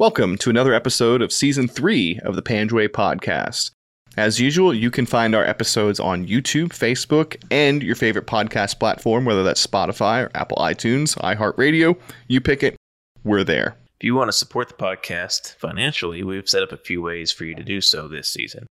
Welcome 0.00 0.38
to 0.38 0.48
another 0.48 0.72
episode 0.72 1.20
of 1.20 1.30
season 1.30 1.68
three 1.68 2.18
of 2.24 2.34
the 2.34 2.40
Panjwai 2.40 2.88
podcast. 2.88 3.70
As 4.16 4.40
usual, 4.40 4.72
you 4.72 4.90
can 4.90 5.04
find 5.04 5.34
our 5.34 5.44
episodes 5.44 6.00
on 6.00 6.26
YouTube, 6.26 6.68
Facebook, 6.70 7.36
and 7.50 7.82
your 7.82 7.96
favorite 7.96 8.26
podcast 8.26 8.78
platform, 8.78 9.26
whether 9.26 9.42
that's 9.42 9.66
Spotify 9.66 10.24
or 10.24 10.30
Apple 10.34 10.56
iTunes, 10.56 11.18
iHeartRadio. 11.18 12.00
You 12.28 12.40
pick 12.40 12.62
it, 12.62 12.76
we're 13.24 13.44
there. 13.44 13.76
If 14.00 14.04
you 14.04 14.14
want 14.14 14.28
to 14.28 14.32
support 14.32 14.68
the 14.68 14.74
podcast 14.74 15.56
financially, 15.56 16.22
we've 16.22 16.48
set 16.48 16.62
up 16.62 16.72
a 16.72 16.78
few 16.78 17.02
ways 17.02 17.30
for 17.30 17.44
you 17.44 17.54
to 17.54 17.62
do 17.62 17.82
so 17.82 18.08
this 18.08 18.32
season. 18.32 18.66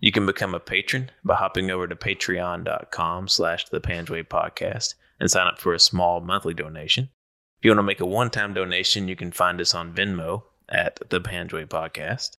You 0.00 0.10
can 0.10 0.26
become 0.26 0.56
a 0.56 0.58
patron 0.58 1.12
by 1.22 1.36
hopping 1.36 1.70
over 1.70 1.86
to 1.86 1.94
patreon.com 1.94 3.28
slash 3.28 3.68
the 3.68 3.80
Panjwai 3.80 4.26
podcast 4.26 4.96
and 5.20 5.30
sign 5.30 5.46
up 5.46 5.60
for 5.60 5.72
a 5.72 5.78
small 5.78 6.20
monthly 6.20 6.52
donation. 6.52 7.10
If 7.58 7.64
you 7.64 7.70
want 7.70 7.78
to 7.78 7.84
make 7.84 8.00
a 8.00 8.06
one-time 8.06 8.54
donation, 8.54 9.06
you 9.06 9.14
can 9.14 9.30
find 9.30 9.60
us 9.60 9.72
on 9.72 9.94
Venmo 9.94 10.42
at 10.68 11.00
the 11.10 11.20
Panjwai 11.20 11.66
Podcast. 11.66 12.36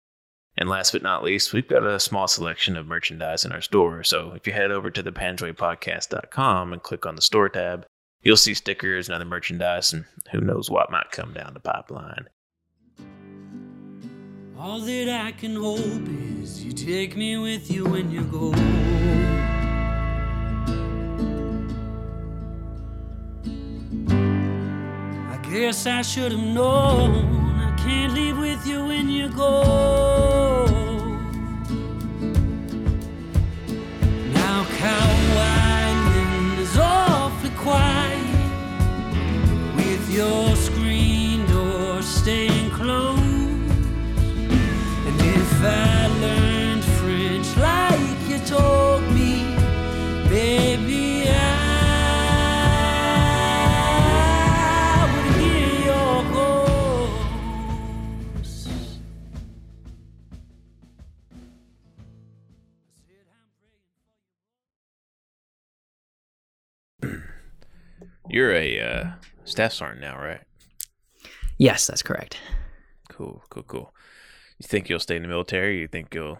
And 0.58 0.68
last 0.68 0.92
but 0.92 1.02
not 1.02 1.22
least, 1.22 1.52
we've 1.52 1.68
got 1.68 1.86
a 1.86 2.00
small 2.00 2.26
selection 2.26 2.76
of 2.76 2.86
merchandise 2.86 3.44
in 3.44 3.52
our 3.52 3.60
store. 3.60 4.02
So 4.04 4.32
if 4.32 4.46
you 4.46 4.52
head 4.54 4.70
over 4.70 4.90
to 4.90 5.02
thepanjwaipodcast.com 5.02 6.72
and 6.72 6.82
click 6.82 7.04
on 7.04 7.14
the 7.14 7.22
store 7.22 7.50
tab, 7.50 7.84
you'll 8.22 8.38
see 8.38 8.54
stickers 8.54 9.08
and 9.08 9.14
other 9.14 9.26
merchandise, 9.26 9.92
and 9.92 10.06
who 10.32 10.40
knows 10.40 10.70
what 10.70 10.90
might 10.90 11.10
come 11.10 11.34
down 11.34 11.52
the 11.52 11.60
pipeline. 11.60 12.28
All 14.58 14.80
that 14.80 15.08
I 15.08 15.32
can 15.32 15.56
hope 15.56 16.08
is 16.42 16.64
you 16.64 16.72
take 16.72 17.14
me 17.16 17.36
with 17.36 17.70
you 17.70 17.84
when 17.84 18.10
you 18.10 18.22
go. 18.24 18.52
I 25.30 25.36
guess 25.50 25.86
I 25.86 26.00
should 26.00 26.32
have 26.32 26.40
known 26.40 27.45
can't 27.86 28.14
leave 28.14 28.36
with 28.36 28.66
you 28.66 28.84
when 28.84 29.08
you 29.08 29.28
go. 29.28 30.66
Now 34.34 34.64
Cow 34.80 35.10
Island 35.84 36.58
is 36.58 36.76
awfully 36.76 37.50
quiet 37.50 38.26
with 39.76 40.10
your 40.10 40.55
You're 68.36 68.52
a 68.52 68.80
uh, 68.80 69.04
staff 69.46 69.72
sergeant 69.72 70.02
now, 70.02 70.18
right? 70.18 70.40
Yes, 71.56 71.86
that's 71.86 72.02
correct. 72.02 72.36
Cool, 73.08 73.42
cool, 73.48 73.62
cool. 73.62 73.94
You 74.58 74.68
think 74.68 74.90
you'll 74.90 75.00
stay 75.00 75.16
in 75.16 75.22
the 75.22 75.28
military? 75.28 75.80
You 75.80 75.88
think 75.88 76.14
you'll 76.14 76.38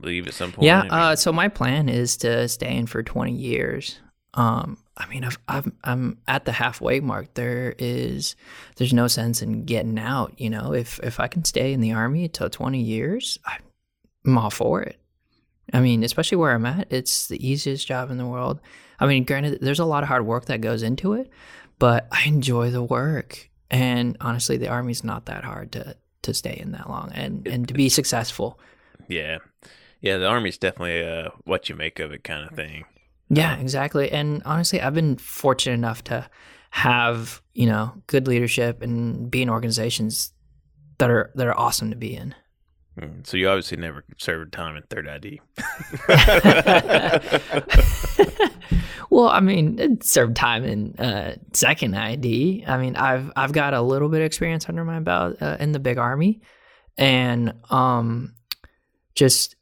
leave 0.00 0.26
at 0.26 0.34
some 0.34 0.50
point? 0.50 0.66
Yeah. 0.66 0.82
Uh, 0.90 1.14
so 1.14 1.32
my 1.32 1.46
plan 1.46 1.88
is 1.88 2.16
to 2.16 2.48
stay 2.48 2.76
in 2.76 2.88
for 2.88 3.04
20 3.04 3.30
years. 3.30 4.00
Um, 4.34 4.78
I 4.96 5.06
mean, 5.06 5.22
I've, 5.22 5.38
I've, 5.46 5.70
I'm 5.84 6.18
at 6.26 6.44
the 6.44 6.50
halfway 6.50 6.98
mark. 6.98 7.34
There 7.34 7.76
is, 7.78 8.34
there's 8.74 8.92
no 8.92 9.06
sense 9.06 9.42
in 9.42 9.64
getting 9.64 10.00
out. 10.00 10.40
You 10.40 10.50
know, 10.50 10.74
if 10.74 10.98
if 11.04 11.20
I 11.20 11.28
can 11.28 11.44
stay 11.44 11.72
in 11.72 11.80
the 11.80 11.92
army 11.92 12.26
till 12.26 12.50
20 12.50 12.80
years, 12.80 13.38
I'm 14.26 14.36
all 14.36 14.50
for 14.50 14.82
it. 14.82 14.98
I 15.72 15.78
mean, 15.78 16.02
especially 16.02 16.38
where 16.38 16.50
I'm 16.50 16.66
at, 16.66 16.88
it's 16.90 17.28
the 17.28 17.48
easiest 17.48 17.86
job 17.86 18.10
in 18.10 18.18
the 18.18 18.26
world. 18.26 18.60
I 19.02 19.06
mean, 19.08 19.24
granted, 19.24 19.58
there's 19.60 19.80
a 19.80 19.84
lot 19.84 20.04
of 20.04 20.08
hard 20.08 20.24
work 20.24 20.44
that 20.44 20.60
goes 20.60 20.84
into 20.84 21.14
it, 21.14 21.28
but 21.80 22.06
I 22.12 22.22
enjoy 22.26 22.70
the 22.70 22.84
work. 22.84 23.50
And 23.68 24.16
honestly, 24.20 24.56
the 24.56 24.68
army's 24.68 25.02
not 25.02 25.26
that 25.26 25.42
hard 25.42 25.72
to 25.72 25.96
to 26.22 26.32
stay 26.32 26.56
in 26.56 26.70
that 26.70 26.88
long 26.88 27.10
and 27.14 27.44
and 27.48 27.66
to 27.66 27.74
be 27.74 27.88
successful. 27.88 28.60
yeah, 29.08 29.38
yeah. 30.00 30.18
The 30.18 30.26
army's 30.28 30.56
definitely 30.56 31.02
uh, 31.02 31.30
what 31.44 31.68
you 31.68 31.74
make 31.74 31.98
of 31.98 32.12
it 32.12 32.22
kind 32.22 32.48
of 32.48 32.54
thing. 32.54 32.84
Yeah, 33.28 33.56
exactly. 33.56 34.12
And 34.12 34.40
honestly, 34.44 34.80
I've 34.80 34.94
been 34.94 35.16
fortunate 35.16 35.74
enough 35.74 36.04
to 36.04 36.28
have, 36.70 37.42
you 37.54 37.66
know, 37.66 37.92
good 38.06 38.28
leadership 38.28 38.82
and 38.82 39.30
be 39.30 39.42
in 39.42 39.50
organizations 39.50 40.32
that 40.98 41.10
are 41.10 41.32
that 41.34 41.48
are 41.48 41.58
awesome 41.58 41.90
to 41.90 41.96
be 41.96 42.14
in. 42.14 42.36
Mm, 43.00 43.26
So 43.26 43.36
you 43.36 43.48
obviously 43.48 43.78
never 43.78 44.04
served 44.18 44.52
time 44.52 44.76
in 44.76 44.82
Third 44.84 45.08
ID. 45.08 45.40
well, 49.10 49.28
I 49.28 49.40
mean, 49.40 50.00
served 50.02 50.36
time 50.36 50.64
in 50.64 50.94
uh, 50.98 51.36
second 51.52 51.96
ID. 51.96 52.64
I 52.66 52.78
mean, 52.78 52.96
I've 52.96 53.30
I've 53.36 53.52
got 53.52 53.74
a 53.74 53.82
little 53.82 54.08
bit 54.08 54.20
of 54.20 54.26
experience 54.26 54.68
under 54.68 54.84
my 54.84 55.00
belt 55.00 55.36
uh, 55.40 55.56
in 55.58 55.72
the 55.72 55.80
big 55.80 55.98
army, 55.98 56.40
and 56.98 57.54
um, 57.70 58.34
just 59.14 59.56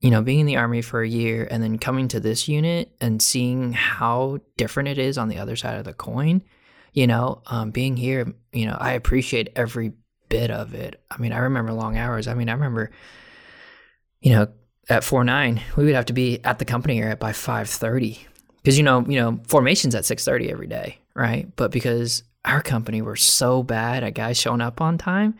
you 0.00 0.10
know, 0.10 0.22
being 0.22 0.40
in 0.40 0.46
the 0.46 0.56
army 0.56 0.80
for 0.80 1.02
a 1.02 1.08
year 1.08 1.48
and 1.50 1.60
then 1.60 1.76
coming 1.76 2.06
to 2.06 2.20
this 2.20 2.46
unit 2.46 2.94
and 3.00 3.20
seeing 3.20 3.72
how 3.72 4.38
different 4.56 4.88
it 4.88 4.96
is 4.96 5.18
on 5.18 5.28
the 5.28 5.38
other 5.38 5.56
side 5.56 5.76
of 5.76 5.84
the 5.84 5.92
coin. 5.92 6.40
You 6.92 7.08
know, 7.08 7.42
um, 7.46 7.72
being 7.72 7.96
here, 7.96 8.32
you 8.52 8.66
know, 8.66 8.76
I 8.78 8.92
appreciate 8.92 9.48
every 9.56 9.94
bit 10.28 10.50
of 10.50 10.74
it. 10.74 11.00
I 11.10 11.18
mean, 11.18 11.32
I 11.32 11.38
remember 11.38 11.72
long 11.72 11.96
hours. 11.96 12.28
I 12.28 12.34
mean, 12.34 12.48
I 12.48 12.52
remember, 12.52 12.90
you 14.20 14.32
know, 14.32 14.48
at 14.88 15.04
four 15.04 15.24
nine, 15.24 15.60
we 15.76 15.84
would 15.84 15.94
have 15.94 16.06
to 16.06 16.12
be 16.12 16.42
at 16.44 16.58
the 16.58 16.64
company 16.64 17.00
area 17.00 17.16
by 17.16 17.32
five 17.32 17.68
thirty 17.68 18.26
because 18.56 18.76
you 18.76 18.84
know, 18.84 19.04
you 19.06 19.20
know, 19.20 19.40
formations 19.46 19.94
at 19.94 20.04
six 20.04 20.24
thirty 20.24 20.50
every 20.50 20.66
day, 20.66 20.98
right? 21.14 21.48
But 21.56 21.70
because 21.70 22.22
our 22.44 22.62
company 22.62 23.02
were 23.02 23.16
so 23.16 23.62
bad 23.62 24.04
at 24.04 24.14
guys 24.14 24.38
showing 24.38 24.60
up 24.60 24.80
on 24.80 24.98
time, 24.98 25.34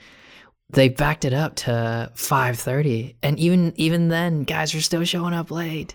they 0.71 0.88
backed 0.88 1.25
it 1.25 1.32
up 1.32 1.56
to 1.56 2.10
five 2.15 2.59
thirty, 2.59 3.16
and 3.22 3.38
even 3.38 3.72
even 3.76 4.09
then, 4.09 4.44
guys 4.44 4.75
are 4.75 4.81
still 4.81 5.05
showing 5.05 5.34
up 5.34 5.50
late. 5.50 5.94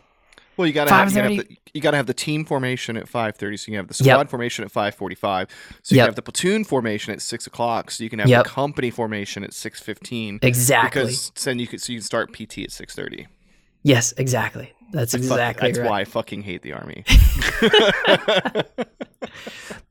Well, 0.56 0.68
you 0.68 0.74
gotta 0.74 0.92
have, 0.94 1.10
you, 1.12 1.16
gotta 1.16 1.36
have 1.36 1.48
the, 1.48 1.58
you 1.74 1.82
gotta 1.82 1.98
have 1.98 2.06
the 2.06 2.14
team 2.14 2.46
formation 2.46 2.96
at 2.98 3.08
five 3.08 3.36
thirty, 3.36 3.58
so 3.58 3.72
you 3.72 3.78
can 3.78 3.86
have 3.88 3.96
the 3.98 4.04
Yep. 4.04 4.14
squad 4.16 4.30
formation 4.30 4.64
at 4.64 4.72
five 4.72 4.94
forty-five. 4.96 5.48
So 5.82 5.96
you 5.96 5.98
Yep. 5.98 6.08
have 6.10 6.16
the 6.16 6.22
platoon 6.22 6.64
formation 6.64 7.12
at 7.14 7.22
six 7.22 7.48
o'clock, 7.48 7.90
so 7.92 8.04
you 8.04 8.10
can 8.10 8.20
have 8.20 8.28
Yep. 8.30 8.44
the 8.44 8.50
company 8.50 8.90
formation 8.92 9.44
at 9.44 9.54
six 9.54 9.80
fifteen. 9.82 10.40
Exactly. 10.42 11.02
Because 11.04 11.32
then 11.44 11.60
you 11.60 11.68
could 11.68 11.82
so 11.82 11.92
you 11.94 12.00
can 12.00 12.06
start 12.06 12.32
PT 12.34 12.60
at 12.64 12.72
six 12.72 12.94
thirty. 12.96 13.28
yes, 13.84 14.14
exactly. 14.18 14.72
That's 14.92 15.16
exactly 15.16 15.70
that's 15.70 15.80
right. 15.80 15.90
why 15.90 16.02
I 16.02 16.06
fucking 16.06 16.44
hate 16.44 16.62
the 16.62 16.74
army. 16.74 17.04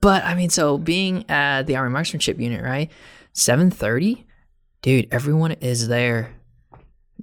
But 0.00 0.24
I 0.24 0.34
mean, 0.34 0.50
so 0.50 0.78
being 0.78 1.28
at 1.30 1.62
the 1.66 1.76
Army 1.76 1.92
Marksmanship 1.92 2.38
Unit, 2.40 2.62
right? 2.62 2.90
Seven 3.32 3.70
thirty, 3.70 4.26
dude. 4.82 5.06
Everyone 5.12 5.52
is 5.52 5.86
there, 5.88 6.34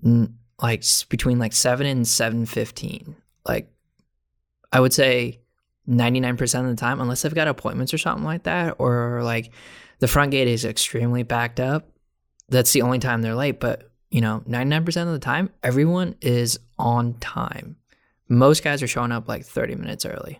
n- 0.03 0.35
like 0.61 0.83
between 1.09 1.39
like 1.39 1.51
seven 1.53 1.85
and 1.85 2.07
seven 2.07 2.45
fifteen. 2.45 3.15
Like, 3.49 3.71
I 4.71 4.79
would 4.79 4.93
say 4.93 5.39
ninety 5.87 6.19
nine 6.19 6.37
percent 6.37 6.67
of 6.67 6.71
the 6.75 6.79
time, 6.79 7.01
unless 7.01 7.25
I've 7.25 7.33
got 7.33 7.47
appointments 7.47 7.93
or 7.93 7.97
something 7.97 8.23
like 8.25 8.43
that, 8.43 8.75
or 8.77 9.21
like 9.23 9.51
the 9.99 10.07
front 10.07 10.31
gate 10.31 10.47
is 10.47 10.63
extremely 10.65 11.23
backed 11.23 11.59
up. 11.59 11.89
That's 12.49 12.71
the 12.73 12.83
only 12.83 12.99
time 12.99 13.21
they're 13.21 13.35
late. 13.35 13.59
But 13.59 13.89
you 14.11 14.21
know, 14.21 14.43
ninety 14.45 14.69
nine 14.69 14.85
percent 14.85 15.07
of 15.07 15.13
the 15.13 15.19
time, 15.19 15.49
everyone 15.63 16.15
is 16.21 16.59
on 16.77 17.15
time. 17.15 17.75
Most 18.27 18.63
guys 18.63 18.83
are 18.83 18.87
showing 18.87 19.11
up 19.11 19.27
like 19.27 19.43
thirty 19.45 19.73
minutes 19.75 20.05
early. 20.05 20.39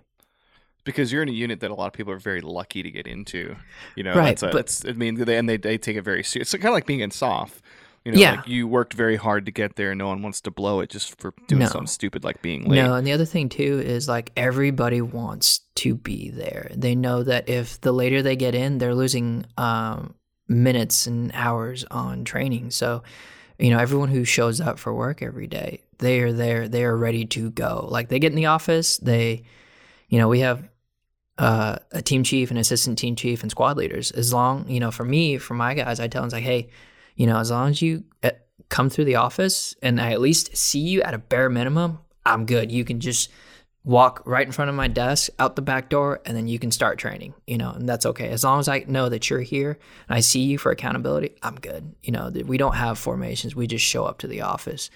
because 0.84 1.12
you're 1.12 1.24
in 1.24 1.30
a 1.30 1.40
unit 1.46 1.60
that 1.62 1.72
a 1.72 1.74
lot 1.76 1.88
of 1.88 1.94
people 1.94 2.14
are 2.14 2.20
very 2.20 2.42
lucky 2.42 2.82
to 2.84 2.92
get 2.92 3.08
into. 3.08 3.56
You 3.96 4.04
know, 4.04 4.14
Right, 4.16 4.38
that's 4.38 4.44
a, 4.44 4.84
but- 4.86 4.90
I 4.90 4.94
mean, 4.94 5.16
they, 5.16 5.38
and 5.38 5.48
they, 5.50 5.58
they 5.58 5.78
take 5.78 5.98
it 5.98 6.04
very 6.04 6.24
serious. 6.24 6.54
It's 6.54 6.62
kind 6.64 6.72
of 6.72 6.78
like 6.80 6.86
being 6.86 7.02
in 7.02 7.12
SOF. 7.12 7.62
You 8.06 8.14
know, 8.14 8.20
Yeah. 8.20 8.32
like 8.32 8.48
you 8.48 8.68
worked 8.68 8.94
very 8.94 9.18
hard 9.18 9.46
to 9.46 9.52
get 9.52 9.76
there, 9.76 9.92
and 9.92 10.00
no 10.00 10.08
one 10.08 10.22
wants 10.22 10.40
to 10.42 10.52
blow 10.52 10.80
it 10.80 10.90
just 10.90 11.20
for 11.20 11.34
doing 11.48 11.60
No. 11.60 11.66
something 11.68 11.88
stupid 11.88 12.24
like 12.24 12.42
being 12.42 12.64
late. 12.68 12.78
No, 12.78 12.96
and 12.96 13.06
the 13.06 13.12
other 13.12 13.26
thing 13.26 13.50
too 13.50 13.80
is 13.80 14.08
like 14.08 14.32
everybody 14.38 15.02
wants 15.02 15.60
to 15.76 15.96
be 15.96 16.30
there. 16.30 16.72
They 16.76 16.96
know 16.96 17.24
that 17.24 17.50
if 17.50 17.80
the 17.82 17.92
later 17.92 18.22
they 18.22 18.36
get 18.36 18.56
in, 18.56 18.78
they're 18.78 18.96
losing 18.96 19.46
um, 19.58 20.14
minutes 20.48 21.08
and 21.08 21.32
hours 21.34 21.84
on 21.92 22.24
training. 22.24 22.72
So, 22.72 23.04
you 23.60 23.70
know, 23.70 23.78
everyone 23.80 24.10
who 24.10 24.24
shows 24.24 24.62
up 24.62 24.80
for 24.80 24.94
work 24.94 25.22
every 25.22 25.48
day, 25.48 25.82
they 26.00 26.22
are 26.22 26.32
there. 26.32 26.68
They 26.70 26.86
are 26.86 26.96
ready 26.96 27.26
to 27.26 27.52
go. 27.52 27.88
Like 27.92 28.08
they 28.08 28.20
get 28.20 28.32
in 28.32 28.38
the 28.38 28.46
office, 28.48 28.98
they, 28.98 29.44
you 30.08 30.18
know, 30.18 30.30
we 30.30 30.40
have 30.40 30.68
uh, 31.38 31.78
a 31.92 32.02
team 32.02 32.24
chief, 32.24 32.50
an 32.52 32.58
assistant 32.58 32.98
team 32.98 33.16
chief, 33.16 33.42
and 33.44 33.52
squad 33.52 33.78
leaders. 33.78 34.12
As 34.12 34.34
long, 34.34 34.68
you 34.70 34.80
know, 34.80 34.92
for 34.92 35.04
me, 35.06 35.38
for 35.38 35.54
my 35.54 35.74
guys, 35.74 36.00
I 36.00 36.08
tell 36.08 36.22
them 36.24 36.30
like, 36.32 36.44
hey, 36.44 36.70
you 37.20 37.28
know, 37.28 37.38
as 37.38 37.52
long 37.52 37.70
as 37.70 37.82
you 37.82 38.06
uh, 38.24 38.32
come 38.70 38.90
through 38.90 39.04
the 39.04 39.18
office 39.18 39.76
and 39.82 40.00
I 40.00 40.14
at 40.14 40.22
least 40.22 40.56
see 40.56 40.80
you 40.80 41.02
at 41.02 41.14
a 41.14 41.18
bare 41.18 41.50
minimum, 41.50 42.00
I'm 42.26 42.46
good. 42.46 42.72
You 42.72 42.86
can 42.86 43.02
just 43.02 43.30
walk 43.84 44.24
right 44.26 44.46
in 44.46 44.54
front 44.54 44.70
of 44.70 44.76
my 44.76 44.88
desk 44.88 45.30
out 45.38 45.58
the 45.58 45.62
back 45.62 45.90
door 45.90 46.22
and 46.26 46.36
then 46.36 46.48
you 46.48 46.60
can 46.60 46.70
start 46.70 47.00
training 47.00 47.34
you 47.48 47.58
know 47.58 47.72
and 47.72 47.88
that's 47.88 48.06
okay. 48.06 48.30
As 48.30 48.44
long 48.44 48.60
as 48.60 48.68
i 48.68 48.84
know 48.88 49.10
that 49.10 49.30
you're 49.30 49.42
here 49.42 49.80
and 50.08 50.18
i 50.18 50.20
see 50.20 50.42
you 50.42 50.58
for 50.58 50.72
accountability 50.72 51.36
i'm 51.44 51.56
good. 51.56 51.94
You 52.04 52.12
know 52.12 52.32
we 52.46 52.58
don't 52.58 52.76
have 52.76 52.98
formations. 52.98 53.56
We 53.56 53.68
just 53.68 53.86
show 53.86 54.06
up 54.06 54.20
to 54.20 54.28
the 54.28 54.42
office. 54.42 54.90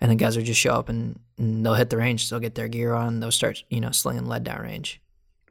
And 0.00 0.10
the 0.10 0.16
guys 0.16 0.36
will 0.36 0.44
just 0.44 0.60
show 0.60 0.74
up 0.74 0.88
and, 0.88 1.18
and 1.38 1.64
they'll 1.64 1.74
hit 1.74 1.88
the 1.90 1.96
range. 1.96 2.28
They'll 2.28 2.38
get 2.38 2.54
their 2.54 2.68
gear 2.68 2.92
on. 2.94 3.20
They'll 3.20 3.32
start 3.32 3.64
you 3.70 3.80
know 3.80 3.90
slinging 3.90 4.26
lead 4.26 4.44
down 4.44 4.60
range 4.60 5.00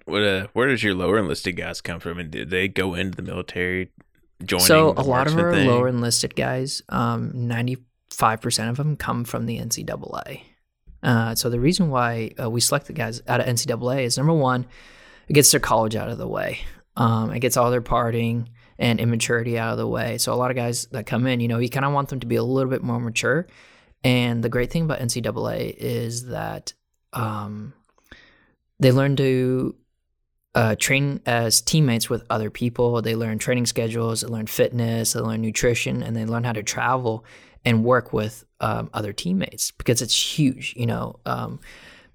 What 0.05 0.21
uh, 0.21 0.47
where 0.53 0.67
does 0.67 0.83
your 0.83 0.93
lower 0.93 1.17
enlisted 1.17 1.57
guys 1.57 1.81
come 1.81 1.99
from, 1.99 2.19
and 2.19 2.31
did 2.31 2.51
they 2.51 2.67
go 2.67 2.93
into 2.93 3.15
the 3.15 3.23
military? 3.23 3.89
Joining 4.43 4.65
so 4.65 4.93
a 4.97 5.03
lot 5.03 5.27
of 5.27 5.37
our 5.37 5.53
thing? 5.53 5.67
lower 5.67 5.87
enlisted 5.87 6.35
guys 6.35 6.81
um 6.89 7.31
95% 7.33 8.69
of 8.69 8.77
them 8.77 8.95
come 8.97 9.23
from 9.23 9.45
the 9.45 9.59
ncaa 9.59 10.41
uh, 11.03 11.35
so 11.35 11.49
the 11.49 11.59
reason 11.59 11.89
why 11.89 12.31
uh, 12.41 12.49
we 12.49 12.59
select 12.59 12.87
the 12.87 12.93
guys 12.93 13.21
out 13.27 13.39
of 13.39 13.45
ncaa 13.45 14.03
is 14.03 14.17
number 14.17 14.33
one 14.33 14.65
it 15.27 15.33
gets 15.33 15.51
their 15.51 15.59
college 15.59 15.95
out 15.95 16.09
of 16.09 16.17
the 16.17 16.27
way. 16.27 16.59
Um, 16.97 17.31
it 17.31 17.39
gets 17.39 17.57
all 17.57 17.71
their 17.71 17.81
partying 17.81 18.47
and 18.77 18.99
immaturity 18.99 19.57
out 19.57 19.71
of 19.71 19.77
the 19.77 19.87
way. 19.87 20.17
So 20.17 20.33
a 20.33 20.35
lot 20.35 20.51
of 20.51 20.57
guys 20.57 20.85
that 20.87 21.05
come 21.05 21.27
in 21.27 21.39
you 21.39 21.47
know 21.47 21.59
you 21.59 21.69
kind 21.69 21.85
of 21.85 21.93
want 21.93 22.09
them 22.09 22.19
to 22.21 22.27
be 22.27 22.35
a 22.35 22.43
little 22.43 22.69
bit 22.69 22.83
more 22.83 22.99
mature. 22.99 23.47
And 24.03 24.43
the 24.43 24.49
great 24.49 24.71
thing 24.71 24.83
about 24.83 24.99
ncaa 24.99 25.75
is 25.77 26.27
that 26.27 26.73
um, 27.13 27.73
they 28.79 28.91
learn 28.91 29.15
to 29.15 29.75
uh, 30.55 30.75
train 30.79 31.19
as 31.25 31.61
teammates 31.61 32.09
with 32.09 32.23
other 32.29 32.49
people. 32.49 33.01
They 33.01 33.15
learn 33.15 33.37
training 33.37 33.65
schedules, 33.65 34.21
they 34.21 34.27
learn 34.27 34.47
fitness, 34.47 35.13
they 35.13 35.19
learn 35.19 35.41
nutrition, 35.41 36.01
and 36.01 36.15
they 36.15 36.25
learn 36.25 36.45
how 36.45 36.53
to 36.53 36.63
travel 36.63 37.25
and 37.65 37.83
work 37.83 38.13
with 38.13 38.45
um, 38.61 38.89
other 38.93 39.11
teammates 39.11 39.71
because 39.71 40.01
it's 40.01 40.37
huge, 40.37 40.73
you 40.77 40.85
know. 40.85 41.19
Um, 41.25 41.59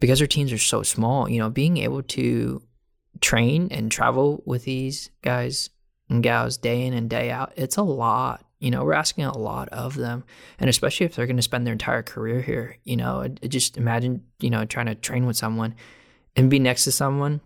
because 0.01 0.23
our 0.23 0.27
teams 0.27 0.51
are 0.53 0.59
so 0.59 0.83
small, 0.83 1.29
you 1.29 1.39
know, 1.39 1.51
being 1.51 1.77
able 1.77 2.03
to 2.03 2.63
train 3.21 3.69
and 3.71 3.93
travel 3.93 4.43
with 4.47 4.65
these 4.65 5.11
guys 5.21 5.69
and 6.09 6.23
gals 6.23 6.57
day 6.57 6.87
in 6.87 6.95
and 6.95 7.11
day 7.11 7.31
out, 7.31 7.53
it's 7.57 7.77
a 7.77 7.83
lot. 7.83 8.47
You 8.59 8.71
know, 8.71 8.85
we're 8.85 8.95
asking 8.95 9.25
a 9.25 9.37
lot 9.37 9.69
of 9.69 9.95
them, 9.97 10.25
and 10.59 10.71
especially 10.71 11.05
if 11.05 11.15
they're 11.15 11.27
going 11.27 11.37
to 11.37 11.43
spend 11.43 11.67
their 11.67 11.73
entire 11.73 12.03
career 12.03 12.41
here. 12.41 12.79
You 12.85 12.97
know, 12.97 13.29
just 13.47 13.77
imagine, 13.77 14.23
you 14.39 14.49
know, 14.49 14.65
trying 14.65 14.87
to 14.87 14.95
train 14.95 15.27
with 15.27 15.37
someone 15.37 15.75
and 16.37 16.49
be 16.49 16.59
next 16.59 16.85
to 16.85 16.93
someone 16.93 17.43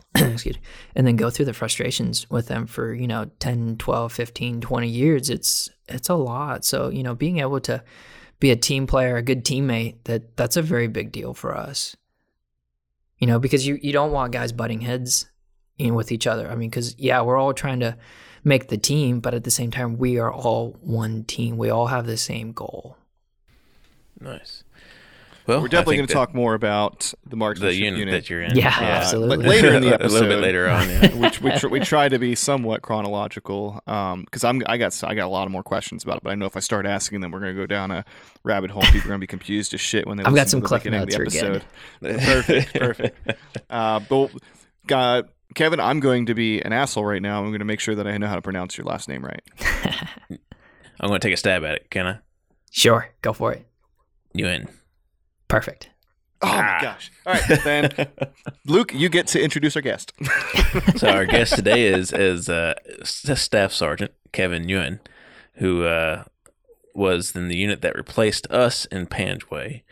excuse 0.14 0.56
me, 0.56 0.62
and 0.94 1.06
then 1.06 1.16
go 1.16 1.30
through 1.30 1.46
the 1.46 1.54
frustrations 1.54 2.28
with 2.30 2.48
them 2.48 2.66
for 2.66 2.92
you 2.94 3.06
know 3.06 3.30
10 3.38 3.76
12 3.78 4.12
15 4.12 4.60
20 4.60 4.88
years 4.88 5.30
it's 5.30 5.70
it's 5.88 6.08
a 6.08 6.14
lot. 6.14 6.64
So 6.64 6.88
you 6.88 7.02
know 7.02 7.14
being 7.14 7.38
able 7.38 7.60
to 7.60 7.82
be 8.40 8.50
a 8.50 8.56
team 8.56 8.86
player 8.86 9.16
a 9.16 9.22
good 9.22 9.44
teammate 9.44 9.96
that 10.04 10.36
that's 10.36 10.56
a 10.56 10.62
very 10.62 10.88
big 10.88 11.12
deal 11.12 11.34
for 11.34 11.56
us. 11.56 11.96
You 13.18 13.26
know 13.26 13.38
because 13.38 13.66
you 13.66 13.78
you 13.82 13.92
don't 13.92 14.12
want 14.12 14.32
guys 14.32 14.52
butting 14.52 14.80
heads 14.80 15.26
in 15.78 15.94
with 15.94 16.12
each 16.12 16.26
other. 16.26 16.50
I 16.50 16.54
mean 16.56 16.70
because 16.70 16.98
yeah 16.98 17.22
we're 17.22 17.38
all 17.38 17.54
trying 17.54 17.80
to 17.80 17.96
make 18.44 18.68
the 18.68 18.78
team 18.78 19.20
but 19.20 19.34
at 19.34 19.44
the 19.44 19.50
same 19.50 19.70
time 19.70 19.96
we 19.96 20.18
are 20.18 20.32
all 20.32 20.76
one 20.80 21.24
team. 21.24 21.56
We 21.56 21.70
all 21.70 21.86
have 21.86 22.06
the 22.06 22.16
same 22.16 22.52
goal. 22.52 22.96
Nice. 24.20 24.62
Well, 25.46 25.60
We're 25.60 25.68
definitely 25.68 25.96
going 25.96 26.06
to 26.06 26.14
talk 26.14 26.34
more 26.34 26.54
about 26.54 27.12
the 27.26 27.34
marksmanship 27.34 27.76
the 27.78 27.84
unit, 27.84 27.98
unit, 27.98 28.12
that 28.12 28.30
you're 28.30 28.42
in. 28.42 28.56
Yeah, 28.56 28.68
uh, 28.68 28.82
absolutely. 28.82 29.38
but 29.38 29.46
later 29.46 29.74
in 29.74 29.82
the 29.82 29.92
episode, 29.92 30.06
a 30.10 30.12
little 30.12 30.28
bit 30.28 30.40
later 30.40 30.68
on. 30.68 30.82
Yeah. 30.92 31.14
which 31.16 31.40
we, 31.40 31.50
tr- 31.52 31.68
we 31.68 31.80
try 31.80 32.08
to 32.08 32.18
be 32.18 32.34
somewhat 32.34 32.82
chronological 32.82 33.80
because 33.84 34.44
I'm 34.44 34.62
I 34.66 34.76
got 34.76 35.02
I 35.04 35.14
got 35.14 35.26
a 35.26 35.30
lot 35.30 35.46
of 35.46 35.52
more 35.52 35.62
questions 35.62 36.04
about 36.04 36.18
it, 36.18 36.22
but 36.22 36.30
I 36.30 36.34
know 36.34 36.46
if 36.46 36.56
I 36.56 36.60
start 36.60 36.86
asking 36.86 37.20
them, 37.20 37.32
we're 37.32 37.40
going 37.40 37.54
to 37.54 37.60
go 37.60 37.66
down 37.66 37.90
a 37.90 38.04
rabbit 38.44 38.70
hole. 38.70 38.82
People 38.82 39.00
are 39.00 39.08
going 39.08 39.20
to 39.20 39.24
be 39.24 39.26
confused 39.26 39.74
as 39.74 39.80
shit 39.80 40.06
when 40.06 40.16
they. 40.18 40.22
I've 40.24 40.34
got 40.34 40.46
listen 40.46 40.48
some 40.48 40.60
to 40.60 40.62
the 40.64 40.68
cliff 40.68 40.82
beginning 40.84 41.02
of 41.02 41.08
the 41.08 41.14
episode. 41.16 41.64
perfect, 42.00 42.74
perfect. 42.74 43.32
Uh, 43.70 44.00
but 44.08 44.30
Kevin, 45.54 45.80
I'm 45.80 46.00
going 46.00 46.26
to 46.26 46.34
be 46.34 46.60
an 46.60 46.72
asshole 46.72 47.04
right 47.04 47.22
now. 47.22 47.40
I'm 47.40 47.48
going 47.48 47.58
to 47.60 47.64
make 47.64 47.80
sure 47.80 47.94
that 47.94 48.06
I 48.06 48.16
know 48.18 48.26
how 48.26 48.36
to 48.36 48.42
pronounce 48.42 48.76
your 48.78 48.86
last 48.86 49.08
name 49.08 49.24
right. 49.24 49.42
I'm 51.00 51.08
going 51.08 51.20
to 51.20 51.26
take 51.26 51.34
a 51.34 51.38
stab 51.38 51.64
at 51.64 51.74
it. 51.74 51.90
Can 51.90 52.06
I? 52.06 52.18
sure 52.74 53.10
go 53.20 53.34
for 53.34 53.52
it 53.52 53.66
You 54.32 54.46
in? 54.46 54.66
Perfect 55.52 55.90
Oh 56.44 56.48
Ah. 56.50 56.76
my 56.76 56.82
gosh! 56.82 57.12
All 57.24 57.34
right, 57.34 57.60
then 57.62 58.08
Luke, 58.66 58.92
you 58.92 59.08
get 59.08 59.28
to 59.28 59.40
introduce 59.40 59.76
our 59.76 59.82
guest. 59.82 60.12
so 60.96 61.08
our 61.08 61.24
guest 61.24 61.54
today 61.54 61.84
is 61.98 62.12
is 62.12 62.48
uh, 62.48 62.74
Staff 63.04 63.70
Sergeant 63.72 64.10
Kevin 64.32 64.64
Nguyen, 64.64 64.98
who 65.56 65.84
uh, 65.84 66.24
was 66.94 67.36
in 67.36 67.46
the 67.46 67.54
unit 67.56 67.80
that 67.82 67.94
replaced 67.94 68.50
us 68.50 68.86
in 68.86 69.06
Panjwai, 69.06 69.82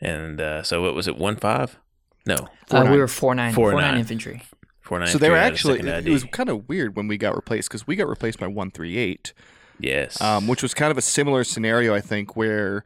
and 0.00 0.40
uh, 0.40 0.64
so 0.64 0.82
what 0.82 0.94
was 0.96 1.06
it? 1.06 1.16
One 1.16 1.36
five? 1.36 1.78
No, 2.26 2.48
Four 2.66 2.80
uh, 2.80 2.82
nine. 2.84 2.92
we 2.92 2.98
were 2.98 3.06
4-9 3.06 3.52
Four 3.54 3.72
4-9 3.74 3.98
infantry 3.98 4.42
four 4.80 4.98
nine. 4.98 5.08
so 5.08 5.18
they 5.18 5.28
were 5.30 5.36
three 5.36 5.42
had 5.42 5.52
a 5.52 5.54
actually. 5.54 5.78
second 5.82 6.08
It 6.08 6.10
was 6.10 6.24
kind 6.24 6.48
of 6.48 6.68
weird 6.68 6.96
when 6.96 7.06
we 7.06 7.18
got 7.18 7.36
replaced 7.36 7.68
because 7.68 7.86
we 7.86 7.94
got 7.94 8.08
replaced 8.08 8.40
by 8.40 8.46
one 8.48 8.72
three 8.72 8.96
eight. 8.96 9.32
yes, 9.78 10.20
um, 10.20 10.48
which 10.48 10.60
was 10.62 10.74
kind 10.74 10.90
of 10.90 10.98
a 10.98 11.02
similar 11.02 11.44
scenario, 11.44 11.94
I 11.94 12.00
think, 12.00 12.34
where 12.34 12.82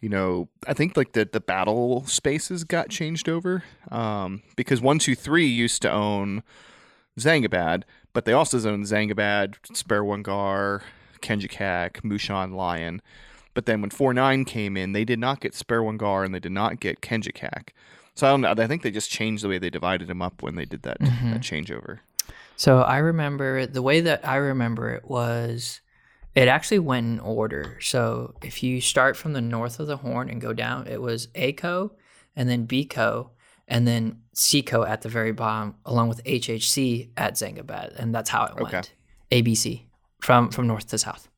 you 0.00 0.08
know 0.08 0.48
I 0.66 0.74
think 0.74 0.96
like 0.96 1.12
the 1.12 1.28
the 1.30 1.40
battle 1.40 2.04
spaces 2.06 2.64
got 2.64 2.88
changed 2.88 3.28
over 3.28 3.64
um, 3.90 4.42
because 4.56 4.80
one 4.80 4.98
two 4.98 5.14
three 5.14 5.46
used 5.46 5.82
to 5.82 5.90
own 5.90 6.42
Zangabad, 7.18 7.82
but 8.12 8.24
they 8.24 8.32
also 8.32 8.58
owned 8.68 8.84
Zangabad, 8.84 9.56
Sperwan 9.72 10.22
Ghar, 10.22 10.82
Kenjikak, 11.20 12.02
Mushan 12.02 12.54
Lion. 12.54 13.02
But 13.54 13.66
then 13.66 13.80
when 13.80 13.90
four 13.90 14.14
nine 14.14 14.44
came 14.44 14.76
in, 14.76 14.92
they 14.92 15.04
did 15.04 15.18
not 15.18 15.40
get 15.40 15.52
Sperwan 15.52 15.98
Ghar 15.98 16.24
and 16.24 16.34
they 16.34 16.40
did 16.40 16.52
not 16.52 16.80
get 16.80 17.00
Kenjikak. 17.00 17.70
So 18.14 18.26
I 18.26 18.30
don't 18.30 18.40
know. 18.40 18.54
I 18.56 18.66
think 18.66 18.82
they 18.82 18.90
just 18.90 19.10
changed 19.10 19.44
the 19.44 19.48
way 19.48 19.58
they 19.58 19.70
divided 19.70 20.08
them 20.08 20.22
up 20.22 20.42
when 20.42 20.56
they 20.56 20.64
did 20.64 20.82
that, 20.82 20.98
that 20.98 21.40
changeover. 21.40 22.00
So 22.56 22.80
I 22.82 22.98
remember 22.98 23.66
the 23.66 23.82
way 23.82 24.00
that 24.00 24.26
I 24.26 24.36
remember 24.36 24.90
it 24.90 25.08
was 25.08 25.80
it 26.34 26.48
actually 26.48 26.78
went 26.78 27.06
in 27.06 27.20
order. 27.20 27.78
So 27.80 28.34
if 28.42 28.62
you 28.62 28.80
start 28.80 29.16
from 29.16 29.32
the 29.32 29.40
north 29.40 29.80
of 29.80 29.86
the 29.86 29.96
horn 29.98 30.28
and 30.30 30.40
go 30.40 30.52
down, 30.52 30.86
it 30.86 31.00
was 31.02 31.28
ACO 31.34 31.92
and 32.36 32.48
then 32.48 32.66
BCO 32.66 33.30
and 33.66 33.86
then 33.86 34.20
CCO 34.34 34.88
at 34.88 35.02
the 35.02 35.08
very 35.08 35.32
bottom, 35.32 35.74
along 35.84 36.08
with 36.08 36.22
HHC 36.24 37.10
at 37.16 37.34
Zangabad. 37.34 37.94
And 37.98 38.14
that's 38.14 38.30
how 38.30 38.44
it 38.46 38.52
Okay. 38.60 38.76
went. 38.76 38.92
ABC 39.30 39.86
from 40.20 40.50
from 40.50 40.66
north 40.66 40.86
to 40.88 40.98
south. 40.98 41.28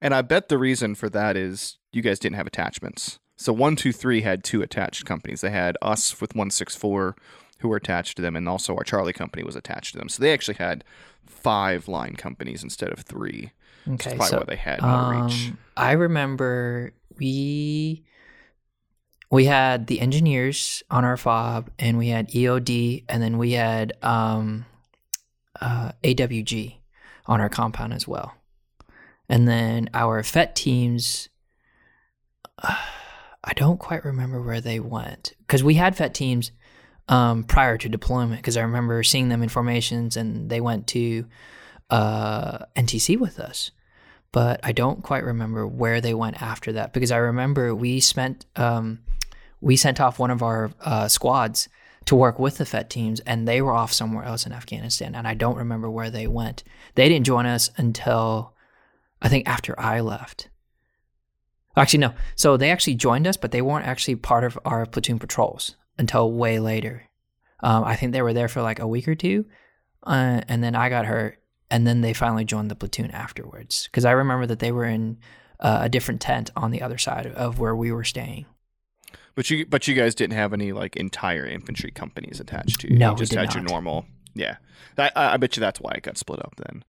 And 0.00 0.14
I 0.14 0.22
bet 0.22 0.48
the 0.48 0.58
reason 0.58 0.94
for 0.94 1.10
that 1.10 1.36
is 1.36 1.78
you 1.92 2.00
guys 2.02 2.18
didn't 2.18 2.36
have 2.36 2.46
attachments. 2.46 3.18
So 3.36 3.52
one, 3.52 3.76
two, 3.76 3.92
three 3.92 4.22
had 4.22 4.42
two 4.44 4.62
attached 4.62 5.04
companies. 5.04 5.40
They 5.42 5.50
had 5.50 5.76
us 5.82 6.20
with 6.20 6.34
one 6.34 6.50
six 6.50 6.74
four, 6.74 7.16
who 7.58 7.68
were 7.68 7.76
attached 7.76 8.16
to 8.16 8.22
them, 8.22 8.34
and 8.36 8.48
also 8.48 8.74
our 8.76 8.84
Charlie 8.84 9.12
company 9.12 9.42
was 9.42 9.56
attached 9.56 9.92
to 9.92 9.98
them. 9.98 10.08
So 10.08 10.22
they 10.22 10.32
actually 10.32 10.56
had 10.56 10.84
five 11.26 11.86
line 11.88 12.14
companies 12.16 12.62
instead 12.62 12.90
of 12.92 13.00
three. 13.00 13.52
Okay. 13.86 14.16
probably 14.16 14.26
so 14.26 14.38
why 14.38 14.44
they 14.46 14.56
had 14.56 14.82
more 14.82 15.24
reach. 15.24 15.48
Um, 15.48 15.58
I 15.76 15.92
remember 15.92 16.92
we 17.18 18.04
we 19.30 19.44
had 19.44 19.86
the 19.86 20.00
engineers 20.00 20.82
on 20.90 21.04
our 21.04 21.16
fob, 21.16 21.70
and 21.78 21.98
we 21.98 22.08
had 22.08 22.30
EOD, 22.30 23.04
and 23.08 23.22
then 23.22 23.36
we 23.38 23.52
had 23.52 23.92
um, 24.02 24.64
uh, 25.60 25.92
AWG 26.02 26.76
on 27.26 27.40
our 27.40 27.48
compound 27.48 27.92
as 27.92 28.08
well. 28.08 28.34
And 29.28 29.46
then 29.46 29.90
our 29.92 30.22
FET 30.22 30.56
teams, 30.56 31.28
I 32.62 33.52
don't 33.54 33.78
quite 33.78 34.04
remember 34.04 34.42
where 34.42 34.60
they 34.60 34.80
went 34.80 35.34
because 35.40 35.62
we 35.62 35.74
had 35.74 35.96
FET 35.96 36.14
teams 36.14 36.50
um, 37.08 37.44
prior 37.44 37.76
to 37.78 37.88
deployment. 37.88 38.40
Because 38.40 38.56
I 38.56 38.62
remember 38.62 39.02
seeing 39.02 39.28
them 39.28 39.42
in 39.42 39.50
formations, 39.50 40.16
and 40.16 40.48
they 40.48 40.60
went 40.60 40.86
to 40.88 41.26
uh, 41.90 42.58
NTC 42.76 43.18
with 43.18 43.38
us 43.38 43.70
but 44.32 44.60
I 44.62 44.72
don't 44.72 45.02
quite 45.02 45.24
remember 45.24 45.66
where 45.66 46.00
they 46.00 46.14
went 46.14 46.42
after 46.42 46.72
that 46.72 46.92
because 46.92 47.10
I 47.10 47.16
remember 47.16 47.74
we 47.74 48.00
spent 48.00 48.46
um, 48.56 49.00
we 49.60 49.76
sent 49.76 50.00
off 50.00 50.18
one 50.18 50.30
of 50.30 50.42
our 50.42 50.70
uh, 50.80 51.08
squads 51.08 51.68
to 52.04 52.16
work 52.16 52.38
with 52.38 52.56
the 52.58 52.64
FET 52.64 52.88
teams, 52.88 53.20
and 53.20 53.46
they 53.46 53.60
were 53.60 53.72
off 53.72 53.92
somewhere 53.92 54.24
else 54.24 54.46
in 54.46 54.52
Afghanistan, 54.52 55.14
and 55.14 55.28
I 55.28 55.34
don't 55.34 55.56
remember 55.56 55.90
where 55.90 56.10
they 56.10 56.26
went. 56.26 56.64
They 56.94 57.08
didn't 57.08 57.26
join 57.26 57.44
us 57.44 57.70
until 57.76 58.54
I 59.20 59.28
think 59.28 59.48
after 59.48 59.78
I 59.78 60.00
left. 60.00 60.48
Actually, 61.76 61.98
no. 62.00 62.14
So 62.34 62.56
they 62.56 62.70
actually 62.70 62.94
joined 62.94 63.26
us, 63.26 63.36
but 63.36 63.50
they 63.50 63.62
weren't 63.62 63.86
actually 63.86 64.16
part 64.16 64.44
of 64.44 64.58
our 64.64 64.86
platoon 64.86 65.18
patrols 65.18 65.76
until 65.98 66.32
way 66.32 66.58
later. 66.58 67.04
Um, 67.60 67.84
I 67.84 67.94
think 67.94 68.12
they 68.12 68.22
were 68.22 68.32
there 68.32 68.48
for 68.48 68.62
like 68.62 68.78
a 68.78 68.86
week 68.86 69.06
or 69.06 69.14
two, 69.14 69.44
uh, 70.04 70.40
and 70.48 70.62
then 70.62 70.74
I 70.74 70.88
got 70.88 71.06
hurt, 71.06 71.37
and 71.70 71.86
then 71.86 72.00
they 72.00 72.12
finally 72.12 72.44
joined 72.44 72.70
the 72.70 72.74
platoon 72.76 73.10
afterwards. 73.10 73.86
Because 73.90 74.04
I 74.04 74.12
remember 74.12 74.46
that 74.46 74.58
they 74.58 74.72
were 74.72 74.84
in 74.84 75.18
uh, 75.60 75.80
a 75.82 75.88
different 75.88 76.20
tent 76.20 76.50
on 76.56 76.70
the 76.70 76.82
other 76.82 76.98
side 76.98 77.26
of 77.26 77.58
where 77.58 77.74
we 77.76 77.90
were 77.92 78.04
staying. 78.04 78.46
But 79.34 79.50
you 79.50 79.66
but 79.66 79.86
you 79.86 79.94
guys 79.94 80.14
didn't 80.14 80.36
have 80.36 80.52
any 80.52 80.72
like 80.72 80.96
entire 80.96 81.46
infantry 81.46 81.90
companies 81.92 82.40
attached 82.40 82.80
to 82.80 82.92
you. 82.92 82.98
No, 82.98 83.08
you 83.10 83.14
we 83.14 83.18
just 83.20 83.32
did 83.32 83.38
had 83.38 83.54
your 83.54 83.62
normal. 83.62 84.04
Yeah, 84.34 84.56
I, 84.96 85.10
I 85.14 85.36
bet 85.36 85.56
you 85.56 85.60
that's 85.60 85.80
why 85.80 85.92
it 85.92 86.02
got 86.02 86.16
split 86.18 86.40
up 86.40 86.54
then. 86.56 86.84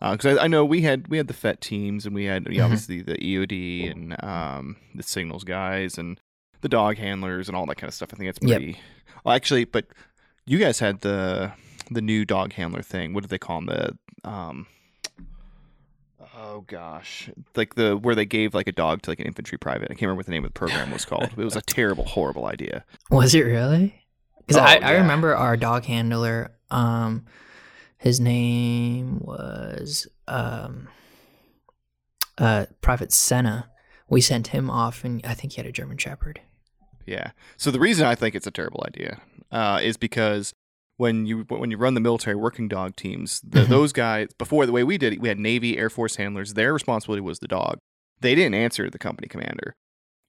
Because 0.00 0.38
I, 0.38 0.44
I 0.44 0.46
know 0.48 0.64
we 0.64 0.80
had 0.82 1.08
we 1.08 1.16
had 1.18 1.28
the 1.28 1.34
FET 1.34 1.60
teams 1.60 2.06
and 2.06 2.14
we 2.14 2.24
had 2.24 2.46
you 2.48 2.58
know, 2.58 2.62
Mhm. 2.62 2.64
obviously 2.64 3.02
the 3.02 3.14
EOD 3.16 3.90
and 3.90 4.24
um, 4.24 4.76
the 4.94 5.02
signals 5.02 5.44
guys 5.44 5.96
and 5.98 6.18
the 6.62 6.68
dog 6.68 6.96
handlers 6.96 7.48
and 7.48 7.56
all 7.56 7.66
that 7.66 7.76
kind 7.76 7.88
of 7.88 7.94
stuff. 7.94 8.10
I 8.12 8.16
think 8.16 8.28
it's 8.30 8.38
Yep. 8.42 8.58
pretty. 8.58 8.80
Well, 9.24 9.34
actually, 9.34 9.64
but 9.64 9.86
you 10.46 10.58
guys 10.58 10.78
had 10.80 11.02
the 11.02 11.52
the 11.90 12.00
new 12.02 12.24
dog 12.24 12.54
handler 12.54 12.82
thing. 12.82 13.12
What 13.14 13.20
did 13.22 13.30
they 13.30 13.38
call 13.38 13.60
them? 13.60 13.66
The 13.66 13.98
um. 14.24 14.66
Oh 16.34 16.62
gosh, 16.66 17.30
like 17.56 17.74
the 17.74 17.96
where 17.96 18.14
they 18.14 18.24
gave 18.24 18.54
like 18.54 18.66
a 18.66 18.72
dog 18.72 19.02
to 19.02 19.10
like 19.10 19.20
an 19.20 19.26
infantry 19.26 19.58
private. 19.58 19.86
I 19.86 19.94
can't 19.94 20.02
remember 20.02 20.18
what 20.18 20.26
the 20.26 20.32
name 20.32 20.44
of 20.44 20.52
the 20.52 20.58
program 20.58 20.90
was 20.90 21.04
called. 21.04 21.24
It 21.24 21.36
was 21.36 21.56
a 21.56 21.60
terrible, 21.60 22.04
horrible 22.04 22.46
idea. 22.46 22.84
Was 23.10 23.34
it 23.34 23.42
really? 23.42 24.02
Because 24.46 24.56
Oh, 24.56 24.64
I, 24.64 24.76
I 24.76 24.92
remember 24.92 25.36
our 25.36 25.56
dog 25.56 25.84
handler. 25.84 26.52
Um, 26.70 27.26
his 27.98 28.18
name 28.18 29.20
was 29.20 30.08
um, 30.26 30.88
uh, 32.38 32.66
Private 32.80 33.12
Senna. 33.12 33.68
We 34.08 34.20
sent 34.20 34.48
him 34.48 34.70
off, 34.70 35.04
and 35.04 35.24
I 35.24 35.34
think 35.34 35.52
he 35.52 35.56
had 35.58 35.66
a 35.66 35.72
German 35.72 35.98
Shepherd. 35.98 36.40
Yeah. 37.06 37.32
So 37.56 37.70
the 37.70 37.80
reason 37.80 38.06
I 38.06 38.14
think 38.14 38.34
it's 38.34 38.46
a 38.46 38.50
terrible 38.50 38.84
idea 38.86 39.20
uh, 39.50 39.80
is 39.82 39.96
because 39.96 40.51
when 40.96 41.26
you 41.26 41.44
when 41.48 41.70
you 41.70 41.76
run 41.76 41.94
the 41.94 42.00
military 42.00 42.36
working 42.36 42.68
dog 42.68 42.96
teams, 42.96 43.40
the, 43.40 43.60
Mhm. 43.62 43.68
those 43.68 43.92
guys 43.92 44.28
before 44.38 44.66
the 44.66 44.72
way 44.72 44.84
we 44.84 44.98
did 44.98 45.12
it, 45.12 45.20
we 45.20 45.28
had 45.28 45.38
Navy, 45.38 45.78
Air 45.78 45.90
Force 45.90 46.16
handlers. 46.16 46.54
Their 46.54 46.72
responsibility 46.72 47.20
was 47.22 47.38
the 47.40 47.48
dog. 47.48 47.78
They 48.20 48.34
didn't 48.34 48.54
answer 48.54 48.88
the 48.90 48.98
company 48.98 49.26
commander. 49.28 49.74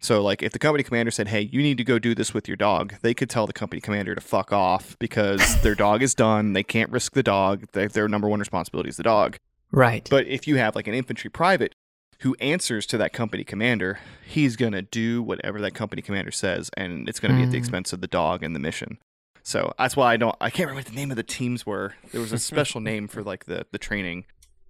So 0.02 0.22
like 0.22 0.42
if 0.44 0.52
the 0.52 0.60
company 0.60 0.84
commander 0.84 1.12
said, 1.12 1.28
"Hey, 1.30 1.42
you 1.42 1.62
need 1.62 1.78
to 1.78 1.84
go 1.84 1.98
do 2.00 2.14
this 2.16 2.34
with 2.34 2.48
your 2.48 2.58
dog," 2.58 2.96
they 3.02 3.14
could 3.14 3.30
tell 3.30 3.46
the 3.48 3.54
company 3.54 3.80
commander 3.82 4.16
to 4.16 4.22
fuck 4.22 4.52
off 4.52 4.98
because 5.00 5.40
their 5.62 5.76
dog 5.76 6.02
is 6.02 6.14
done. 6.16 6.54
They 6.54 6.64
can't 6.64 6.90
risk 6.92 7.14
the 7.14 7.24
dog. 7.24 7.66
Their, 7.74 7.88
their 7.88 8.08
number 8.10 8.28
one 8.28 8.40
responsibility 8.40 8.90
is 8.90 8.98
the 8.98 9.04
dog. 9.04 9.38
Right. 9.72 10.08
But 10.10 10.28
if 10.28 10.48
you 10.48 10.58
have 10.58 10.76
like 10.76 10.88
an 10.88 10.94
infantry 10.94 11.30
private 11.30 11.74
who 12.20 12.36
answers 12.36 12.86
to 12.88 12.98
that 12.98 13.12
company 13.14 13.44
commander, 13.44 14.00
he's 14.26 14.56
going 14.56 14.74
to 14.74 14.82
do 14.82 15.22
whatever 15.22 15.60
that 15.62 15.74
company 15.74 16.02
commander 16.02 16.32
says, 16.32 16.70
and 16.78 17.08
it's 17.10 17.20
going 17.20 17.32
to 17.34 17.38
be 17.38 17.44
at 17.44 17.52
the 17.52 17.58
Mm. 17.58 17.62
expense 17.62 17.92
of 17.94 18.00
the 18.02 18.08
dog 18.08 18.44
and 18.44 18.56
the 18.56 18.60
mission. 18.60 18.98
So 19.44 19.74
that's 19.78 19.96
why 19.98 20.14
I 20.14 20.18
don't. 20.18 20.36
I 20.42 20.50
can't 20.50 20.68
remember 20.70 20.80
what 20.80 20.86
the 20.94 20.96
name 20.96 21.12
of 21.12 21.18
the 21.18 21.24
teams 21.24 21.66
were. 21.66 21.94
There 22.12 22.22
was 22.22 22.32
a 22.32 22.40
special 22.40 22.80
name 22.92 23.08
for 23.08 23.22
like 23.24 23.46
the 23.46 23.66
the 23.72 23.78
training. 23.78 24.26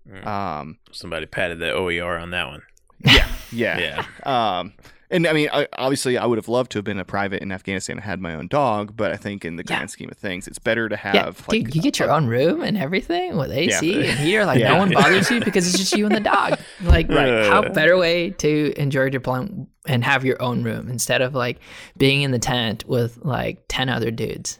Mm. 0.10 0.26
Um, 0.26 0.80
Somebody 0.92 1.26
patted 1.28 1.60
the 1.60 1.72
OER 1.72 2.18
on 2.18 2.32
that 2.32 2.48
one. 2.48 2.62
yeah, 3.00 3.28
yeah. 3.52 4.04
Yeah. 4.26 4.60
Um, 4.60 4.74
and 5.10 5.28
I 5.28 5.34
mean, 5.34 5.48
I, 5.54 5.68
obviously, 5.78 6.18
I 6.18 6.26
would 6.26 6.40
have 6.40 6.48
loved 6.48 6.72
to 6.72 6.80
have 6.80 6.84
been 6.86 6.98
a 6.98 7.06
private 7.06 7.44
in 7.44 7.52
Afghanistan 7.52 7.98
and 7.98 8.04
had 8.04 8.20
my 8.20 8.34
own 8.34 8.48
dog, 8.48 8.98
but 8.98 9.12
I 9.12 9.16
think 9.16 9.46
in 9.46 9.58
the 9.58 9.64
Yeah. 9.64 9.78
grand 9.78 9.92
scheme 9.92 10.10
of 10.10 10.18
things, 10.18 10.48
it's 10.48 10.58
better 10.58 10.90
to 10.90 10.96
have. 10.98 11.14
yeah, 11.14 11.26
like, 11.26 11.50
dude, 11.66 11.76
you 11.76 11.82
get 11.84 12.00
your 12.00 12.10
own 12.12 12.26
room 12.26 12.64
and 12.64 12.76
everything 12.78 13.38
with 13.38 13.52
AC 13.52 13.94
Yeah. 13.94 14.10
and 14.10 14.20
heater. 14.20 14.46
Like 14.46 14.60
Yeah. 14.60 14.70
no 14.74 14.78
one 14.80 14.92
bothers 14.92 15.30
you 15.30 15.40
because 15.40 15.68
it's 15.68 15.78
just 15.78 15.94
you 15.96 16.06
and 16.08 16.16
the 16.16 16.20
dog. 16.20 16.58
Like, 16.82 17.10
Right. 17.10 17.46
how 17.48 17.62
better 17.70 17.96
way 17.96 18.32
to 18.32 18.74
enjoy 18.76 19.06
your 19.12 19.22
plan 19.22 19.68
and 19.86 20.04
have 20.04 20.26
your 20.26 20.42
own 20.42 20.64
room 20.64 20.90
instead 20.90 21.22
of 21.22 21.36
like 21.36 21.60
being 21.96 22.24
in 22.24 22.32
the 22.32 22.40
tent 22.40 22.84
with 22.88 23.20
like 23.24 23.64
ten 23.70 23.90
other 23.90 24.10
dudes. 24.10 24.60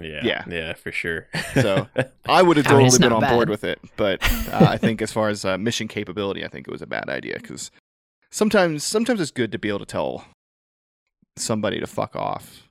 Yeah. 0.00 0.20
Yeah. 0.24 0.44
Yeah, 0.48 0.72
for 0.74 0.90
sure. 0.92 1.28
So 1.54 1.86
I 2.26 2.42
would 2.42 2.56
have 2.56 2.66
I 2.68 2.70
mean, 2.78 2.90
totally 2.90 2.98
been 2.98 3.10
not 3.10 3.22
on 3.24 3.34
board 3.36 3.48
with 3.50 3.64
it, 3.64 3.78
but 3.96 4.22
uh, 4.52 4.66
I 4.70 4.76
think 4.78 5.02
as 5.02 5.12
far 5.12 5.28
as 5.28 5.44
uh, 5.44 5.58
mission 5.58 5.88
capability, 5.88 6.44
I 6.44 6.48
think 6.48 6.66
it 6.66 6.70
was 6.70 6.82
a 6.82 6.86
bad 6.86 7.08
idea 7.10 7.36
because 7.40 7.70
sometimes 8.30 8.84
sometimes 8.84 9.20
it's 9.20 9.30
good 9.30 9.52
to 9.52 9.58
be 9.58 9.68
able 9.68 9.80
to 9.80 9.86
tell 9.86 10.24
somebody 11.36 11.80
to 11.80 11.86
fuck 11.86 12.14
off 12.16 12.68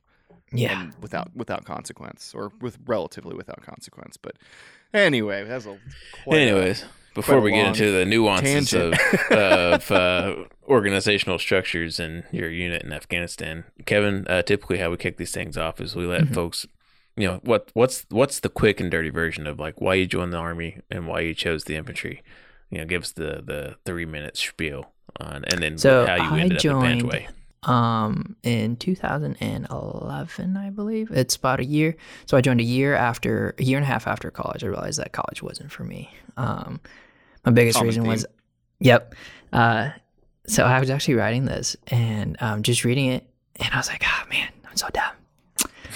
Yeah. 0.52 0.80
and 0.82 0.94
without 1.00 1.34
without 1.34 1.64
consequence 1.64 2.32
or 2.34 2.52
with 2.60 2.78
relatively 2.86 3.34
without 3.34 3.62
consequence. 3.62 4.16
But 4.16 4.36
anyway, 4.94 5.44
that's 5.44 5.66
a 5.66 5.78
quite 6.24 6.36
a- 6.36 6.40
Anyways, 6.40 6.84
before 7.14 7.38
a 7.38 7.40
we 7.40 7.52
get 7.52 7.66
into 7.68 7.90
the 7.92 8.04
nuances 8.04 8.72
of, 8.72 8.92
tangent. 8.94 9.32
of 9.32 9.90
uh, 9.90 10.34
organizational 10.68 11.38
structures 11.38 12.00
in 12.00 12.24
your 12.32 12.50
unit 12.50 12.82
in 12.82 12.92
Afghanistan, 12.92 13.64
Kevin, 13.86 14.26
uh, 14.28 14.42
typically 14.42 14.78
how 14.78 14.90
we 14.90 14.96
kick 14.96 15.16
these 15.18 15.32
things 15.32 15.56
off 15.58 15.80
is 15.80 15.94
we 15.94 16.06
let 16.06 16.22
Mhm. 16.22 16.34
folks, 16.34 16.66
you 17.16 17.26
know, 17.28 17.40
what 17.44 17.70
what's 17.74 18.06
what's 18.08 18.40
the 18.40 18.48
quick 18.48 18.80
and 18.80 18.90
dirty 18.90 19.10
version 19.10 19.46
of 19.46 19.58
like 19.60 19.80
why 19.80 19.94
you 19.94 20.06
joined 20.06 20.32
the 20.32 20.38
army 20.38 20.78
and 20.90 21.06
why 21.06 21.20
you 21.20 21.34
chose 21.34 21.64
the 21.64 21.76
infantry. 21.76 22.22
You 22.70 22.78
know, 22.78 22.84
give 22.86 23.02
us 23.02 23.12
the 23.12 23.42
the 23.44 23.76
three 23.84 24.06
minute 24.06 24.36
spiel 24.36 24.92
on, 25.20 25.44
and 25.44 25.62
then 25.62 25.76
So, 25.78 26.06
how 26.06 26.16
you 26.16 26.22
I 26.22 26.40
ended 26.40 26.58
joined- 26.60 27.04
up 27.04 27.14
in 27.14 27.26
um 27.64 28.34
in 28.42 28.76
2011 28.76 30.56
i 30.56 30.70
believe. 30.70 31.10
It's 31.12 31.36
about 31.36 31.60
a 31.60 31.64
year. 31.64 31.94
So 32.26 32.36
i 32.36 32.40
joined 32.40 32.60
a 32.60 32.64
year 32.64 32.94
after 32.94 33.54
a 33.58 33.62
year 33.62 33.76
and 33.78 33.84
a 33.84 33.86
half 33.86 34.06
after 34.06 34.30
college. 34.30 34.64
I 34.64 34.66
realized 34.66 34.98
that 34.98 35.12
college 35.12 35.42
wasn't 35.42 35.70
for 35.70 35.84
me. 35.84 36.10
Um 36.36 36.80
my 37.44 37.52
biggest 37.52 37.76
Common 37.76 37.88
reason 37.88 38.02
theme. 38.02 38.10
was 38.10 38.26
yep. 38.80 39.14
Uh 39.52 39.90
so 40.48 40.64
i 40.64 40.80
was 40.80 40.90
actually 40.90 41.14
writing 41.14 41.44
this 41.44 41.76
and 41.88 42.36
um 42.40 42.64
just 42.64 42.84
reading 42.84 43.06
it 43.06 43.24
and 43.60 43.68
i 43.72 43.76
was 43.76 43.86
like 43.88 44.02
oh 44.04 44.28
man 44.28 44.48
i'm 44.68 44.76
so 44.76 44.88
dumb 44.92 45.12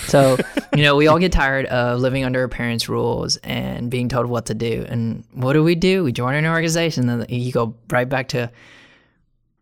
so 0.06 0.36
you 0.75 0.82
know 0.82 0.96
we 0.96 1.06
all 1.06 1.18
get 1.18 1.32
tired 1.32 1.66
of 1.66 2.00
living 2.00 2.25
under 2.25 2.40
our 2.40 2.48
parents 2.48 2.88
rules 2.88 3.36
and 3.38 3.90
being 3.90 4.08
told 4.08 4.26
what 4.26 4.46
to 4.46 4.54
do 4.54 4.84
and 4.88 5.25
what 5.32 5.52
do 5.52 5.62
we 5.62 5.75
do 5.75 6.04
we 6.04 6.12
join 6.12 6.34
an 6.34 6.46
organization 6.46 7.08
and 7.08 7.30
you 7.30 7.52
go 7.52 7.75
right 7.90 8.08
back 8.08 8.28
to 8.28 8.50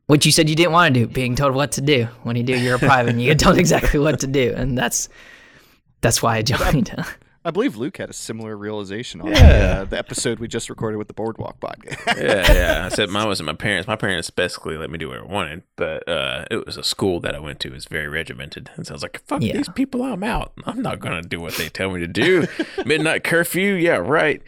what 0.07 0.25
you 0.27 0.33
said 0.33 0.49
you 0.49 0.57
didn't 0.57 0.73
want 0.73 0.95
to 0.95 1.01
do, 1.01 1.07
being 1.07 1.35
told 1.35 1.55
what 1.55 1.73
to 1.73 1.81
do. 1.81 2.05
When 2.23 2.37
you 2.37 2.43
do, 2.43 2.59
you're 2.59 2.77
a 2.77 2.79
private 2.79 3.11
and 3.11 3.23
you 3.23 3.31
get 3.31 3.39
told 3.39 3.59
exactly 3.65 4.01
what 4.01 4.21
to 4.21 4.27
do, 4.27 4.53
and 4.57 4.77
that's 4.77 5.09
that's 6.01 6.23
why 6.23 6.37
I 6.37 6.43
joined. 6.43 6.95
I 7.47 7.51
believe 7.51 7.77
Luke 7.77 7.99
had 7.99 8.09
a 8.09 8.15
similar 8.15 8.57
realization 8.57 9.21
on 9.21 9.29
Yeah. 9.29 9.81
uh, 9.81 9.85
the 9.85 9.99
episode 9.99 10.39
we 10.39 10.49
just 10.49 10.71
recorded 10.71 10.97
with 10.97 11.09
the 11.09 11.15
Boardwalk 11.15 11.61
podcast. 11.61 12.07
yeah, 12.19 12.53
yeah. 12.53 12.87
I 12.87 12.89
said 12.89 13.11
mine 13.11 13.27
wasn't 13.27 13.47
my 13.49 13.53
parents. 13.55 13.87
My 13.87 13.97
parents 13.97 14.31
basically 14.31 14.79
let 14.79 14.89
me 14.91 14.97
do 14.97 15.09
what 15.09 15.19
I 15.19 15.25
wanted, 15.25 15.63
but 15.77 16.09
uh, 16.09 16.47
it 16.51 16.65
was 16.65 16.77
a 16.79 16.83
school 16.83 17.21
that 17.21 17.35
I 17.35 17.39
went 17.41 17.61
to. 17.61 17.69
It 17.69 17.75
was 17.75 17.85
very 17.85 18.09
regimented, 18.09 18.71
and 18.77 18.87
so 18.87 18.93
I 18.93 18.95
was 18.95 19.03
like, 19.03 19.23
"Fuck 19.27 19.43
Yeah. 19.43 19.59
these 19.59 19.69
people! 19.69 20.03
I'm 20.03 20.23
out. 20.25 20.53
I'm 20.65 20.81
not 20.81 21.01
gonna 21.01 21.21
do 21.23 21.39
what 21.39 21.55
they 21.55 21.69
tell 21.69 21.91
me 21.91 22.01
to 22.01 22.07
do." 22.09 22.47
Midnight 22.87 23.25
curfew, 23.25 23.75
yeah, 23.75 23.97
right. 23.97 24.41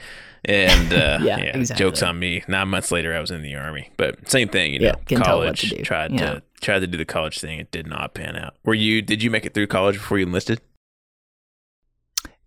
And 0.47 0.93
uh, 0.95 1.19
Yeah, 1.23 1.39
yeah, 1.39 1.57
exactly. 1.57 1.85
jokes 1.85 2.03
on 2.03 2.19
me. 2.19 2.45
Nine 2.49 2.69
months 2.69 2.91
later, 2.91 3.15
I 3.15 3.21
was 3.21 3.31
in 3.31 3.43
the 3.43 3.57
army, 3.57 3.91
but 3.99 4.31
same 4.31 4.49
thing. 4.49 4.73
You 4.73 4.79
know, 4.79 4.87
Yeah, 4.87 4.95
can 5.07 5.21
tell 5.21 5.39
what 5.39 5.45
college 5.45 5.69
to 5.71 5.83
tried 5.83 6.13
Yeah. 6.13 6.35
to 6.35 6.43
tried 6.63 6.79
to 6.79 6.87
do 6.87 6.97
the 6.97 7.05
college 7.05 7.41
thing. 7.41 7.59
It 7.59 7.71
did 7.71 7.87
not 7.87 8.15
pan 8.15 8.37
out. 8.37 8.55
Were 8.65 8.73
you? 8.75 9.03
Did 9.03 9.23
you 9.23 9.31
make 9.31 9.45
it 9.45 9.53
through 9.53 9.67
college 9.67 9.97
before 9.97 10.19
you 10.19 10.25
enlisted? 10.27 10.61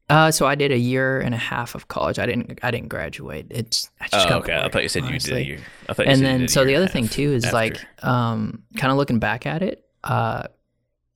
Uh, 0.10 0.32
so 0.32 0.46
I 0.48 0.56
did 0.56 0.72
a 0.72 0.78
year 0.78 1.20
and 1.20 1.34
a 1.36 1.38
half 1.38 1.76
of 1.76 1.88
college. 1.88 2.18
I 2.20 2.26
didn't 2.26 2.60
I 2.64 2.72
didn't 2.72 2.90
graduate. 2.90 3.48
It's 3.50 3.90
I 4.02 4.08
just 4.08 4.26
Oh, 4.26 4.30
got 4.30 4.40
okay. 4.44 4.60
I 4.60 4.68
thought 4.70 4.84
you 4.84 4.90
said 4.90 5.04
honestly. 5.04 5.32
you 5.32 5.38
did 5.38 5.46
a 5.46 5.50
year. 5.58 5.60
I 5.88 5.94
thought 5.94 6.06
you 6.06 6.12
and 6.12 6.20
said 6.20 6.32
you 6.32 6.38
then 6.40 6.48
so 6.48 6.66
the 6.66 6.76
other 6.76 6.88
thing 6.88 7.08
too 7.08 7.32
is 7.34 7.46
after. 7.46 7.56
like 7.56 8.04
um 8.04 8.64
kind 8.78 8.92
of 8.92 8.98
looking 8.98 9.20
back 9.20 9.46
at 9.46 9.62
it 9.62 9.86
uh 10.04 10.44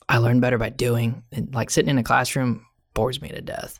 i 0.09 0.17
learned 0.17 0.41
better 0.41 0.57
by 0.57 0.69
doing 0.69 1.23
and 1.31 1.53
like 1.55 1.69
sitting 1.69 1.89
in 1.89 1.97
a 1.97 2.03
classroom 2.03 2.65
bores 2.93 3.21
me 3.21 3.29
to 3.29 3.39
death 3.41 3.79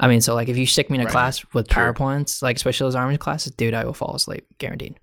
i 0.00 0.08
mean 0.08 0.22
so 0.22 0.34
like 0.34 0.48
if 0.48 0.56
you 0.56 0.64
stick 0.66 0.88
me 0.88 0.96
in 0.96 1.02
a 1.02 1.04
Right. 1.04 1.12
class 1.12 1.44
with 1.52 1.70
Sure. 1.70 1.92
powerpoints 1.92 2.40
like 2.42 2.56
especially 2.56 2.86
those 2.86 2.94
army 2.94 3.18
classes 3.18 3.52
dude 3.52 3.74
i 3.74 3.84
will 3.84 3.92
fall 3.92 4.14
asleep 4.16 4.46
guaranteed 4.58 4.98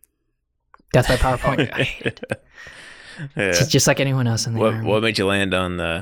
that's 0.94 1.08
my 1.08 1.16
powerpoint 1.26 1.72
i 1.72 1.84
hate 1.84 2.06
it 2.08 2.24
yeah. 3.38 3.44
it's 3.50 3.68
just 3.68 3.86
like 3.86 4.00
anyone 4.00 4.26
else 4.26 4.48
in 4.48 4.54
the 4.56 4.60
What 4.60 4.74
army 4.74 4.88
what 4.88 5.04
made 5.04 5.20
you 5.20 5.28
land 5.28 5.54
on 5.54 5.78
the 5.78 6.02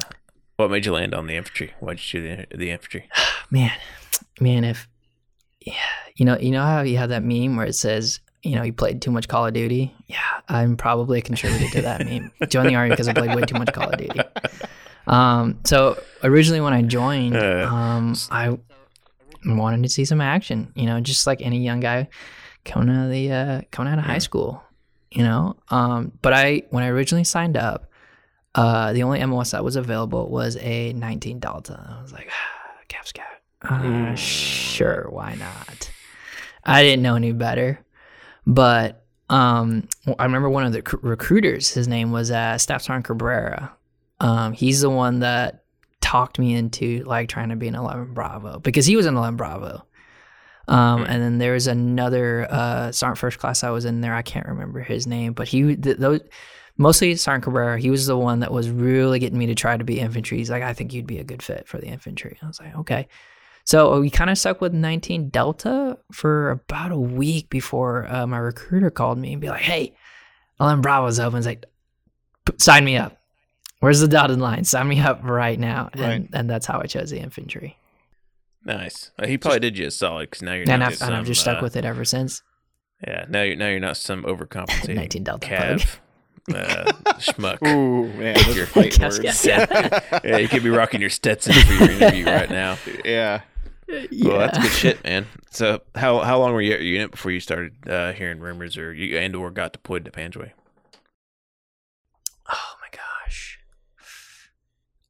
what 0.59 0.69
made 0.69 0.85
you 0.85 0.91
land 0.91 1.13
on 1.15 1.25
the 1.27 1.37
infantry? 1.37 1.73
Why 1.79 1.93
did 1.93 2.13
you 2.13 2.21
do 2.21 2.35
the, 2.51 2.57
the 2.57 2.71
infantry? 2.71 3.09
man 3.49 3.71
man 4.41 4.63
if 4.63 4.87
yeah 5.65 5.73
you 6.15 6.25
know 6.25 6.37
you 6.37 6.51
know 6.51 6.61
how 6.61 6.81
you 6.81 6.97
have 6.97 7.09
that 7.09 7.23
meme 7.23 7.55
where 7.55 7.65
it 7.65 7.73
says 7.73 8.19
you 8.43 8.55
know 8.55 8.63
you 8.63 8.71
played 8.73 9.01
too 9.01 9.09
much 9.11 9.27
call 9.27 9.45
of 9.45 9.53
duty 9.53 9.93
yeah 10.07 10.19
i'm 10.47 10.77
probably 10.77 11.17
a 11.19 11.21
contributor 11.21 11.67
to 11.69 11.81
that 11.81 12.05
meme 12.05 12.31
join 12.49 12.67
the 12.67 12.75
army 12.75 12.89
because 12.91 13.07
i 13.07 13.13
played 13.13 13.35
way 13.35 13.41
too 13.41 13.57
much 13.57 13.73
call 13.73 13.89
of 13.89 13.97
duty 13.97 14.19
um 15.07 15.59
so 15.65 16.01
originally 16.23 16.61
when 16.61 16.73
i 16.73 16.81
joined 16.81 17.35
Uh. 17.35 17.67
um 17.69 18.15
i 18.31 18.57
wanted 19.45 19.83
to 19.83 19.89
see 19.89 20.05
some 20.05 20.21
action 20.21 20.71
you 20.75 20.85
know 20.85 21.01
just 21.01 21.25
like 21.27 21.41
any 21.41 21.59
young 21.59 21.79
guy 21.79 22.07
coming 22.65 22.95
out 22.95 23.05
of 23.05 23.11
the 23.11 23.31
uh 23.31 23.61
coming 23.71 23.91
out 23.91 23.99
of 23.99 24.05
high 24.05 24.19
school 24.19 24.63
you 25.11 25.23
know 25.23 25.57
um 25.69 26.11
but 26.21 26.33
i 26.33 26.61
when 26.69 26.83
i 26.83 26.87
originally 26.87 27.23
signed 27.23 27.57
up 27.57 27.88
uh 28.55 28.93
the 28.93 29.03
only 29.03 29.23
mos 29.25 29.51
that 29.51 29.63
was 29.63 29.75
available 29.75 30.29
was 30.29 30.57
a 30.57 30.93
19 30.93 31.39
delta 31.39 31.95
i 31.97 32.01
was 32.01 32.11
like 32.11 32.29
ah, 32.31 32.71
cav 32.89 33.05
scout 33.05 33.25
uh, 33.61 33.79
Mm. 33.81 34.17
sure 34.17 35.07
why 35.09 35.35
not 35.35 35.91
i 36.63 36.81
didn't 36.83 37.01
know 37.03 37.15
any 37.15 37.31
better 37.33 37.79
but 38.47 39.05
um 39.29 39.87
i 40.17 40.23
remember 40.23 40.49
one 40.49 40.65
of 40.65 40.71
the 40.73 40.81
cr- 40.81 40.95
recruiters 41.01 41.69
his 41.71 41.87
name 41.87 42.11
was 42.11 42.31
uh 42.31 42.57
staff 42.57 42.81
sergeant 42.81 43.05
cabrera 43.05 43.71
um 44.21 44.53
he's 44.53 44.81
the 44.81 44.89
one 44.89 45.19
that 45.19 45.63
talked 46.01 46.39
me 46.39 46.55
into 46.55 47.03
like 47.03 47.27
trying 47.29 47.49
to 47.49 47.55
be 47.55 47.67
an 47.67 47.75
11 47.75 48.13
bravo 48.13 48.59
because 48.59 48.85
he 48.85 48.95
was 48.95 49.05
an 49.05 49.15
11 49.17 49.35
bravo 49.35 49.85
um, 50.67 50.99
Hmm. 51.03 51.11
and 51.11 51.21
then 51.23 51.37
there 51.39 51.53
was 51.53 51.65
another 51.67 52.47
uh, 52.49 52.91
sergeant 52.91 53.17
first 53.17 53.39
class 53.39 53.63
I 53.63 53.71
was 53.71 53.85
in 53.85 54.01
there. 54.01 54.13
I 54.13 54.21
can't 54.21 54.45
remember 54.45 54.81
his 54.81 55.07
name, 55.07 55.33
but 55.33 55.47
he 55.47 55.75
th- 55.75 55.97
those 55.97 56.21
mostly 56.79 57.15
Sergeant 57.15 57.43
Cabrera. 57.43 57.79
He 57.79 57.91
was 57.91 58.07
the 58.07 58.17
one 58.17 58.39
that 58.39 58.51
was 58.51 58.69
really 58.71 59.19
getting 59.19 59.37
me 59.37 59.45
to 59.47 59.55
try 59.55 59.77
to 59.77 59.83
be 59.83 59.99
infantry. 59.99 60.39
He's 60.39 60.49
like, 60.49 60.63
I 60.63 60.73
think 60.73 60.93
you'd 60.93 61.05
be 61.05 61.19
a 61.19 61.23
good 61.23 61.43
fit 61.43 61.67
for 61.67 61.77
the 61.77 61.85
infantry. 61.85 62.39
I 62.41 62.47
was 62.47 62.59
like, 62.59 62.75
okay. 62.77 63.07
So 63.65 63.99
we 63.99 64.09
kind 64.09 64.31
of 64.31 64.37
stuck 64.39 64.61
with 64.61 64.73
19 64.73 65.29
Delta 65.29 65.99
for 66.11 66.49
about 66.49 66.91
a 66.91 66.97
week 66.97 67.51
before 67.51 68.07
uh, 68.11 68.25
my 68.25 68.39
recruiter 68.39 68.89
called 68.89 69.19
me 69.19 69.33
and 69.33 69.41
be 69.41 69.49
like, 69.49 69.61
hey, 69.61 69.93
11 70.59 70.81
Bravo's 70.81 71.19
open. 71.19 71.37
It's 71.37 71.45
like, 71.45 71.65
sign 72.57 72.83
me 72.83 72.97
up. 72.97 73.17
Where's 73.79 73.99
the 73.99 74.07
dotted 74.07 74.39
line? 74.39 74.63
Sign 74.63 74.87
me 74.87 74.99
up 74.99 75.19
right 75.23 75.59
now. 75.59 75.89
And 75.93 76.01
Right. 76.01 76.29
and 76.33 76.49
that's 76.49 76.65
how 76.65 76.79
I 76.81 76.85
chose 76.87 77.11
the 77.11 77.19
infantry. 77.19 77.77
Nice. 78.65 79.11
Uh, 79.17 79.27
he 79.27 79.37
probably 79.37 79.59
did 79.59 79.77
you 79.77 79.87
a 79.87 79.91
solid 79.91 80.29
because 80.31 80.41
now 80.41 80.53
you're 80.53 80.69
And 80.69 80.79
not 80.81 80.93
I've, 80.93 81.01
and 81.01 81.15
I've 81.15 81.25
just 81.25 81.41
stuck 81.41 81.59
uh, 81.59 81.61
with 81.63 81.75
it 81.75 81.85
ever 81.85 82.03
since. 82.03 82.41
Yeah, 83.07 83.25
now 83.29 83.43
you're 83.43 83.55
now 83.55 83.69
you're 83.69 83.79
not 83.79 83.95
some 83.97 84.23
overcompensating 84.23 84.95
19 84.95 85.23
Delta 85.23 85.47
cav 85.47 85.97
uh, 86.55 86.91
schmuck. 87.19 87.65
Ooh, 87.67 88.07
man, 88.13 88.35
those 88.45 88.55
Your 88.55 88.63
are 88.63 88.67
fight 88.67 88.97
Yes, 88.99 89.19
words. 89.19 89.45
yes, 89.45 89.45
yeah, 90.23 90.37
you 90.37 90.47
could 90.47 90.63
be 90.63 90.69
rocking 90.69 91.01
your 91.01 91.09
Stetson 91.09 91.53
for 91.53 91.73
your 91.73 91.91
interview 91.91 92.25
right 92.25 92.49
now. 92.49 92.77
yeah. 93.05 93.41
Well, 94.23 94.37
that's 94.37 94.57
good 94.59 94.71
shit, 94.71 95.03
man. 95.03 95.25
So, 95.51 95.81
how 95.95 96.19
how 96.19 96.37
long 96.39 96.53
were 96.53 96.61
you 96.61 96.73
at 96.73 96.79
your 96.81 96.91
unit 96.93 97.11
before 97.11 97.31
you 97.31 97.39
started 97.39 97.73
uh, 97.89 98.13
hearing 98.13 98.39
rumors, 98.39 98.77
or 98.77 98.93
you 98.93 99.17
and 99.17 99.35
or 99.35 99.49
got 99.49 99.71
deployed 99.73 100.05
to 100.05 100.11
Panjwai? 100.11 100.51
Oh 102.47 102.73
my 102.81 102.87
gosh. 102.91 103.59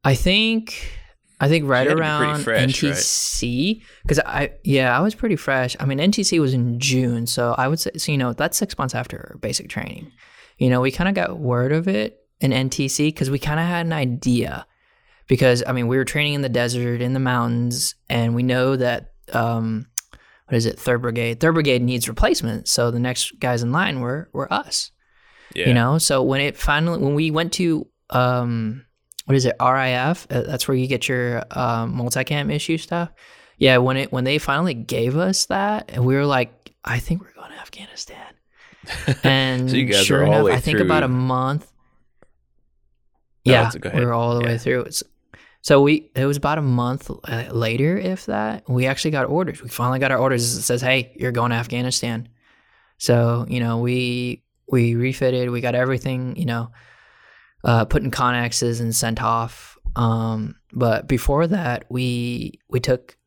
I 0.03 0.15
think 0.15 0.93
I 1.41 1.47
think 1.49 1.67
right 1.67 1.87
had 1.87 1.95
be 1.95 2.01
around 2.01 2.43
fresh. 2.43 2.63
NTC 2.81 3.81
because 4.03 4.19
I 4.19 4.51
yeah 4.63 4.97
I 4.97 5.01
was 5.01 5.13
pretty 5.15 5.35
fresh. 5.35 5.75
I 5.79 5.85
mean 5.85 5.97
NTC 5.99 6.39
was 6.39 6.53
in 6.53 6.79
June, 6.79 7.27
so 7.27 7.55
I 7.57 7.67
would 7.67 7.79
say 7.81 7.91
so 7.97 8.11
you 8.11 8.17
know 8.17 8.31
that's 8.33 8.57
six 8.57 8.77
months 8.77 8.95
after 8.95 9.37
basic 9.41 9.67
training. 9.69 10.11
You 10.59 10.69
know 10.69 10.81
we 10.81 10.91
kind 10.91 11.09
of 11.09 11.15
got 11.15 11.39
word 11.39 11.71
of 11.71 11.87
it 11.87 12.19
in 12.39 12.51
NTC 12.51 13.07
because 13.07 13.29
we 13.29 13.39
kind 13.39 13.59
of 13.59 13.65
had 13.65 13.85
an 13.85 13.93
idea. 13.93 14.65
Because 15.27 15.63
I 15.65 15.71
mean 15.71 15.87
we 15.87 15.97
were 15.97 16.05
training 16.05 16.33
in 16.33 16.41
the 16.41 16.49
desert 16.49 17.01
in 17.01 17.13
the 17.13 17.19
mountains 17.19 17.95
and 18.09 18.35
we 18.35 18.43
know 18.43 18.75
that 18.75 19.13
um 19.33 19.87
what 20.45 20.55
is 20.55 20.65
it? 20.65 20.79
Third 20.79 21.01
brigade. 21.01 21.39
Third 21.39 21.53
brigade 21.53 21.81
needs 21.81 22.07
replacement 22.07 22.67
so 22.67 22.91
the 22.91 22.99
next 22.99 23.39
guys 23.39 23.63
in 23.63 23.71
line 23.71 23.99
were 23.99 24.29
were 24.33 24.51
us. 24.53 24.91
Yeah, 25.55 25.67
you 25.67 25.73
know? 25.73 25.97
So 25.97 26.21
when 26.21 26.41
it 26.41 26.57
finally 26.57 26.99
when 26.99 27.15
we 27.15 27.31
went 27.31 27.53
to 27.53 27.87
um 28.09 28.85
what 29.25 29.35
is 29.35 29.45
it? 29.45 29.55
Rif 29.61 30.27
uh, 30.31 30.41
that's 30.41 30.67
where 30.67 30.75
you 30.75 30.87
get 30.87 31.07
your 31.07 31.43
um, 31.51 31.95
multicam 31.95 32.51
issue 32.51 32.77
stuff. 32.77 33.09
Yeah 33.59 33.77
when 33.77 33.97
it 33.97 34.11
when 34.11 34.23
they 34.23 34.39
finally 34.39 34.73
gave 34.73 35.15
us 35.17 35.45
that 35.47 35.91
and 35.93 36.05
we 36.05 36.15
were 36.15 36.25
like 36.25 36.71
i 36.85 36.97
think 36.97 37.21
we're 37.21 37.33
going 37.33 37.51
to 37.51 37.57
afghanistan 37.59 38.28
and 39.23 39.69
So 39.69 39.91
sure 40.03 40.23
enough 40.23 40.45
i 40.47 40.59
think 40.59 40.79
about 40.79 41.03
a 41.03 41.07
month. 41.07 41.71
No, 43.45 43.53
yeah 43.53 43.71
go 43.79 43.89
ahead. 43.89 43.99
we 43.99 44.05
were 44.05 44.13
all 44.13 44.35
the 44.35 44.41
Yeah. 44.41 44.47
way 44.51 44.57
through. 44.57 44.81
It's, 44.81 45.03
so 45.61 45.81
we 45.81 46.09
it 46.15 46.25
was 46.25 46.37
about 46.37 46.57
a 46.57 46.61
month 46.61 47.09
uh, 47.09 47.45
later 47.51 47.97
if 47.97 48.25
that 48.27 48.69
we 48.69 48.85
actually 48.85 49.11
got 49.11 49.25
orders. 49.27 49.61
We 49.61 49.69
finally 49.69 49.99
got 49.99 50.11
our 50.11 50.17
orders. 50.17 50.55
It 50.57 50.61
says 50.63 50.81
hey 50.81 51.13
you're 51.19 51.31
going 51.31 51.51
to 51.51 51.57
afghanistan. 51.57 52.29
So 52.97 53.45
you 53.49 53.59
know 53.59 53.79
we 53.79 54.43
we 54.71 54.95
refitted. 54.95 55.49
We 55.49 55.61
got 55.61 55.75
everything 55.75 56.35
you 56.35 56.45
know 56.45 56.71
uh, 57.63 57.85
put 57.85 58.03
in 58.03 58.11
connexes 58.11 58.79
and 58.81 58.95
sent 58.95 59.21
off. 59.21 59.77
Um, 59.95 60.55
but 60.71 61.07
before 61.07 61.47
that 61.47 61.85
we 61.89 62.59
we 62.69 62.79
took 62.79 63.17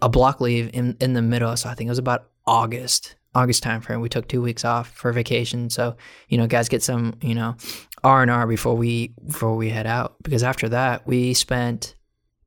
a 0.00 0.08
block 0.08 0.40
leave 0.40 0.70
in 0.72 0.96
in 1.00 1.12
the 1.14 1.22
middle. 1.22 1.56
So 1.56 1.68
i 1.68 1.74
think 1.74 1.88
it 1.88 1.90
was 1.90 1.98
about 1.98 2.28
august 2.46 3.16
august 3.34 3.64
timeframe. 3.64 4.00
we 4.00 4.08
took 4.08 4.28
two 4.28 4.42
weeks 4.42 4.64
off 4.64 4.90
for 4.90 5.12
vacation. 5.12 5.70
So 5.70 5.96
you 6.28 6.38
know 6.38 6.46
guys 6.46 6.68
get 6.68 6.82
some 6.82 7.14
you 7.20 7.34
know 7.34 7.56
r&r 8.04 8.46
before 8.46 8.76
we 8.76 9.14
before 9.26 9.56
we 9.56 9.70
head 9.70 9.86
out. 9.86 10.16
Because 10.22 10.42
after 10.42 10.68
that 10.70 11.06
we 11.06 11.34
spent 11.34 11.94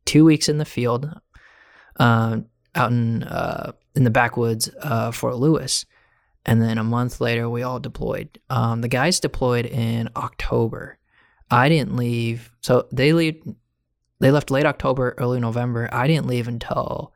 two 0.06 0.26
weeks 0.26 0.50
in 0.50 0.58
the 0.58 0.66
field 0.66 1.10
um, 1.98 2.46
out 2.76 2.92
in 2.92 3.24
uh, 3.24 3.72
in 3.96 4.04
the 4.04 4.10
backwoods 4.10 4.70
uh, 4.82 5.12
fort 5.12 5.38
lewis. 5.38 5.86
And 6.48 6.62
then 6.62 6.78
a 6.78 6.84
month 6.84 7.20
later 7.22 7.50
we 7.50 7.64
all 7.64 7.80
deployed. 7.80 8.40
Um, 8.52 8.82
the 8.82 8.88
guys 8.88 9.20
deployed 9.20 9.66
in 9.66 10.10
october. 10.16 11.00
I 11.50 11.70
didn't 11.70 11.96
leave. 11.96 12.52
So 12.62 12.88
they 12.92 13.14
leave 13.14 13.42
they 14.20 14.32
left 14.32 14.52
late 14.52 14.66
october 14.66 15.16
early 15.18 15.40
november. 15.40 15.90
I 15.92 16.08
didn't 16.08 16.28
leave 16.28 16.48
until 16.48 17.15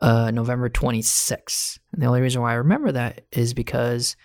uh, 0.00 0.30
november 0.30 0.68
26th 0.68 1.78
and 1.92 2.02
the 2.02 2.06
only 2.06 2.20
reason 2.20 2.40
why 2.42 2.52
i 2.52 2.56
remember 2.56 2.92
that 2.92 3.24
is 3.32 3.54
because 3.54 4.16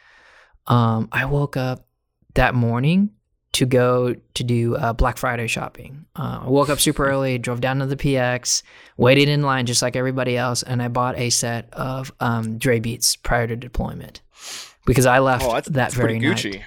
um, 0.67 1.09
i 1.11 1.25
woke 1.25 1.57
up 1.57 1.87
that 2.35 2.55
morning 2.55 3.11
to 3.53 3.65
go 3.67 4.15
to 4.33 4.43
do 4.43 4.75
uh, 4.75 4.93
Black 4.93 5.15
Friday 5.17 5.45
shopping. 5.45 6.05
Uh, 6.15 6.41
I 6.43 6.49
woke 6.49 6.69
up 6.69 6.79
super 6.79 7.07
early, 7.07 7.37
drove 7.37 7.61
down 7.61 7.79
to 7.79 7.85
the 7.85 7.95
PX, 7.95 8.63
waited 8.97 9.29
in 9.29 9.43
line 9.43 9.67
just 9.67 9.83
like 9.83 9.95
everybody 9.95 10.35
else, 10.35 10.63
and 10.63 10.81
I 10.81 10.87
bought 10.87 11.17
a 11.19 11.29
set 11.29 11.71
of 11.71 12.11
um, 12.19 12.57
Dre 12.57 12.79
Beats 12.79 13.15
prior 13.15 13.45
to 13.45 13.55
deployment 13.55 14.21
because 14.87 15.05
I 15.05 15.19
left 15.19 15.45
Oh, 15.45 15.53
that's, 15.53 15.67
that 15.67 15.73
that's 15.73 15.93
very 15.93 16.19
pretty 16.19 16.27
night. 16.27 16.63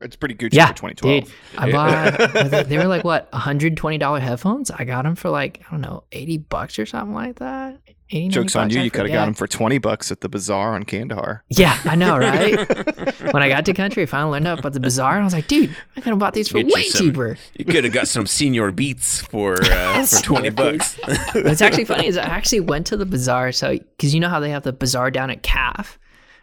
Gucci. 0.00 0.04
It's 0.04 0.16
pretty 0.16 0.34
Gucci 0.34 0.54
Yeah, 0.54 0.66
for 0.68 0.74
2012. 0.74 1.24
dude. 1.24 1.34
I 1.58 1.70
bought. 1.70 2.64
they 2.68 2.78
were 2.78 2.86
like 2.86 3.04
what, 3.04 3.28
hundred 3.32 3.76
twenty 3.76 3.98
dollar 3.98 4.20
headphones. 4.20 4.70
I 4.70 4.84
got 4.84 5.04
them 5.04 5.14
for 5.14 5.30
like 5.30 5.62
I 5.66 5.70
don't 5.70 5.80
know, 5.80 6.04
eighty 6.12 6.38
bucks 6.38 6.78
or 6.78 6.86
something 6.86 7.14
like 7.14 7.36
that. 7.36 7.80
80, 8.10 8.28
Jokes 8.28 8.54
on 8.54 8.68
you. 8.68 8.80
I 8.80 8.84
You 8.84 8.90
could 8.90 9.06
have 9.06 9.12
got 9.12 9.24
them 9.24 9.34
for 9.34 9.46
20 9.46 9.78
bucks 9.78 10.12
at 10.12 10.20
the 10.20 10.28
bazaar 10.28 10.74
on 10.74 10.82
Kandahar. 10.84 11.42
Yeah, 11.48 11.76
I 11.84 11.94
know, 11.96 12.18
right? 12.18 12.54
when 13.32 13.42
I 13.42 13.48
got 13.48 13.64
to 13.64 13.72
country, 13.72 14.02
I 14.02 14.06
finally 14.06 14.32
learned 14.38 14.58
about 14.58 14.74
the 14.74 14.78
bazaar, 14.78 15.12
and 15.14 15.22
I 15.22 15.24
was 15.24 15.32
like, 15.32 15.48
dude, 15.48 15.74
I 15.96 16.00
could 16.02 16.10
have 16.10 16.18
bought 16.18 16.34
these 16.34 16.48
for 16.48 16.58
Get 16.58 16.66
you 16.66 16.72
way 16.74 16.82
some- 16.84 17.06
cheaper. 17.06 17.38
You 17.54 17.64
could 17.64 17.82
have 17.82 17.94
got 17.94 18.06
some 18.06 18.26
senior 18.26 18.70
beats 18.72 19.22
for 19.22 19.56
uh, 19.64 20.04
for 20.06 20.22
twenty 20.22 20.50
bucks. 20.50 20.98
What's 21.34 21.62
actually 21.62 21.86
funny 21.86 22.06
is 22.06 22.18
I 22.18 22.24
actually 22.24 22.60
went 22.60 22.86
to 22.88 22.98
the 22.98 23.06
bazaar. 23.06 23.52
So, 23.52 23.72
because 23.72 24.14
you 24.14 24.20
know 24.20 24.28
how 24.28 24.38
they 24.38 24.50
have 24.50 24.64
the 24.64 24.74
bazaar 24.74 25.10
down 25.10 25.30
at 25.30 25.42
KAF, 25.42 25.96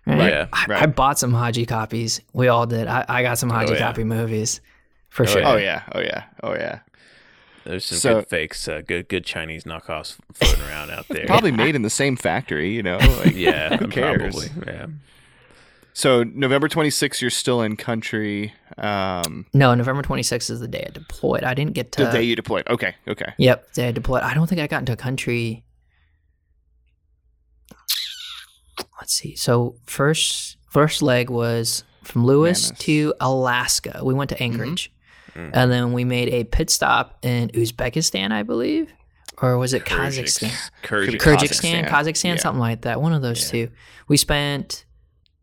right? 0.06 0.18
Right, 0.20 0.30
yeah, 0.32 0.48
I, 0.54 0.66
right. 0.68 0.84
I 0.84 0.86
bought 0.88 1.20
some 1.20 1.34
Haji 1.34 1.66
copies. 1.66 2.22
We 2.34 2.48
all 2.48 2.66
did. 2.66 2.88
I, 2.88 3.06
I 3.08 3.24
got 3.24 3.38
some 3.38 3.50
Haji 3.50 3.74
yeah. 3.74 3.80
copy 3.80 4.04
movies 4.04 4.62
for 5.10 5.24
Oh, 5.24 5.26
sure. 5.28 5.46
Oh, 5.46 5.56
yeah. 5.58 5.84
Oh, 5.94 6.00
yeah. 6.00 6.24
Oh, 6.44 6.54
yeah. 6.54 6.80
There's 7.64 7.86
some 7.86 7.98
So- 8.00 8.14
good 8.16 8.28
fakes, 8.30 8.68
uh, 8.68 8.82
good 8.82 9.08
good 9.08 9.24
Chinese 9.24 9.66
knockoffs 9.66 10.16
floating 10.34 10.64
around 10.64 10.90
out 10.90 11.08
there. 11.10 11.26
Probably 11.28 11.52
made 11.52 11.76
in 11.76 11.84
the 11.84 11.90
same 11.92 12.16
factory, 12.16 12.74
you 12.74 12.82
know? 12.82 12.98
Like, 13.24 13.36
yeah, 13.36 13.78
who 13.78 13.88
cares? 13.88 14.18
probably. 14.34 14.50
Yeah. 14.74 14.88
So, 15.94 16.24
November 16.24 16.70
26th, 16.70 17.20
you're 17.22 17.30
still 17.30 17.62
in 17.62 17.76
country. 17.76 18.54
Um, 18.78 19.46
No, 19.54 19.76
November 19.76 20.02
26th 20.02 20.50
is 20.50 20.60
the 20.62 20.68
day 20.68 20.86
I 20.88 20.92
deployed. 20.92 21.44
I 21.44 21.54
didn't 21.54 21.74
get 21.74 21.92
to. 21.94 22.06
the 22.06 22.12
day 22.12 22.24
you 22.24 22.36
deployed. 22.36 22.66
Okay. 22.70 22.96
Okay. 23.10 23.34
Yep, 23.38 23.74
the 23.74 23.82
day 23.82 23.88
I 23.90 23.92
deployed. 23.92 24.24
I 24.24 24.34
don't 24.34 24.48
think 24.48 24.62
I 24.62 24.68
got 24.68 24.80
into 24.80 24.94
a 24.94 24.98
country. 24.98 25.64
Let's 29.00 29.14
see. 29.14 29.36
So 29.36 29.76
first 29.86 30.58
first 30.70 31.02
leg 31.02 31.30
was 31.30 31.84
from 32.04 32.26
Lewis 32.26 32.68
Mammoth. 32.70 32.80
to 32.80 33.14
Alaska. 33.20 34.02
We 34.04 34.14
went 34.14 34.30
to 34.30 34.42
Anchorage, 34.42 34.92
Mm. 35.36 35.52
and 35.54 35.72
then 35.72 35.94
we 35.94 36.04
made 36.04 36.30
a 36.34 36.44
pit 36.44 36.70
stop 36.70 37.18
in 37.24 37.50
Uzbekistan, 37.50 38.32
I 38.32 38.44
believe, 38.44 38.92
or 39.42 39.58
was 39.58 39.74
it 39.74 39.86
Kazakhstan? 39.86 40.52
Kyrgyzstan. 40.84 41.18
Kyrgyzstan, 41.20 41.86
Kazakhstan. 41.86 41.88
Kazakhstan, 41.88 42.24
Yeah. 42.36 42.36
something 42.38 42.60
like 42.60 42.82
that. 42.82 43.02
One 43.02 43.14
of 43.14 43.22
those 43.22 43.42
Yeah. 43.46 43.66
two. 43.68 43.72
We 44.08 44.18
spent 44.18 44.86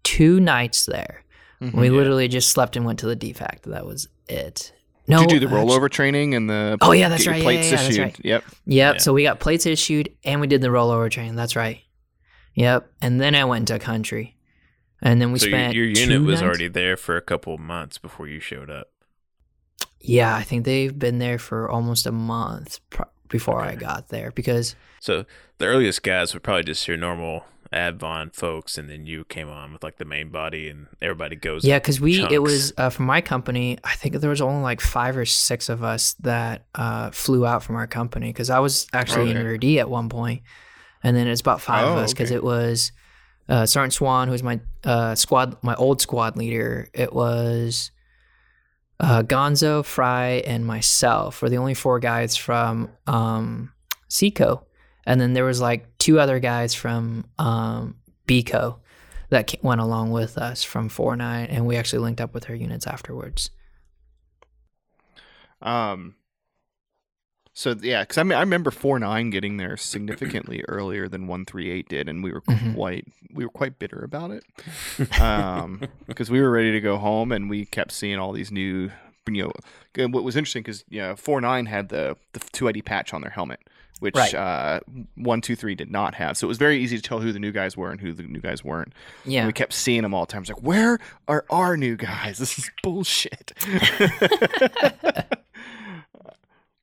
two 0.04 0.40
nights 0.40 0.84
there. 0.86 1.24
Mhm. 1.62 1.72
We 1.74 1.86
Yeah. 1.86 1.92
literally 1.92 2.28
just 2.28 2.50
slept 2.50 2.76
and 2.76 2.84
went 2.84 2.98
to 3.00 3.06
the 3.06 3.16
DFAC. 3.16 3.62
That 3.66 3.86
was 3.86 4.08
it. 4.28 4.72
No, 5.06 5.20
Did 5.20 5.32
you 5.32 5.40
do 5.40 5.46
the 5.48 5.54
actu- 5.56 5.66
rollover 5.70 5.90
training 5.90 6.34
and 6.34 6.50
the 6.50 6.76
Oh, 6.82 6.92
yeah, 6.92 7.08
that's 7.08 7.26
right. 7.26 7.42
Plates 7.42 7.66
yeah, 7.66 7.70
yeah, 7.70 7.76
that's 7.76 7.88
issued? 7.88 8.02
right. 8.02 8.16
Yep. 8.22 8.44
Yep. 8.66 8.94
Yeah. 8.94 9.00
So 9.00 9.12
we 9.14 9.22
got 9.22 9.40
plates 9.40 9.64
issued 9.64 10.10
and 10.22 10.40
we 10.40 10.46
did 10.46 10.60
the 10.60 10.68
rollover 10.68 11.10
train. 11.10 11.34
That's 11.34 11.56
right. 11.56 11.80
Yep. 12.58 12.90
And 13.00 13.20
then 13.20 13.34
I 13.34 13.44
went 13.44 13.68
to 13.68 13.78
country. 13.78 14.36
And 15.00 15.20
then 15.20 15.30
we 15.30 15.38
so 15.38 15.46
your, 15.46 15.58
spent 15.58 15.74
your 15.74 15.92
two 15.94 16.00
unit 16.00 16.22
was 16.22 16.40
nights- 16.40 16.42
already 16.48 16.68
there 16.68 16.96
for 16.96 17.16
a 17.16 17.22
couple 17.22 17.54
of 17.54 17.60
months 17.60 17.98
before 17.98 18.26
you 18.26 18.40
showed 18.40 18.68
up. 18.68 18.88
Yeah, 20.00 20.34
I 20.34 20.42
think 20.42 20.64
they've 20.64 20.96
been 20.96 21.18
there 21.18 21.38
for 21.38 21.70
almost 21.70 22.06
a 22.06 22.12
month 22.12 22.80
pro- 22.90 23.06
before 23.28 23.60
I 23.60 23.74
got 23.74 24.08
there 24.08 24.30
because 24.32 24.74
So 25.00 25.24
the 25.58 25.66
earliest 25.66 26.02
guys 26.02 26.34
were 26.34 26.40
probably 26.40 26.64
just 26.64 26.86
your 26.88 26.96
normal 26.96 27.44
Advon 27.72 28.34
folks, 28.34 28.78
and 28.78 28.88
then 28.88 29.06
you 29.06 29.24
came 29.24 29.48
on 29.48 29.72
with 29.72 29.82
like 29.82 29.98
the 29.98 30.04
main 30.06 30.30
body, 30.30 30.68
and 30.68 30.86
everybody 31.02 31.36
goes. 31.36 31.64
yeah, 31.64 31.78
because 31.78 32.00
we 32.00 32.24
it 32.30 32.42
was 32.42 32.72
uh, 32.78 32.88
from 32.90 33.04
my 33.06 33.20
company. 33.20 33.78
I 33.84 33.94
think 33.94 34.14
there 34.16 34.30
was 34.30 34.40
only 34.40 34.62
like 34.62 34.80
five 34.80 35.16
or 35.18 35.26
six 35.26 35.68
of 35.68 35.84
us 35.84 36.14
that 36.20 36.64
uh, 36.74 37.10
flew 37.10 37.44
out 37.44 37.62
from 37.62 37.76
our 37.76 37.86
company 37.86 38.28
because 38.28 38.48
I 38.50 38.60
was 38.60 38.86
actually 38.94 39.30
in 39.32 39.36
Okay. 39.36 39.48
RD 39.54 39.64
at 39.80 39.90
one 39.90 40.08
point, 40.08 40.42
and 41.02 41.16
then 41.16 41.26
it's 41.26 41.40
about 41.40 41.60
five 41.60 41.86
of 41.86 41.96
Oh, 41.96 42.00
us 42.00 42.12
because 42.12 42.30
okay. 42.30 42.36
it 42.36 42.44
was 42.44 42.92
uh, 43.48 43.66
Sergeant 43.66 43.94
Swan, 43.94 44.28
who 44.28 44.32
was 44.32 44.42
my 44.42 44.60
uh, 44.84 45.14
squad, 45.14 45.56
my 45.62 45.74
old 45.76 46.00
squad 46.00 46.36
leader. 46.36 46.88
It 46.92 47.12
was 47.12 47.90
uh, 49.00 49.22
Gonzo, 49.22 49.84
Fry, 49.84 50.42
and 50.46 50.66
myself 50.66 51.40
were 51.40 51.48
the 51.48 51.56
only 51.58 51.74
four 51.74 51.98
guys 52.00 52.36
from 52.36 52.90
um, 53.06 53.72
Seco, 54.08 54.66
and 55.06 55.20
then 55.20 55.32
there 55.32 55.44
was 55.44 55.60
like 55.60 55.96
two 55.98 56.18
other 56.20 56.40
guys 56.40 56.74
from 56.74 57.24
um, 57.38 57.96
Beco 58.26 58.78
that 59.30 59.54
went 59.62 59.80
along 59.80 60.10
with 60.10 60.36
us 60.38 60.64
from 60.64 60.88
four 60.88 61.16
nine, 61.16 61.46
and 61.46 61.66
we 61.66 61.76
actually 61.76 62.00
linked 62.00 62.20
up 62.20 62.34
with 62.34 62.44
her 62.44 62.54
units 62.54 62.86
afterwards. 62.86 63.50
Um. 65.62 66.14
So 67.58 67.74
yeah, 67.82 68.02
because 68.04 68.18
I 68.18 68.22
mean, 68.22 68.36
I 68.38 68.40
remember 68.40 68.70
four 68.70 69.00
nine 69.00 69.30
getting 69.30 69.56
there 69.56 69.76
significantly 69.76 70.62
earlier 70.68 71.08
than 71.08 71.26
one 71.26 71.44
three 71.44 71.70
eight 71.70 71.88
did, 71.88 72.08
and 72.08 72.22
we 72.22 72.30
were 72.30 72.40
Mhm. 72.42 72.74
quite 72.76 73.04
we 73.34 73.44
were 73.44 73.50
quite 73.50 73.80
bitter 73.80 73.98
about 74.04 74.30
it. 74.30 74.44
Um, 75.20 75.82
because 76.06 76.30
we 76.30 76.40
were 76.40 76.52
ready 76.52 76.70
to 76.70 76.80
go 76.80 76.98
home, 76.98 77.32
and 77.32 77.50
we 77.50 77.64
kept 77.64 77.90
seeing 77.90 78.16
all 78.16 78.30
these 78.30 78.52
new 78.52 78.92
you 79.28 79.42
know, 79.96 80.06
what 80.08 80.22
was 80.22 80.36
interesting 80.36 80.62
because 80.62 80.84
you 80.88 81.00
know, 81.00 81.16
four 81.16 81.40
nine 81.40 81.66
had 81.66 81.88
the 81.88 82.16
the 82.32 82.38
two 82.52 82.68
ID 82.68 82.82
patch 82.82 83.12
on 83.12 83.22
their 83.22 83.30
helmet, 83.32 83.58
which 83.98 84.14
Right. 84.14 84.34
uh, 84.36 84.78
one 85.16 85.40
two 85.40 85.56
three 85.56 85.74
did 85.74 85.90
not 85.90 86.14
have. 86.14 86.36
So 86.36 86.46
it 86.46 86.48
was 86.48 86.58
very 86.58 86.78
easy 86.80 86.96
to 86.96 87.02
tell 87.02 87.18
who 87.18 87.32
the 87.32 87.40
new 87.40 87.50
guys 87.50 87.76
were 87.76 87.90
and 87.90 88.00
who 88.00 88.12
the 88.12 88.22
new 88.22 88.40
guys 88.40 88.62
weren't. 88.62 88.92
And 89.24 89.32
Yeah. 89.32 89.46
we 89.48 89.52
kept 89.52 89.72
seeing 89.72 90.02
them 90.02 90.14
all 90.14 90.26
the 90.26 90.32
time. 90.32 90.42
It's 90.42 90.50
like, 90.50 90.62
where 90.62 91.00
are 91.26 91.44
our 91.50 91.76
new 91.76 91.96
guys? 91.96 92.38
This 92.42 92.56
is 92.56 92.70
bullshit. 92.84 93.52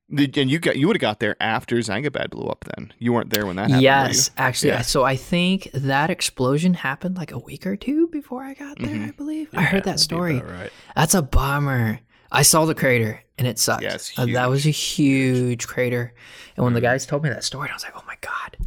And 0.08 0.52
you 0.52 0.60
got 0.60 0.76
you 0.78 0.86
would 0.88 0.96
have 0.96 1.02
got 1.02 1.20
there 1.20 1.36
after 1.40 1.78
Zangabad 1.78 2.30
blew 2.30 2.46
up. 2.48 2.66
Then 2.76 2.94
you 3.00 3.12
weren't 3.12 3.32
there 3.32 3.46
when 3.48 3.56
that 3.56 3.70
happened. 3.70 3.82
Yes, 3.82 4.30
actually. 4.38 4.70
Yeah. 4.70 4.82
So 4.82 5.04
I 5.04 5.16
think 5.16 5.70
that 5.74 6.10
explosion 6.12 6.76
happened 6.76 7.18
like 7.18 7.32
a 7.32 7.40
week 7.40 7.66
or 7.66 7.76
two 7.76 8.08
before 8.10 8.44
I 8.44 8.54
got 8.54 8.78
there. 8.78 8.90
Mhm. 8.96 9.08
I 9.08 9.12
believe 9.12 9.50
I 9.54 9.64
heard 9.64 9.84
that 9.86 10.00
story. 10.00 10.40
right. 10.40 10.70
That's 10.96 11.16
a 11.16 11.24
bummer. 11.24 12.00
I 12.32 12.44
saw 12.44 12.66
the 12.66 12.76
crater 12.76 13.24
and 13.40 13.48
it 13.48 13.58
sucked. 13.58 13.82
Yeah, 13.84 13.98
Uh, 14.18 14.26
that 14.28 14.50
was 14.50 14.66
a 14.68 14.72
huge 14.72 15.66
crater. 15.68 16.14
And 16.56 16.64
when 16.64 16.74
the 16.74 16.82
guys 16.82 17.06
told 17.08 17.24
me 17.24 17.30
that 17.30 17.44
story, 17.44 17.70
I 17.70 17.74
was 17.74 17.84
like, 17.84 17.94
"Oh 17.96 18.04
my 18.06 18.18
god, 18.22 18.58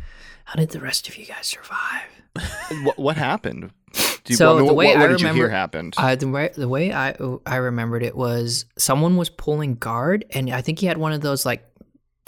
how 0.45 0.55
did 0.57 0.71
the 0.71 0.81
rest 0.81 1.09
of 1.09 1.17
you 1.17 1.25
guys 1.27 1.47
survive?" 1.47 2.09
what, 2.85 2.99
what 2.99 3.17
happened? 3.17 3.71
Do 3.93 4.33
you, 4.33 4.37
So 4.37 4.57
what, 4.57 4.67
the 4.67 4.75
way 4.75 4.87
what 4.89 4.97
I 4.97 5.07
did 5.09 5.21
you 5.21 5.27
hear 5.27 5.35
remember- 5.35 5.49
happened? 5.51 5.95
Uh, 5.97 6.15
the 6.17 6.29
way 6.29 6.51
the 6.55 6.69
way 6.69 6.93
I 6.93 7.15
I 7.47 7.57
remembered 7.57 8.03
it 8.03 8.17
was 8.17 8.65
someone 8.77 9.17
was 9.17 9.31
pulling 9.31 9.75
guard, 9.77 10.25
and 10.31 10.51
I 10.51 10.61
think 10.63 10.79
he 10.81 10.87
had 10.87 10.99
one 10.99 11.13
of 11.13 11.21
those 11.21 11.47
like 11.47 11.65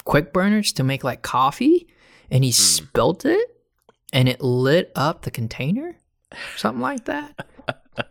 quick 0.04 0.32
burners 0.32 0.72
to 0.74 0.82
make 0.84 1.04
like 1.04 1.22
coffee, 1.22 1.86
and 2.30 2.42
he 2.42 2.52
spilt 2.52 3.24
it, 3.24 3.48
and 4.12 4.28
it 4.28 4.40
lit 4.40 4.90
up 4.96 5.22
the 5.22 5.30
container, 5.30 5.96
something 6.56 6.80
like 6.80 7.04
that. 7.04 7.46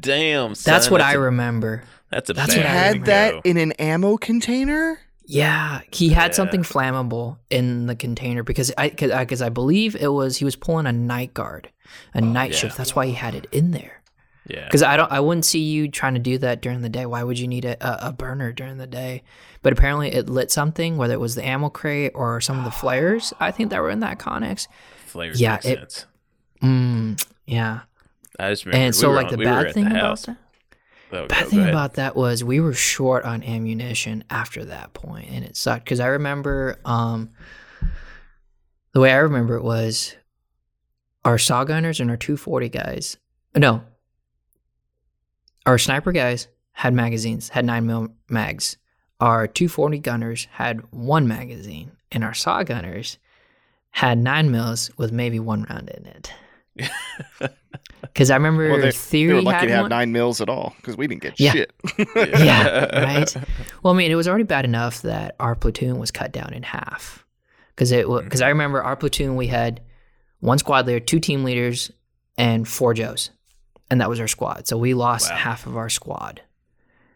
Damn, 0.00 0.54
son, 0.54 0.72
That's 0.72 0.90
what 0.90 1.00
I 1.00 1.14
a- 1.14 1.18
remember. 1.18 1.82
That's 2.10 2.30
a 2.30 2.32
that's 2.32 2.54
bad 2.54 2.60
what 2.62 2.66
I 2.66 2.70
way 2.70 2.74
to 2.92 2.98
had 2.98 3.04
that 3.06 3.46
in 3.46 3.56
an 3.56 3.72
ammo 3.72 4.16
container. 4.16 5.00
Yeah, 5.26 5.80
he 5.90 6.10
had 6.10 6.32
Yeah. 6.32 6.36
something 6.36 6.62
flammable 6.62 7.38
in 7.50 7.86
the 7.86 7.96
container 7.96 8.42
because 8.42 8.72
I 8.76 8.90
because 8.90 9.40
I, 9.42 9.46
I 9.46 9.48
believe 9.48 9.96
it 9.96 10.08
was 10.12 10.36
he 10.36 10.44
was 10.44 10.56
pulling 10.56 10.86
a 10.86 10.92
night 10.92 11.32
guard, 11.34 11.70
a 12.12 12.20
night 12.20 12.50
yeah. 12.52 12.56
shift. 12.58 12.76
That's 12.76 12.94
why 12.94 13.06
he 13.06 13.12
had 13.14 13.34
it 13.34 13.46
in 13.50 13.70
there. 13.70 14.02
yeah. 14.46 14.64
Because 14.66 14.82
I 14.82 14.98
don't, 14.98 15.10
I 15.10 15.20
wouldn't 15.20 15.46
see 15.46 15.60
you 15.60 15.88
trying 15.88 16.12
to 16.14 16.20
do 16.20 16.36
that 16.38 16.60
during 16.60 16.82
the 16.82 16.90
day. 16.90 17.06
Why 17.06 17.22
would 17.22 17.38
you 17.38 17.48
need 17.48 17.64
a, 17.64 18.06
a, 18.08 18.12
burner 18.12 18.52
during 18.52 18.76
the 18.76 18.86
day? 18.86 19.22
But 19.62 19.72
apparently, 19.72 20.12
it 20.12 20.28
lit 20.28 20.50
something, 20.50 20.98
whether 20.98 21.14
it 21.14 21.20
was 21.20 21.34
the 21.34 21.46
ammo 21.46 21.70
crate 21.70 22.12
or 22.14 22.42
some 22.42 22.58
of 22.58 22.64
the 22.66 22.70
flares. 22.70 23.32
I 23.40 23.50
think 23.50 23.70
that 23.70 23.80
were 23.80 23.88
in 23.90 24.00
that 24.00 24.18
Connex. 24.18 24.68
Flavors 25.06 25.40
yeah, 25.40 25.56
it- 25.56 25.62
sense. 25.62 26.06
Mm, 26.62 27.26
yeah. 27.46 27.80
I 28.38 28.50
just 28.50 28.66
remember. 28.66 28.84
And 28.84 28.94
so, 28.94 29.08
we 29.08 29.14
were 29.14 29.22
like 29.22 29.26
on- 29.26 29.32
the 29.32 29.38
we 29.38 29.44
bad 29.44 29.72
thing 29.72 29.84
the 29.84 29.90
about 29.98 30.18
that, 30.22 30.36
Oh, 31.14 31.26
bad 31.26 31.44
go 31.44 31.50
thing 31.50 31.68
about 31.68 31.94
that 31.94 32.16
was 32.16 32.42
we 32.42 32.60
were 32.60 32.74
short 32.74 33.24
on 33.24 33.42
ammunition 33.42 34.24
after 34.30 34.64
that 34.66 34.94
point, 34.94 35.30
and 35.30 35.44
it 35.44 35.56
sucked 35.56 35.84
because 35.84 36.00
I 36.00 36.06
remember 36.06 36.78
um, 36.84 37.30
the 38.92 39.00
way 39.00 39.12
I 39.12 39.16
remember 39.18 39.56
it 39.56 39.62
was 39.64 40.16
our 41.24 41.38
saw 41.38 41.64
gunners 41.64 42.00
and 42.00 42.10
our 42.10 42.16
240 42.16 42.68
guys. 42.68 43.16
No, 43.56 43.82
our 45.66 45.78
sniper 45.78 46.12
guys 46.12 46.48
had 46.72 46.92
magazines, 46.94 47.48
had 47.48 47.64
nine 47.64 47.86
mil 47.86 48.08
mags. 48.28 48.76
Our 49.20 49.46
240 49.46 49.98
gunners 50.00 50.48
had 50.52 50.80
one 50.92 51.28
magazine, 51.28 51.92
and 52.10 52.24
our 52.24 52.34
saw 52.34 52.62
gunners 52.62 53.18
had 53.90 54.18
nine 54.18 54.50
mils 54.50 54.90
with 54.96 55.12
maybe 55.12 55.38
one 55.38 55.62
round 55.70 55.88
in 55.88 56.06
it. 56.06 56.32
Because 58.12 58.30
I 58.30 58.36
remember 58.36 58.70
Well, 58.70 58.80
they, 58.80 58.90
theory 58.90 59.28
they 59.28 59.34
were 59.34 59.42
lucky 59.42 59.56
had 59.58 59.66
to 59.66 59.72
have 59.72 59.82
one. 59.84 59.90
nine 59.90 60.12
mils 60.12 60.40
at 60.40 60.48
all 60.48 60.74
because 60.76 60.96
we 60.96 61.06
didn't 61.06 61.22
get 61.22 61.38
Yeah. 61.40 61.52
shit. 61.52 61.72
yeah, 62.16 63.00
right. 63.02 63.36
Well, 63.82 63.92
I 63.94 63.96
mean, 63.96 64.10
it 64.10 64.14
was 64.14 64.28
already 64.28 64.44
bad 64.44 64.64
enough 64.64 65.02
that 65.02 65.36
our 65.40 65.54
platoon 65.54 65.98
was 65.98 66.10
cut 66.10 66.32
down 66.32 66.52
in 66.52 66.62
half. 66.62 67.24
Because 67.74 67.90
it 67.92 68.06
because 68.06 68.40
I 68.42 68.48
remember 68.48 68.82
our 68.82 68.94
platoon 68.96 69.34
we 69.36 69.48
had 69.48 69.80
one 70.40 70.58
squad 70.58 70.86
leader, 70.86 71.00
two 71.00 71.18
team 71.20 71.42
leaders, 71.44 71.90
and 72.38 72.68
four 72.68 72.94
Joes, 72.94 73.30
and 73.90 74.00
that 74.00 74.08
was 74.08 74.20
our 74.20 74.28
squad. 74.28 74.66
So 74.68 74.76
we 74.78 74.94
lost 74.94 75.30
Wow. 75.30 75.36
half 75.36 75.66
of 75.66 75.76
our 75.76 75.88
squad. 75.88 76.40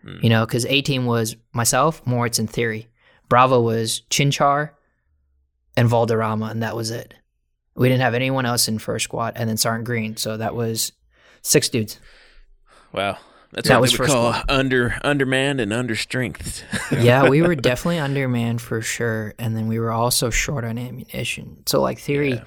Hmm. 0.04 0.18
You 0.22 0.28
know, 0.30 0.44
because 0.46 0.64
A 0.66 0.80
team 0.82 1.06
was 1.06 1.36
myself, 1.52 2.04
Moritz, 2.06 2.38
and 2.38 2.48
Theory. 2.50 2.88
Bravo 3.28 3.60
was 3.60 4.02
Chinchar 4.10 4.70
and 5.76 5.88
Valderrama, 5.88 6.46
and 6.46 6.62
that 6.62 6.74
was 6.74 6.90
it. 6.90 7.14
We 7.78 7.88
didn't 7.88 8.02
have 8.02 8.14
anyone 8.14 8.44
else 8.46 8.68
in 8.68 8.78
first 8.78 9.04
squad, 9.04 9.34
and 9.36 9.48
then 9.48 9.56
Sergeant 9.56 9.84
Green. 9.86 10.16
So 10.16 10.36
that 10.36 10.54
was 10.54 10.92
six 11.42 11.68
dudes. 11.68 12.00
Wow. 12.92 13.18
That's 13.52 13.68
That 13.68 13.76
what 13.76 13.80
was 13.82 13.92
they 13.92 13.94
would 13.94 13.98
first 14.08 14.12
call 14.12 14.32
one. 14.32 14.42
under 14.48 14.98
undermanned 15.02 15.60
and 15.60 15.72
understrength. 15.72 16.62
yeah, 17.02 17.28
we 17.28 17.40
were 17.40 17.54
definitely 17.54 17.98
undermanned 17.98 18.60
for 18.60 18.82
sure, 18.82 19.32
and 19.38 19.56
then 19.56 19.68
we 19.68 19.78
were 19.78 19.90
also 19.90 20.28
short 20.28 20.64
on 20.64 20.76
ammunition. 20.76 21.62
So 21.66 21.80
like 21.80 21.98
theory, 21.98 22.32
Yeah. 22.34 22.42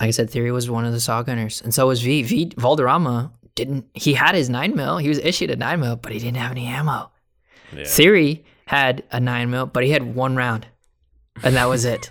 like 0.00 0.08
I 0.08 0.10
said, 0.10 0.28
theory 0.30 0.50
was 0.50 0.68
one 0.68 0.84
of 0.84 0.92
the 0.92 0.98
saw 1.00 1.22
gunners, 1.22 1.62
and 1.62 1.72
so 1.72 1.86
was 1.86 2.02
V. 2.02 2.22
V. 2.24 2.52
Valderrama 2.56 3.32
didn't. 3.54 3.86
He 3.94 4.14
had 4.14 4.34
his 4.34 4.50
nine 4.50 4.74
mil. 4.74 4.96
He 4.98 5.08
was 5.08 5.18
issued 5.18 5.50
a 5.50 5.56
nine 5.56 5.78
mil, 5.78 5.94
but 5.94 6.10
he 6.10 6.18
didn't 6.18 6.38
have 6.38 6.50
any 6.50 6.66
ammo. 6.66 7.12
Yeah. 7.76 7.84
Theory 7.84 8.44
had 8.66 9.04
a 9.12 9.20
nine 9.20 9.50
mil, 9.50 9.66
but 9.66 9.84
he 9.84 9.90
had 9.90 10.14
one 10.16 10.34
round, 10.34 10.66
and 11.44 11.54
that 11.54 11.68
was 11.68 11.84
it. 11.84 12.10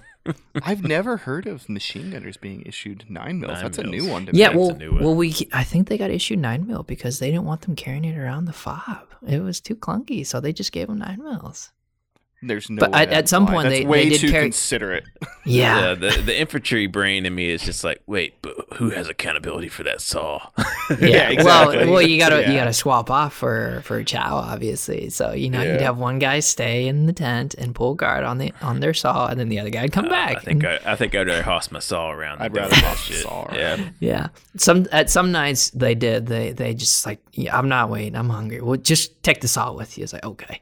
I've 0.64 0.84
never 0.84 1.18
heard 1.18 1.48
of 1.48 1.70
machine 1.70 2.12
gunners 2.12 2.38
being 2.38 2.64
issued 2.66 3.06
nine 3.10 3.40
mils. 3.40 3.54
Nine 3.54 3.64
That's 3.64 3.78
a 3.78 3.84
new 3.84 4.08
one 4.08 4.26
to 4.26 4.34
me. 4.34 4.40
yeah, 4.40 4.56
well, 4.56 4.76
new 4.76 4.94
one. 4.94 5.04
well, 5.04 5.16
we 5.16 5.34
I 5.54 5.64
think 5.64 5.88
they 5.88 5.98
got 5.98 6.12
issued 6.12 6.40
nine 6.40 6.68
mil 6.68 6.84
because 6.84 7.20
they 7.20 7.32
didn't 7.32 7.46
want 7.46 7.62
them 7.62 7.76
carrying 7.76 8.06
it 8.06 8.18
around 8.18 8.46
the 8.46 8.54
fob. 8.54 9.08
It 9.28 9.42
was 9.42 9.60
too 9.60 9.76
clunky, 9.76 10.26
so 10.26 10.40
they 10.40 10.54
just 10.54 10.72
gave 10.72 10.88
them 10.88 11.00
nine 11.00 11.22
mils. 11.22 11.72
There's 12.42 12.70
no. 12.70 12.80
But 12.80 12.92
way 12.92 13.02
at- 13.02 13.10
at 13.12 13.30
some 13.30 13.46
point 13.48 13.68
they- 13.70 13.86
way 13.86 14.06
they 14.06 14.10
did 14.12 14.22
too 14.22 14.32
carry- 14.32 14.44
considerate. 14.46 15.04
Yeah, 15.46 15.80
Yeah, 15.80 15.94
the 15.96 16.22
the 16.26 16.40
infantry 16.40 16.86
brain 16.86 17.26
in 17.26 17.34
me 17.34 17.50
is 17.50 17.64
just 17.64 17.84
like, 17.84 18.02
wait, 18.06 18.36
but 18.44 18.56
who 18.76 18.92
has 18.92 19.10
accountability 19.10 19.68
for 19.68 19.82
that 19.84 20.00
saw? 20.00 20.48
Yeah, 21.02 21.30
exactly. 21.30 21.78
well, 21.86 21.94
well, 21.94 22.02
you 22.02 22.20
gotta 22.20 22.42
you 22.52 22.54
gotta 22.58 22.74
swap 22.74 23.10
off 23.10 23.34
for 23.34 23.82
for 23.84 24.04
Chow, 24.04 24.36
obviously. 24.36 25.10
So 25.10 25.32
you 25.34 25.50
know, 25.50 25.62
you'd 25.64 25.82
have 25.82 25.98
one 25.98 26.20
guy 26.20 26.40
stay 26.42 26.88
in 26.88 27.08
the 27.08 27.14
tent 27.14 27.56
and 27.56 27.74
pull 27.74 27.96
guard 27.96 28.24
on 28.24 28.38
the 28.38 28.54
on 28.62 28.80
their 28.80 28.94
saw, 28.94 29.28
and 29.28 29.40
then 29.40 29.50
the 29.50 29.60
other 29.60 29.70
guy'd 29.72 29.92
come 29.92 30.06
uh, 30.06 30.10
back. 30.10 30.38
I 30.38 30.40
think 30.42 30.64
and- 30.64 30.80
I, 30.86 30.92
I 30.94 30.96
think 30.96 31.16
I'd 31.16 31.28
rather 31.28 31.42
hoss 31.44 31.72
my 31.72 31.80
saw 31.80 32.12
around. 32.12 32.42
I'd 32.42 32.56
rather 32.56 32.70
that 32.70 32.84
hoss 32.84 33.08
the 33.08 33.14
saw 33.16 33.48
Yeah, 33.54 33.60
around. 33.76 33.94
yeah, 34.00 34.28
some 34.58 34.86
at 34.92 35.10
some 35.10 35.32
nights 35.32 35.72
they 35.72 35.96
did. 35.96 36.28
They 36.28 36.52
they 36.52 36.74
just 36.76 37.06
like, 37.06 37.20
yeah, 37.34 37.58
I'm 37.58 37.70
not 37.70 37.90
waiting. 37.90 38.16
I'm 38.16 38.30
hungry. 38.30 38.62
Well, 38.62 38.78
just 38.78 39.22
take 39.24 39.42
the 39.42 39.48
saw 39.48 39.74
with 39.74 39.98
you. 39.98 40.04
It's 40.04 40.14
like 40.14 40.26
okay, 40.26 40.62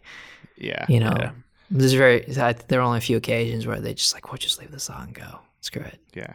Yeah. 0.57 0.85
you 0.87 0.99
know. 1.01 1.13
Yeah. 1.69 1.77
There's 1.79 1.93
very 1.93 2.37
I- 2.37 2.53
there 2.53 2.79
are 2.79 2.83
only 2.83 2.97
a 2.99 3.01
few 3.01 3.17
occasions 3.17 3.65
where 3.67 3.79
they 3.79 3.93
just 3.93 4.13
like, 4.13 4.27
well, 4.27 4.37
just 4.37 4.59
leave 4.59 4.71
the 4.71 4.79
saw 4.79 5.01
and 5.01 5.13
go. 5.13 5.39
Screw 5.61 5.81
it. 5.83 5.99
Yeah. 6.13 6.33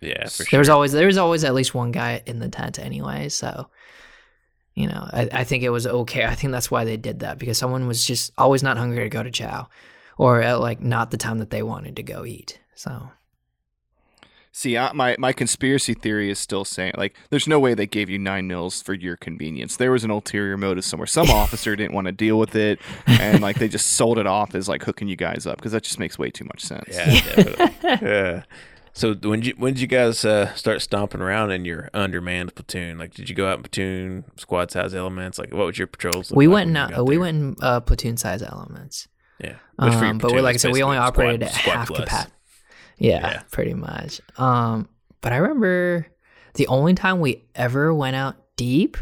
yeah, 0.00 0.28
for 0.28 0.38
There 0.44 0.46
sure. 0.46 0.58
was 0.60 0.68
always 0.68 0.92
there 0.92 1.06
was 1.06 1.18
always 1.18 1.44
at 1.44 1.54
least 1.54 1.74
one 1.74 1.92
guy 1.92 2.22
in 2.26 2.38
the 2.38 2.48
tent 2.48 2.78
anyway, 2.78 3.28
so 3.28 3.68
you 4.74 4.86
know, 4.86 5.08
I, 5.12 5.28
I 5.32 5.44
think 5.44 5.64
it 5.64 5.70
was 5.70 5.86
okay. 5.88 6.24
I 6.24 6.34
think 6.36 6.52
that's 6.52 6.70
why 6.70 6.84
they 6.84 6.96
did 6.96 7.18
that 7.20 7.38
because 7.38 7.58
someone 7.58 7.88
was 7.88 8.06
just 8.06 8.32
always 8.38 8.62
not 8.62 8.76
hungry 8.78 9.02
to 9.02 9.08
go 9.08 9.22
to 9.24 9.30
chow, 9.30 9.68
or 10.16 10.40
at 10.40 10.60
like 10.60 10.80
not 10.80 11.10
the 11.10 11.16
time 11.16 11.38
that 11.38 11.50
they 11.50 11.62
wanted 11.64 11.96
to 11.96 12.02
go 12.04 12.24
eat. 12.24 12.60
So 12.76 13.10
See, 14.52 14.76
I, 14.76 14.92
my 14.92 15.14
my 15.18 15.32
conspiracy 15.32 15.94
theory 15.94 16.30
is 16.30 16.38
still 16.38 16.64
saying 16.64 16.94
like, 16.96 17.14
there's 17.30 17.46
no 17.46 17.60
way 17.60 17.74
they 17.74 17.86
gave 17.86 18.08
you 18.10 18.18
nine 18.18 18.48
mils 18.48 18.82
for 18.82 18.94
your 18.94 19.16
convenience. 19.16 19.76
There 19.76 19.92
was 19.92 20.04
an 20.04 20.10
ulterior 20.10 20.56
motive 20.56 20.84
somewhere. 20.84 21.06
Some 21.06 21.30
officer 21.42 21.76
didn't 21.76 21.94
want 21.94 22.06
to 22.06 22.12
deal 22.12 22.38
with 22.38 22.56
it, 22.56 22.80
and 23.06 23.40
like 23.40 23.58
they 23.58 23.68
just 23.68 23.92
sold 23.92 24.18
it 24.18 24.26
off 24.26 24.54
as 24.54 24.68
like 24.68 24.82
hooking 24.82 25.06
you 25.08 25.16
guys 25.16 25.46
up 25.46 25.56
because 25.58 25.72
that 25.72 25.82
just 25.84 25.98
makes 25.98 26.18
way 26.18 26.30
too 26.30 26.44
much 26.44 26.62
sense. 26.62 26.88
Yeah, 26.90 27.70
yeah. 28.02 28.42
So 28.94 29.14
when 29.14 29.40
did 29.40 29.46
you 29.46 29.54
when 29.58 29.74
did 29.74 29.80
you 29.80 29.86
guys 29.86 30.24
uh, 30.24 30.52
start 30.54 30.82
stomping 30.82 31.20
around 31.20 31.52
in 31.52 31.64
your 31.64 31.88
undermanned 31.94 32.54
platoon? 32.56 32.98
Like, 32.98 33.14
did 33.14 33.28
you 33.28 33.36
go 33.36 33.48
out 33.48 33.58
in 33.58 33.62
platoon 33.62 34.24
squad 34.36 34.72
size 34.72 34.92
elements? 34.92 35.38
Like, 35.38 35.52
what 35.52 35.66
was 35.66 35.78
your 35.78 35.86
patrols? 35.86 36.30
look 36.32 36.36
we 36.38 36.48
like 36.48 36.54
went 36.54 36.66
when 36.68 36.76
in 36.76 36.76
you 36.90 36.94
uh, 36.94 36.96
got 36.98 37.06
we 37.06 37.14
there? 37.14 37.20
went 37.20 37.36
in 37.36 37.56
uh, 37.62 37.80
platoon 37.80 38.16
size 38.16 38.42
elements. 38.42 39.06
Yeah, 39.40 39.54
Which 39.78 39.92
for 39.94 40.00
your 40.00 40.06
Um, 40.06 40.18
but 40.18 40.32
we 40.32 40.38
platoon 40.40 40.44
like 40.44 40.54
I 40.54 40.56
is 40.56 40.62
said, 40.62 40.72
we 40.72 40.82
only 40.82 40.96
basically 40.96 41.12
squad- 41.12 41.24
operated 41.24 41.42
at 41.44 41.52
squad 41.54 41.72
half 41.74 41.86
plus. 41.88 42.00
capacity. 42.00 42.32
Yeah, 42.98 43.20
Yeah. 43.20 43.42
pretty 43.50 43.74
much. 43.74 44.20
Um, 44.36 44.88
but 45.20 45.32
I 45.32 45.36
remember 45.36 46.06
the 46.54 46.66
only 46.68 46.94
time 46.94 47.20
we 47.20 47.44
ever 47.54 47.92
went 47.94 48.16
out 48.16 48.36
deep 48.56 48.96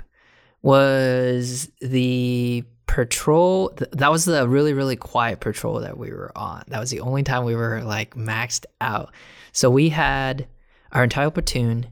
was 0.62 1.68
the 1.80 2.64
patrol. 2.86 3.72
that 3.92 4.10
was 4.10 4.24
the 4.24 4.48
really 4.48 4.72
really 4.72 4.96
quiet 4.96 5.40
patrol 5.40 5.80
that 5.80 5.98
we 5.98 6.10
were 6.10 6.32
on. 6.36 6.62
That 6.68 6.80
was 6.80 6.90
the 6.90 7.00
only 7.00 7.22
time 7.22 7.44
we 7.44 7.54
were 7.54 7.82
like 7.82 8.14
maxed 8.14 8.64
out. 8.80 9.12
So 9.52 9.70
we 9.70 9.88
had 9.88 10.46
our 10.92 11.04
entire 11.04 11.30
platoon. 11.30 11.86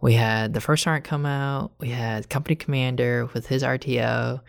We 0.00 0.14
had 0.14 0.52
the 0.54 0.60
first 0.60 0.82
sergeant 0.82 1.04
come 1.04 1.26
out. 1.26 1.72
We 1.78 1.88
had 1.90 2.28
company 2.28 2.56
commander 2.56 3.28
with 3.34 3.46
his 3.46 3.62
RTO. 3.62 4.40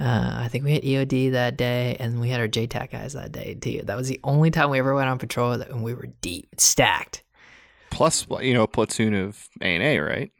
Uh, 0.00 0.42
I 0.44 0.48
think 0.48 0.64
we 0.64 0.72
had 0.74 0.82
EOD 0.82 1.32
that 1.32 1.56
day, 1.56 1.96
and 1.98 2.20
we 2.20 2.28
had 2.28 2.40
our 2.40 2.46
JTAC 2.46 2.90
guys 2.92 3.14
that 3.14 3.32
day 3.32 3.54
too. 3.54 3.82
That 3.84 3.96
was 3.96 4.06
the 4.08 4.20
only 4.22 4.50
time 4.50 4.70
we 4.70 4.78
ever 4.78 4.94
went 4.94 5.08
on 5.08 5.18
patrol, 5.18 5.58
that, 5.58 5.70
and 5.70 5.82
we 5.82 5.92
were 5.92 6.06
deep, 6.20 6.48
stacked. 6.56 7.24
Plus, 7.90 8.26
you 8.40 8.54
know, 8.54 8.62
a 8.62 8.68
platoon 8.68 9.14
of 9.14 9.48
A 9.60 9.64
and 9.74 9.82
A, 9.82 9.98
right? 9.98 10.30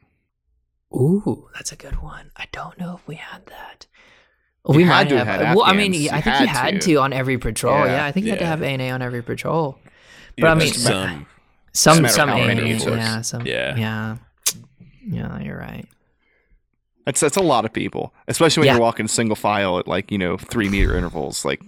Ooh, 0.93 1.49
that's 1.53 1.71
a 1.71 1.75
good 1.75 2.01
one. 2.01 2.31
I 2.37 2.45
don't 2.51 2.79
know 2.79 2.95
if 2.95 3.05
we 3.07 3.15
had 3.15 3.45
that. 3.47 3.85
we 4.65 4.83
had 4.83 4.89
might 5.07 5.09
to 5.09 5.17
have. 5.17 5.27
have 5.27 5.41
had 5.41 5.55
well, 5.57 5.65
I 5.65 5.73
mean, 5.73 5.93
Afghans. 5.93 6.09
I 6.11 6.17
You 6.17 6.21
think 6.23 6.39
you 6.39 6.47
had 6.47 6.71
had 6.73 6.81
to. 6.81 6.87
to. 6.87 6.95
on 7.01 7.13
every 7.13 7.37
patrol. 7.37 7.79
Yeah, 7.79 7.85
Yeah, 7.85 8.05
I 8.05 8.11
think 8.11 8.25
you 8.25 8.31
had 8.31 8.39
to 8.39 8.45
have 8.45 8.63
ANA 8.63 8.89
on 8.91 9.01
every 9.01 9.21
patrol. 9.21 9.77
But 10.37 10.45
Yeah, 10.45 10.51
I 10.51 10.55
mean, 10.55 10.73
some 10.73 11.27
some 11.73 12.01
matter 12.03 12.13
some 12.13 12.29
ANA, 12.29 12.61
yeah, 12.65 13.21
some 13.21 13.45
Yeah. 13.45 13.75
yeah, 13.75 14.17
yeah. 15.05 15.39
You're 15.41 15.57
right. 15.57 15.85
That's 17.09 17.21
that's 17.21 17.37
a 17.37 17.41
lot 17.41 17.65
of 17.65 17.73
people, 17.73 18.13
especially 18.27 18.61
when 18.61 18.67
Yeah. 18.67 18.73
you're 18.73 18.81
walking 18.81 19.07
single 19.07 19.35
file 19.35 19.79
at 19.79 19.87
like 19.87 20.11
you 20.11 20.19
know 20.19 20.37
three 20.37 20.69
meter 20.69 20.95
intervals. 20.95 21.43
Like 21.43 21.59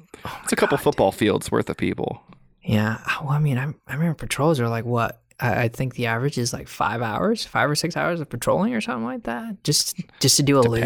it's 0.43 0.53
a 0.53 0.55
couple 0.55 0.77
football 0.77 1.11
fields 1.11 1.51
worth 1.51 1.67
of 1.67 1.77
people. 1.77 2.21
Yeah. 2.63 2.99
Well, 3.21 3.31
I 3.31 3.39
mean, 3.39 3.57
I, 3.57 3.63
I 3.87 3.93
remember 3.95 4.13
patrols 4.13 4.59
are 4.59 4.69
like 4.69 4.85
what? 4.85 5.19
I, 5.39 5.63
I 5.63 5.67
think 5.69 5.95
the 5.95 6.05
average 6.05 6.37
is 6.37 6.53
like 6.53 6.67
five 6.67 7.01
hours, 7.01 7.43
five 7.43 7.67
or 7.71 7.73
six 7.75 7.97
hours 7.97 8.19
of 8.21 8.29
patrolling 8.29 8.75
or 8.75 8.81
something 8.81 9.03
like 9.03 9.23
that. 9.23 9.63
Just 9.63 9.99
just 10.19 10.37
to 10.37 10.43
do 10.43 10.59
a 10.59 10.61
loop. 10.61 10.83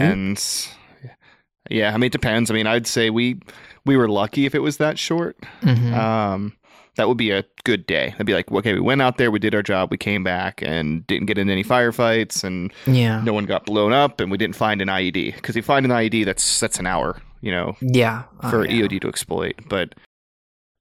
Yeah, 1.70 1.94
I 1.94 1.98
mean 1.98 2.04
it 2.08 2.12
depends. 2.14 2.50
I 2.50 2.54
mean, 2.54 2.66
I'd 2.68 2.88
say 2.88 3.10
we 3.10 3.42
we 3.86 3.98
were 3.98 4.08
lucky 4.08 4.46
if 4.46 4.56
it 4.56 4.60
was 4.60 4.78
that 4.78 4.98
short. 4.98 5.38
Mhm. 5.64 5.94
Um, 5.94 6.54
that 6.96 7.08
would 7.08 7.18
be 7.18 7.32
a 7.32 7.44
good 7.64 7.86
day. 7.86 8.10
That'd 8.12 8.26
be 8.26 8.34
like, 8.34 8.52
okay, 8.52 8.74
we 8.74 8.80
went 8.80 9.02
out 9.02 9.18
there, 9.18 9.32
we 9.32 9.40
did 9.40 9.54
our 9.54 9.64
job, 9.64 9.92
we 9.92 9.98
came 9.98 10.24
back, 10.24 10.62
and 10.62 11.06
didn't 11.08 11.28
get 11.28 11.38
in 11.38 11.50
any 11.50 11.64
firefights, 11.64 12.44
and 12.44 12.72
yeah. 12.88 13.22
no 13.22 13.34
one 13.34 13.46
got 13.46 13.66
blown 13.66 13.94
up, 13.94 14.20
and 14.20 14.32
we 14.32 14.38
didn't 14.38 14.56
find 14.56 14.82
an 14.82 14.88
IED. 14.88 15.36
Because 15.36 15.52
if 15.52 15.58
you 15.58 15.62
find 15.64 15.86
an 15.86 15.92
IED, 15.92 16.26
that's 16.26 16.60
that's 16.60 16.80
an 16.80 16.88
hour, 16.88 17.22
you 17.42 17.52
know, 17.52 17.76
Yeah. 17.82 18.24
Oh, 18.42 18.50
for 18.50 18.66
yeah. 18.66 18.84
EOD 18.84 19.02
to 19.02 19.10
exploit. 19.10 19.56
But 19.68 19.96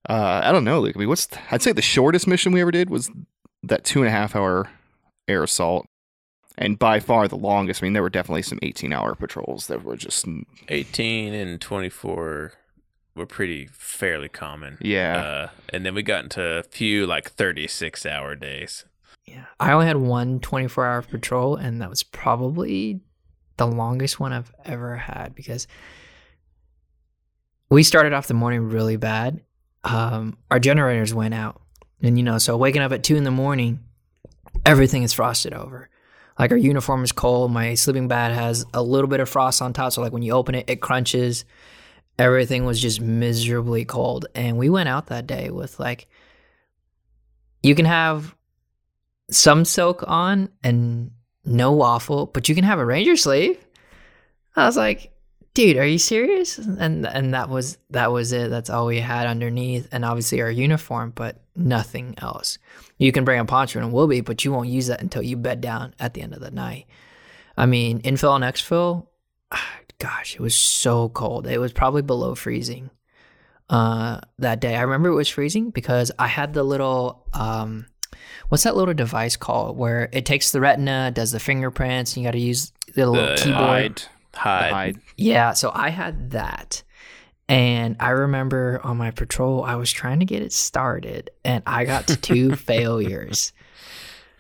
uh, 0.09 0.43
I 0.45 0.53
don't 0.53 0.65
know, 0.65 0.81
Luke. 0.81 0.97
I 0.97 0.99
mean, 0.99 1.09
what's 1.09 1.29
I'd 1.51 1.63
say 1.63 1.73
the 1.73 1.83
shortest 1.83 2.27
mission 2.27 2.53
we 2.53 2.61
ever 2.61 2.71
did 2.71 2.91
was 2.91 3.11
that 3.63 3.85
two 3.85 4.01
and 4.01 4.09
a 4.09 4.13
half 4.13 4.37
hour 4.37 4.69
air 5.27 5.43
assault, 5.43 5.87
and 6.57 6.79
by 6.79 7.01
far 7.01 7.27
the 7.27 7.37
longest. 7.37 7.83
I 7.83 7.87
mean, 7.87 7.95
there 7.95 8.03
were 8.03 8.11
definitely 8.11 8.43
some 8.43 8.59
eighteen 8.63 8.93
hour 8.93 9.15
patrols 9.15 9.67
that 9.67 9.83
were 9.83 9.97
just 9.97 10.27
18 10.69 11.35
and 11.35 11.61
24 11.61 12.53
were 13.15 13.27
pretty 13.27 13.69
fairly 13.73 14.29
common. 14.29 14.79
yeah. 14.81 15.17
Uh, 15.19 15.49
and 15.73 15.87
then 15.87 15.95
we 15.95 16.03
got 16.03 16.25
into 16.25 16.43
a 16.43 16.63
few 16.63 17.07
like 17.07 17.31
36 17.31 18.05
hour 18.07 18.35
days. 18.35 18.85
Yeah. 19.25 19.45
I 19.59 19.73
only 19.73 19.87
had 19.87 19.97
one 19.97 20.41
24 20.41 20.87
hour 20.87 21.03
patrol, 21.03 21.57
and 21.57 21.81
that 21.81 21.89
was 21.89 22.03
probably 22.03 23.01
the 23.57 23.67
longest 23.67 24.19
one 24.19 24.33
I've 24.33 24.53
ever 24.65 24.97
had 24.97 25.35
because 25.35 25.67
we 27.71 27.83
started 27.83 28.13
off 28.13 28.27
the 28.27 28.35
morning 28.35 28.69
really 28.69 28.97
bad. 28.97 29.41
Um, 29.85 30.37
our 30.51 30.59
generators 30.59 31.15
went 31.15 31.35
out. 31.35 31.61
And, 32.03 32.19
you 32.19 32.25
know, 32.25 32.39
so 32.39 32.57
waking 32.57 32.83
up 32.83 32.93
at 32.93 33.03
two 33.03 33.17
in 33.17 33.25
the 33.25 33.31
morning, 33.31 33.81
everything 34.67 35.03
is 35.05 35.13
frosted 35.13 35.55
over. 35.55 35.89
Like 36.39 36.51
our 36.51 36.57
uniform 36.57 37.05
is 37.05 37.13
cold. 37.13 37.53
My 37.53 37.75
sleeping 37.75 38.09
bag 38.09 38.35
has 38.35 38.65
a 38.75 38.83
little 38.83 39.09
bit 39.09 39.21
of 39.21 39.29
frost 39.29 39.63
on 39.63 39.73
top. 39.73 39.93
So, 39.93 40.03
like 40.03 40.13
when 40.13 40.23
you 40.23 40.33
open 40.33 40.55
it, 40.55 40.69
it 40.69 40.81
crunches. 40.81 41.45
Everything 42.19 42.65
was 42.65 42.81
just 42.81 43.01
miserably 43.01 43.85
cold. 43.85 44.27
And 44.35 44.57
we 44.57 44.71
went 44.71 44.89
out 44.89 45.07
that 45.07 45.27
day 45.27 45.51
with 45.51 45.79
like, 45.81 46.09
you 47.63 47.75
can 47.75 47.87
have 47.87 48.35
some 49.31 49.65
soak 49.65 50.05
on 50.07 50.51
and 50.63 51.11
no 51.45 51.73
waffle, 51.73 52.27
but 52.27 52.49
you 52.49 52.55
can 52.55 52.65
have 52.65 52.79
a 52.79 52.85
ranger 52.85 53.17
sleeve. 53.17 53.59
I 54.57 54.67
was 54.67 54.77
like, 54.77 55.13
dude, 55.55 55.77
are 55.77 55.87
you 55.87 55.99
serious? 55.99 56.59
And 56.59 57.07
and 57.07 57.35
that 57.35 57.49
was 57.49 57.79
that 57.91 58.13
was 58.13 58.33
it. 58.33 58.51
That's 58.51 58.71
all 58.71 58.87
we 58.87 59.01
had 59.01 59.27
underneath, 59.27 59.89
and 59.93 60.05
obviously 60.05 60.43
our 60.43 60.51
uniform, 60.51 61.13
but 61.15 61.41
nothing 61.57 62.15
else. 62.19 62.59
You 62.99 63.13
can 63.13 63.25
bring 63.25 63.41
a 63.41 63.45
poncho 63.45 63.81
and 63.81 63.93
will 63.93 64.07
be, 64.07 64.21
but 64.21 64.45
you 64.45 64.53
won't 64.53 64.69
use 64.69 64.89
that 64.89 65.01
until 65.01 65.23
you 65.23 65.37
bed 65.37 65.61
down 65.61 65.95
at 65.99 66.15
the 66.15 66.23
end 66.23 66.35
of 66.35 66.41
the 66.41 66.51
night. 66.51 66.87
I 67.57 67.67
mean, 67.67 68.03
infill 68.03 68.35
and 68.35 68.45
exfil, 68.45 69.07
gosh, 69.99 70.35
it 70.35 70.41
was 70.41 70.55
so 70.55 71.09
cold. 71.11 71.47
It 71.47 71.59
was 71.59 71.73
probably 71.73 72.03
below 72.03 72.35
freezing 72.35 72.91
uh, 73.71 74.21
that 74.39 74.61
day. 74.61 74.77
I 74.77 74.83
remember 74.83 75.09
it 75.09 75.15
was 75.15 75.29
freezing 75.29 75.71
because 75.71 76.11
I 76.19 76.27
had 76.27 76.53
the 76.55 76.63
little 76.63 77.25
um, 77.33 77.87
what's 78.49 78.65
that 78.65 78.77
little 78.77 78.95
device 78.95 79.37
called 79.37 79.77
where 79.77 80.09
it 80.13 80.27
takes 80.27 80.51
the 80.53 80.61
retina, 80.61 81.11
does 81.11 81.33
the 81.33 81.41
fingerprints, 81.41 82.15
and 82.17 82.23
you 82.23 82.29
got 82.29 82.33
to 82.33 82.41
use 82.41 82.73
the 82.95 83.07
little 83.09 83.29
The 83.29 83.37
keyboard. 83.37 83.55
hide, 83.61 84.03
Hide. 84.35 84.73
hide. 84.73 84.97
Yeah, 85.17 85.53
so 85.53 85.71
I 85.75 85.91
had 85.91 86.31
that. 86.33 86.83
And 87.47 87.97
I 88.01 88.11
remember 88.11 88.81
on 88.83 88.97
my 88.97 89.11
patrol, 89.11 89.63
I 89.65 89.75
was 89.75 89.93
trying 89.93 90.21
to 90.21 90.25
get 90.25 90.41
it 90.43 90.53
started 90.53 91.29
and 91.45 91.63
I 91.67 91.85
got 91.85 92.07
to 92.09 92.17
two 92.17 92.57
failures. 92.57 93.53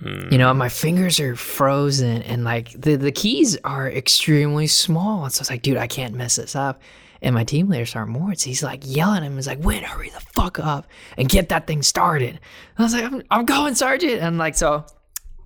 Mm. 0.02 0.32
You 0.32 0.38
know, 0.38 0.52
my 0.54 0.68
fingers 0.68 1.20
are 1.20 1.36
frozen 1.36 2.22
and 2.22 2.44
like 2.44 2.72
the, 2.72 2.96
the 2.96 3.12
keys 3.12 3.56
are 3.64 3.90
extremely 3.90 4.66
small. 4.66 5.24
And 5.24 5.32
so 5.32 5.42
it's 5.42 5.50
like, 5.50 5.62
dude, 5.62 5.76
I 5.76 5.86
can't 5.86 6.14
mess 6.14 6.36
this 6.36 6.56
up. 6.56 6.82
And 7.22 7.34
my 7.34 7.44
team 7.44 7.68
leader, 7.68 7.86
Sergeant 7.86 8.18
Moritz, 8.18 8.42
he's 8.42 8.62
like 8.62 8.82
yelling 8.84 9.18
at 9.18 9.22
him. 9.22 9.36
He's 9.36 9.46
like, 9.46 9.64
Win, 9.64 9.82
hurry 9.82 10.10
the 10.10 10.20
fuck 10.20 10.58
up 10.58 10.86
and 11.16 11.28
get 11.28 11.48
that 11.48 11.66
thing 11.66 11.82
started. 11.82 12.30
And 12.30 12.40
I 12.78 12.82
was 12.82 12.92
like, 12.92 13.04
I'm, 13.04 13.22
I'm 13.30 13.44
going, 13.46 13.74
Sergeant. 13.74 14.20
And 14.20 14.36
like, 14.36 14.56
so 14.56 14.84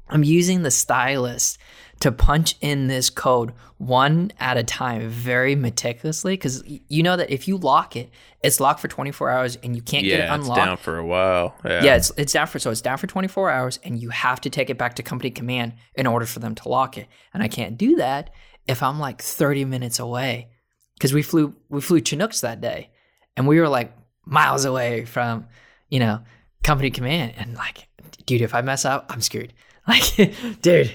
I'm 0.09 0.25
using 0.25 0.63
the 0.63 0.71
stylus 0.71 1.57
to 2.01 2.13
punch 2.13 2.55
in 2.61 2.87
this 2.87 3.11
code 3.11 3.53
one 3.79 4.31
at 4.39 4.57
a 4.57 4.63
time 4.63 5.09
very 5.09 5.55
meticulously 5.57 6.35
because 6.35 6.63
you 6.67 7.03
know 7.03 7.17
that 7.17 7.31
if 7.31 7.49
you 7.49 7.57
lock 7.57 7.97
it, 7.97 8.11
it's 8.43 8.61
locked 8.61 8.79
for 8.81 8.89
24 8.89 9.31
hours 9.31 9.57
and 9.63 9.75
you 9.75 9.83
can't 9.83 10.05
get 10.05 10.21
it 10.21 10.25
Yeah, 10.25 10.35
it's 10.35 10.45
unlocked. 10.45 10.65
down 10.65 10.77
for 10.77 10.99
a 10.99 11.05
while. 11.05 11.57
Yeah. 11.65 11.85
Yeah, 11.85 11.97
it's 11.97 12.13
it's 12.17 12.33
down 12.33 12.47
for 12.47 12.59
so 12.61 12.71
it's 12.71 12.81
down 12.81 12.99
for 12.99 13.07
24 13.09 13.51
hours, 13.51 13.79
and 13.83 14.01
you 14.01 14.11
have 14.11 14.41
to 14.43 14.51
take 14.51 14.71
it 14.71 14.79
back 14.79 14.95
to 14.97 15.03
company 15.03 15.31
command 15.31 15.75
in 15.95 16.07
order 16.07 16.27
for 16.27 16.39
them 16.39 16.55
to 16.57 16.69
lock 16.69 16.97
it. 16.99 17.09
And 17.35 17.43
I 17.43 17.49
can't 17.49 17.77
do 17.77 17.97
that 17.97 18.31
if 18.67 18.83
I'm 18.83 18.99
like 19.01 19.21
30 19.23 19.65
minutes 19.65 19.99
away, 19.99 20.49
because 20.95 21.13
we 21.13 21.23
flew 21.23 21.55
we 21.69 21.81
flew 21.81 22.01
Chinooks 22.01 22.41
that 22.43 22.61
day, 22.61 22.91
and 23.37 23.47
we 23.49 23.59
were 23.61 23.69
like 23.69 23.93
miles 24.25 24.65
away 24.65 25.05
from 25.05 25.47
you 25.89 25.99
know 25.99 26.21
company 26.63 26.91
command, 26.91 27.35
and 27.39 27.55
like, 27.55 27.89
dude, 28.27 28.43
if 28.43 28.55
I 28.55 28.61
mess 28.63 28.85
up, 28.85 29.07
I'm 29.11 29.21
screwed. 29.21 29.53
Like, 29.89 30.61
dude, 30.61 30.93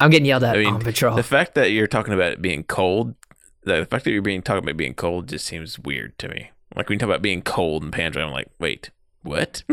I'm 0.00 0.10
getting 0.10 0.26
yelled 0.26 0.44
at 0.44 0.56
I 0.56 0.58
mean, 0.60 0.74
on 0.74 0.80
patrol. 0.80 1.16
the 1.16 1.22
fact 1.22 1.54
that 1.54 1.70
you're 1.70 1.86
talking 1.86 2.14
about 2.14 2.32
it 2.32 2.42
being 2.42 2.64
cold, 2.64 3.14
the 3.64 3.84
fact 3.86 4.04
that 4.04 4.12
you're 4.12 4.22
being 4.22 4.42
talking 4.42 4.62
about 4.62 4.76
being 4.76 4.94
cold 4.94 5.28
just 5.28 5.46
seems 5.46 5.78
weird 5.78 6.18
to 6.18 6.28
me. 6.28 6.50
Like 6.76 6.88
when 6.88 6.96
you 6.96 7.00
talk 7.00 7.08
about 7.08 7.22
being 7.22 7.42
cold 7.42 7.82
in 7.82 7.90
Pandra, 7.90 8.24
I'm 8.24 8.30
like, 8.30 8.48
wait, 8.58 8.90
what? 9.22 9.62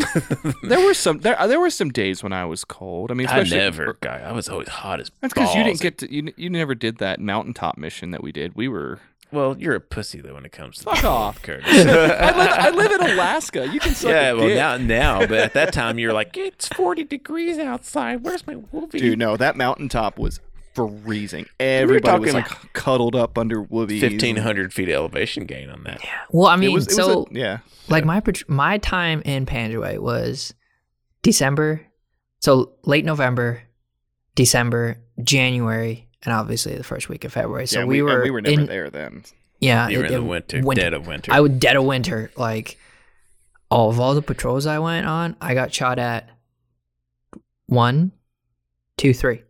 There 0.63 0.83
were 0.83 0.93
some 0.95 1.19
there 1.19 1.37
there 1.47 1.59
were 1.59 1.69
some 1.69 1.91
days 1.91 2.23
when 2.23 2.33
I 2.33 2.45
was 2.45 2.65
cold. 2.65 3.11
I 3.11 3.13
mean, 3.13 3.27
I 3.27 3.37
especially 3.37 3.57
never, 3.57 3.97
guy. 4.01 4.19
I 4.19 4.31
was 4.31 4.49
always 4.49 4.67
hot 4.67 4.99
as. 4.99 5.11
That's 5.21 5.33
because 5.33 5.53
you 5.53 5.63
didn't 5.63 5.79
get 5.81 5.99
to 5.99 6.11
you. 6.11 6.33
You 6.35 6.49
never 6.49 6.73
did 6.73 6.97
that 6.97 7.19
mountaintop 7.19 7.77
mission 7.77 8.11
that 8.11 8.23
we 8.23 8.31
did. 8.31 8.55
We 8.55 8.67
were 8.67 8.99
Well, 9.31 9.57
you're 9.59 9.75
a 9.75 9.79
pussy 9.81 10.21
though 10.21 10.35
when 10.35 10.45
it 10.45 10.51
comes 10.51 10.77
to 10.79 10.83
Fuck 10.85 11.03
off. 11.03 11.41
Curtis. 11.41 11.67
I, 11.69 11.83
live, 11.83 12.11
I 12.51 12.69
live 12.69 12.91
in 12.91 13.01
Alaska. 13.11 13.67
You 13.67 13.79
can 13.79 13.93
suck 13.93 14.11
yeah, 14.11 14.29
a 14.31 14.35
well 14.35 14.47
dick. 14.47 14.55
now, 14.57 14.77
now, 14.77 15.19
but 15.19 15.33
at 15.39 15.53
that 15.53 15.73
time 15.73 15.99
you're 15.99 16.13
like, 16.13 16.37
it's 16.37 16.67
40 16.69 17.03
degrees 17.05 17.57
outside. 17.57 18.23
Where's 18.23 18.45
my 18.47 18.55
woobie? 18.55 18.91
dude. 18.91 19.19
No, 19.19 19.35
that 19.37 19.57
mountaintop 19.57 20.17
was 20.17 20.39
freezing. 20.73 21.47
Everybody 21.59 22.19
was 22.19 22.33
talking- 22.33 22.51
like 22.61 22.73
cuddled 22.73 23.15
up 23.15 23.37
under 23.37 23.63
woobies. 23.63 24.01
1500 24.01 24.73
feet 24.73 24.89
elevation 24.89 25.45
gain 25.45 25.69
on 25.69 25.83
that. 25.83 26.03
Yeah. 26.03 26.09
Well, 26.31 26.47
I 26.47 26.55
It 26.55 26.57
mean, 26.57 26.73
was, 26.73 26.87
it 26.87 26.91
so 26.91 27.19
was 27.19 27.27
a, 27.31 27.39
yeah. 27.39 27.57
like 27.89 28.05
my 28.05 28.21
my 28.47 28.77
time 28.77 29.21
in 29.25 29.45
Panjwai 29.45 29.99
was 29.99 30.53
December, 31.23 31.81
so 32.39 32.73
late 32.83 33.05
November, 33.05 33.63
December, 34.35 34.97
January, 35.23 36.07
and 36.25 36.33
obviously 36.33 36.75
the 36.75 36.83
first 36.83 37.07
week 37.07 37.23
of 37.23 37.31
February. 37.33 37.67
So 37.67 37.79
yeah, 37.79 37.85
we, 37.85 37.99
and 37.99 38.07
were 38.07 38.23
we 38.23 38.31
were 38.31 38.41
never 38.41 38.61
in, 38.61 38.65
there 38.67 38.89
then. 38.89 39.23
Yeah, 39.59 39.87
You 39.87 39.99
were 39.99 40.05
it- 40.05 40.11
in 40.11 40.21
the 40.21 40.25
it- 40.25 40.29
winter, 40.29 40.61
dead 40.81 40.93
of 40.93 41.07
winter. 41.07 41.31
I 41.31 41.39
was 41.39 41.51
dead 41.51 41.75
of 41.77 41.85
winter. 41.85 42.31
Like 42.35 42.77
all 43.71 43.89
of 43.89 43.99
all 43.99 44.13
the 44.15 44.21
patrols 44.21 44.65
I 44.65 44.79
went 44.79 45.07
on, 45.07 45.35
I 45.39 45.53
got 45.53 45.73
shot 45.73 45.97
at 45.99 46.29
one, 47.67 48.11
two, 48.97 49.13
three, 49.13 49.41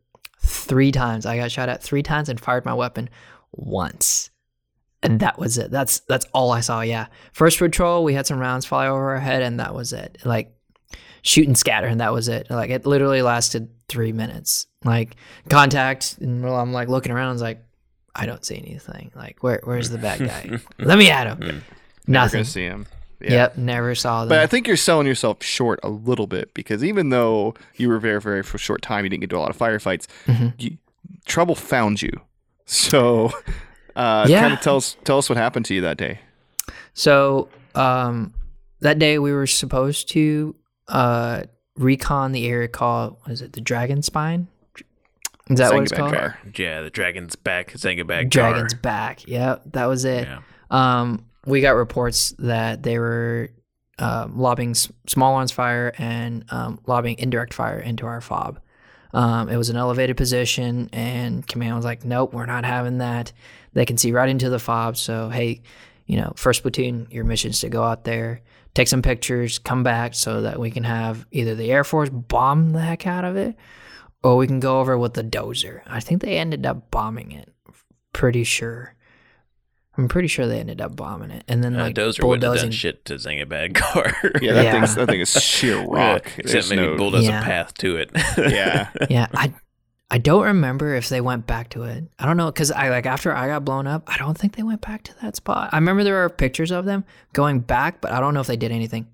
three 0.41 0.91
times. 0.91 1.25
I 1.25 1.38
got 1.38 1.51
shot 1.51 1.69
at 1.69 1.83
three 1.83 2.03
times 2.03 2.29
and 2.29 2.39
fired 2.39 2.65
my 2.65 2.73
weapon 2.73 3.09
once, 3.51 4.29
and 5.03 5.19
that 5.19 5.38
was 5.38 5.57
it. 5.57 5.71
That's 5.71 5.99
that's 6.01 6.25
all 6.33 6.51
I 6.51 6.61
saw. 6.61 6.81
Yeah, 6.81 7.07
first 7.33 7.59
patrol, 7.59 8.03
we 8.03 8.13
had 8.13 8.25
some 8.27 8.39
rounds 8.39 8.65
fly 8.65 8.88
over 8.88 9.11
our 9.11 9.19
head, 9.19 9.41
and 9.41 9.59
that 9.59 9.73
was 9.73 9.91
it. 9.93 10.17
Like 10.23 10.54
shoot 11.25 11.47
and 11.47 11.57
scatter, 11.57 11.88
and 11.88 11.99
that 11.99 12.13
was 12.13 12.27
it. 12.29 12.47
Like 12.49 12.69
it 12.69 12.85
literally 12.85 13.21
lasted 13.21 13.69
three 13.89 14.13
minutes. 14.13 14.67
Like 14.85 15.15
contact, 15.49 16.17
and 16.21 16.43
while 16.43 16.55
I'm 16.55 16.71
like 16.71 16.88
looking 16.88 17.11
around, 17.11 17.29
I 17.29 17.33
was 17.33 17.41
like. 17.41 17.61
I 18.17 18.25
don't 18.25 18.45
see 18.45 18.55
anything. 18.55 19.11
Like, 19.13 19.43
where 19.43 19.59
where's 19.65 19.89
the 19.89 19.97
bad 19.97 20.19
guy? 20.19 20.57
Let 20.79 20.97
me 20.97 21.09
at 21.09 21.27
him. 21.27 21.39
Never 21.41 21.61
Nothing. 22.07 22.38
gonna 22.38 22.45
see 22.45 22.63
him. 22.63 22.85
Yeah. 23.19 23.31
Yep, 23.31 23.57
never 23.57 23.93
saw 23.93 24.21
them. 24.21 24.29
But 24.29 24.39
I 24.39 24.47
think 24.47 24.67
you're 24.67 24.77
selling 24.77 25.05
yourself 25.05 25.43
short 25.43 25.81
a 25.83 25.89
little 25.89 26.25
bit 26.25 26.53
because 26.53 26.81
even 26.81 27.09
though 27.09 27.55
you 27.75 27.89
were 27.89 27.99
very, 27.99 28.21
very 28.21 28.41
for 28.41 28.55
a 28.55 28.57
short 28.57 28.81
time, 28.81 29.03
you 29.03 29.09
didn't 29.09 29.19
get 29.19 29.31
to 29.31 29.38
a 29.38 29.39
lot 29.39 29.49
of 29.49 29.57
firefights. 29.57 30.07
Mhm. 30.27 30.53
You, 30.57 30.77
trouble 31.25 31.55
found 31.55 32.01
you. 32.01 32.11
So, 32.67 33.31
uh, 33.97 34.27
Yeah. 34.29 34.39
kind 34.39 34.53
of 34.53 34.61
tell 34.61 34.77
us 34.77 34.95
tell 35.03 35.17
us 35.17 35.27
what 35.27 35.35
happened 35.38 35.65
to 35.65 35.73
you 35.73 35.81
that 35.81 35.97
day. 35.97 36.21
so 36.93 37.49
um, 37.75 38.33
that 38.79 38.97
day 38.97 39.19
we 39.19 39.33
were 39.33 39.45
supposed 39.47 40.07
to 40.11 40.55
uh, 40.87 41.43
recon 41.77 42.31
the 42.31 42.47
area 42.47 42.67
called 42.67 43.17
what 43.21 43.31
is 43.31 43.41
it 43.41 43.53
the 43.53 43.61
Dragon 43.61 44.01
Spine? 44.01 44.47
Is 45.49 45.59
that 45.59 45.73
what 45.73 45.83
it's 45.83 45.91
called? 45.91 46.15
Yeah, 46.57 46.81
the 46.81 46.89
dragon's 46.89 47.35
back, 47.35 47.71
Zangabad 47.73 48.29
Dragon's 48.29 48.73
back. 48.73 49.27
Yeah, 49.27 49.57
that 49.73 49.85
was 49.85 50.03
it. 50.03 50.27
Yeah. 50.27 50.39
Um, 50.71 51.25
we 51.45 51.61
got 51.61 51.75
reports 51.75 52.33
that 52.39 52.81
they 52.81 52.97
were 52.97 53.49
um, 53.99 54.39
lobbing 54.39 54.71
s- 54.71 54.91
small 55.05 55.35
arms 55.35 55.51
fire 55.51 55.93
and 55.99 56.45
um, 56.49 56.79
lobbing 56.87 57.19
indirect 57.19 57.53
fire 57.53 57.77
into 57.79 58.07
our 58.07 58.21
fob. 58.21 58.59
Um, 59.13 59.47
it 59.47 59.55
was 59.55 59.69
an 59.69 59.77
elevated 59.77 60.17
position, 60.17 60.89
and 60.91 61.45
command 61.47 61.75
was 61.75 61.85
like, 61.85 62.03
"Nope, 62.03 62.33
we're 62.33 62.47
not 62.47 62.65
having 62.65 62.97
that." 62.97 63.31
They 63.73 63.85
can 63.85 63.97
see 63.97 64.11
right 64.11 64.27
into 64.27 64.49
the 64.49 64.59
fob. 64.59 64.97
So, 64.97 65.29
hey, 65.29 65.61
you 66.07 66.17
know, 66.17 66.33
first 66.35 66.63
platoon, 66.63 67.07
your 67.11 67.23
mission 67.23 67.51
is 67.51 67.59
to 67.61 67.69
go 67.69 67.83
out 67.83 68.03
there, 68.03 68.41
take 68.75 68.88
some 68.88 69.01
pictures, 69.01 69.57
come 69.57 69.81
back, 69.81 70.13
so 70.13 70.41
that 70.43 70.59
we 70.59 70.69
can 70.69 70.83
have 70.83 71.25
either 71.31 71.55
the 71.55 71.71
Air 71.71 71.83
Force 71.83 72.09
bomb 72.09 72.73
the 72.73 72.81
heck 72.81 73.07
out 73.07 73.25
of 73.25 73.35
it, 73.35 73.55
or 74.23 74.38
we 74.38 74.45
can 74.45 74.59
go 74.59 74.79
over 74.79 74.95
with 74.97 75.15
the 75.15 75.23
dozer. 75.23 75.81
I 75.88 75.99
think 75.99 76.21
they 76.21 76.38
ended 76.38 76.65
up 76.67 76.91
bombing 76.91 77.31
it. 77.31 77.51
Pretty 78.13 78.43
sure. 78.43 78.93
I'm 79.97 80.09
pretty 80.09 80.27
sure 80.27 80.45
they 80.45 80.59
ended 80.59 80.81
up 80.81 80.95
bombing 80.97 81.31
it, 81.31 81.45
and 81.47 81.63
then 81.63 81.75
Uh, 81.77 81.83
like 81.83 81.95
Dozer 81.95 82.21
wouldn't 82.27 82.43
have 82.43 82.51
done 82.53 82.69
bulldozing. 82.69 82.71
shit 82.71 83.05
to 83.05 83.13
Zangabad 83.15 83.71
Gar. 83.73 84.13
Yeah, 84.41 84.51
that 84.53 84.63
Yeah. 84.65 84.71
thing's 84.73 84.95
that 84.95 85.07
thing 85.07 85.21
is 85.21 85.31
sheer 85.31 85.81
rock. 85.85 86.25
Except 86.38 86.47
There's 86.51 86.69
maybe 86.69 86.81
no- 86.81 86.97
bulldoze 86.97 87.25
Yeah. 87.25 87.39
a 87.39 87.43
path 87.43 87.73
to 87.75 87.95
it. 87.95 88.11
Yeah. 88.38 88.89
yeah, 89.09 89.27
I 89.33 89.53
I 90.11 90.17
don't 90.19 90.43
remember 90.43 90.93
if 90.95 91.09
they 91.09 91.19
went 91.19 91.47
back 91.47 91.69
to 91.69 91.83
it. 91.83 92.03
I 92.19 92.25
don't 92.25 92.37
know 92.37 92.45
because 92.51 92.71
I 92.71 92.89
like 92.89 93.05
after 93.05 93.33
I 93.33 93.47
got 93.47 93.65
blown 93.65 93.87
up, 93.87 94.03
I 94.07 94.17
don't 94.17 94.37
think 94.37 94.55
they 94.55 94.63
went 94.63 94.81
back 94.81 95.03
to 95.03 95.15
that 95.21 95.35
spot. 95.35 95.69
I 95.73 95.77
remember 95.77 96.03
there 96.03 96.23
are 96.23 96.29
pictures 96.29 96.71
of 96.71 96.85
them 96.85 97.03
going 97.33 97.59
back, 97.59 98.01
but 98.01 98.11
I 98.11 98.19
don't 98.19 98.33
know 98.33 98.39
if 98.41 98.47
they 98.47 98.57
did 98.57 98.71
anything. 98.71 99.07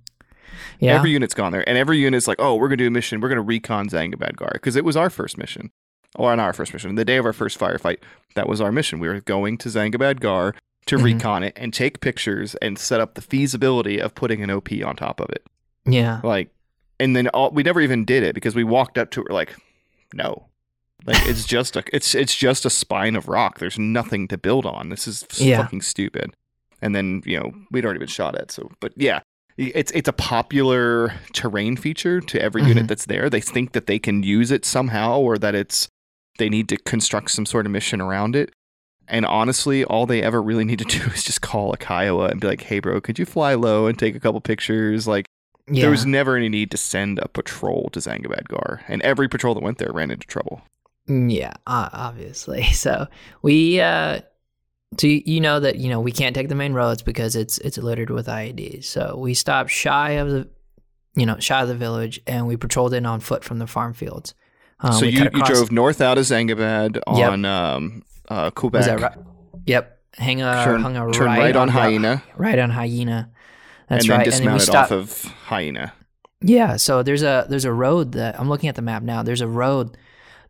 Yeah, 0.79 0.95
Every 0.95 1.11
unit's 1.11 1.33
gone 1.33 1.51
there, 1.53 1.67
and 1.67 1.77
every 1.77 1.97
unit's 1.97 2.27
like, 2.27 2.39
"Oh, 2.39 2.55
we're 2.55 2.67
gonna 2.67 2.77
do 2.77 2.87
a 2.87 2.91
mission. 2.91 3.21
We're 3.21 3.29
gonna 3.29 3.41
recon 3.41 3.87
Zangabad 3.89 4.35
Gar 4.35 4.51
because 4.53 4.75
it 4.75 4.83
was 4.83 4.97
our 4.97 5.09
first 5.09 5.37
mission, 5.37 5.71
or 6.15 6.31
on 6.31 6.39
our 6.39 6.53
first 6.53 6.73
mission, 6.73 6.93
the 6.95 7.05
day 7.05 7.17
of 7.17 7.25
our 7.25 7.33
first 7.33 7.57
firefight. 7.57 7.97
That 8.35 8.49
was 8.49 8.59
our 8.61 8.71
mission. 8.71 8.99
We 8.99 9.07
were 9.07 9.21
going 9.21 9.57
to 9.59 9.69
Zangabad 9.69 10.19
Gar 10.19 10.53
to 10.87 10.97
Mhm. 10.97 11.03
recon 11.03 11.43
it 11.43 11.53
and 11.55 11.73
take 11.73 12.01
pictures 12.01 12.55
and 12.55 12.77
set 12.77 12.99
up 12.99 13.13
the 13.15 13.21
feasibility 13.21 13.99
of 13.99 14.13
putting 14.13 14.41
an 14.43 14.49
OP 14.49 14.83
on 14.83 14.95
top 14.95 15.19
of 15.19 15.29
it. 15.29 15.45
yeah, 15.85 16.19
Like, 16.23 16.49
and 16.99 17.15
then 17.15 17.27
all, 17.29 17.49
we 17.51 17.63
never 17.63 17.79
even 17.81 18.03
did 18.05 18.23
it 18.23 18.35
because 18.35 18.55
we 18.55 18.63
walked 18.63 18.97
up 18.97 19.09
to 19.11 19.21
it 19.21 19.27
We're 19.29 19.33
like, 19.35 19.55
no, 20.13 20.47
like 21.05 21.25
it's 21.27 21.45
just 21.45 21.75
a 21.75 21.83
it's 21.93 22.13
it's 22.15 22.35
just 22.35 22.65
a 22.65 22.69
spine 22.69 23.15
of 23.15 23.27
rock. 23.27 23.59
There's 23.59 23.79
nothing 23.79 24.27
to 24.29 24.37
build 24.37 24.65
on. 24.65 24.89
This 24.89 25.07
is 25.07 25.25
Yeah. 25.39 25.61
fucking 25.63 25.81
stupid. 25.81 26.33
And 26.81 26.95
then 26.95 27.21
you 27.25 27.39
know 27.39 27.53
we'd 27.71 27.85
already 27.85 27.99
been 27.99 28.07
shot 28.07 28.35
at. 28.35 28.51
So, 28.51 28.69
but 28.79 28.93
yeah, 28.95 29.19
it's 29.57 29.91
it's 29.91 30.07
a 30.09 30.13
popular 30.13 31.13
terrain 31.33 31.75
feature 31.77 32.21
to 32.21 32.41
every 32.41 32.63
unit 32.63 32.85
Mhm. 32.85 32.87
that's 32.87 33.05
there. 33.05 33.29
They 33.29 33.41
think 33.41 33.71
that 33.73 33.87
they 33.87 33.99
can 33.99 34.23
use 34.23 34.51
it 34.51 34.65
somehow, 34.65 35.19
or 35.19 35.37
that 35.37 35.55
it's 35.55 35.87
they 36.37 36.49
need 36.49 36.67
to 36.69 36.77
construct 36.77 37.31
some 37.31 37.45
sort 37.45 37.65
of 37.65 37.71
mission 37.71 38.01
around 38.01 38.35
it. 38.35 38.51
And 39.07 39.25
honestly, 39.25 39.83
all 39.83 40.05
they 40.05 40.21
ever 40.23 40.41
really 40.41 40.63
need 40.63 40.79
to 40.79 40.85
do 40.85 41.03
is 41.13 41.23
just 41.23 41.41
call 41.41 41.73
a 41.73 41.77
Kiowa 41.77 42.27
and 42.29 42.39
be 42.39 42.47
like, 42.47 42.61
"Hey, 42.61 42.79
bro, 42.79 43.01
could 43.01 43.19
you 43.19 43.25
fly 43.25 43.53
low 43.53 43.87
and 43.87 43.97
take 43.99 44.15
a 44.15 44.19
couple 44.19 44.39
pictures?" 44.41 45.07
Like, 45.07 45.25
yeah. 45.69 45.81
there 45.81 45.91
was 45.91 46.05
never 46.05 46.35
any 46.37 46.49
need 46.49 46.71
to 46.71 46.77
send 46.77 47.19
a 47.19 47.27
patrol 47.27 47.89
to 47.91 47.99
Zangabad 47.99 48.47
Gar, 48.47 48.81
and 48.87 49.01
every 49.01 49.27
patrol 49.27 49.53
that 49.55 49.63
went 49.63 49.77
there 49.79 49.91
ran 49.91 50.11
into 50.11 50.25
trouble. 50.27 50.61
Mm, 51.09 51.33
Yeah, 51.33 51.53
obviously. 51.67 52.63
So 52.73 53.07
we, 53.41 53.79
uh, 53.81 54.21
so 54.97 55.07
you- 55.07 55.39
know 55.41 55.59
that 55.59 55.77
you 55.77 55.89
know 55.89 55.99
we 55.99 56.11
can't 56.11 56.35
take 56.35 56.49
the 56.49 56.55
main 56.55 56.73
roads 56.73 57.01
because 57.01 57.35
it's 57.35 57.57
it's 57.59 57.77
littered 57.77 58.09
with 58.09 58.27
IEDs. 58.27 58.85
So 58.85 59.15
we 59.17 59.33
stopped 59.33 59.69
shy 59.71 60.11
of 60.11 60.29
the, 60.29 60.49
you 61.15 61.25
know, 61.25 61.37
shy 61.39 61.61
of 61.61 61.67
the 61.67 61.75
village, 61.75 62.19
and 62.27 62.47
we 62.47 62.57
patrolled 62.57 62.93
in 62.93 63.05
on 63.05 63.19
foot 63.19 63.43
from 63.43 63.59
the 63.59 63.67
farm 63.67 63.93
fields. 63.93 64.33
Um, 64.81 64.93
so 64.93 65.05
you, 65.05 65.23
you 65.33 65.43
drove 65.43 65.71
north 65.71 66.01
out 66.01 66.17
of 66.17 66.25
Zangabad 66.25 66.95
Yep. 67.13 67.31
on 67.31 67.45
um, 67.45 68.03
uh, 68.29 68.49
Quebec. 68.51 68.99
Right? 68.99 69.13
Yep. 69.67 69.97
Hang 70.17 70.41
a 70.41 70.63
Turn, 70.65 70.81
hung 70.81 70.97
a 70.97 71.11
turn 71.13 71.25
right, 71.25 71.39
right, 71.39 71.55
on 71.55 71.67
Ro- 71.69 71.73
Hyena, 71.73 72.23
Right 72.35 72.59
on 72.59 72.69
hyena. 72.69 73.29
That's 73.87 74.03
and 74.05 74.11
then 74.11 74.17
right. 74.17 74.25
dismounted 74.25 74.33
and 74.33 74.45
then 74.47 74.53
we 74.75 74.79
off 74.79 74.87
stopped. 74.87 74.91
of 74.91 75.23
Hyena. 75.45 75.93
Yeah, 76.41 76.75
so 76.77 77.01
there's 77.03 77.23
a 77.23 77.45
there's 77.47 77.63
a 77.65 77.71
road 77.71 78.13
that 78.13 78.37
I'm 78.39 78.49
looking 78.49 78.67
at 78.67 78.75
the 78.75 78.81
map 78.81 79.03
now. 79.03 79.21
There's 79.23 79.39
a 79.41 79.47
road 79.47 79.95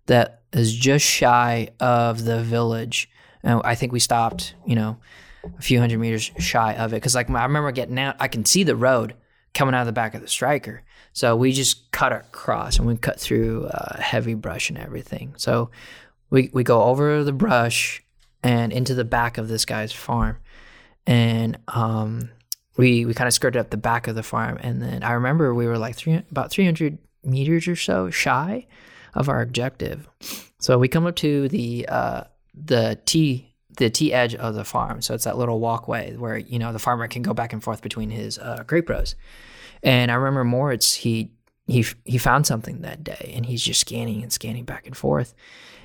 that 0.07 0.40
is 0.53 0.73
just 0.73 1.05
shy 1.05 1.69
of 1.79 2.25
the 2.25 2.41
village, 2.43 3.09
and 3.43 3.61
I 3.63 3.75
think 3.75 3.91
we 3.91 3.99
stopped, 3.99 4.55
you 4.65 4.75
know, 4.75 4.97
a 5.57 5.61
few 5.61 5.79
hundred 5.79 5.99
meters 5.99 6.31
shy 6.39 6.73
of 6.73 6.93
it. 6.93 6.97
Because 6.97 7.15
like 7.15 7.29
I 7.29 7.43
remember 7.43 7.71
getting 7.71 7.99
out, 7.99 8.15
I 8.19 8.27
can 8.27 8.45
see 8.45 8.63
the 8.63 8.75
road 8.75 9.15
coming 9.53 9.73
out 9.75 9.81
of 9.81 9.87
the 9.87 9.93
back 9.93 10.13
of 10.13 10.21
the 10.21 10.27
Stryker. 10.27 10.83
So 11.13 11.35
we 11.35 11.51
just 11.51 11.91
cut 11.91 12.13
across 12.13 12.77
and 12.77 12.87
we 12.87 12.95
cut 12.95 13.19
through 13.19 13.65
uh, 13.65 13.99
heavy 13.99 14.33
brush 14.33 14.69
and 14.69 14.77
everything. 14.77 15.33
So 15.37 15.71
we 16.29 16.49
we 16.53 16.63
go 16.63 16.83
over 16.83 17.23
the 17.23 17.33
brush 17.33 18.03
and 18.43 18.71
into 18.71 18.93
the 18.93 19.03
back 19.03 19.37
of 19.37 19.47
this 19.47 19.65
guy's 19.65 19.91
farm, 19.91 20.37
and 21.05 21.57
um 21.67 22.29
we 22.77 23.05
we 23.05 23.13
kind 23.13 23.27
of 23.27 23.33
skirted 23.33 23.59
up 23.59 23.69
the 23.69 23.77
back 23.77 24.07
of 24.07 24.15
the 24.15 24.23
farm. 24.23 24.57
And 24.61 24.81
then 24.81 25.03
i 25.03 25.11
remember 25.11 25.53
we 25.53 25.67
were 25.67 25.77
like 25.77 25.95
three, 25.95 26.15
about 26.15 26.51
300 26.51 26.97
meters 27.23 27.67
or 27.67 27.75
so 27.75 28.09
shy 28.09 28.67
of 29.13 29.29
our 29.29 29.41
objective. 29.41 30.07
So 30.59 30.77
we 30.77 30.87
come 30.87 31.05
up 31.05 31.15
to 31.17 31.47
the 31.49 31.87
uh 31.89 32.23
the 32.53 32.99
t 33.05 33.53
the 33.77 33.89
t 33.89 34.13
edge 34.13 34.35
of 34.35 34.55
the 34.55 34.63
farm. 34.63 35.01
So 35.01 35.13
it's 35.13 35.23
that 35.23 35.37
little 35.37 35.59
walkway 35.59 36.15
where 36.15 36.37
you 36.37 36.59
know 36.59 36.73
the 36.73 36.79
farmer 36.79 37.07
can 37.07 37.21
go 37.21 37.33
back 37.33 37.53
and 37.53 37.63
forth 37.63 37.81
between 37.81 38.09
his 38.09 38.37
uh, 38.37 38.63
grape 38.65 38.89
rows. 38.89 39.15
And 39.83 40.11
i 40.11 40.15
remember 40.15 40.43
moritz 40.43 40.93
he 40.93 41.31
he 41.67 41.85
he 42.05 42.17
found 42.17 42.45
something 42.45 42.81
that 42.81 43.03
day 43.03 43.33
and 43.35 43.45
he's 43.45 43.63
just 43.63 43.81
scanning 43.81 44.21
and 44.21 44.31
scanning 44.31 44.65
back 44.65 44.85
and 44.85 44.95
forth. 44.95 45.33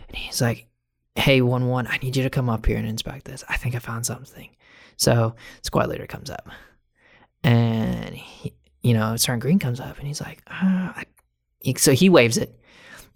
And 0.09 0.17
he's 0.17 0.41
like 0.41 0.67
hey 1.15 1.41
one 1.41 1.67
one 1.69 1.87
i 1.87 1.97
need 1.99 2.15
you 2.15 2.23
to 2.23 2.31
come 2.31 2.51
up 2.51 2.67
here 2.67 2.77
and 2.77 2.87
inspect 2.87 3.25
this. 3.25 3.45
I 3.49 3.57
think 3.57 3.75
i 3.75 3.79
found 3.79 4.07
something. 4.07 4.51
So 4.97 5.35
squad 5.63 5.89
leader 5.89 6.07
comes 6.07 6.31
up 6.31 6.49
and 7.43 8.15
he, 8.15 8.53
you 8.83 8.95
know 8.95 9.17
sergeant 9.17 9.43
green 9.43 9.59
comes 9.59 9.81
up 9.81 9.99
and 9.99 10.07
he's 10.07 10.21
like 10.21 10.43
I, 10.49 11.05
he, 11.61 11.75
so 11.75 11.93
he 11.93 12.09
waves 12.09 12.37
it 12.37 12.59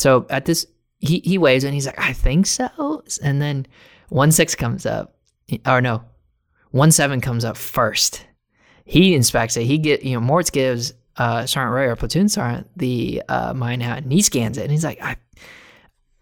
so 0.01 0.27
at 0.31 0.45
this 0.45 0.67
he, 0.99 1.21
he 1.21 1.39
waves 1.39 1.65
and 1.65 1.75
he's 1.75 1.87
like 1.87 1.99
i 1.99 2.13
think 2.13 2.47
so 2.47 3.03
and 3.23 3.41
then 3.41 3.67
one 4.09 4.33
six 4.33 4.55
comes 4.55 4.87
up 4.87 5.17
or 5.67 5.81
no 5.81 6.03
one 6.71 6.91
seven 6.91 7.21
comes 7.21 7.45
up 7.45 7.57
first 7.57 8.27
he 8.85 9.15
inspects 9.15 9.57
it 9.57 9.65
he 9.65 9.79
get 9.79 10.03
you 10.03 10.15
know 10.15 10.21
Moritz 10.21 10.51
gives 10.51 10.93
uh 11.17 11.47
sergeant 11.47 11.75
ray 11.75 11.87
or 11.87 11.97
platoon 11.97 12.29
sergeant 12.29 12.69
the 12.77 13.23
uh 13.29 13.53
mine 13.55 13.83
out 13.83 13.99
and 13.99 14.13
he 14.13 14.23
scans 14.23 14.59
it 14.59 14.63
and 14.63 14.71
he's 14.71 14.85
like 14.85 15.01
i 15.03 15.17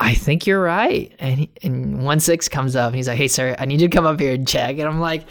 I 0.01 0.15
think 0.15 0.47
you're 0.47 0.63
right. 0.63 1.13
And 1.19 1.41
he, 1.41 1.51
and 1.63 2.05
one 2.05 2.21
six 2.21 2.49
comes 2.49 2.77
up 2.77 2.89
and 2.89 2.97
he's 2.97 3.09
like, 3.09 3.19
Hey 3.19 3.29
sir, 3.29 3.57
I 3.59 3.65
need 3.65 3.81
you 3.81 3.89
to 3.89 3.97
come 3.97 4.07
up 4.07 4.21
here 4.21 4.33
and 4.33 4.47
check. 4.47 4.79
And 4.79 4.89
I'm 4.89 5.01
like, 5.01 5.25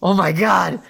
Oh 0.00 0.14
my 0.14 0.32
God. 0.32 0.80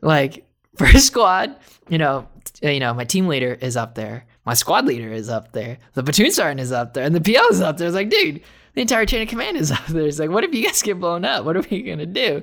Like 0.00 0.46
first 0.76 1.06
squad, 1.06 1.56
you 1.88 1.98
know, 1.98 2.28
you 2.62 2.80
know, 2.80 2.94
my 2.94 3.04
team 3.04 3.26
leader 3.26 3.54
is 3.54 3.76
up 3.76 3.94
there. 3.94 4.26
My 4.44 4.54
squad 4.54 4.86
leader 4.86 5.12
is 5.12 5.28
up 5.28 5.52
there. 5.52 5.78
The 5.94 6.02
platoon 6.02 6.32
sergeant 6.32 6.60
is 6.60 6.72
up 6.72 6.94
there. 6.94 7.04
And 7.04 7.14
the 7.14 7.20
PL 7.20 7.48
is 7.50 7.60
up 7.60 7.76
there. 7.76 7.86
It's 7.86 7.94
like, 7.94 8.10
dude, 8.10 8.40
the 8.74 8.80
entire 8.80 9.06
chain 9.06 9.22
of 9.22 9.28
command 9.28 9.56
is 9.56 9.70
up 9.72 9.86
there. 9.86 10.06
It's 10.06 10.18
like, 10.18 10.30
what 10.30 10.44
if 10.44 10.54
you 10.54 10.64
guys 10.64 10.82
get 10.82 10.98
blown 10.98 11.24
up? 11.24 11.44
What 11.44 11.56
are 11.56 11.64
we 11.70 11.82
gonna 11.82 12.06
do? 12.06 12.42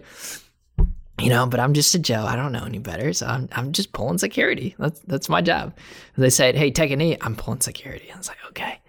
You 1.19 1.29
know, 1.29 1.45
but 1.47 1.59
I'm 1.59 1.73
just 1.73 1.93
a 1.95 1.99
Joe. 1.99 2.23
I 2.25 2.38
don't 2.38 2.53
know 2.53 2.63
any 2.63 2.79
better. 2.79 3.12
So 3.12 3.27
I'm 3.27 3.49
I'm 3.51 3.73
just 3.73 3.91
pulling 3.91 4.17
security. 4.17 4.75
That's 4.79 4.99
that's 5.01 5.27
my 5.29 5.41
job. 5.41 5.75
They 6.17 6.29
said, 6.29 6.55
Hey, 6.55 6.71
take 6.71 6.91
a 6.91 6.95
knee. 6.95 7.17
I'm 7.19 7.35
pulling 7.35 7.59
security. 7.62 8.09
I 8.13 8.17
was 8.17 8.29
like, 8.29 8.38
okay. 8.49 8.79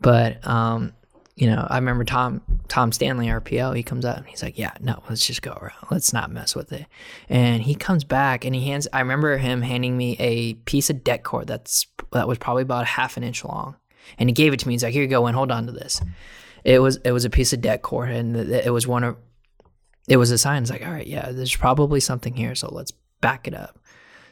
But 0.00 0.46
um, 0.46 0.94
you 1.36 1.46
know, 1.46 1.66
I 1.68 1.76
remember 1.76 2.02
Tom 2.02 2.40
Tom 2.68 2.92
Stanley, 2.92 3.26
RTO, 3.26 3.76
he 3.76 3.82
comes 3.82 4.06
up 4.06 4.16
and 4.16 4.26
he's 4.26 4.42
like, 4.42 4.58
Yeah, 4.58 4.72
no, 4.80 5.02
let's 5.08 5.26
just 5.26 5.42
go 5.42 5.52
around. 5.52 5.86
Let's 5.90 6.12
not 6.12 6.30
mess 6.30 6.56
with 6.56 6.72
it. 6.72 6.86
And 7.28 7.62
he 7.62 7.74
comes 7.74 8.04
back 8.04 8.44
and 8.44 8.54
he 8.54 8.66
hands 8.66 8.88
I 8.92 9.00
remember 9.00 9.36
him 9.36 9.60
handing 9.60 9.96
me 9.96 10.16
a 10.18 10.54
piece 10.54 10.88
of 10.88 11.04
det 11.04 11.18
cord 11.18 11.46
that's 11.46 11.86
that 12.12 12.26
was 12.26 12.38
probably 12.38 12.62
about 12.62 12.86
half 12.86 13.18
an 13.18 13.22
inch 13.22 13.44
long. 13.44 13.76
And 14.18 14.28
he 14.28 14.32
gave 14.32 14.52
it 14.52 14.60
to 14.60 14.68
me. 14.68 14.74
He's 14.74 14.82
like, 14.82 14.94
Here 14.94 15.02
you 15.02 15.08
go, 15.08 15.26
and 15.26 15.36
hold 15.36 15.52
on 15.52 15.66
to 15.66 15.72
this. 15.72 16.00
It 16.64 16.80
was 16.80 16.96
it 17.04 17.12
was 17.12 17.26
a 17.26 17.30
piece 17.30 17.52
of 17.52 17.60
det 17.60 17.82
cord 17.82 18.10
and 18.10 18.34
it 18.34 18.72
was 18.72 18.86
one 18.86 19.04
of 19.04 19.16
it 20.08 20.16
was 20.16 20.30
a 20.30 20.38
sign. 20.38 20.62
It's 20.62 20.70
like, 20.70 20.86
all 20.86 20.92
right, 20.92 21.06
yeah, 21.06 21.32
there's 21.32 21.54
probably 21.54 22.00
something 22.00 22.34
here, 22.34 22.54
so 22.54 22.72
let's 22.72 22.92
back 23.20 23.46
it 23.46 23.54
up. 23.54 23.78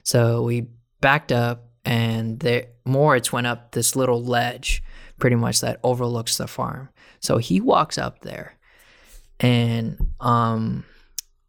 So 0.05 0.43
we 0.43 0.69
backed 1.01 1.33
up 1.33 1.69
and 1.85 2.41
there 2.41 2.69
Moritz 2.87 3.31
went 3.31 3.47
up 3.47 3.73
this 3.73 3.95
little 3.95 4.23
ledge 4.23 4.83
pretty 5.19 5.37
much 5.37 5.61
that 5.61 5.81
overlooks 5.83 6.37
the 6.37 6.47
farm. 6.47 6.89
So 7.25 7.39
he 7.39 7.61
walks 7.61 7.97
up 7.97 8.21
there 8.21 8.57
and 9.41 10.13
um 10.21 10.85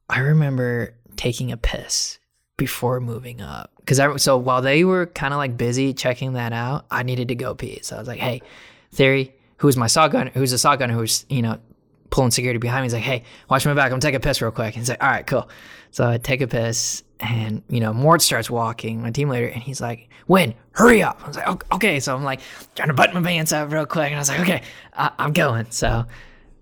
I 0.09 0.19
remember 0.19 0.95
taking 1.15 1.51
a 1.51 1.57
piss 1.57 2.19
before 2.57 2.99
moving 3.01 3.41
up 3.41 3.71
because 3.79 3.99
I 3.99 4.15
so 4.15 4.37
while 4.37 4.61
they 4.61 4.83
were 4.83 5.07
kind 5.07 5.33
of 5.33 5.37
like 5.37 5.57
busy 5.57 5.93
checking 5.93 6.33
that 6.33 6.53
out, 6.53 6.85
I 6.89 7.03
needed 7.03 7.27
to 7.27 7.35
go 7.35 7.53
pee. 7.55 7.79
So 7.81 7.97
I 7.97 7.99
was 7.99 8.07
like, 8.07 8.19
"Hey, 8.19 8.41
Theory, 8.93 9.35
who's 9.57 9.75
my 9.75 9.87
saw 9.87 10.07
gunner, 10.07 10.31
who's 10.33 10.53
a 10.53 10.57
saw 10.57 10.75
gunner, 10.75 10.93
who's 10.93 11.25
you 11.29 11.41
know 11.41 11.59
pulling 12.09 12.31
security 12.31 12.59
behind 12.59 12.83
me. 12.83 12.85
He's 12.85 12.93
like, 12.93 13.03
"Hey, 13.03 13.23
watch 13.49 13.65
my 13.65 13.73
back. 13.73 13.91
I'm 13.91 13.99
taking 13.99 14.15
a 14.15 14.19
piss 14.21 14.41
real 14.41 14.51
quick." 14.51 14.75
And 14.75 14.81
he's 14.81 14.89
like, 14.89 15.03
"All 15.03 15.09
right, 15.09 15.27
cool." 15.27 15.49
So 15.95 16.05
I 16.05 16.17
take 16.17 16.41
a 16.41 16.47
piss, 16.47 17.03
and 17.21 17.63
you 17.69 17.79
know, 17.79 17.93
Mort 17.93 18.21
starts 18.21 18.49
walking, 18.49 19.01
my 19.01 19.11
team 19.11 19.29
leader, 19.29 19.47
and 19.47 19.63
he's 19.63 19.79
like, 19.79 20.09
"Win, 20.27 20.53
hurry 20.71 21.01
up!" 21.01 21.21
I 21.23 21.27
was 21.29 21.37
like, 21.37 21.73
"Okay." 21.73 22.01
So 22.01 22.13
I'm 22.13 22.25
like 22.25 22.41
trying 22.75 22.89
to 22.89 22.93
button 22.93 23.15
my 23.15 23.25
pants 23.25 23.53
up 23.53 23.71
real 23.71 23.85
quick, 23.85 24.07
and 24.07 24.15
I 24.15 24.19
was 24.19 24.27
like, 24.27 24.41
"Okay, 24.41 24.61
I- 24.93 25.13
I'm 25.17 25.31
going." 25.31 25.67
So 25.71 26.05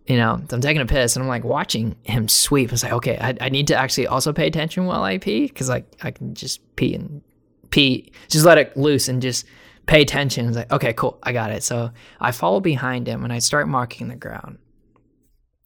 you 0.06 0.18
know, 0.18 0.40
I'm 0.52 0.62
taking 0.62 0.84
a 0.84 0.86
piss 0.86 1.16
and 1.16 1.24
I'm 1.24 1.30
like 1.30 1.44
watching 1.44 1.96
him 2.04 2.28
sweep. 2.28 2.70
I 2.70 2.74
was 2.74 2.84
like, 2.84 2.94
okay, 2.94 3.18
I, 3.20 3.36
I 3.42 3.50
need 3.50 3.68
to 3.70 3.76
actually 3.76 4.06
also 4.06 4.34
pay 4.34 4.46
attention 4.46 4.86
while 4.86 5.02
I 5.02 5.18
pee 5.18 5.48
because 5.48 5.68
like 5.68 5.92
I 6.04 6.12
can 6.12 6.36
just 6.36 6.60
pee 6.76 6.94
and 6.94 7.24
pee, 7.72 8.12
just 8.28 8.46
let 8.46 8.60
it 8.60 8.78
loose 8.78 9.08
and 9.08 9.20
just 9.20 9.46
pay 9.88 10.04
attention. 10.04 10.46
It's 10.48 10.58
like, 10.58 10.72
okay, 10.72 10.94
cool, 10.94 11.18
I 11.24 11.32
got 11.32 11.50
it. 11.52 11.64
So 11.64 11.90
I 12.20 12.34
follow 12.34 12.60
behind 12.60 13.08
him 13.08 13.24
and 13.24 13.34
I 13.34 13.40
start 13.40 13.68
marking 13.68 14.10
the 14.10 14.16
ground. 14.16 14.60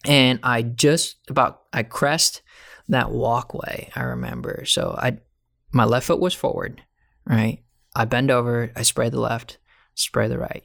And 0.05 0.39
I 0.41 0.61
just 0.61 1.17
about 1.29 1.63
I 1.73 1.83
crest 1.83 2.43
that 2.89 3.11
walkway. 3.11 3.91
I 3.95 4.01
remember. 4.03 4.65
So 4.65 4.95
I, 4.97 5.17
my 5.71 5.85
left 5.85 6.07
foot 6.07 6.19
was 6.19 6.33
forward, 6.33 6.81
right. 7.25 7.63
I 7.95 8.05
bend 8.05 8.31
over, 8.31 8.71
I 8.75 8.83
spray 8.83 9.09
the 9.09 9.19
left, 9.19 9.57
spray 9.95 10.27
the 10.27 10.37
right. 10.37 10.63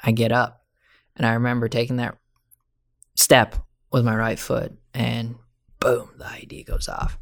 I 0.00 0.10
get 0.12 0.32
up, 0.32 0.62
and 1.16 1.26
I 1.26 1.34
remember 1.34 1.68
taking 1.68 1.96
that 1.96 2.18
step 3.16 3.56
with 3.90 4.04
my 4.04 4.14
right 4.14 4.38
foot 4.38 4.72
and 4.94 5.36
boom 5.80 6.10
the 6.18 6.24
IED 6.24 6.66
goes 6.66 6.88
off 6.88 7.18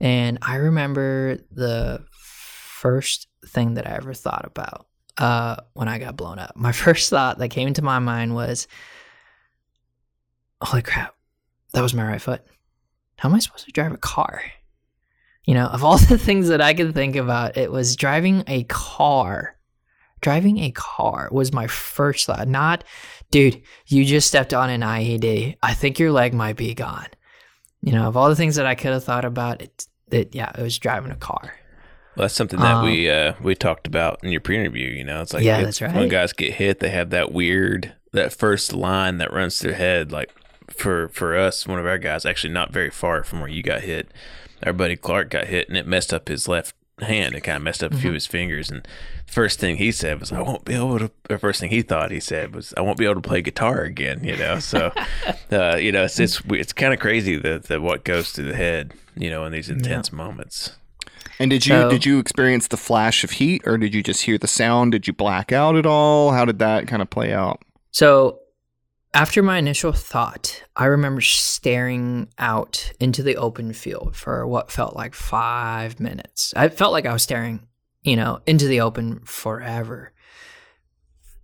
and 0.00 0.38
I 0.42 0.56
remember 0.56 1.38
the 1.50 2.04
first 2.10 3.28
thing 3.46 3.74
that 3.74 3.86
I 3.86 3.94
ever 3.94 4.14
thought 4.14 4.44
about 4.44 4.86
uh, 5.18 5.56
when 5.74 5.88
I 5.88 5.98
got 5.98 6.16
blown 6.16 6.38
up 6.38 6.56
my 6.56 6.72
first 6.84 7.10
thought 7.10 7.38
that 7.38 7.48
came 7.48 7.68
into 7.68 7.82
my 7.82 7.98
mind 7.98 8.34
was 8.34 8.66
holy 10.60 10.82
crap 10.82 11.14
that 11.72 11.82
was 11.82 11.94
my 11.94 12.06
right 12.06 12.20
foot 12.20 12.44
how 13.16 13.28
am 13.28 13.34
I 13.34 13.38
supposed 13.38 13.66
to 13.66 13.72
drive 13.72 13.92
a 13.92 13.96
car 13.98 14.42
you 15.44 15.54
know 15.54 15.66
of 15.66 15.84
all 15.84 15.98
the 16.12 16.18
things 16.18 16.48
that 16.48 16.60
I 16.60 16.74
could 16.74 16.94
think 16.94 17.16
about 17.16 17.56
it 17.56 17.70
was 17.72 17.96
driving 17.96 18.44
a 18.46 18.64
car 18.64 19.56
driving 20.20 20.58
a 20.58 20.70
car 20.72 21.28
was 21.30 21.52
my 21.52 21.66
first 21.66 22.26
thought 22.26 22.48
not 22.48 22.84
dude, 23.30 23.60
you 23.86 24.04
just 24.04 24.28
stepped 24.28 24.54
on 24.54 24.70
an 24.70 24.82
IED. 24.82 25.56
I 25.60 25.74
think 25.74 25.98
your 25.98 26.12
leg 26.12 26.32
might 26.32 26.56
be 26.56 26.72
gone. 26.74 27.08
You 27.82 27.92
know, 27.92 28.06
of 28.06 28.16
all 28.16 28.28
the 28.28 28.36
things 28.36 28.54
that 28.54 28.66
I 28.66 28.76
could 28.76 28.92
have 28.92 29.02
thought 29.02 29.24
about, 29.24 29.60
it, 29.62 29.86
it 30.12 30.32
yeah, 30.34 30.52
it 30.56 30.62
was 30.62 30.78
driving 30.78 31.10
a 31.10 31.16
car. 31.16 31.52
Well, 32.16 32.22
that's 32.24 32.34
something 32.34 32.58
that 32.60 32.76
Um, 32.76 32.84
we 32.84 33.10
uh, 33.10 33.34
we 33.42 33.56
talked 33.56 33.86
about 33.88 34.20
in 34.22 34.30
your 34.30 34.40
pre-interview. 34.40 34.88
You 34.88 35.02
know, 35.04 35.22
it's 35.22 35.34
like 35.34 35.42
Yeah, 35.42 35.58
it's- 35.58 35.80
that's 35.80 35.92
when 35.94 36.08
guys 36.08 36.32
get 36.32 36.54
hit, 36.54 36.78
they 36.78 36.90
have 36.90 37.10
that 37.10 37.32
weird 37.32 37.94
that 38.12 38.32
first 38.32 38.72
line 38.72 39.18
that 39.18 39.32
runs 39.32 39.58
through 39.58 39.72
their 39.72 39.78
head. 39.78 40.12
Like 40.12 40.30
for 40.70 41.08
for 41.08 41.36
us, 41.36 41.66
one 41.66 41.78
of 41.78 41.86
our 41.86 41.98
guys 41.98 42.24
actually 42.26 42.52
not 42.52 42.72
very 42.72 42.90
far 42.90 43.22
from 43.24 43.40
where 43.40 43.48
you 43.48 43.62
got 43.62 43.82
hit. 43.82 44.10
Our 44.64 44.72
buddy 44.72 44.96
Clark 44.96 45.30
got 45.30 45.46
hit, 45.46 45.68
and 45.68 45.76
it 45.76 45.86
messed 45.86 46.12
up 46.14 46.28
his 46.28 46.48
left 46.48 46.74
hand. 47.00 47.34
It 47.34 47.42
kind 47.42 47.56
of 47.56 47.62
messed 47.62 47.84
up 47.84 47.92
a 47.92 47.96
few 47.96 48.08
of 48.10 48.14
his 48.14 48.26
fingers. 48.26 48.70
And 48.70 48.88
first 49.26 49.60
thing 49.60 49.76
he 49.76 49.92
said 49.92 50.18
was, 50.18 50.32
"I 50.32 50.40
won't 50.40 50.64
be 50.64 50.74
able 50.74 50.98
to." 50.98 51.10
The 51.28 51.38
first 51.38 51.60
thing 51.60 51.70
he 51.70 51.82
thought 51.82 52.10
he 52.10 52.20
said 52.20 52.54
was, 52.54 52.72
"I 52.76 52.80
won't 52.80 52.96
be 52.98 53.04
able 53.04 53.16
to 53.20 53.28
play 53.28 53.42
guitar 53.42 53.82
again." 53.82 54.24
You 54.24 54.36
know, 54.36 54.58
so 54.60 54.92
uh, 55.52 55.76
you 55.76 55.92
know, 55.92 56.04
it's 56.04 56.18
it's 56.18 56.40
it's 56.48 56.72
kind 56.72 56.94
of 56.94 57.00
crazy 57.00 57.36
that, 57.36 57.64
that 57.64 57.82
what 57.82 58.04
goes 58.04 58.30
through 58.32 58.46
the 58.48 58.56
head. 58.56 58.94
You 59.14 59.30
know, 59.30 59.44
in 59.44 59.52
these 59.52 59.68
intense 59.70 60.12
moments. 60.12 60.76
And 61.38 61.50
did 61.50 61.66
you 61.66 61.74
So- 61.74 61.90
did 61.90 62.06
you 62.06 62.18
experience 62.18 62.68
the 62.68 62.78
flash 62.78 63.24
of 63.24 63.32
heat, 63.32 63.60
or 63.66 63.76
did 63.76 63.94
you 63.94 64.02
just 64.02 64.22
hear 64.22 64.38
the 64.38 64.46
sound? 64.48 64.92
Did 64.92 65.06
you 65.06 65.12
black 65.12 65.52
out 65.52 65.76
at 65.76 65.84
all? 65.84 66.32
How 66.32 66.46
did 66.46 66.58
that 66.60 66.86
kind 66.88 67.02
of 67.02 67.10
play 67.10 67.32
out? 67.32 67.60
So, 67.90 68.38
after 69.16 69.42
my 69.42 69.56
initial 69.56 69.92
thought, 69.92 70.62
I 70.76 70.84
remember 70.84 71.22
staring 71.22 72.28
out 72.38 72.92
into 73.00 73.22
the 73.22 73.38
open 73.38 73.72
field 73.72 74.14
for 74.14 74.46
what 74.46 74.70
felt 74.70 74.94
like 74.94 75.14
five 75.14 75.98
minutes. 75.98 76.52
I 76.54 76.68
felt 76.68 76.92
like 76.92 77.06
I 77.06 77.14
was 77.14 77.22
staring, 77.22 77.66
you 78.02 78.14
know, 78.14 78.40
into 78.46 78.68
the 78.68 78.82
open 78.82 79.20
forever. 79.24 80.12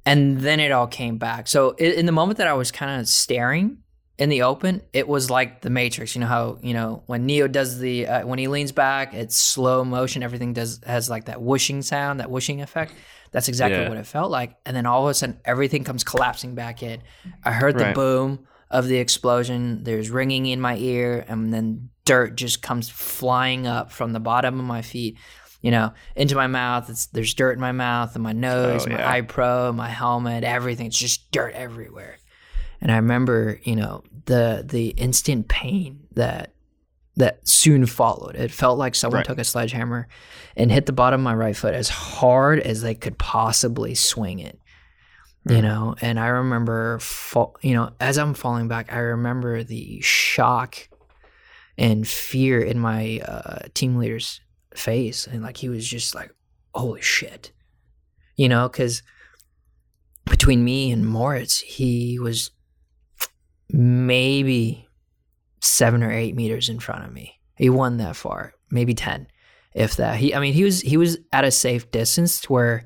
And 0.05 0.41
then 0.41 0.61
it 0.61 0.71
all 0.71 0.87
came 0.87 1.17
back. 1.17 1.49
So, 1.49 1.71
in 1.77 2.05
the 2.05 2.13
moment 2.13 2.37
that 2.39 2.47
I 2.47 2.53
was 2.53 2.71
kind 2.71 3.01
of 3.01 3.09
staring 3.09 3.79
in 4.19 4.29
the 4.29 4.43
open, 4.43 4.83
it 4.93 5.09
was 5.09 5.31
like 5.31 5.63
the 5.63 5.71
Matrix. 5.71 6.15
You 6.15 6.21
know 6.21 6.27
how 6.27 6.59
you 6.61 6.75
know 6.75 7.05
when 7.07 7.25
Neo 7.25 7.49
does 7.49 7.79
the 7.79 8.07
uh, 8.07 8.27
when 8.27 8.39
he 8.39 8.49
leans 8.49 8.73
back, 8.73 9.15
it's 9.15 9.37
slow 9.37 9.83
motion. 9.83 10.23
Everything 10.23 10.53
does 10.53 10.81
has 10.85 11.09
like 11.09 11.25
that 11.25 11.41
whooshing 11.41 11.81
sound, 11.81 12.21
that 12.21 12.31
whooshing 12.31 12.61
effect. 12.61 12.93
That's 13.33 13.49
exactly 13.49 13.81
Yeah. 13.81 13.89
what 13.89 13.99
it 13.99 14.07
felt 14.07 14.31
like. 14.31 14.57
And 14.67 14.77
then 14.77 14.87
all 14.87 15.05
of 15.05 15.11
a 15.11 15.15
sudden, 15.15 15.41
everything 15.45 15.85
comes 15.85 16.05
collapsing 16.05 16.55
back 16.55 16.83
in. 16.83 17.01
I 17.45 17.53
heard 17.53 17.77
the 17.79 17.87
Right. 17.87 17.95
boom 17.95 18.47
of 18.71 18.87
the 18.87 18.97
explosion. 18.99 19.85
There's 19.85 20.11
ringing 20.11 20.47
in 20.47 20.61
my 20.61 20.77
ear, 20.77 21.25
and 21.29 21.53
then 21.53 21.89
dirt 22.05 22.37
just 22.37 22.63
comes 22.63 22.89
flying 22.89 23.67
up 23.67 23.91
from 23.93 24.13
the 24.13 24.21
bottom 24.21 24.59
of 24.61 24.67
my 24.67 24.83
feet, 24.83 25.17
you 25.61 25.71
know, 25.71 25.93
into 26.17 26.35
my 26.35 26.47
mouth. 26.47 26.91
It's, 26.91 27.07
there's 27.07 27.33
dirt 27.35 27.53
in 27.53 27.61
my 27.61 27.73
mouth 27.73 28.15
and 28.15 28.23
my 28.23 28.33
nose, 28.33 28.87
Oh, 28.87 28.91
my 28.91 29.09
eye 29.17 29.21
pro, 29.23 29.73
my 29.73 29.89
helmet, 29.89 30.45
everything. 30.45 30.87
It's 30.87 30.99
just 30.99 31.31
dirt 31.31 31.55
everywhere. 31.55 32.17
And 32.81 32.91
I 32.91 32.97
remember, 32.97 33.61
you 33.63 33.77
know, 33.77 34.03
the 34.27 34.65
the 34.69 34.89
instant 34.89 35.49
pain 35.49 36.01
that 36.15 36.52
that 37.17 37.47
soon 37.47 37.85
followed. 37.87 38.37
It 38.37 38.51
felt 38.51 38.79
like 38.79 38.95
someone 38.95 39.19
Right. 39.19 39.27
took 39.27 39.39
a 39.39 39.45
sledgehammer 39.45 40.09
and 40.57 40.73
hit 40.73 40.87
the 40.87 40.93
bottom 40.93 41.21
of 41.21 41.25
my 41.25 41.35
right 41.35 41.57
foot 41.57 41.75
as 41.75 41.89
hard 41.89 42.59
as 42.61 42.81
they 42.83 42.95
could 42.95 43.19
possibly 43.19 43.95
swing 43.95 44.39
it. 44.39 44.59
You 45.45 45.61
know, 45.61 45.97
and 46.01 46.21
I 46.21 46.29
remember, 46.29 47.01
fall, 47.01 47.57
you 47.63 47.75
know, 47.75 47.91
as 47.99 48.17
I'm 48.17 48.33
falling 48.33 48.69
back, 48.69 48.93
I 48.93 48.99
remember 48.99 49.65
the 49.65 50.01
shock 50.01 50.89
and 51.77 52.07
fear 52.07 52.61
in 52.61 52.79
my 52.79 53.19
uh, 53.27 53.67
team 53.75 53.97
leader's 53.97 54.41
face, 54.77 55.27
and 55.27 55.43
like 55.43 55.57
he 55.57 55.69
was 55.69 55.85
just 55.89 56.15
like, 56.15 56.33
"Holy 56.77 57.01
shit," 57.03 57.51
you 58.37 58.49
know, 58.49 58.69
because 58.69 59.03
between 60.27 60.63
me 60.65 60.93
and 60.93 61.05
Moritz, 61.05 61.59
he 61.59 62.21
was 62.21 62.53
maybe 63.69 64.87
seven 65.63 66.03
or 66.03 66.13
eight 66.13 66.37
meters 66.37 66.69
in 66.69 66.81
front 66.81 67.05
of 67.05 67.13
me. 67.13 67.41
He 67.57 67.71
won 67.71 67.97
that 67.99 68.17
far, 68.17 68.53
maybe 68.71 68.95
ten, 68.95 69.29
if 69.73 69.97
that. 69.97 70.17
He, 70.17 70.35
I 70.35 70.41
mean, 70.41 70.53
he 70.53 70.65
was 70.65 70.81
he 70.81 70.97
was 70.97 71.19
at 71.33 71.45
a 71.45 71.51
safe 71.51 71.91
distance 71.91 72.41
to 72.43 72.53
where 72.53 72.85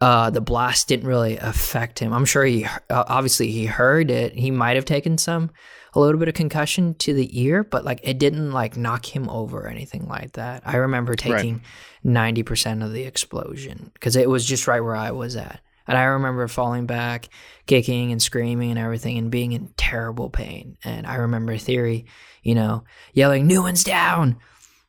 uh, 0.00 0.30
the 0.30 0.40
blast 0.40 0.88
didn't 0.88 1.06
really 1.06 1.38
affect 1.38 2.00
him. 2.00 2.12
I'm 2.12 2.24
sure 2.24 2.44
he 2.44 2.64
uh, 2.64 2.78
obviously 2.90 3.52
he 3.52 3.66
heard 3.66 4.10
it. 4.10 4.34
He 4.34 4.50
might 4.50 4.76
have 4.76 4.84
taken 4.84 5.16
some 5.16 5.50
a 5.94 6.00
little 6.00 6.18
bit 6.18 6.28
of 6.28 6.34
concussion 6.34 6.94
to 6.94 7.14
the 7.14 7.40
ear, 7.40 7.62
but 7.62 7.84
like 7.84 8.00
it 8.02 8.18
didn't 8.18 8.50
like 8.50 8.76
knock 8.76 9.06
him 9.14 9.28
over 9.28 9.60
or 9.60 9.68
anything 9.68 10.08
like 10.08 10.32
that. 10.32 10.62
I 10.66 10.76
remember 10.76 11.14
taking 11.14 11.62
ninety 12.02 12.42
percent 12.42 12.82
of 12.82 12.92
the 12.92 13.04
explosion 13.04 13.90
because 13.94 14.16
it 14.16 14.28
was 14.28 14.44
just 14.44 14.66
right 14.66 14.80
where 14.80 14.96
I 14.96 15.12
was 15.12 15.36
at. 15.36 15.60
And 15.86 15.98
I 15.98 16.04
remember 16.04 16.46
falling 16.48 16.86
back, 16.86 17.28
kicking 17.66 18.12
and 18.12 18.22
screaming 18.22 18.70
and 18.70 18.78
everything 18.78 19.18
and 19.18 19.30
being 19.30 19.52
in 19.52 19.72
terrible 19.76 20.30
pain. 20.30 20.76
And 20.84 21.06
I 21.06 21.16
remember 21.16 21.56
Theory, 21.56 22.06
you 22.42 22.54
know, 22.54 22.84
yelling, 23.12 23.48
Nguyen's 23.48 23.84
down, 23.84 24.38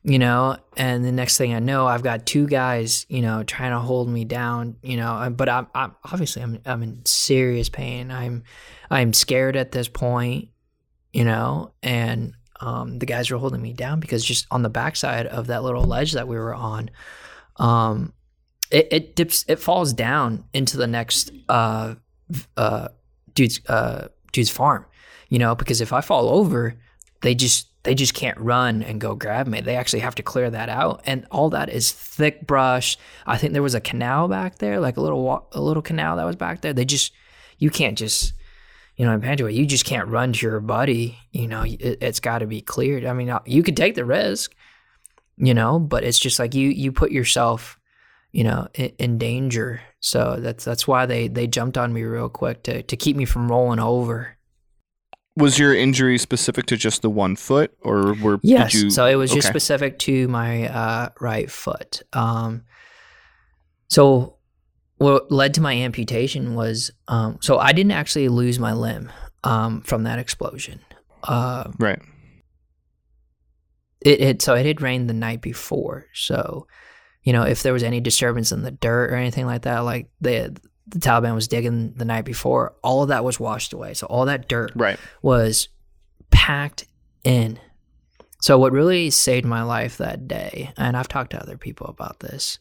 you 0.02 0.18
know. 0.18 0.56
And 0.76 1.04
the 1.04 1.12
next 1.12 1.36
thing 1.36 1.54
I 1.54 1.58
know, 1.58 1.86
I've 1.86 2.02
got 2.02 2.26
two 2.26 2.46
guys, 2.46 3.06
you 3.08 3.22
know, 3.22 3.42
trying 3.42 3.72
to 3.72 3.80
hold 3.80 4.08
me 4.08 4.24
down, 4.24 4.76
you 4.82 4.96
know. 4.96 5.32
But 5.34 5.48
I'm, 5.48 5.66
I'm 5.74 5.94
obviously 6.04 6.42
I'm, 6.42 6.60
I'm 6.64 6.82
in 6.82 7.04
serious 7.04 7.68
pain. 7.68 8.10
I'm, 8.10 8.44
I'm 8.90 9.12
scared 9.12 9.56
at 9.56 9.72
this 9.72 9.88
point, 9.88 10.50
you 11.12 11.24
know. 11.24 11.72
And 11.82 12.34
um, 12.60 12.98
the 12.98 13.06
guys 13.06 13.30
were 13.30 13.38
holding 13.38 13.62
me 13.62 13.72
down 13.72 14.00
because 14.00 14.24
just 14.24 14.46
on 14.50 14.62
the 14.62 14.70
backside 14.70 15.26
of 15.26 15.48
that 15.48 15.64
little 15.64 15.84
ledge 15.84 16.12
that 16.12 16.28
we 16.28 16.36
were 16.36 16.54
on, 16.54 16.90
um, 17.56 18.12
it, 18.70 18.88
it 18.90 19.16
dips 19.16 19.44
it 19.48 19.58
falls 19.58 19.92
down 19.92 20.44
into 20.52 20.76
the 20.76 20.86
next 20.86 21.30
uh 21.48 21.94
uh 22.56 22.88
dude's 23.34 23.60
uh 23.68 24.08
dude's 24.32 24.50
farm 24.50 24.86
you 25.28 25.38
know 25.38 25.54
because 25.54 25.80
if 25.80 25.92
i 25.92 26.00
fall 26.00 26.28
over 26.28 26.74
they 27.22 27.34
just 27.34 27.68
they 27.84 27.94
just 27.94 28.14
can't 28.14 28.38
run 28.38 28.82
and 28.82 29.00
go 29.00 29.14
grab 29.14 29.46
me. 29.46 29.60
They 29.60 29.76
actually 29.76 30.00
have 30.00 30.14
to 30.16 30.22
clear 30.22 30.50
that 30.50 30.70
out. 30.70 31.02
And 31.04 31.26
all 31.30 31.50
that 31.50 31.68
is 31.68 31.92
thick 31.92 32.46
brush. 32.46 32.96
I 33.26 33.36
think 33.36 33.52
there 33.52 33.62
was 33.62 33.74
a 33.74 33.80
canal 33.80 34.26
back 34.26 34.58
there 34.58 34.80
like 34.80 34.96
a 34.96 35.00
little 35.00 35.48
a 35.52 35.60
little 35.60 35.82
canal 35.82 36.16
that 36.16 36.24
was 36.24 36.36
back 36.36 36.62
there. 36.62 36.72
They 36.72 36.86
just 36.86 37.12
you 37.58 37.70
can't 37.70 37.96
just 37.96 38.32
you 38.96 39.04
know 39.04 39.12
in 39.12 39.20
Panjwai, 39.20 39.54
you 39.54 39.66
just 39.66 39.84
can't 39.84 40.08
run 40.08 40.32
to 40.32 40.46
your 40.46 40.60
buddy 40.60 41.18
you 41.30 41.46
know 41.46 41.62
it, 41.62 41.98
it's 42.00 42.20
got 42.20 42.38
to 42.38 42.46
be 42.46 42.60
cleared. 42.60 43.04
I 43.04 43.12
mean 43.12 43.28
uh, 43.28 43.40
you 43.44 43.62
could 43.62 43.76
take 43.76 43.94
the 43.94 44.04
risk 44.04 44.54
you 45.36 45.52
know 45.52 45.78
but 45.78 46.04
it's 46.04 46.18
just 46.18 46.38
like 46.38 46.54
you 46.54 46.70
you 46.70 46.90
put 46.90 47.10
yourself 47.10 47.78
you 48.34 48.44
know 48.44 48.68
in, 48.74 48.92
in 48.98 49.18
danger 49.18 49.80
so 50.00 50.36
that's 50.40 50.64
that's 50.64 50.86
why 50.86 51.06
they 51.06 51.28
they 51.28 51.46
jumped 51.46 51.78
on 51.78 51.92
me 51.92 52.02
real 52.02 52.28
quick 52.28 52.62
to 52.62 52.82
to 52.82 52.96
keep 52.96 53.16
me 53.16 53.24
from 53.24 53.50
rolling 53.50 53.78
over 53.78 54.36
Was 55.36 55.58
your 55.58 55.74
injury 55.74 56.18
specific 56.18 56.66
to 56.66 56.76
just 56.76 57.02
the 57.02 57.10
one 57.10 57.36
foot, 57.36 57.72
or 57.80 58.14
were 58.14 58.38
yes 58.42 58.74
you, 58.74 58.90
so 58.90 59.06
it 59.06 59.14
was 59.14 59.32
just 59.32 59.48
specific 59.48 59.98
to 60.00 60.28
my 60.28 60.68
uh 60.68 61.08
right 61.20 61.50
foot 61.50 62.02
um 62.12 62.64
so 63.88 64.36
what 64.96 65.30
led 65.30 65.54
to 65.54 65.60
my 65.60 65.74
amputation 65.74 66.54
was 66.54 66.90
um 67.08 67.38
so 67.40 67.58
i 67.58 67.72
didn't 67.72 67.92
actually 67.92 68.28
lose 68.28 68.58
my 68.58 68.72
limb 68.72 69.10
um, 69.44 69.82
from 69.82 70.04
that 70.04 70.18
explosion. 70.18 70.80
Uh, 71.22 71.70
Right. 71.78 72.00
it, 74.00 74.20
it 74.20 74.42
so 74.42 74.54
it 74.54 74.66
had 74.66 74.82
rained 74.82 75.08
the 75.08 75.14
night 75.14 75.40
before, 75.40 76.06
so 76.12 76.66
you 77.24 77.32
know 77.32 77.42
if 77.42 77.62
there 77.62 77.72
was 77.72 77.82
any 77.82 78.00
disturbance 78.00 78.52
in 78.52 78.62
the 78.62 78.70
dirt 78.70 79.10
or 79.10 79.16
anything 79.16 79.46
like 79.46 79.62
that, 79.62 79.80
like 79.80 80.08
the 80.20 80.56
the 80.86 80.98
Taliban 80.98 81.34
was 81.34 81.48
digging 81.48 81.94
the 81.94 82.04
night 82.04 82.24
before, 82.26 82.74
all 82.82 83.02
of 83.02 83.08
that 83.08 83.24
was 83.24 83.40
washed 83.40 83.72
away. 83.72 83.94
So 83.94 84.06
all 84.06 84.26
that 84.26 84.48
dirt 84.48 84.70
Right. 84.76 84.98
was 85.22 85.68
packed 86.30 86.84
in. 87.24 87.58
So 88.40 88.58
what 88.58 88.72
really 88.72 89.08
saved 89.08 89.46
my 89.46 89.62
life 89.62 89.96
that 89.96 90.28
day, 90.28 90.72
and 90.76 90.96
I've 90.96 91.08
talked 91.08 91.30
to 91.30 91.40
other 91.42 91.56
people 91.56 91.86
about 91.86 92.20
this. 92.20 92.58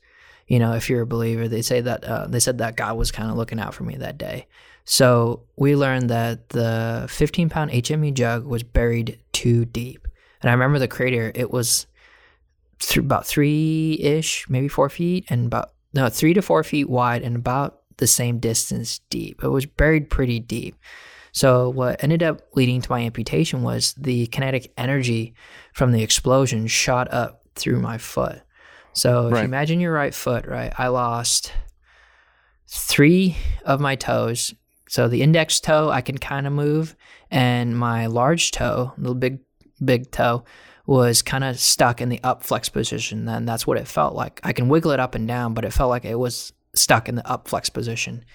You 0.47 0.59
know, 0.59 0.73
if 0.73 0.89
you're 0.89 1.01
a 1.01 1.05
believer, 1.07 1.47
they 1.49 1.61
say 1.61 1.81
that 1.81 2.03
uh, 2.05 2.27
they 2.27 2.39
said 2.39 2.59
that 2.59 2.77
God 2.77 2.95
was 2.97 3.11
kind 3.11 3.29
of 3.29 3.35
looking 3.35 3.59
out 3.59 3.73
for 3.73 3.83
me 3.83 3.95
that 3.97 4.17
day. 4.17 4.47
So 4.85 5.43
we 5.57 5.75
learned 5.75 6.09
that 6.09 6.49
the 6.49 7.05
15 7.09 7.49
pound 7.49 7.71
HME 7.71 8.13
jug 8.13 8.45
was 8.45 8.63
buried 8.63 9.19
too 9.33 9.65
deep, 9.65 10.07
and 10.41 10.49
I 10.49 10.53
remember 10.53 10.79
the 10.79 10.87
crater. 10.87 11.31
It 11.35 11.51
was 11.51 11.87
th- 12.87 12.97
about 13.03 13.25
three 13.25 13.97
ish, 14.01 14.45
maybe 14.49 14.67
four 14.67 14.89
feet, 14.89 15.25
and 15.29 15.45
about 15.47 15.71
no 15.93 16.09
three 16.09 16.33
to 16.33 16.41
four 16.41 16.63
feet 16.63 16.89
wide, 16.89 17.21
and 17.23 17.35
about 17.35 17.79
the 17.97 18.07
same 18.07 18.39
distance 18.39 18.99
deep. 19.09 19.43
It 19.43 19.49
was 19.49 19.65
buried 19.65 20.09
pretty 20.09 20.39
deep. 20.39 20.75
So 21.31 21.69
what 21.69 22.03
ended 22.03 22.21
up 22.23 22.41
leading 22.55 22.81
to 22.81 22.91
my 22.91 23.01
amputation 23.01 23.63
was 23.63 23.93
the 23.97 24.27
kinetic 24.27 24.71
energy 24.77 25.33
from 25.73 25.91
the 25.91 26.03
explosion 26.03 26.67
shot 26.67 27.11
up 27.13 27.41
through 27.55 27.79
my 27.79 27.97
foot. 27.97 28.41
So 28.93 29.27
if 29.27 29.33
Right. 29.33 29.39
you 29.41 29.45
imagine 29.45 29.79
your 29.79 29.93
right 29.93 30.13
foot, 30.13 30.45
right, 30.45 30.71
I 30.77 30.87
lost 30.87 31.51
three 32.67 33.35
of 33.65 33.79
my 33.79 33.95
toes. 33.95 34.53
So 34.89 35.07
the 35.07 35.21
index 35.23 35.59
toe 35.59 35.89
I 35.89 36.01
can 36.01 36.17
kind 36.17 36.45
of 36.45 36.53
move, 36.53 36.95
and 37.31 37.77
my 37.77 38.05
large 38.07 38.51
toe, 38.51 38.93
the 38.97 39.13
big 39.15 39.39
big 39.83 40.11
toe, 40.11 40.43
was 40.85 41.21
kind 41.21 41.43
of 41.43 41.59
stuck 41.59 42.01
in 42.01 42.09
the 42.09 42.19
up 42.23 42.43
flex 42.43 42.69
position. 42.69 43.25
Then 43.25 43.45
that's 43.45 43.65
what 43.65 43.77
it 43.77 43.87
felt 43.87 44.15
like. 44.15 44.39
I 44.43 44.53
can 44.53 44.69
wiggle 44.69 44.91
it 44.91 44.99
up 44.99 45.15
and 45.15 45.27
down, 45.27 45.53
but 45.53 45.65
it 45.65 45.73
felt 45.73 45.89
like 45.89 46.05
it 46.05 46.19
was 46.19 46.53
stuck 46.75 47.07
in 47.07 47.15
the 47.15 47.27
up 47.29 47.47
flex 47.47 47.69
position. 47.69 48.25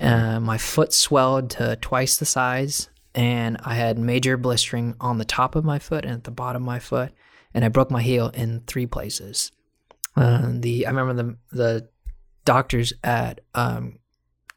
Uh, 0.00 0.40
my 0.40 0.56
foot 0.56 0.92
swelled 0.92 1.50
to 1.50 1.76
twice 1.76 2.16
the 2.16 2.24
size, 2.24 2.88
and 3.14 3.58
I 3.64 3.74
had 3.74 3.98
major 3.98 4.36
blistering 4.36 4.94
on 5.00 5.18
the 5.18 5.24
top 5.24 5.54
of 5.54 5.64
my 5.64 5.78
foot 5.78 6.04
and 6.04 6.14
at 6.14 6.24
the 6.24 6.30
bottom 6.30 6.62
of 6.62 6.66
my 6.66 6.78
foot, 6.78 7.12
and 7.52 7.64
I 7.64 7.68
broke 7.68 7.90
my 7.90 8.02
heel 8.02 8.28
in 8.28 8.60
three 8.66 8.86
places. 8.86 9.52
Uh, 10.16 10.52
the 10.54 10.86
I 10.86 10.90
remember 10.90 11.22
the 11.22 11.56
the 11.56 11.88
doctors 12.44 12.92
at 13.04 13.40
um, 13.54 13.98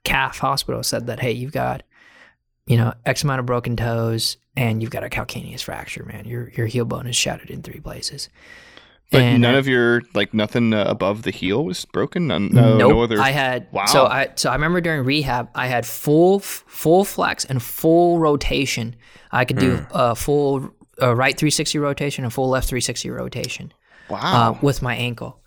KAF 0.04 0.38
Hospital 0.40 0.84
said 0.84 1.08
that 1.08 1.20
hey, 1.20 1.32
you've 1.32 1.52
got 1.52 1.84
you 2.66 2.78
know 2.78 2.94
X 3.06 3.24
amount 3.24 3.40
of 3.40 3.46
broken 3.46 3.76
toes, 3.76 4.38
and 4.56 4.82
you've 4.82 4.92
got 4.92 5.04
a 5.04 5.10
calcaneus 5.10 5.62
fracture, 5.64 6.04
man. 6.06 6.26
Your 6.26 6.50
your 6.50 6.68
heel 6.68 6.86
bone 6.86 7.08
is 7.08 7.16
shattered 7.16 7.50
in 7.50 7.62
three 7.62 7.80
places. 7.80 8.30
But 9.12 9.22
And 9.22 9.42
none 9.44 9.54
I- 9.56 9.58
of 9.60 9.68
your 9.68 10.02
like 10.16 10.34
nothing 10.34 10.74
uh, 10.74 10.86
above 10.88 11.22
the 11.24 11.30
heel 11.32 11.64
was 11.64 11.86
broken. 11.86 12.28
None, 12.28 12.50
no, 12.52 12.78
nope. 12.78 12.90
no 12.90 13.02
other. 13.02 13.20
I 13.22 13.30
had 13.30 13.68
Wow. 13.72 13.86
so 13.86 14.06
I 14.06 14.30
so 14.36 14.50
I 14.50 14.54
remember 14.54 14.82
during 14.82 15.04
rehab 15.06 15.50
I 15.54 15.68
had 15.68 15.86
full 15.86 16.40
full 16.40 17.06
flex 17.06 17.46
and 17.46 17.62
full 17.62 18.18
rotation. 18.20 18.96
I 19.32 19.46
could 19.46 19.58
do 19.60 19.86
a 19.92 20.16
full 20.16 20.72
uh, 21.02 21.16
right 21.16 21.36
360 21.38 21.78
rotation 21.80 22.24
and 22.24 22.32
full 22.34 22.50
left 22.50 22.68
360 22.70 23.10
rotation 23.10 23.74
wow, 24.10 24.20
uh, 24.54 24.58
with 24.62 24.82
my 24.82 24.96
ankle. 24.96 25.40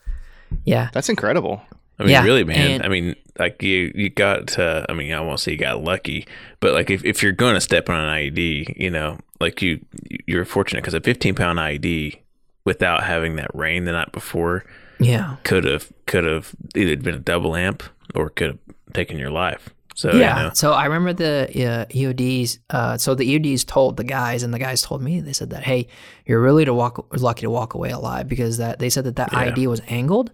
Yeah, 0.65 0.91
that's 0.93 1.09
incredible. 1.09 1.61
I 1.99 2.03
mean, 2.03 2.13
Yeah, 2.13 2.25
really, 2.25 2.45
man. 2.45 2.83
I 2.83 2.89
mean, 2.89 3.17
like 3.39 3.63
you, 3.63 3.93
you 3.95 4.11
got. 4.11 4.59
Uh, 4.59 4.85
I 4.89 4.93
mean, 4.93 5.13
I 5.13 5.21
won't 5.21 5.41
say 5.41 5.53
you 5.53 5.59
got 5.59 5.83
lucky, 5.83 6.27
but 6.61 6.73
like 6.73 6.91
if, 6.91 7.05
if 7.05 7.23
you're 7.23 7.33
going 7.33 7.55
to 7.55 7.61
step 7.61 7.89
on 7.89 8.01
an 8.01 8.09
IED, 8.09 8.77
you 8.77 8.91
know, 8.91 9.19
like 9.41 9.63
you, 9.63 9.85
you're 10.27 10.45
fortunate 10.45 10.83
because 10.83 10.95
a 10.95 11.01
15 11.01 11.35
pound 11.35 11.59
IED, 11.59 12.19
without 12.65 13.05
having 13.05 13.37
that 13.37 13.55
rain 13.55 13.85
the 13.85 13.93
night 13.93 14.13
before, 14.13 14.65
yeah, 14.99 15.37
could 15.45 15.65
have 15.65 15.93
could 16.07 16.25
have 16.25 16.55
either 16.75 16.97
been 16.97 17.15
a 17.15 17.19
double 17.19 17.57
amp 17.57 17.83
or 18.15 18.29
could 18.31 18.49
have 18.49 18.59
taken 18.93 19.19
your 19.19 19.31
life. 19.31 19.71
So 19.95 20.13
yeah. 20.13 20.37
you 20.37 20.43
know, 20.49 20.51
So 20.53 20.73
I 20.73 20.85
remember 20.85 21.15
the 21.15 21.49
uh, 21.49 21.87
EODs. 21.87 22.59
Uh, 22.69 22.99
so 22.99 23.15
the 23.15 23.39
EODs 23.39 23.65
told 23.65 23.97
the 23.97 24.05
guys, 24.05 24.43
and 24.43 24.53
the 24.53 24.59
guys 24.59 24.83
told 24.83 25.01
me. 25.03 25.21
They 25.21 25.33
said 25.33 25.51
that 25.51 25.65
hey, 25.65 25.89
you're 26.27 26.41
really 26.41 26.67
to 26.67 26.75
walk 26.75 27.07
lucky 27.17 27.43
to 27.43 27.51
walk 27.51 27.73
away 27.73 27.91
alive 27.91 28.29
because 28.29 28.59
that 28.59 28.79
they 28.79 28.91
said 28.91 29.05
that 29.05 29.17
that 29.17 29.31
Yeah. 29.33 29.51
IED 29.51 29.67
was 29.69 29.81
angled, 29.89 30.33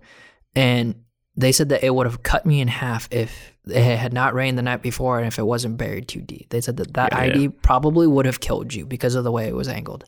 and 0.56 0.96
they 1.36 1.52
said 1.52 1.68
that 1.70 1.84
it 1.84 1.94
would 1.94 2.06
have 2.06 2.22
cut 2.22 2.44
me 2.44 2.60
in 2.60 2.68
half 2.68 3.08
if 3.10 3.52
it 3.66 3.96
had 3.96 4.12
not 4.12 4.34
rained 4.34 4.58
the 4.58 4.62
night 4.62 4.82
before 4.82 5.18
and 5.18 5.26
if 5.26 5.38
it 5.38 5.44
wasn't 5.44 5.76
buried 5.78 6.08
too 6.08 6.20
deep. 6.20 6.48
They 6.50 6.60
said 6.60 6.76
that 6.78 6.94
that 6.94 7.12
Yeah, 7.12 7.28
IED 7.28 7.62
probably 7.62 8.06
would 8.06 8.26
have 8.26 8.40
killed 8.40 8.74
you 8.74 8.84
because 8.84 9.14
of 9.14 9.24
the 9.24 9.32
way 9.32 9.46
it 9.48 9.54
was 9.54 9.68
angled. 9.68 10.04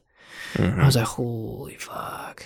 Mhm. 0.55 0.81
I 0.81 0.87
was 0.87 0.97
like, 0.97 1.07
holy 1.07 1.77
fuck. 1.77 2.45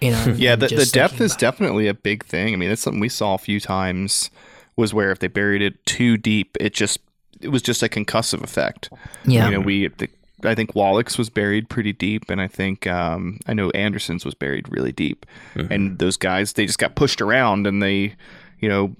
You 0.00 0.12
know, 0.12 0.34
Yeah, 0.36 0.56
the, 0.56 0.68
the 0.68 0.86
depth 0.86 1.20
is 1.20 1.36
definitely 1.36 1.88
a 1.88 1.94
big 1.94 2.24
thing. 2.24 2.52
I 2.52 2.56
mean, 2.56 2.68
that's 2.68 2.82
something 2.82 3.00
we 3.00 3.08
saw 3.08 3.34
a 3.34 3.38
few 3.38 3.60
times. 3.60 4.30
Was 4.76 4.94
where 4.94 5.10
if 5.10 5.18
they 5.18 5.26
buried 5.26 5.60
it 5.60 5.84
too 5.86 6.16
deep, 6.16 6.56
it 6.60 6.72
just 6.72 6.98
it 7.40 7.48
was 7.48 7.62
just 7.62 7.82
a 7.82 7.88
concussive 7.88 8.44
effect. 8.44 8.90
Yeah. 9.24 9.46
You 9.46 9.54
know, 9.54 9.60
we 9.60 9.88
the, 9.88 10.08
I 10.44 10.54
think 10.54 10.74
Wallach's 10.74 11.18
was 11.18 11.30
buried 11.30 11.68
pretty 11.68 11.92
deep, 11.92 12.30
and 12.30 12.40
I 12.40 12.46
think 12.46 12.86
um, 12.86 13.40
I 13.46 13.54
know 13.54 13.70
Anderson's 13.70 14.24
was 14.24 14.34
buried 14.34 14.68
really 14.70 14.92
deep. 14.92 15.26
Mhm. 15.54 15.70
And 15.70 15.98
those 15.98 16.16
guys, 16.16 16.52
they 16.52 16.66
just 16.66 16.78
got 16.78 16.94
pushed 16.94 17.20
around, 17.20 17.66
and 17.66 17.82
they, 17.82 18.14
you 18.60 18.68
know, 18.68 18.94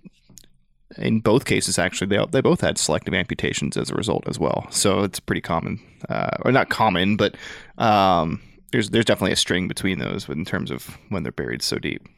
in 0.96 1.20
both 1.20 1.44
cases 1.44 1.78
actually, 1.78 2.08
they 2.08 2.24
they 2.30 2.40
both 2.40 2.60
had 2.60 2.78
selective 2.78 3.14
amputations 3.14 3.76
as 3.76 3.90
a 3.90 3.94
result 3.94 4.24
as 4.26 4.38
well. 4.38 4.66
So 4.70 5.02
it's 5.04 5.20
pretty 5.20 5.42
common, 5.42 5.78
uh, 6.08 6.30
or 6.42 6.50
not 6.50 6.70
common, 6.70 7.16
but 7.16 7.36
um, 7.76 8.40
there's 8.72 8.90
there's 8.90 9.04
definitely 9.04 9.32
a 9.32 9.36
string 9.36 9.68
between 9.68 9.98
those 9.98 10.28
in 10.28 10.44
terms 10.44 10.70
of 10.70 10.98
when 11.10 11.22
they're 11.22 11.30
buried 11.32 11.62
so 11.62 11.78
deep. 11.78 12.08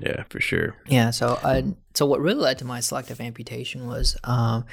yeah, 0.00 0.24
for 0.30 0.40
sure. 0.40 0.74
Yeah. 0.88 1.10
So, 1.10 1.38
uh, 1.44 1.62
so 1.94 2.06
what 2.06 2.20
really 2.20 2.40
led 2.40 2.58
to 2.58 2.64
my 2.64 2.80
selective 2.80 3.20
amputation 3.20 3.86
was 3.86 4.16
um, 4.24 4.64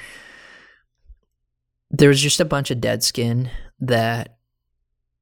there 1.90 2.08
was 2.08 2.20
just 2.20 2.40
a 2.40 2.44
bunch 2.44 2.70
of 2.70 2.80
dead 2.80 3.04
skin 3.04 3.50
that 3.82 4.36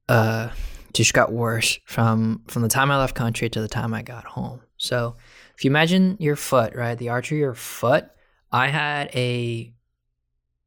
uh, 0.07 0.49
just 0.93 1.13
got 1.13 1.31
worse 1.31 1.79
from 1.85 2.43
from 2.47 2.61
the 2.61 2.69
time 2.69 2.91
I 2.91 2.97
left 2.97 3.15
country 3.15 3.49
to 3.49 3.61
the 3.61 3.67
time 3.67 3.93
I 3.93 4.01
got 4.01 4.23
home. 4.23 4.61
So, 4.77 5.15
if 5.55 5.63
you 5.63 5.69
imagine 5.69 6.17
your 6.19 6.35
foot, 6.35 6.75
right, 6.75 6.97
the 6.97 7.09
arch 7.09 7.31
of 7.31 7.37
your 7.37 7.53
foot, 7.53 8.09
I 8.51 8.69
had 8.69 9.09
a 9.15 9.73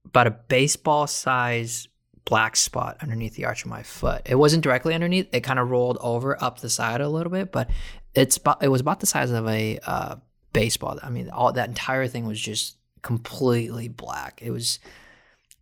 about 0.06 0.26
a 0.26 0.30
baseball 0.30 1.06
size 1.06 1.88
black 2.24 2.56
spot 2.56 2.96
underneath 3.00 3.34
the 3.34 3.44
arch 3.44 3.64
of 3.64 3.70
my 3.70 3.82
foot. 3.82 4.22
It 4.24 4.36
wasn't 4.36 4.62
directly 4.62 4.94
underneath; 4.94 5.28
it 5.32 5.40
kind 5.40 5.58
of 5.58 5.70
rolled 5.70 5.98
over 6.00 6.42
up 6.42 6.60
the 6.60 6.70
side 6.70 7.00
a 7.00 7.08
little 7.08 7.32
bit, 7.32 7.52
but 7.52 7.70
it's 8.14 8.38
it 8.60 8.68
was 8.68 8.80
about 8.80 9.00
the 9.00 9.06
size 9.06 9.30
of 9.30 9.46
a 9.48 9.78
uh, 9.86 10.16
baseball. 10.52 10.98
I 11.02 11.10
mean, 11.10 11.30
all 11.30 11.52
that 11.52 11.68
entire 11.68 12.08
thing 12.08 12.26
was 12.26 12.40
just 12.40 12.76
completely 13.02 13.88
black. 13.88 14.40
It 14.42 14.50
was 14.50 14.78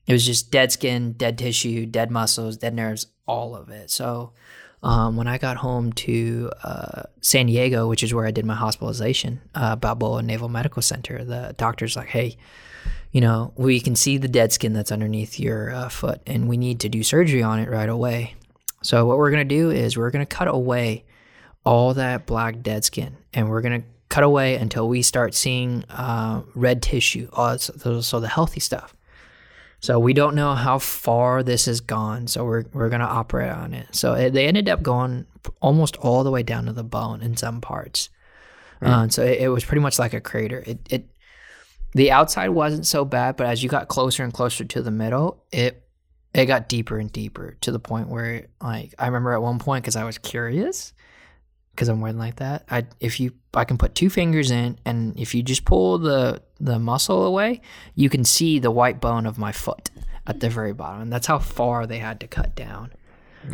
it 0.06 0.12
was 0.12 0.26
just 0.26 0.50
dead 0.50 0.72
skin, 0.72 1.12
dead 1.12 1.38
tissue, 1.38 1.86
dead 1.86 2.10
muscles, 2.10 2.56
dead 2.56 2.74
nerves, 2.74 3.06
all 3.26 3.54
of 3.54 3.68
it. 3.68 3.90
So 3.90 4.32
um, 4.82 5.16
when 5.16 5.28
I 5.28 5.38
got 5.38 5.58
home 5.58 5.92
to 5.92 6.50
uh, 6.64 7.02
San 7.20 7.46
Diego, 7.46 7.88
which 7.88 8.02
is 8.02 8.12
where 8.12 8.26
I 8.26 8.32
did 8.32 8.44
my 8.44 8.54
hospitalization, 8.54 9.40
uh, 9.54 9.76
Balboa 9.76 10.22
Naval 10.22 10.48
Medical 10.48 10.82
Center, 10.82 11.24
the 11.24 11.54
doctor's 11.56 11.96
like, 11.96 12.08
"Hey, 12.08 12.36
you 13.12 13.20
know, 13.20 13.52
we 13.56 13.80
can 13.80 13.94
see 13.94 14.18
the 14.18 14.28
dead 14.28 14.52
skin 14.52 14.72
that's 14.72 14.90
underneath 14.90 15.38
your 15.38 15.72
uh, 15.72 15.88
foot, 15.88 16.20
and 16.26 16.48
we 16.48 16.56
need 16.56 16.80
to 16.80 16.88
do 16.88 17.04
surgery 17.04 17.42
on 17.42 17.60
it 17.60 17.70
right 17.70 17.88
away." 17.88 18.34
So 18.82 19.06
what 19.06 19.18
we're 19.18 19.30
gonna 19.30 19.44
do 19.44 19.70
is 19.70 19.96
we're 19.96 20.10
gonna 20.10 20.26
cut 20.26 20.48
away 20.48 21.04
all 21.64 21.94
that 21.94 22.26
black 22.26 22.60
dead 22.62 22.84
skin, 22.84 23.16
and 23.32 23.48
we're 23.48 23.60
gonna 23.60 23.84
cut 24.08 24.24
away 24.24 24.56
until 24.56 24.88
we 24.88 25.00
start 25.00 25.32
seeing 25.32 25.84
uh, 25.90 26.42
red 26.56 26.82
tissue, 26.82 27.28
uh, 27.34 27.56
so, 27.56 28.00
so 28.00 28.18
the 28.18 28.28
healthy 28.28 28.60
stuff. 28.60 28.96
So 29.82 29.98
we 29.98 30.14
don't 30.14 30.36
know 30.36 30.54
how 30.54 30.78
far 30.78 31.42
this 31.42 31.66
has 31.66 31.80
gone, 31.80 32.28
so 32.28 32.44
we're 32.44 32.64
we're 32.72 32.88
gonna 32.88 33.04
operate 33.04 33.50
on 33.50 33.74
it. 33.74 33.88
So 33.90 34.14
it, 34.14 34.30
they 34.30 34.46
ended 34.46 34.68
up 34.68 34.80
going 34.80 35.26
almost 35.60 35.96
all 35.96 36.22
the 36.22 36.30
way 36.30 36.44
down 36.44 36.66
to 36.66 36.72
the 36.72 36.84
bone 36.84 37.20
in 37.20 37.36
some 37.36 37.60
parts. 37.60 38.08
Uh, 38.80 39.08
so 39.08 39.24
it, 39.24 39.42
it 39.42 39.48
was 39.48 39.64
pretty 39.64 39.80
much 39.80 39.98
like 39.98 40.14
a 40.14 40.20
crater. 40.20 40.62
It 40.64 40.78
it 40.88 41.08
the 41.94 42.12
outside 42.12 42.50
wasn't 42.50 42.86
so 42.86 43.04
bad, 43.04 43.36
but 43.36 43.48
as 43.48 43.62
you 43.62 43.68
got 43.68 43.88
closer 43.88 44.22
and 44.22 44.32
closer 44.32 44.64
to 44.64 44.82
the 44.82 44.92
middle, 44.92 45.42
it 45.50 45.84
it 46.32 46.46
got 46.46 46.68
deeper 46.68 46.98
and 46.98 47.10
deeper 47.12 47.56
to 47.62 47.72
the 47.72 47.80
point 47.80 48.08
where 48.08 48.46
like 48.60 48.94
I 49.00 49.06
remember 49.06 49.32
at 49.32 49.42
one 49.42 49.58
point 49.58 49.82
because 49.82 49.96
I 49.96 50.04
was 50.04 50.16
curious 50.16 50.92
because 51.74 51.88
I'm 51.88 52.00
wearing 52.00 52.18
like 52.18 52.36
that. 52.36 52.64
I 52.70 52.86
if 53.00 53.18
you 53.20 53.32
I 53.54 53.64
can 53.64 53.76
put 53.78 53.94
two 53.94 54.08
fingers 54.10 54.50
in, 54.50 54.78
and 54.84 55.18
if 55.18 55.34
you 55.34 55.42
just 55.42 55.64
pull 55.64 55.98
the 55.98 56.42
the 56.60 56.78
muscle 56.78 57.24
away, 57.24 57.60
you 57.94 58.08
can 58.08 58.24
see 58.24 58.58
the 58.58 58.70
white 58.70 59.00
bone 59.00 59.26
of 59.26 59.38
my 59.38 59.52
foot 59.52 59.90
at 60.26 60.40
the 60.40 60.48
very 60.48 60.72
bottom, 60.72 61.02
and 61.02 61.12
that's 61.12 61.26
how 61.26 61.38
far 61.38 61.86
they 61.86 61.98
had 61.98 62.20
to 62.20 62.26
cut 62.28 62.54
down. 62.54 62.92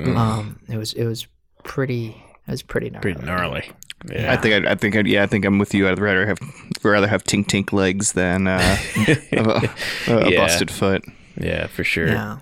Um, 0.05 0.61
it 0.69 0.77
was 0.77 0.93
it 0.93 1.07
was 1.07 1.27
pretty 1.65 2.23
it 2.47 2.51
was 2.51 2.63
pretty 2.63 2.91
gnarly. 2.91 3.13
Pretty 3.15 3.27
gnarly. 3.27 3.71
I 4.11 4.15
Yeah. 4.15 4.37
think 4.37 4.67
I, 4.67 4.73
I 4.73 4.75
think 4.77 4.95
I'd, 4.97 5.07
yeah 5.09 5.23
I 5.23 5.27
think 5.27 5.45
I'm 5.45 5.59
with 5.59 5.75
you. 5.75 5.89
I'd 5.89 5.99
rather 5.99 6.27
have 6.27 6.39
rather 6.85 7.09
have 7.09 7.25
tink 7.25 7.47
tink 7.47 7.73
legs 7.73 8.13
than 8.13 8.47
uh, 8.47 8.77
a, 9.33 9.71
a, 10.07 10.17
a 10.19 10.31
Yeah. 10.31 10.37
busted 10.37 10.71
foot. 10.71 11.03
Yeah, 11.41 11.67
for 11.69 11.85
sure. 11.85 12.09
Yeah, 12.09 12.39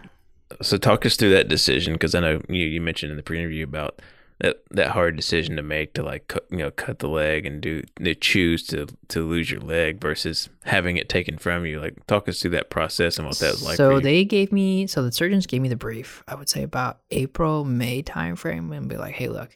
So 0.62 0.76
talk 0.76 1.06
us 1.06 1.16
through 1.16 1.30
that 1.30 1.48
decision 1.48 1.92
because 1.94 2.14
I 2.14 2.20
know 2.20 2.40
you, 2.48 2.64
you 2.66 2.80
mentioned 2.80 3.10
in 3.10 3.16
the 3.16 3.22
pre-interview 3.22 3.64
about 3.64 4.00
that 4.38 4.62
that 4.70 4.90
hard 4.90 5.16
decision 5.16 5.56
to 5.56 5.62
make 5.62 5.94
to 5.94 6.02
like 6.02 6.28
cut, 6.28 6.44
you 6.50 6.58
know 6.58 6.70
cut 6.70 6.98
the 6.98 7.08
leg 7.08 7.46
and 7.46 7.60
do 7.60 7.82
to 7.96 8.14
choose 8.14 8.66
to 8.66 8.86
to 9.08 9.26
lose 9.26 9.50
your 9.50 9.60
leg 9.60 10.00
versus 10.00 10.48
having 10.64 10.96
it 10.96 11.08
taken 11.08 11.38
from 11.38 11.64
you. 11.64 11.80
Like 11.80 12.06
talk 12.06 12.28
us 12.28 12.40
through 12.40 12.50
that 12.50 12.68
process 12.68 13.16
and 13.18 13.26
what 13.26 13.38
that 13.38 13.52
was 13.52 13.62
like. 13.62 13.76
so 13.76 13.98
they 14.00 14.24
gave 14.24 14.52
me 14.52 14.86
so 14.86 15.02
the 15.02 15.12
surgeons 15.12 15.46
gave 15.46 15.62
me 15.62 15.68
the 15.68 15.76
brief 15.76 16.22
i 16.28 16.34
would 16.34 16.48
say 16.48 16.62
about 16.62 16.98
april 17.10 17.64
may 17.64 18.02
timeframe 18.02 18.76
and 18.76 18.88
be 18.88 18.96
like 18.96 19.14
hey 19.14 19.28
look 19.28 19.50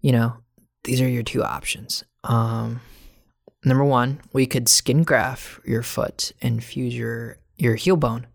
you 0.00 0.12
know 0.12 0.34
these 0.84 1.00
are 1.00 1.08
your 1.08 1.22
two 1.22 1.42
options 1.42 2.04
um 2.24 2.80
number 3.64 3.84
one 3.84 4.20
we 4.32 4.46
could 4.46 4.68
skin 4.68 5.02
graft 5.02 5.60
your 5.66 5.82
foot 5.82 6.32
and 6.40 6.64
fuse 6.64 6.96
your 6.96 7.38
your 7.56 7.74
heel 7.74 7.96
bone 7.96 8.26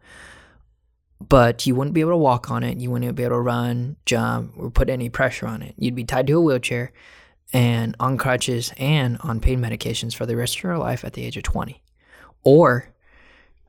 but 1.20 1.66
you 1.66 1.76
wouldn't 1.76 1.94
be 1.94 2.02
able 2.02 2.12
to 2.12 2.18
walk 2.18 2.52
on 2.52 2.64
it. 2.64 2.78
You 2.78 2.92
wouldn't 2.92 3.16
be 3.16 3.24
able 3.24 3.38
to 3.38 3.42
run 3.42 3.96
jump 4.06 4.54
or 4.58 4.70
put 4.70 4.90
any 4.90 5.10
pressure 5.10 5.48
on 5.48 5.62
it. 5.62 5.76
You'd 5.78 5.96
be 5.96 6.04
tied 6.04 6.28
to 6.28 6.34
a 6.34 6.42
wheelchair 6.42 6.92
and 7.54 7.96
on 8.00 8.18
crutches 8.18 8.74
and 8.78 9.18
on 9.22 9.40
pain 9.40 9.60
medications 9.60 10.16
for 10.16 10.26
the 10.26 10.36
rest 10.36 10.58
of 10.58 10.64
your 10.64 10.78
life 10.78 11.06
at 11.06 11.14
the 11.14 11.24
age 11.24 11.38
of 11.38 11.44
20 11.44 11.82
or 12.44 12.94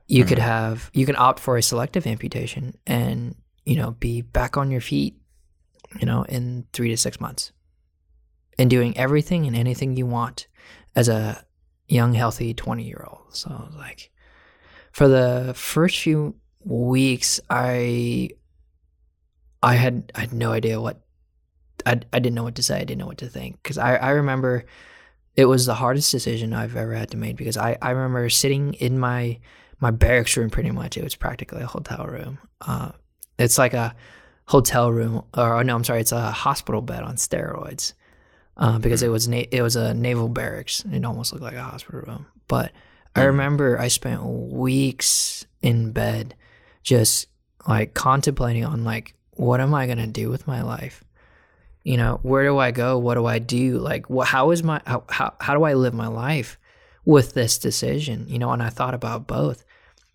you 0.07 0.23
could 0.23 0.37
mm-hmm. 0.37 0.47
have 0.47 0.89
you 0.93 1.05
can 1.05 1.15
opt 1.17 1.39
for 1.39 1.57
a 1.57 1.61
selective 1.61 2.07
amputation 2.07 2.73
and 2.87 3.35
you 3.65 3.75
know 3.75 3.91
be 3.91 4.21
back 4.21 4.57
on 4.57 4.71
your 4.71 4.81
feet 4.81 5.15
you 5.99 6.05
know 6.05 6.23
in 6.23 6.65
three 6.73 6.89
to 6.89 6.97
six 6.97 7.19
months 7.19 7.51
and 8.57 8.69
doing 8.69 8.97
everything 8.97 9.45
and 9.45 9.55
anything 9.55 9.95
you 9.95 10.05
want 10.05 10.47
as 10.95 11.07
a 11.07 11.43
young 11.87 12.13
healthy 12.13 12.53
20 12.53 12.83
year 12.83 13.05
old 13.07 13.21
so 13.29 13.69
like 13.77 14.11
for 14.91 15.07
the 15.07 15.53
first 15.55 15.99
few 15.99 16.35
weeks 16.67 17.39
i 17.49 18.29
i 19.63 19.75
had 19.75 20.11
i 20.15 20.21
had 20.21 20.33
no 20.33 20.51
idea 20.51 20.79
what 20.79 21.01
i, 21.85 21.91
I 21.91 22.19
didn't 22.19 22.35
know 22.35 22.43
what 22.43 22.55
to 22.55 22.63
say 22.63 22.75
i 22.75 22.83
didn't 22.83 22.99
know 22.99 23.07
what 23.07 23.19
to 23.19 23.27
think 23.29 23.61
because 23.61 23.77
I, 23.77 23.95
I 23.95 24.09
remember 24.11 24.65
it 25.35 25.45
was 25.45 25.65
the 25.65 25.75
hardest 25.75 26.11
decision 26.11 26.53
i've 26.53 26.75
ever 26.75 26.93
had 26.93 27.11
to 27.11 27.17
make 27.17 27.37
because 27.37 27.57
i, 27.57 27.77
I 27.81 27.91
remember 27.91 28.29
sitting 28.29 28.73
in 28.75 28.99
my 28.99 29.39
my 29.79 29.91
barracks 29.91 30.35
room 30.35 30.49
pretty 30.49 30.71
much. 30.71 30.97
It 30.97 31.03
was 31.03 31.15
practically 31.15 31.61
a 31.61 31.67
hotel 31.67 32.05
room. 32.05 32.39
Uh, 32.61 32.91
it's 33.37 33.57
like 33.57 33.73
a 33.73 33.95
hotel 34.45 34.91
room 34.91 35.23
or 35.35 35.61
no 35.65 35.75
i'm 35.75 35.83
sorry 35.83 35.99
it's 35.99 36.13
a 36.13 36.31
hospital 36.31 36.81
bed 36.81 37.03
on 37.03 37.17
steroids 37.17 37.91
uh, 38.55 38.79
because 38.79 39.03
it 39.03 39.09
was 39.09 39.27
na- 39.27 39.43
it 39.51 39.61
was 39.61 39.75
a 39.75 39.93
naval 39.93 40.29
barracks. 40.29 40.85
It 40.89 41.03
almost 41.03 41.33
looked 41.33 41.43
like 41.43 41.55
a 41.55 41.61
hospital 41.61 42.01
room. 42.07 42.25
But 42.47 42.71
i 43.15 43.23
remember 43.23 43.77
i 43.79 43.89
spent 43.89 44.23
weeks 44.23 45.45
in 45.61 45.91
bed 45.91 46.35
just 46.87 47.27
like 47.67 47.93
contemplating 47.93 48.63
on 48.63 48.85
like 48.85 49.13
what 49.31 49.59
am 49.59 49.73
i 49.73 49.85
going 49.85 49.97
to 49.97 50.07
do 50.07 50.29
with 50.29 50.47
my 50.47 50.61
life? 50.61 51.03
You 51.83 51.97
know 51.97 52.21
where 52.23 52.45
do 52.45 52.57
i 52.57 52.71
go? 52.71 52.97
What 52.97 53.15
do 53.15 53.25
i 53.25 53.39
do? 53.39 53.77
Like 53.77 54.09
what, 54.09 54.29
how 54.29 54.51
is 54.51 54.63
my 54.63 54.81
how, 54.87 55.03
how, 55.09 55.33
how 55.41 55.53
do 55.53 55.63
i 55.63 55.73
live 55.73 55.93
my 55.93 56.07
life 56.07 56.57
with 57.03 57.33
this 57.33 57.57
decision? 57.57 58.25
You 58.29 58.39
know 58.39 58.51
and 58.51 58.63
i 58.63 58.69
thought 58.69 58.93
about 58.93 59.27
both. 59.27 59.65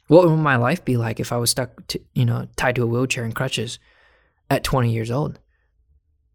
What 0.06 0.26
would 0.26 0.36
my 0.38 0.56
life 0.56 0.82
be 0.82 0.96
like 0.96 1.20
if 1.20 1.30
i 1.30 1.36
was 1.36 1.50
stuck 1.50 1.86
to 1.88 2.00
you 2.14 2.24
know 2.24 2.48
tied 2.56 2.76
to 2.76 2.84
a 2.84 2.86
wheelchair 2.86 3.24
and 3.24 3.34
crutches 3.34 3.78
at 4.48 4.64
20 4.64 4.90
years 4.90 5.10
old? 5.10 5.38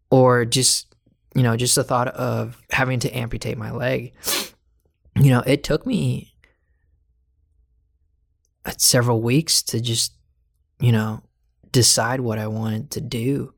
Or 0.08 0.44
just 0.44 0.94
you 1.34 1.42
know 1.42 1.56
just 1.56 1.74
the 1.74 1.82
thought 1.82 2.08
of 2.08 2.62
having 2.70 3.00
to 3.00 3.10
amputate 3.10 3.58
my 3.58 3.72
leg. 3.72 4.12
You 5.16 5.30
know 5.30 5.42
it 5.44 5.64
took 5.64 5.84
me 5.84 6.32
uh, 8.64 8.72
several 8.78 9.20
weeks 9.20 9.62
to 9.62 9.80
just 9.80 10.12
you 10.80 10.92
know 10.92 11.22
decide 11.72 12.20
what 12.20 12.38
i 12.38 12.46
wanted 12.46 12.90
to 12.90 13.00
do 13.00 13.52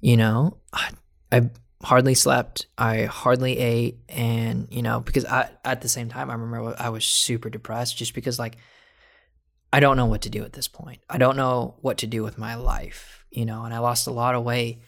you 0.00 0.16
know? 0.16 0.58
I, 0.72 0.90
I 1.32 1.50
hardly 1.82 2.14
slept. 2.14 2.66
I 2.78 3.04
hardly 3.04 3.58
ate. 3.58 3.98
And 4.08 4.68
you 4.70 4.82
know 4.82 5.00
because 5.00 5.24
i 5.24 5.50
at 5.64 5.80
the 5.80 5.88
same 5.88 6.08
time 6.08 6.30
i 6.30 6.34
remember 6.34 6.74
i 6.78 6.88
was 6.88 7.04
super 7.04 7.50
depressed 7.50 7.96
just 7.96 8.14
because 8.14 8.38
like 8.38 8.56
i 9.72 9.80
don't 9.80 9.96
know 9.96 10.06
what 10.06 10.22
to 10.22 10.30
do 10.30 10.44
at 10.44 10.52
this 10.52 10.68
point. 10.68 11.00
I 11.10 11.18
don't 11.18 11.36
know 11.36 11.74
what 11.80 11.98
to 11.98 12.06
do 12.06 12.22
with 12.22 12.38
my 12.38 12.54
life 12.54 13.24
you 13.30 13.44
know? 13.44 13.64
And 13.64 13.74
i 13.74 13.78
lost 13.78 14.06
a 14.06 14.12
lot 14.12 14.34
of 14.34 14.44
weight. 14.44 14.78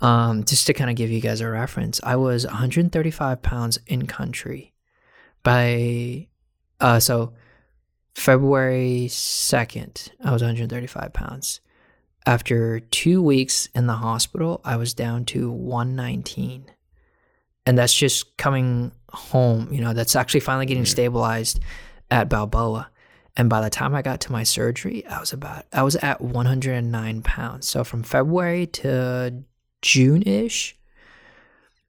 Um 0.00 0.44
just 0.44 0.66
to 0.68 0.74
kind 0.74 0.90
of 0.90 0.96
give 0.96 1.10
you 1.10 1.20
guys 1.20 1.40
a 1.40 1.48
reference 1.48 2.00
i 2.02 2.16
was 2.16 2.46
135 2.46 3.42
pounds 3.42 3.78
in 3.86 4.06
country 4.06 4.74
by 5.42 6.28
uh 6.80 7.00
so 7.00 7.32
february 8.16 9.06
2nd 9.08 10.10
i 10.24 10.32
was 10.32 10.42
135 10.42 11.12
pounds 11.12 11.60
after 12.26 12.80
two 12.80 13.22
weeks 13.22 13.68
in 13.72 13.86
the 13.86 13.94
hospital, 13.94 14.60
I 14.64 14.76
was 14.76 14.92
down 14.92 15.24
to 15.26 15.50
119. 15.50 16.66
And 17.64 17.78
that's 17.78 17.94
just 17.94 18.36
coming 18.36 18.90
home. 19.10 19.72
You 19.72 19.80
know, 19.80 19.92
that's 19.92 20.16
actually 20.16 20.40
finally 20.40 20.66
getting 20.66 20.84
stabilized 20.84 21.60
at 22.10 22.28
Balboa. 22.28 22.90
And 23.36 23.48
by 23.48 23.60
the 23.60 23.70
time 23.70 23.94
I 23.94 24.02
got 24.02 24.20
to 24.22 24.32
my 24.32 24.42
surgery, 24.42 25.06
I 25.06 25.20
was 25.20 25.32
about, 25.32 25.66
I 25.72 25.82
was 25.84 25.94
at 25.96 26.20
109 26.20 27.22
pounds. 27.22 27.68
So 27.68 27.84
from 27.84 28.02
February 28.02 28.66
to 28.68 29.44
June 29.82 30.22
ish, 30.22 30.76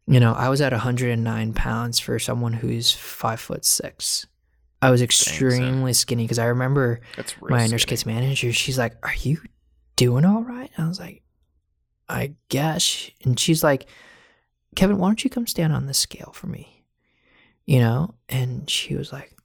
you 0.05 0.19
know, 0.19 0.33
I 0.33 0.49
was 0.49 0.61
at 0.61 0.71
109 0.71 1.53
pounds 1.53 1.99
for 1.99 2.19
someone 2.19 2.53
who's 2.53 2.91
five 2.91 3.39
foot 3.39 3.65
six. 3.65 4.27
I 4.81 4.91
was 4.91 5.01
extremely 5.01 5.93
skinny 5.93 6.23
because 6.23 6.39
I 6.39 6.45
remember 6.45 6.99
my 7.41 7.61
real 7.63 7.71
nurse 7.71 7.81
skinny. 7.81 7.89
case 7.97 8.05
manager, 8.05 8.53
she's 8.53 8.77
like, 8.77 8.95
Are 9.03 9.13
you 9.21 9.39
doing 9.95 10.23
all 10.25 10.43
right? 10.43 10.69
I 10.77 10.87
was 10.87 10.99
like, 10.99 11.23
I 12.07 12.35
guess. 12.49 13.09
And 13.23 13.39
she's 13.39 13.63
like, 13.63 13.87
Kevin, 14.75 14.97
why 14.99 15.07
don't 15.09 15.23
you 15.23 15.29
come 15.29 15.47
stand 15.47 15.73
on 15.73 15.87
this 15.87 15.97
scale 15.97 16.31
for 16.33 16.47
me? 16.47 16.83
You 17.65 17.79
know? 17.79 18.13
And 18.29 18.69
she 18.69 18.95
was 18.95 19.11
like, 19.11 19.35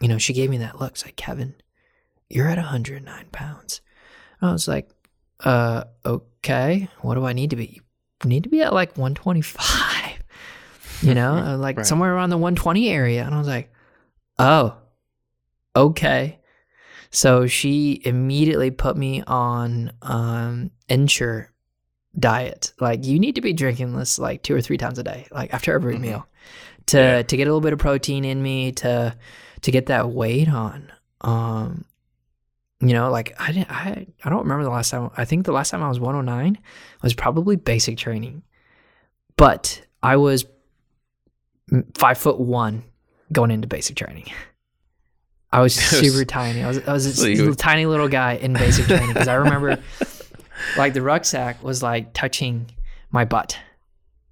You 0.00 0.08
know, 0.08 0.18
she 0.18 0.32
gave 0.32 0.48
me 0.50 0.58
that 0.58 0.80
look. 0.80 0.92
It's 0.92 1.04
like, 1.04 1.16
Kevin, 1.16 1.54
you're 2.30 2.48
at 2.48 2.56
109 2.56 3.26
pounds. 3.32 3.80
I 4.40 4.50
was 4.52 4.66
like, 4.66 4.88
Uh, 5.40 5.84
okay. 6.06 6.88
What 7.02 7.14
do 7.14 7.24
I 7.26 7.34
need 7.34 7.50
to 7.50 7.56
be? 7.56 7.80
You 8.24 8.28
need 8.30 8.44
to 8.44 8.48
be 8.48 8.62
at 8.62 8.72
like 8.72 8.96
125. 8.96 10.22
You 11.02 11.14
know, 11.14 11.56
like 11.60 11.76
Right. 11.76 11.86
somewhere 11.86 12.14
around 12.14 12.30
the 12.30 12.38
120 12.38 12.88
area. 12.88 13.24
And 13.24 13.34
I 13.34 13.38
was 13.38 13.46
like, 13.48 13.70
Oh, 14.42 14.76
okay. 15.76 16.38
So 17.10 17.46
she 17.46 18.00
immediately 18.04 18.70
put 18.70 18.96
me 18.96 19.22
on 19.26 19.92
um 20.02 20.70
Ensure 20.88 21.50
diet. 22.18 22.72
Like 22.80 23.04
you 23.04 23.18
need 23.18 23.36
to 23.36 23.40
be 23.40 23.52
drinking 23.52 23.94
this 23.96 24.18
like 24.18 24.42
two 24.42 24.54
or 24.54 24.60
three 24.60 24.76
times 24.78 24.98
a 24.98 25.02
day, 25.02 25.26
like 25.30 25.52
after 25.54 25.72
every 25.72 25.94
Mhm. 25.96 26.00
meal, 26.00 26.26
to 26.86 26.98
Yeah. 26.98 27.22
to 27.22 27.36
get 27.36 27.44
a 27.44 27.50
little 27.50 27.60
bit 27.60 27.72
of 27.72 27.78
protein 27.78 28.24
in 28.24 28.42
me, 28.42 28.72
to 28.72 29.16
to 29.62 29.70
get 29.70 29.86
that 29.86 30.10
weight 30.10 30.48
on. 30.48 30.90
Um, 31.20 31.84
you 32.80 32.94
know, 32.94 33.10
like 33.10 33.34
I 33.38 33.52
didn't, 33.52 33.70
I 33.70 34.06
I 34.24 34.28
don't 34.30 34.42
remember 34.42 34.64
the 34.64 34.70
last 34.70 34.90
time. 34.90 35.10
I 35.16 35.24
think 35.24 35.46
the 35.46 35.52
last 35.52 35.70
time 35.70 35.82
I 35.84 35.88
was 35.88 36.00
109 36.00 36.58
was 37.02 37.14
probably 37.14 37.54
basic 37.56 37.96
training, 37.96 38.42
but 39.36 39.82
I 40.02 40.16
was 40.16 40.44
five 41.94 42.18
foot 42.18 42.40
one 42.40 42.82
going 43.32 43.50
into 43.50 43.66
basic 43.68 43.96
training. 43.96 44.26
I 45.52 45.60
was 45.62 45.74
super 45.74 46.24
tiny. 46.24 46.62
I 46.62 46.68
was 46.68 46.78
I 46.86 46.92
was 46.92 47.04
this 47.04 47.20
So 47.20 47.26
you- 47.26 47.54
tiny 47.54 47.86
little 47.86 48.08
guy 48.08 48.34
in 48.34 48.52
basic 48.52 48.86
training 48.86 49.08
because 49.08 49.28
I 49.28 49.34
remember 49.34 49.78
like 50.76 50.94
the 50.94 51.02
rucksack 51.02 51.62
was 51.62 51.82
like 51.82 52.12
touching 52.14 52.70
my 53.10 53.24
butt 53.24 53.58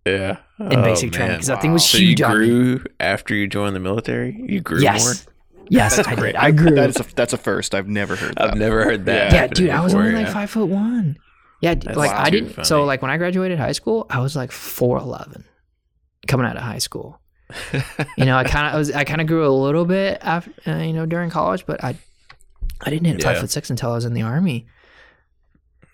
yeah. 0.06 0.38
in 0.58 0.78
oh, 0.78 0.82
basic 0.82 1.12
training 1.12 1.36
because 1.36 1.48
that 1.48 1.60
thing 1.60 1.72
was 1.72 1.82
Oh, 1.82 1.86
So 1.86 1.98
you 1.98 2.08
huge 2.08 2.22
on 2.22 2.38
me. 2.40 2.46
grew 2.46 2.84
after 2.98 3.34
you 3.34 3.46
joined 3.46 3.76
the 3.76 3.80
military? 3.80 4.34
You 4.48 4.60
grew 4.60 4.80
Yes, 4.80 5.04
more? 5.04 5.34
yes, 5.68 5.96
That's 5.96 6.08
I 6.08 6.14
great. 6.14 6.32
did. 6.32 6.36
I 6.36 6.50
grew. 6.52 6.74
That's 6.74 7.00
a, 7.00 7.14
that's 7.14 7.32
a 7.34 7.36
first. 7.36 7.74
I've 7.74 7.88
never 7.88 8.16
heard 8.16 8.34
that. 8.36 8.50
I've 8.52 8.56
never 8.58 8.84
heard 8.84 9.04
that. 9.04 9.14
Yeah, 9.14 9.24
yeah, 9.34 9.40
happen 9.42 9.54
dude, 9.56 9.70
I 9.70 9.80
was 9.82 9.92
before, 9.92 10.04
only 10.06 10.16
like 10.16 10.26
yeah. 10.28 10.32
five 10.32 10.50
foot 10.50 10.66
one. 10.68 11.18
Yeah, 11.60 11.74
That's 11.74 11.96
like 11.98 12.10
I 12.12 12.30
didn't. 12.30 12.64
So 12.64 12.84
like 12.84 13.02
when 13.02 13.10
I 13.10 13.18
graduated 13.18 13.58
high 13.58 13.72
school, 13.72 14.06
I 14.08 14.20
was 14.20 14.34
like 14.34 14.50
four 14.50 14.96
eleven, 14.96 15.44
coming 16.26 16.46
out 16.46 16.56
of 16.56 16.62
high 16.62 16.78
school. 16.78 17.19
You 18.16 18.24
know, 18.24 18.36
I 18.36 18.44
kind 18.44 18.66
of 18.68 18.74
I 18.74 18.76
was 18.78 18.90
I 18.92 19.04
kind 19.04 19.20
of 19.20 19.26
grew 19.26 19.46
a 19.46 19.50
little 19.50 19.84
bit 19.84 20.18
after 20.22 20.52
uh, 20.66 20.76
you 20.78 20.92
know 20.92 21.06
during 21.06 21.30
college, 21.30 21.66
but 21.66 21.82
I 21.84 21.96
I 22.80 22.90
didn't 22.90 23.06
hit 23.06 23.22
five 23.22 23.36
Yeah. 23.36 23.40
foot 23.42 23.50
six 23.50 23.70
until 23.70 23.90
I 23.92 23.94
was 23.94 24.04
in 24.04 24.14
the 24.14 24.22
army. 24.22 24.66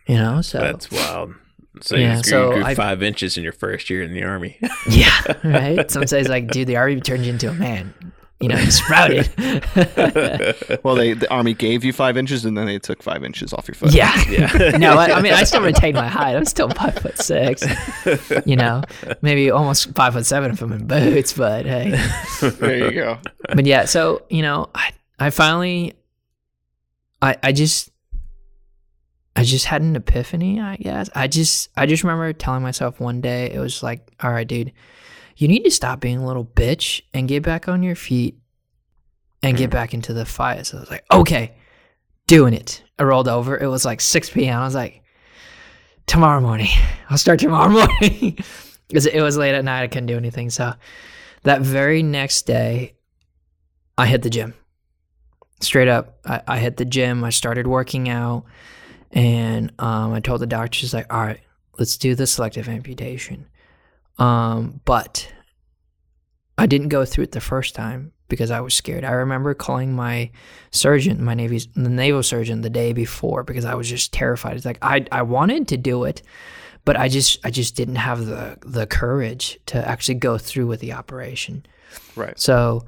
You 0.07 0.17
know, 0.17 0.41
so 0.43 0.61
That's 0.61 0.91
wild. 0.91 1.35
So 1.83 1.97
Yeah, 1.97 2.17
you 2.17 2.23
grew, 2.23 2.31
so 2.31 2.53
grew 2.53 2.65
I- 2.65 2.75
five 2.75 3.03
inches 3.03 3.37
in 3.37 3.43
your 3.45 3.53
first 3.53 3.91
year 3.91 4.03
in 4.03 4.15
the 4.15 4.23
army. 4.23 4.59
yeah, 4.89 5.21
right. 5.45 5.91
Some 5.91 6.07
says 6.07 6.29
like, 6.29 6.49
dude, 6.49 6.69
the 6.69 6.77
army 6.77 7.01
turned 7.01 7.25
you 7.27 7.33
into 7.33 7.51
a 7.51 7.53
man. 7.55 7.93
You 8.41 8.49
know, 8.49 8.59
you 8.59 8.71
sprouted. 8.71 9.31
Well, 10.83 10.95
they 10.95 11.15
the 11.15 11.27
army 11.31 11.55
gave 11.55 11.85
you 11.85 11.93
five 11.93 12.17
inches, 12.17 12.45
and 12.45 12.57
then 12.57 12.67
they 12.67 12.79
took 12.79 13.03
five 13.03 13.25
inches 13.25 13.53
off 13.53 13.67
your 13.67 13.75
foot. 13.75 13.95
Yeah. 13.95 14.23
Yeah. 14.29 14.77
no, 14.79 14.93
I, 14.93 15.13
I 15.13 15.23
mean, 15.23 15.33
I 15.33 15.45
still 15.45 15.63
retained 15.63 15.97
my 15.97 16.07
height. 16.07 16.37
I'm 16.37 16.45
still 16.45 16.69
five 16.69 16.95
foot 16.97 17.19
six. 17.19 17.65
You 18.47 18.57
know, 18.57 18.83
maybe 19.23 19.51
almost 19.51 19.95
five 19.95 20.13
foot 20.13 20.27
seven 20.27 20.51
if 20.51 20.61
I'm 20.61 20.73
in 20.73 20.87
boots, 20.87 21.33
but 21.33 21.67
hey. 21.67 21.99
there 22.41 22.79
you 22.79 22.93
go. 22.93 23.19
But 23.55 23.65
yeah, 23.65 23.87
so, 23.87 24.23
you 24.29 24.43
know, 24.43 24.69
I, 24.75 24.93
I 25.19 25.31
finally, 25.31 25.95
I, 27.23 27.37
I 27.43 27.53
just, 27.53 27.91
I 29.35 29.45
just 29.45 29.65
had 29.65 29.83
an 29.83 29.97
epiphany, 29.97 30.61
I 30.61 30.77
guess. 30.77 31.11
I 31.15 31.27
just 31.29 31.71
I 31.77 31.87
just 31.87 32.03
remember 32.03 32.33
telling 32.33 32.63
myself 32.63 33.01
one 33.01 33.21
day 33.21 33.51
it 33.53 33.59
was 33.59 33.83
like, 33.83 34.11
"All 34.23 34.31
right, 34.31 34.47
dude, 34.47 34.73
you 35.37 35.49
need 35.49 35.65
to 35.65 35.71
stop 35.71 36.01
being 36.01 36.19
a 36.19 36.27
little 36.27 36.45
bitch 36.45 37.03
and 37.13 37.29
get 37.29 37.43
back 37.43 37.69
on 37.69 37.83
your 37.83 37.95
feet 37.95 38.39
and 39.43 39.57
get 39.57 39.71
back 39.71 39.95
into 39.95 40.13
the 40.13 40.25
fight." 40.25 40.67
So 40.67 40.79
I 40.79 40.81
was 40.81 40.91
like, 40.91 41.05
"Okay, 41.11 41.55
doing 42.27 42.55
it." 42.55 42.83
I 42.99 43.05
rolled 43.05 43.29
over. 43.29 43.57
It 43.57 43.69
was 43.69 43.85
like 43.85 44.01
6 44.01 44.31
p.m. 44.31 44.61
I 44.61 44.65
was 44.65 44.75
like, 44.75 45.03
"Tomorrow 46.07 46.41
morning. 46.41 46.69
I'll 47.11 47.19
start 47.19 47.41
tomorrow 47.41 47.69
morning." 48.01 48.39
Because 48.89 49.07
it 49.07 49.21
was 49.21 49.37
late 49.37 49.55
at 49.55 49.65
night, 49.65 49.83
I 49.83 49.89
couldn't 49.89 50.07
do 50.07 50.17
anything. 50.17 50.49
So 50.51 50.73
that 51.43 51.61
very 51.61 52.03
next 52.03 52.47
day, 52.47 52.95
I 53.99 54.07
hit 54.07 54.23
the 54.23 54.31
gym. 54.31 54.55
Straight 55.61 55.89
up, 55.89 56.19
I, 56.25 56.43
I 56.47 56.59
hit 56.59 56.77
the 56.77 56.85
gym. 56.85 57.25
I 57.25 57.31
started 57.31 57.67
working 57.67 58.09
out, 58.09 58.45
and 59.11 59.73
um, 59.79 60.13
I 60.13 60.21
told 60.21 60.41
the 60.41 60.47
doctor, 60.47 60.79
she's 60.79 60.95
like, 60.95 61.13
"All 61.13 61.21
right, 61.21 61.41
let's 61.79 61.97
do 61.97 62.15
the 62.15 62.27
selective 62.27 62.69
amputation." 62.69 63.47
Um, 64.19 64.81
but 64.85 65.33
I 66.59 66.67
didn't 66.67 66.89
go 66.89 67.05
through 67.05 67.25
it 67.25 67.33
the 67.33 67.41
first 67.41 67.75
time 67.75 68.13
because 68.29 68.51
I 68.51 68.61
was 68.61 68.75
scared. 68.75 69.05
I 69.05 69.13
remember 69.13 69.55
calling 69.55 69.95
my 69.95 70.31
surgeon, 70.71 71.23
my 71.23 71.35
Navy's 71.35 71.67
the 71.69 71.89
naval 71.89 72.23
surgeon, 72.23 72.63
the 72.63 72.71
day 72.71 72.93
before 72.93 73.43
because 73.43 73.65
I 73.65 73.75
was 73.75 73.89
just 73.89 74.13
terrified. 74.13 74.57
It's 74.57 74.67
like 74.67 74.79
I 74.83 75.07
I 75.13 75.23
wanted 75.23 75.69
to 75.69 75.77
do 75.77 76.05
it, 76.05 76.23
but 76.85 76.97
I 76.97 77.09
just 77.09 77.45
I 77.45 77.51
just 77.51 77.77
didn't 77.77 77.97
have 77.97 78.27
the 78.27 78.59
the 78.63 78.87
courage 78.87 79.59
to 79.67 79.87
actually 79.87 80.17
go 80.17 80.39
through 80.39 80.67
with 80.67 80.81
the 80.81 80.93
operation. 80.93 81.67
Right. 82.15 82.39
So 82.39 82.87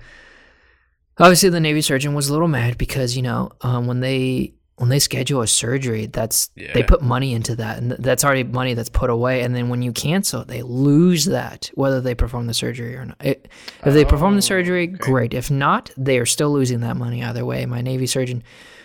obviously 1.19 1.51
the 1.51 1.61
Navy 1.61 1.83
surgeon 1.83 2.15
was 2.15 2.29
a 2.29 2.33
little 2.33 2.49
mad 2.49 2.79
because 2.79 3.17
you 3.17 3.23
know 3.23 3.51
um, 3.61 3.87
when 3.87 4.01
they 4.01 4.55
when 4.79 4.91
they 4.91 5.01
schedule 5.01 5.43
a 5.43 5.47
surgery, 5.47 6.07
that's 6.07 6.51
they 6.55 6.85
put 6.85 7.03
money 7.03 7.35
into 7.35 7.57
that, 7.57 7.79
and 7.79 7.93
that's 7.93 8.25
already 8.25 8.45
money 8.45 8.75
that's 8.75 8.89
put 8.89 9.11
away. 9.11 9.43
And 9.43 9.55
then 9.55 9.69
when 9.69 9.83
you 9.83 9.93
cancel, 9.93 10.45
they 10.45 10.63
lose 10.63 11.25
that 11.25 11.71
whether 11.75 12.01
they 12.01 12.15
perform 12.15 12.47
the 12.47 12.55
surgery 12.55 12.95
or 12.95 13.05
not. 13.05 13.17
It, 13.21 13.49
if 13.85 13.93
they 13.93 14.05
perform 14.05 14.35
the 14.35 14.39
oh, 14.39 14.41
surgery, 14.41 14.87
great. 14.87 15.35
If 15.35 15.51
not, 15.51 15.91
they 15.97 16.19
are 16.19 16.27
still 16.27 16.53
losing 16.53 16.81
that 16.81 16.97
money 16.97 17.25
either 17.25 17.45
way. 17.45 17.67
My 17.67 17.81
Navy 17.81 18.07
surgeon, 18.07 18.45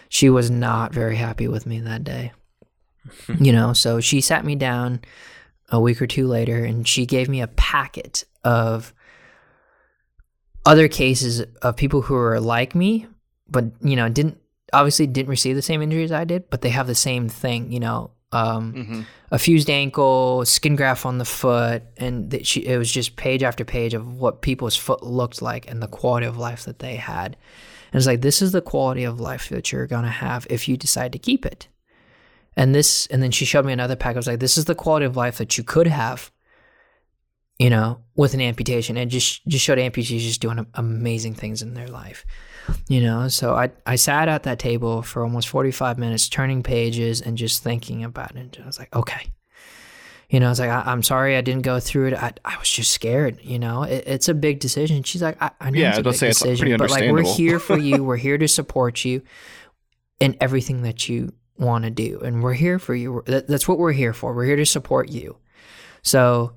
she 0.10 0.32
was 0.32 0.50
not 0.50 0.94
very 0.94 1.16
happy 1.16 1.48
with 1.48 1.68
me 1.68 1.80
that 1.82 2.04
day. 2.04 2.34
you 3.40 3.52
know, 3.52 3.74
so 3.74 4.00
she 4.00 4.20
sat 4.20 4.44
me 4.44 4.56
down 4.56 5.00
a 5.70 5.80
week 5.80 6.02
or 6.02 6.08
two 6.08 6.28
later, 6.28 6.66
and 6.66 6.88
she 6.88 7.06
gave 7.06 7.30
me 7.30 7.40
a 7.40 7.48
packet 7.48 8.26
of 8.44 8.96
other 10.66 10.88
cases 10.88 11.42
of 11.62 11.76
people 11.76 12.02
who 12.02 12.16
are 12.16 12.40
like 12.40 12.74
me, 12.74 13.06
but 13.48 13.66
you 13.82 13.96
know 13.96 14.10
didn't 14.10 14.40
obviously 14.74 15.08
didn't 15.08 15.30
receive 15.30 15.56
the 15.56 15.62
same 15.62 15.82
injury 15.82 16.04
as 16.04 16.12
I 16.12 16.24
did, 16.26 16.50
but 16.50 16.62
they 16.62 16.70
have 16.70 16.88
the 16.88 16.96
same 16.96 17.30
thing. 17.30 17.72
You 17.72 17.80
know, 17.80 18.12
um, 18.32 18.74
Mm-hmm. 18.74 19.02
a 19.32 19.40
fused 19.40 19.70
ankle, 19.70 20.44
skin 20.46 20.76
graft 20.76 21.06
on 21.06 21.18
the 21.20 21.26
foot, 21.26 21.84
and 21.98 22.32
that 22.32 22.46
she, 22.48 22.66
it 22.66 22.78
was 22.78 22.92
just 22.92 23.16
page 23.16 23.44
after 23.44 23.64
page 23.64 23.94
of 23.94 24.20
what 24.20 24.42
people's 24.42 24.76
foot 24.76 25.04
looked 25.04 25.42
like 25.42 25.70
and 25.70 25.82
the 25.82 25.88
quality 25.88 26.26
of 26.26 26.38
life 26.38 26.66
that 26.66 26.80
they 26.80 26.96
had. 26.96 27.38
And 27.92 28.00
it's 28.00 28.08
like 28.08 28.22
this 28.22 28.42
is 28.42 28.52
the 28.52 28.62
quality 28.62 29.04
of 29.04 29.20
life 29.20 29.50
that 29.50 29.72
you're 29.72 29.86
gonna 29.88 30.10
have 30.10 30.48
if 30.50 30.68
you 30.68 30.78
decide 30.78 31.12
to 31.14 31.20
keep 31.20 31.46
it. 31.46 31.68
And 32.56 32.74
this, 32.76 33.08
and 33.08 33.22
then 33.24 33.32
she 33.32 33.46
showed 33.46 33.66
me 33.66 33.74
another 33.74 33.96
pack. 33.96 34.16
I 34.16 34.20
was 34.20 34.28
like, 34.28 34.40
this 34.40 34.58
is 34.58 34.66
the 34.66 34.76
quality 34.76 35.06
of 35.06 35.16
life 35.16 35.38
that 35.38 35.58
you 35.58 35.64
could 35.64 35.88
have 35.88 36.32
you 37.60 37.70
know, 37.70 38.00
with 38.16 38.34
an 38.34 38.42
amputation, 38.42 38.98
and 38.98 39.12
just 39.12 39.46
just 39.48 39.64
showed 39.64 39.78
amputees 39.78 40.20
just 40.20 40.42
doing 40.42 40.66
amazing 40.74 41.36
things 41.36 41.62
in 41.62 41.74
their 41.74 41.88
life, 41.88 42.26
you 42.90 43.02
know. 43.02 43.28
So 43.28 43.56
I 43.56 43.72
I 43.86 43.96
sat 43.96 44.28
at 44.28 44.44
that 44.44 44.60
table 44.60 45.02
for 45.02 45.24
almost 45.24 45.48
forty 45.48 45.72
five 45.72 45.98
minutes, 45.98 46.30
turning 46.30 46.64
pages 46.64 47.22
and 47.22 47.38
just 47.38 47.64
thinking 47.64 48.04
about 48.04 48.36
it. 48.36 48.58
And 48.58 48.64
I 48.64 48.66
was 48.66 48.80
like, 48.80 48.94
okay, 48.96 49.28
you 50.30 50.40
know, 50.40 50.48
I 50.48 50.50
was 50.50 50.60
like, 50.60 50.72
I, 50.72 50.84
I'm 50.86 51.04
sorry 51.04 51.38
I 51.38 51.42
didn't 51.42 51.62
go 51.62 51.80
through 51.80 52.08
it. 52.08 52.14
I 52.16 52.34
I 52.44 52.58
was 52.58 52.70
just 52.70 52.92
scared, 52.92 53.40
you 53.42 53.60
know. 53.60 53.84
It, 53.84 54.04
it's 54.08 54.28
a 54.30 54.34
big 54.34 54.60
decision. 54.60 55.04
She's 55.04 55.22
like, 55.22 55.40
I, 55.42 55.52
I 55.62 55.70
know 55.70 55.80
Yeah, 55.80 55.90
it's 55.90 56.00
a 56.00 56.04
big 56.04 56.20
decision, 56.20 56.58
pretty 56.58 56.78
but 56.78 56.90
like 56.90 57.12
we're 57.12 57.22
here 57.24 57.60
for 57.60 57.78
you. 57.78 58.04
We're 58.04 58.18
here 58.18 58.38
to 58.40 58.48
support 58.48 59.06
you 59.06 59.22
in 60.20 60.36
everything 60.42 60.82
that 60.84 61.08
you 61.08 61.34
want 61.58 61.86
to 61.86 61.92
do, 61.92 62.20
and 62.26 62.42
we're 62.42 62.54
here 62.54 62.80
for 62.80 62.96
you. 62.96 63.22
That, 63.28 63.48
that's 63.48 63.68
what 63.68 63.78
we're 63.78 63.92
here 63.92 64.14
for. 64.14 64.34
We're 64.34 64.46
here 64.46 64.56
to 64.56 64.66
support 64.66 65.10
you. 65.10 65.38
So 66.02 66.54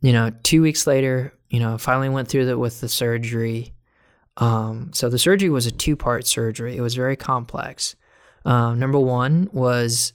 you 0.00 0.12
know, 0.12 0.30
two 0.42 0.62
weeks 0.62 0.86
later, 0.86 1.32
you 1.50 1.60
know, 1.60 1.78
finally 1.78 2.08
went 2.08 2.28
through 2.28 2.46
the, 2.46 2.58
with 2.58 2.80
the 2.80 2.88
surgery. 2.88 3.72
Um, 4.36 4.90
so 4.92 5.08
the 5.08 5.18
surgery 5.18 5.48
was 5.48 5.66
a 5.66 5.70
two 5.70 5.96
part 5.96 6.26
surgery. 6.26 6.76
It 6.76 6.80
was 6.80 6.94
very 6.94 7.16
complex. 7.16 7.96
Um, 8.44 8.78
number 8.78 8.98
one 8.98 9.48
was, 9.52 10.12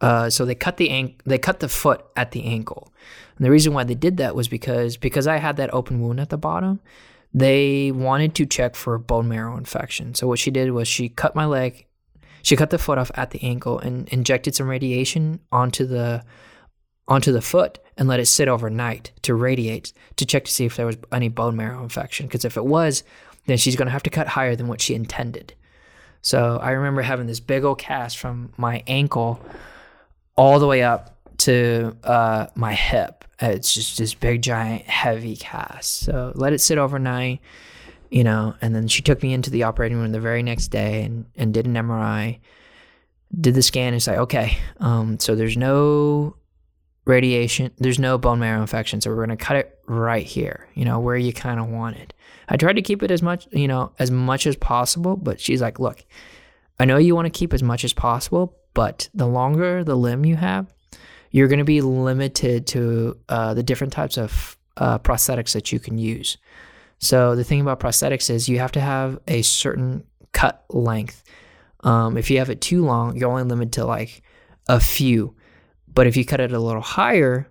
uh, 0.00 0.30
so 0.30 0.44
they 0.44 0.54
cut 0.54 0.76
the 0.76 0.90
ank- 0.90 1.22
they 1.24 1.38
cut 1.38 1.60
the 1.60 1.68
foot 1.68 2.04
at 2.16 2.32
the 2.32 2.44
ankle, 2.44 2.92
and 3.36 3.46
the 3.46 3.50
reason 3.50 3.72
why 3.72 3.84
they 3.84 3.94
did 3.94 4.18
that 4.18 4.34
was 4.34 4.48
because 4.48 4.96
because 4.96 5.26
I 5.26 5.36
had 5.36 5.56
that 5.56 5.72
open 5.72 6.00
wound 6.00 6.20
at 6.20 6.28
the 6.28 6.36
bottom. 6.36 6.80
They 7.32 7.92
wanted 7.92 8.34
to 8.36 8.46
check 8.46 8.74
for 8.74 8.98
bone 8.98 9.28
marrow 9.28 9.56
infection. 9.56 10.14
So 10.14 10.26
what 10.26 10.38
she 10.38 10.50
did 10.50 10.70
was 10.72 10.88
she 10.88 11.08
cut 11.08 11.34
my 11.34 11.44
leg, 11.44 11.86
she 12.42 12.56
cut 12.56 12.70
the 12.70 12.78
foot 12.78 12.98
off 12.98 13.10
at 13.14 13.30
the 13.30 13.42
ankle 13.42 13.78
and 13.78 14.08
injected 14.08 14.54
some 14.54 14.68
radiation 14.68 15.40
onto 15.52 15.86
the 15.86 16.24
onto 17.08 17.32
the 17.32 17.42
foot 17.42 17.78
and 17.96 18.08
let 18.08 18.20
it 18.20 18.26
sit 18.26 18.48
overnight 18.48 19.12
to 19.22 19.34
radiate 19.34 19.92
to 20.16 20.26
check 20.26 20.44
to 20.44 20.50
see 20.50 20.64
if 20.64 20.76
there 20.76 20.86
was 20.86 20.96
any 21.12 21.28
bone 21.28 21.56
marrow 21.56 21.82
infection. 21.82 22.26
Because 22.26 22.44
if 22.44 22.56
it 22.56 22.64
was, 22.64 23.04
then 23.46 23.56
she's 23.56 23.76
going 23.76 23.86
to 23.86 23.92
have 23.92 24.02
to 24.02 24.10
cut 24.10 24.28
higher 24.28 24.56
than 24.56 24.68
what 24.68 24.80
she 24.80 24.94
intended. 24.94 25.54
So 26.20 26.58
I 26.60 26.72
remember 26.72 27.02
having 27.02 27.26
this 27.26 27.40
big 27.40 27.64
old 27.64 27.78
cast 27.78 28.18
from 28.18 28.52
my 28.56 28.82
ankle 28.86 29.40
all 30.36 30.58
the 30.58 30.66
way 30.66 30.82
up 30.82 31.16
to 31.38 31.96
uh, 32.04 32.46
my 32.54 32.74
hip. 32.74 33.24
It's 33.40 33.72
just 33.72 33.98
this 33.98 34.14
big, 34.14 34.42
giant, 34.42 34.82
heavy 34.82 35.36
cast. 35.36 36.00
So 36.00 36.32
let 36.34 36.52
it 36.52 36.60
sit 36.60 36.78
overnight, 36.78 37.40
you 38.10 38.24
know, 38.24 38.54
and 38.60 38.74
then 38.74 38.88
she 38.88 39.02
took 39.02 39.22
me 39.22 39.34
into 39.34 39.50
the 39.50 39.62
operating 39.62 39.98
room 39.98 40.12
the 40.12 40.20
very 40.20 40.42
next 40.42 40.68
day 40.68 41.04
and, 41.04 41.26
and 41.36 41.54
did 41.54 41.66
an 41.66 41.74
MRI, 41.74 42.40
did 43.38 43.54
the 43.54 43.62
scan. 43.62 43.88
And 43.88 43.96
it's 43.96 44.06
like, 44.06 44.18
okay, 44.18 44.58
um, 44.78 45.18
so 45.20 45.34
there's 45.34 45.56
no 45.56 46.34
radiation. 47.06 47.70
There's 47.78 47.98
no 47.98 48.18
bone 48.18 48.38
marrow 48.38 48.60
infection, 48.60 49.00
so 49.00 49.10
we're 49.10 49.24
gonna 49.24 49.36
cut 49.36 49.56
it 49.56 49.78
right 49.86 50.26
here. 50.26 50.68
You 50.74 50.84
know 50.84 51.00
where 51.00 51.16
you 51.16 51.32
kind 51.32 51.58
of 51.58 51.68
want 51.68 51.96
it. 51.96 52.12
I 52.48 52.56
tried 52.56 52.74
to 52.74 52.82
keep 52.82 53.02
it 53.02 53.10
as 53.10 53.22
much, 53.22 53.48
you 53.50 53.68
know, 53.68 53.92
as 53.98 54.10
much 54.10 54.46
as 54.46 54.56
possible, 54.56 55.16
but 55.16 55.40
she's 55.40 55.62
like, 55.62 55.78
"Look, 55.78 56.04
I 56.78 56.84
know 56.84 56.98
you 56.98 57.14
want 57.14 57.26
to 57.26 57.38
keep 57.38 57.54
as 57.54 57.62
much 57.62 57.84
as 57.84 57.92
possible, 57.92 58.56
but 58.74 59.08
the 59.14 59.26
longer 59.26 59.82
the 59.82 59.96
limb 59.96 60.26
you 60.26 60.36
have, 60.36 60.66
you're 61.30 61.48
gonna 61.48 61.64
be 61.64 61.80
limited 61.80 62.66
to 62.68 63.16
uh, 63.28 63.54
the 63.54 63.62
different 63.62 63.92
types 63.92 64.18
of 64.18 64.58
uh, 64.76 64.98
prosthetics 64.98 65.52
that 65.52 65.72
you 65.72 65.78
can 65.78 65.98
use. 65.98 66.36
So 66.98 67.36
the 67.36 67.44
thing 67.44 67.60
about 67.60 67.80
prosthetics 67.80 68.30
is 68.30 68.48
you 68.48 68.58
have 68.58 68.72
to 68.72 68.80
have 68.80 69.18
a 69.28 69.42
certain 69.42 70.04
cut 70.32 70.64
length. 70.70 71.22
Um, 71.80 72.16
if 72.16 72.30
you 72.30 72.38
have 72.38 72.50
it 72.50 72.60
too 72.60 72.84
long, 72.84 73.16
you're 73.16 73.30
only 73.30 73.44
limited 73.44 73.74
to 73.74 73.84
like 73.84 74.22
a 74.68 74.80
few. 74.80 75.35
But 75.96 76.06
if 76.06 76.14
you 76.14 76.26
cut 76.26 76.40
it 76.40 76.52
a 76.52 76.58
little 76.60 76.82
higher, 76.82 77.50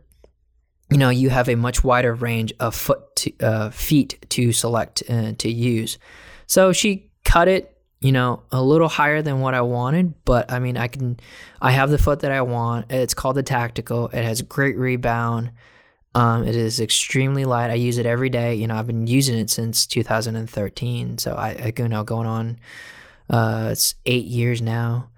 you 0.92 0.98
know 0.98 1.10
you 1.10 1.32
have 1.32 1.50
a 1.50 1.56
much 1.56 1.84
wider 1.84 2.14
range 2.14 2.54
of 2.60 2.76
foot 2.76 3.16
to, 3.18 3.34
uh, 3.40 3.70
feet 3.72 4.24
to 4.30 4.54
select 4.54 5.02
uh, 5.10 5.34
to 5.40 5.52
use. 5.52 5.98
So 6.46 6.72
she 6.72 7.10
cut 7.24 7.48
it, 7.48 7.76
you 8.02 8.12
know, 8.12 8.44
a 8.52 8.62
little 8.62 8.88
higher 8.88 9.24
than 9.24 9.40
what 9.40 9.56
I 9.56 9.62
wanted. 9.62 10.14
But 10.26 10.52
I 10.52 10.60
mean, 10.60 10.78
I 10.78 10.88
can, 10.88 11.20
I 11.60 11.72
have 11.72 11.90
the 11.90 11.98
foot 11.98 12.20
that 12.20 12.32
I 12.32 12.44
want. 12.44 12.92
It's 12.92 13.16
called 13.16 13.36
the 13.36 13.42
Tactical. 13.42 14.10
It 14.10 14.24
has 14.24 14.44
great 14.44 14.78
rebound. 14.78 15.52
Um, 16.14 16.48
it 16.48 16.56
is 16.56 16.80
extremely 16.80 17.46
light. 17.46 17.72
I 17.72 17.74
use 17.74 17.98
it 17.98 18.06
every 18.06 18.30
day. 18.30 18.54
You 18.54 18.68
know, 18.68 18.76
I've 18.76 18.86
been 18.86 19.08
using 19.08 19.40
it 19.40 19.50
since 19.50 19.88
2013. 19.88 21.18
So 21.18 21.34
I, 21.34 21.50
I 21.50 21.74
you 21.76 21.88
know, 21.88 22.04
going 22.04 22.28
on, 22.28 22.60
uh, 23.28 23.70
it's 23.72 23.96
eight 24.06 24.26
years 24.26 24.62
now 24.62 25.10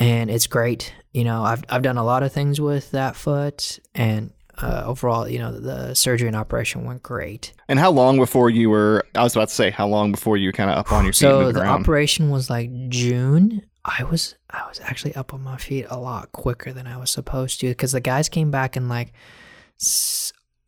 and 0.00 0.30
it's 0.30 0.48
great. 0.48 0.92
You 1.12 1.24
know, 1.24 1.44
I've 1.44 1.62
I've 1.68 1.82
done 1.82 1.98
a 1.98 2.04
lot 2.04 2.24
of 2.24 2.32
things 2.32 2.60
with 2.60 2.90
that 2.90 3.14
foot, 3.14 3.78
and 3.94 4.32
uh, 4.58 4.84
overall, 4.86 5.28
you 5.28 5.38
know, 5.38 5.52
the 5.52 5.94
surgery 5.94 6.26
and 6.26 6.36
operation 6.36 6.84
went 6.84 7.02
great. 7.02 7.52
And 7.68 7.78
how 7.78 7.90
long 7.90 8.18
before 8.18 8.50
you 8.50 8.70
were? 8.70 9.06
I 9.14 9.22
was 9.22 9.36
about 9.36 9.48
to 9.48 9.54
say 9.54 9.70
how 9.70 9.86
long 9.86 10.10
before 10.10 10.36
you 10.36 10.48
were 10.48 10.52
kind 10.52 10.70
of 10.70 10.78
up 10.78 10.90
on 10.90 11.04
your 11.04 11.12
feet 11.12 11.18
So 11.18 11.40
moving 11.40 11.54
the 11.54 11.68
operation 11.68 12.30
was 12.30 12.50
like 12.50 12.88
June. 12.88 13.62
I 13.84 14.04
was 14.04 14.34
I 14.50 14.66
was 14.68 14.80
actually 14.80 15.14
up 15.14 15.32
on 15.32 15.42
my 15.42 15.56
feet 15.56 15.86
a 15.88 15.98
lot 15.98 16.32
quicker 16.32 16.72
than 16.72 16.86
I 16.86 16.96
was 16.96 17.10
supposed 17.10 17.60
to 17.60 17.68
because 17.68 17.92
the 17.92 18.00
guys 18.00 18.28
came 18.28 18.50
back 18.50 18.76
in 18.76 18.88
like 18.88 19.12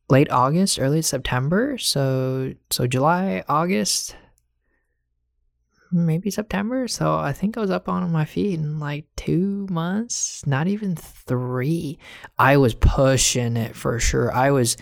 late 0.08 0.30
August, 0.30 0.78
early 0.78 1.02
September. 1.02 1.78
So 1.78 2.54
so 2.70 2.86
July, 2.86 3.44
August, 3.48 4.16
maybe 5.92 6.30
September. 6.30 6.88
So 6.88 7.16
I 7.16 7.32
think 7.32 7.56
I 7.56 7.60
was 7.60 7.70
up 7.70 7.88
on 7.88 8.10
my 8.10 8.24
feet 8.24 8.54
in 8.54 8.78
like 8.78 9.04
two 9.16 9.66
months, 9.70 10.46
not 10.46 10.66
even 10.68 10.96
three. 10.96 11.98
I 12.38 12.56
was 12.56 12.74
pushing 12.74 13.56
it 13.56 13.76
for 13.76 13.98
sure. 13.98 14.32
I 14.32 14.50
was 14.50 14.76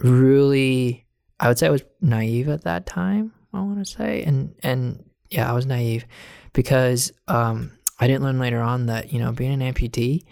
really, 0.00 1.06
I 1.38 1.48
would 1.48 1.58
say 1.58 1.68
I 1.68 1.70
was 1.70 1.84
naive 2.00 2.48
at 2.48 2.64
that 2.64 2.86
time. 2.86 3.32
I 3.52 3.60
want 3.60 3.84
to 3.84 3.84
say, 3.84 4.22
and 4.22 4.54
and 4.62 5.04
yeah, 5.30 5.50
I 5.50 5.54
was 5.54 5.66
naive 5.66 6.06
because 6.52 7.12
um, 7.28 7.72
I 7.98 8.06
didn't 8.06 8.22
learn 8.22 8.38
later 8.38 8.60
on 8.60 8.86
that, 8.86 9.12
you 9.12 9.18
know, 9.18 9.32
being 9.32 9.52
an 9.52 9.72
amputee 9.72 10.24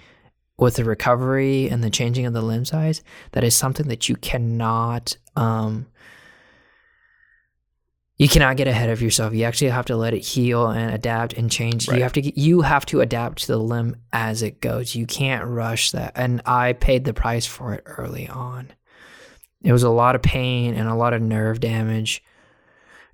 with 0.56 0.76
the 0.76 0.84
recovery 0.84 1.68
and 1.68 1.82
the 1.82 1.90
changing 1.90 2.26
of 2.26 2.32
the 2.32 2.42
limb 2.42 2.64
size, 2.64 3.02
that 3.32 3.44
is 3.44 3.54
something 3.54 3.88
that 3.88 4.08
you 4.08 4.16
cannot 4.16 5.16
um 5.36 5.86
you 8.18 8.28
cannot 8.28 8.56
get 8.56 8.66
ahead 8.66 8.90
of 8.90 9.00
yourself. 9.00 9.32
You 9.32 9.44
actually 9.44 9.70
have 9.70 9.86
to 9.86 9.96
let 9.96 10.12
it 10.12 10.24
heal 10.24 10.66
and 10.66 10.92
adapt 10.92 11.34
and 11.34 11.48
change. 11.48 11.88
Right. 11.88 11.98
You 11.98 12.02
have 12.02 12.12
to 12.14 12.40
you 12.40 12.62
have 12.62 12.84
to 12.86 13.00
adapt 13.00 13.38
to 13.42 13.46
the 13.46 13.58
limb 13.58 13.96
as 14.12 14.42
it 14.42 14.60
goes. 14.60 14.96
You 14.96 15.06
can't 15.06 15.46
rush 15.46 15.92
that. 15.92 16.12
And 16.16 16.42
I 16.44 16.72
paid 16.72 17.04
the 17.04 17.14
price 17.14 17.46
for 17.46 17.74
it 17.74 17.84
early 17.86 18.28
on. 18.28 18.72
It 19.62 19.72
was 19.72 19.84
a 19.84 19.90
lot 19.90 20.16
of 20.16 20.22
pain 20.22 20.74
and 20.74 20.88
a 20.88 20.96
lot 20.96 21.12
of 21.12 21.22
nerve 21.22 21.60
damage. 21.60 22.22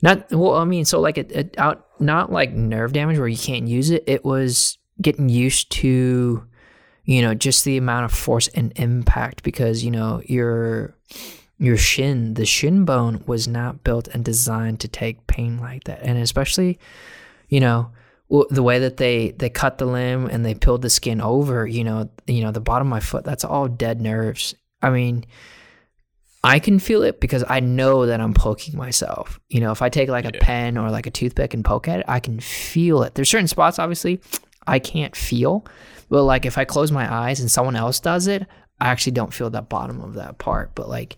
Not 0.00 0.30
well, 0.30 0.54
I 0.54 0.64
mean, 0.64 0.86
so 0.86 1.00
like 1.00 1.18
it, 1.18 1.32
it 1.32 1.54
out 1.58 1.86
not 2.00 2.32
like 2.32 2.52
nerve 2.52 2.94
damage 2.94 3.18
where 3.18 3.28
you 3.28 3.38
can't 3.38 3.68
use 3.68 3.90
it. 3.90 4.04
It 4.06 4.24
was 4.24 4.78
getting 5.02 5.28
used 5.28 5.70
to, 5.72 6.46
you 7.04 7.22
know, 7.22 7.34
just 7.34 7.64
the 7.64 7.76
amount 7.76 8.06
of 8.06 8.12
force 8.12 8.48
and 8.48 8.72
impact 8.76 9.42
because 9.42 9.84
you 9.84 9.90
know 9.90 10.22
your 10.24 10.96
your 11.58 11.76
shin, 11.76 12.34
the 12.34 12.46
shin 12.46 12.84
bone 12.84 13.22
was 13.26 13.46
not 13.46 13.84
built 13.84 14.08
and 14.08 14.24
designed 14.24 14.80
to 14.80 14.88
take 14.88 15.26
pain 15.26 15.58
like 15.58 15.84
that, 15.84 16.00
and 16.02 16.18
especially, 16.18 16.78
you 17.48 17.60
know, 17.60 17.90
the 18.50 18.62
way 18.62 18.78
that 18.80 18.96
they 18.96 19.30
they 19.32 19.50
cut 19.50 19.78
the 19.78 19.86
limb 19.86 20.26
and 20.26 20.44
they 20.44 20.54
peeled 20.54 20.82
the 20.82 20.90
skin 20.90 21.20
over, 21.20 21.66
you 21.66 21.84
know, 21.84 22.10
you 22.26 22.42
know, 22.42 22.50
the 22.50 22.60
bottom 22.60 22.88
of 22.88 22.90
my 22.90 23.00
foot, 23.00 23.24
that's 23.24 23.44
all 23.44 23.68
dead 23.68 24.00
nerves. 24.00 24.54
I 24.82 24.90
mean, 24.90 25.24
I 26.42 26.58
can 26.58 26.78
feel 26.78 27.02
it 27.02 27.20
because 27.20 27.44
I 27.48 27.60
know 27.60 28.06
that 28.06 28.20
I'm 28.20 28.34
poking 28.34 28.76
myself. 28.76 29.40
You 29.48 29.60
know, 29.60 29.72
if 29.72 29.80
I 29.80 29.88
take 29.88 30.08
like 30.10 30.26
a 30.26 30.32
pen 30.32 30.76
or 30.76 30.90
like 30.90 31.06
a 31.06 31.10
toothpick 31.10 31.54
and 31.54 31.64
poke 31.64 31.88
at 31.88 32.00
it, 32.00 32.04
I 32.08 32.20
can 32.20 32.40
feel 32.40 33.02
it. 33.02 33.14
There's 33.14 33.30
certain 33.30 33.48
spots, 33.48 33.78
obviously, 33.78 34.20
I 34.66 34.78
can't 34.78 35.16
feel. 35.16 35.64
But 36.10 36.24
like 36.24 36.44
if 36.44 36.58
I 36.58 36.64
close 36.64 36.92
my 36.92 37.12
eyes 37.12 37.40
and 37.40 37.50
someone 37.50 37.76
else 37.76 37.98
does 37.98 38.26
it, 38.26 38.46
I 38.80 38.88
actually 38.88 39.12
don't 39.12 39.32
feel 39.32 39.48
that 39.50 39.70
bottom 39.70 40.00
of 40.02 40.14
that 40.14 40.36
part. 40.38 40.74
But 40.74 40.88
like, 40.88 41.16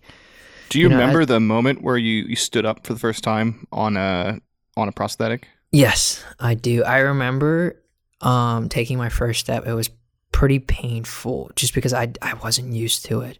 Do 0.69 0.79
you, 0.79 0.85
You 0.85 0.89
know, 0.91 0.97
remember 0.99 1.21
as- 1.23 1.27
the 1.29 1.41
moment 1.41 1.83
where 1.83 1.97
you, 1.97 2.25
you 2.25 2.37
stood 2.37 2.67
up 2.67 2.87
for 2.87 2.93
the 2.93 2.99
first 2.99 3.23
time 3.25 3.67
on 3.73 3.97
a 3.97 4.41
on 4.77 4.89
a 4.89 4.93
prosthetic? 4.93 5.49
yes, 5.73 6.25
I 6.41 6.55
do. 6.55 6.85
I 6.85 6.99
remember 6.99 7.83
um, 8.21 8.69
taking 8.69 8.97
my 8.99 9.09
first 9.09 9.41
step. 9.41 9.67
It 9.67 9.75
was 9.75 9.91
pretty 10.33 10.59
painful 10.59 11.51
just 11.57 11.75
because 11.75 11.93
I, 11.95 12.13
I 12.23 12.35
wasn't 12.35 12.73
used 12.73 13.05
to 13.07 13.21
it. 13.23 13.39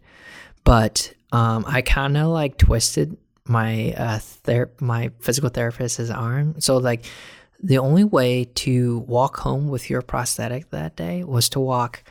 But 0.63 1.13
um, 1.31 1.63
I 1.67 1.81
kind 1.81 2.17
of 2.17 2.27
like 2.27 2.57
twisted 2.57 3.17
my 3.45 3.93
uh, 3.97 4.19
ther- 4.19 4.71
my 4.81 5.11
physical 5.21 5.49
therapist's 5.49 6.09
arm. 6.09 6.59
So 6.59 6.77
like 6.77 7.05
the 7.61 7.77
only 7.79 8.03
way 8.03 8.43
to 8.55 8.99
walk 8.99 9.37
home 9.37 9.69
with 9.69 9.89
your 9.89 10.01
prosthetic 10.01 10.69
that 10.71 10.95
day 10.95 11.23
was 11.23 11.49
to 11.49 11.59
walk 11.59 12.03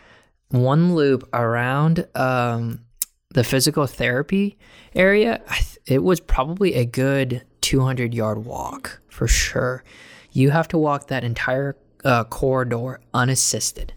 one 0.49 0.95
loop 0.95 1.29
around 1.33 2.07
um, 2.17 2.81
the 3.31 3.45
physical 3.45 3.87
therapy 3.87 4.59
area. 4.95 5.43
It 5.87 6.03
was 6.03 6.19
probably 6.19 6.75
a 6.75 6.85
good 6.85 7.45
200 7.61 8.13
yard 8.13 8.45
walk 8.45 9.01
for 9.09 9.29
sure. 9.29 9.85
You 10.33 10.51
have 10.51 10.69
to 10.69 10.79
walk 10.79 11.07
that 11.07 11.23
entire 11.23 11.77
uh, 12.05 12.25
corridor 12.25 13.01
unassisted, 13.15 13.93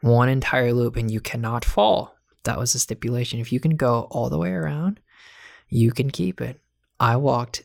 one 0.00 0.28
entire 0.28 0.72
loop, 0.72 0.96
and 0.96 1.10
you 1.10 1.20
cannot 1.20 1.64
fall. 1.64 2.14
That 2.44 2.58
was 2.58 2.72
the 2.72 2.78
stipulation. 2.78 3.40
If 3.40 3.52
you 3.52 3.60
can 3.60 3.76
go 3.76 4.08
all 4.10 4.28
the 4.28 4.38
way 4.38 4.50
around, 4.50 5.00
you 5.68 5.92
can 5.92 6.10
keep 6.10 6.40
it. 6.40 6.60
I 6.98 7.16
walked 7.16 7.62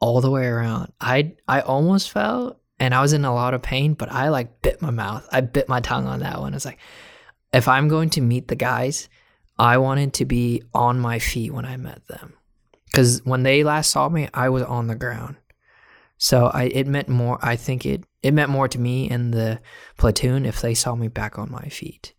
all 0.00 0.20
the 0.20 0.30
way 0.30 0.46
around. 0.46 0.92
I 1.00 1.34
I 1.46 1.60
almost 1.60 2.10
fell 2.10 2.60
and 2.78 2.94
I 2.94 3.02
was 3.02 3.12
in 3.12 3.24
a 3.24 3.34
lot 3.34 3.54
of 3.54 3.62
pain, 3.62 3.94
but 3.94 4.10
I 4.10 4.30
like 4.30 4.62
bit 4.62 4.80
my 4.80 4.90
mouth. 4.90 5.28
I 5.30 5.42
bit 5.42 5.68
my 5.68 5.80
tongue 5.80 6.06
on 6.06 6.20
that 6.20 6.40
one. 6.40 6.54
It's 6.54 6.64
like 6.64 6.78
if 7.52 7.68
I'm 7.68 7.88
going 7.88 8.10
to 8.10 8.20
meet 8.20 8.48
the 8.48 8.56
guys, 8.56 9.08
I 9.60 9.76
wanted 9.78 10.14
to 10.14 10.24
be 10.24 10.62
on 10.74 10.98
my 11.00 11.18
feet 11.18 11.52
when 11.52 11.64
I 11.66 11.76
met 11.76 12.06
them. 12.08 12.32
Cuz 12.94 13.20
when 13.24 13.42
they 13.42 13.62
last 13.62 13.90
saw 13.90 14.08
me, 14.08 14.28
I 14.34 14.48
was 14.48 14.62
on 14.64 14.86
the 14.88 14.94
ground. 14.96 15.36
So 16.18 16.46
I 16.46 16.64
it 16.64 16.86
meant 16.86 17.08
more 17.08 17.38
I 17.42 17.56
think 17.56 17.84
it 17.86 18.04
it 18.22 18.32
meant 18.34 18.50
more 18.50 18.68
to 18.68 18.78
me 18.78 19.08
and 19.10 19.32
the 19.32 19.60
platoon 19.96 20.44
if 20.44 20.60
they 20.60 20.74
saw 20.74 20.94
me 20.94 21.08
back 21.08 21.38
on 21.38 21.50
my 21.50 21.68
feet. 21.68 22.12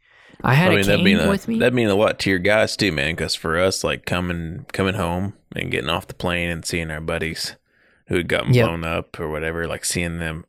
I 0.43 0.53
had 0.55 0.69
I 0.71 0.73
a 0.73 0.75
mean, 0.77 0.85
that'd 0.87 1.05
cane 1.05 1.19
a, 1.19 1.29
with 1.29 1.47
me. 1.47 1.59
that'd 1.59 1.73
mean 1.73 1.87
a 1.89 1.95
lot 1.95 2.17
to 2.19 2.29
your 2.29 2.39
guys 2.39 2.75
too, 2.77 2.91
man. 2.91 3.13
Because 3.15 3.35
for 3.35 3.59
us, 3.59 3.83
like 3.83 4.05
coming 4.05 4.65
coming 4.73 4.95
home 4.95 5.33
and 5.55 5.71
getting 5.71 5.89
off 5.89 6.07
the 6.07 6.13
plane 6.15 6.49
and 6.49 6.65
seeing 6.65 6.89
our 6.89 7.01
buddies 7.01 7.55
who 8.07 8.15
had 8.17 8.27
gotten 8.27 8.53
Yep. 8.53 8.65
blown 8.67 8.83
up 8.83 9.19
or 9.19 9.29
whatever, 9.29 9.67
like 9.67 9.85
seeing 9.85 10.17
them, 10.19 10.45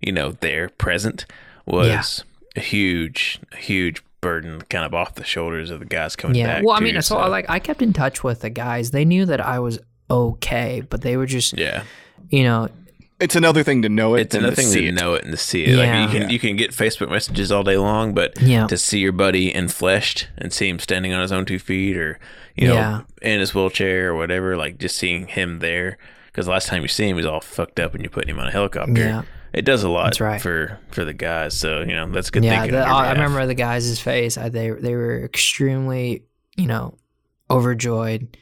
you 0.00 0.12
know, 0.12 0.32
there 0.32 0.68
present 0.70 1.24
was 1.66 2.24
a 2.56 2.60
huge, 2.60 3.38
huge 3.56 4.02
burden, 4.28 4.60
kind 4.68 4.84
of 4.84 4.92
off 4.94 5.14
the 5.14 5.24
shoulders 5.24 5.70
of 5.70 5.78
the 5.80 5.86
guys 5.86 6.16
coming 6.16 6.34
back. 6.34 6.38
yeah. 6.40 6.54
back. 6.56 6.64
Well, 6.64 6.74
I 6.76 6.78
too, 6.80 6.84
mean, 6.84 7.02
so 7.02 7.16
I 7.18 7.28
like 7.28 7.48
I 7.48 7.58
kept 7.58 7.82
in 7.82 7.92
touch 7.92 8.22
with 8.22 8.40
the 8.40 8.50
guys. 8.50 8.90
They 8.90 9.04
knew 9.04 9.24
that 9.26 9.40
I 9.40 9.58
was 9.58 9.78
okay, 10.10 10.82
but 10.88 11.02
they 11.02 11.16
were 11.16 11.26
just, 11.26 11.56
yeah, 11.56 11.84
you 12.30 12.42
know, 12.44 12.68
It's 13.20 13.34
another 13.36 13.62
thing 13.64 13.82
to 13.82 13.88
know 13.88 14.14
it 14.14 14.20
it's 14.22 14.34
another 14.36 14.54
thing 14.54 14.66
see 14.66 14.82
to 14.82 14.88
it. 14.88 14.92
know 14.92 15.14
it 15.14 15.22
and 15.24 15.32
to 15.32 15.36
see 15.36 15.64
it. 15.64 15.76
Like 15.76 15.86
Yeah. 15.86 16.02
you 16.04 16.08
can 16.08 16.22
Yeah. 16.22 16.28
you 16.28 16.38
can 16.38 16.56
get 16.56 16.70
Facebook 16.70 17.10
messages 17.10 17.50
all 17.50 17.62
day 17.64 17.76
long, 17.76 18.14
but 18.14 18.40
Yeah. 18.40 18.66
to 18.68 18.76
see 18.78 19.00
your 19.00 19.12
buddy 19.12 19.52
in 19.52 19.68
fleshed 19.68 20.28
and 20.38 20.52
see 20.52 20.68
him 20.68 20.78
standing 20.78 21.12
on 21.12 21.20
his 21.22 21.32
own 21.32 21.44
two 21.44 21.58
feet, 21.58 21.96
or 21.96 22.18
you 22.54 22.68
know, 22.68 22.74
Yeah. 22.74 23.00
in 23.22 23.40
his 23.40 23.54
wheelchair 23.54 24.10
or 24.10 24.14
whatever, 24.16 24.56
like 24.56 24.78
just 24.78 24.96
seeing 24.96 25.26
him 25.26 25.58
there. 25.60 25.98
Because 26.26 26.46
the 26.46 26.52
last 26.52 26.68
time 26.68 26.82
you 26.82 26.88
see 26.88 27.08
him, 27.08 27.16
he's 27.16 27.26
all 27.26 27.40
fucked 27.40 27.80
up, 27.80 27.94
and 27.94 28.02
you're 28.02 28.10
putting 28.10 28.30
him 28.30 28.38
on 28.38 28.46
a 28.46 28.52
helicopter. 28.52 29.00
Yeah. 29.00 29.22
It 29.52 29.62
does 29.64 29.82
a 29.82 29.88
lot 29.88 30.04
That's 30.04 30.20
right. 30.20 30.40
for 30.40 30.78
for 30.90 31.04
the 31.04 31.14
guys. 31.14 31.58
So 31.58 31.80
you 31.80 31.94
know 31.94 32.10
that's 32.10 32.30
good 32.30 32.44
yeah. 32.44 32.60
thinking. 32.62 32.78
The, 32.78 32.86
I 32.86 33.12
remember 33.12 33.46
the 33.46 33.54
guys' 33.54 33.98
face. 33.98 34.36
I, 34.36 34.48
they 34.50 34.70
they 34.70 34.94
were 34.94 35.24
extremely, 35.24 36.24
you 36.56 36.66
know, 36.66 36.98
overjoyed 37.50 38.36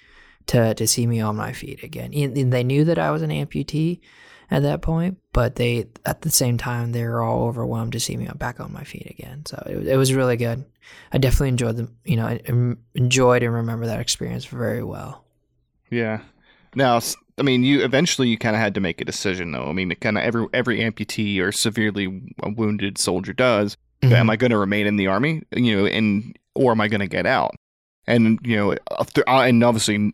to 0.47 0.75
to 0.75 0.87
see 0.87 1.07
me 1.07 1.21
on 1.21 1.37
my 1.37 1.53
feet 1.53 1.83
again. 1.83 2.13
And 2.15 2.37
and 2.37 2.53
they 2.53 2.65
knew 2.65 2.85
that 2.85 2.99
I 2.99 3.11
was 3.11 3.23
an 3.23 3.31
amputee 3.31 4.01
at 4.51 4.63
that 4.63 4.83
point, 4.83 5.19
but 5.33 5.57
they 5.57 5.87
at 6.05 6.23
the 6.23 6.31
same 6.31 6.57
time 6.59 6.93
they 6.93 7.05
were 7.05 7.23
all 7.23 7.45
overwhelmed 7.49 7.93
to 7.93 8.01
see 8.01 8.17
me 8.17 8.29
back 8.37 8.61
on 8.61 8.73
my 8.73 8.85
feet 8.85 9.07
again. 9.11 9.45
So 9.47 9.63
it, 9.69 9.77
was- 9.77 9.87
it 9.89 9.97
was 9.97 10.13
really 10.13 10.37
good. 10.37 10.65
I 11.13 11.19
definitely 11.19 11.49
enjoyed 11.49 11.77
the 11.77 11.89
you 12.05 12.17
know 12.17 12.27
I, 12.27 12.41
I 12.49 12.75
enjoyed 12.95 13.43
and 13.43 13.55
remember 13.55 13.87
that 13.87 14.01
experience 14.01 14.45
very 14.45 14.83
well. 14.83 15.25
Yeah. 15.91 16.21
Now, 16.75 16.97
s- 16.97 17.17
I 17.39 17.43
mean, 17.43 17.63
you 17.65 17.85
eventually 17.85 18.29
you 18.29 18.39
kind 18.39 18.57
of 18.57 18.61
had 18.63 18.75
to 18.75 18.81
make 18.81 19.01
a 19.01 19.05
decision, 19.05 19.53
though. 19.53 19.69
I 19.69 19.73
mean, 19.73 19.95
kind 20.01 20.17
of 20.17 20.25
every 20.25 20.47
every 20.55 20.79
amputee 20.81 21.41
or 21.41 21.53
severely 21.53 22.07
wounded 22.45 22.99
soldier 22.99 23.33
does. 23.33 23.77
Mhm. 24.03 24.13
Am 24.13 24.31
I 24.31 24.37
going 24.37 24.51
to 24.51 24.59
remain 24.59 24.87
in 24.87 24.97
the 24.97 25.07
army? 25.07 25.43
You 25.55 25.77
know, 25.77 25.87
and 25.87 26.37
or 26.55 26.73
am 26.73 26.81
I 26.81 26.89
going 26.89 27.01
to 27.01 27.07
get 27.07 27.27
out? 27.27 27.55
And 28.07 28.39
you 28.43 28.57
know, 28.57 28.73
uh, 28.73 29.05
and 29.27 29.63
obviously, 29.65 30.13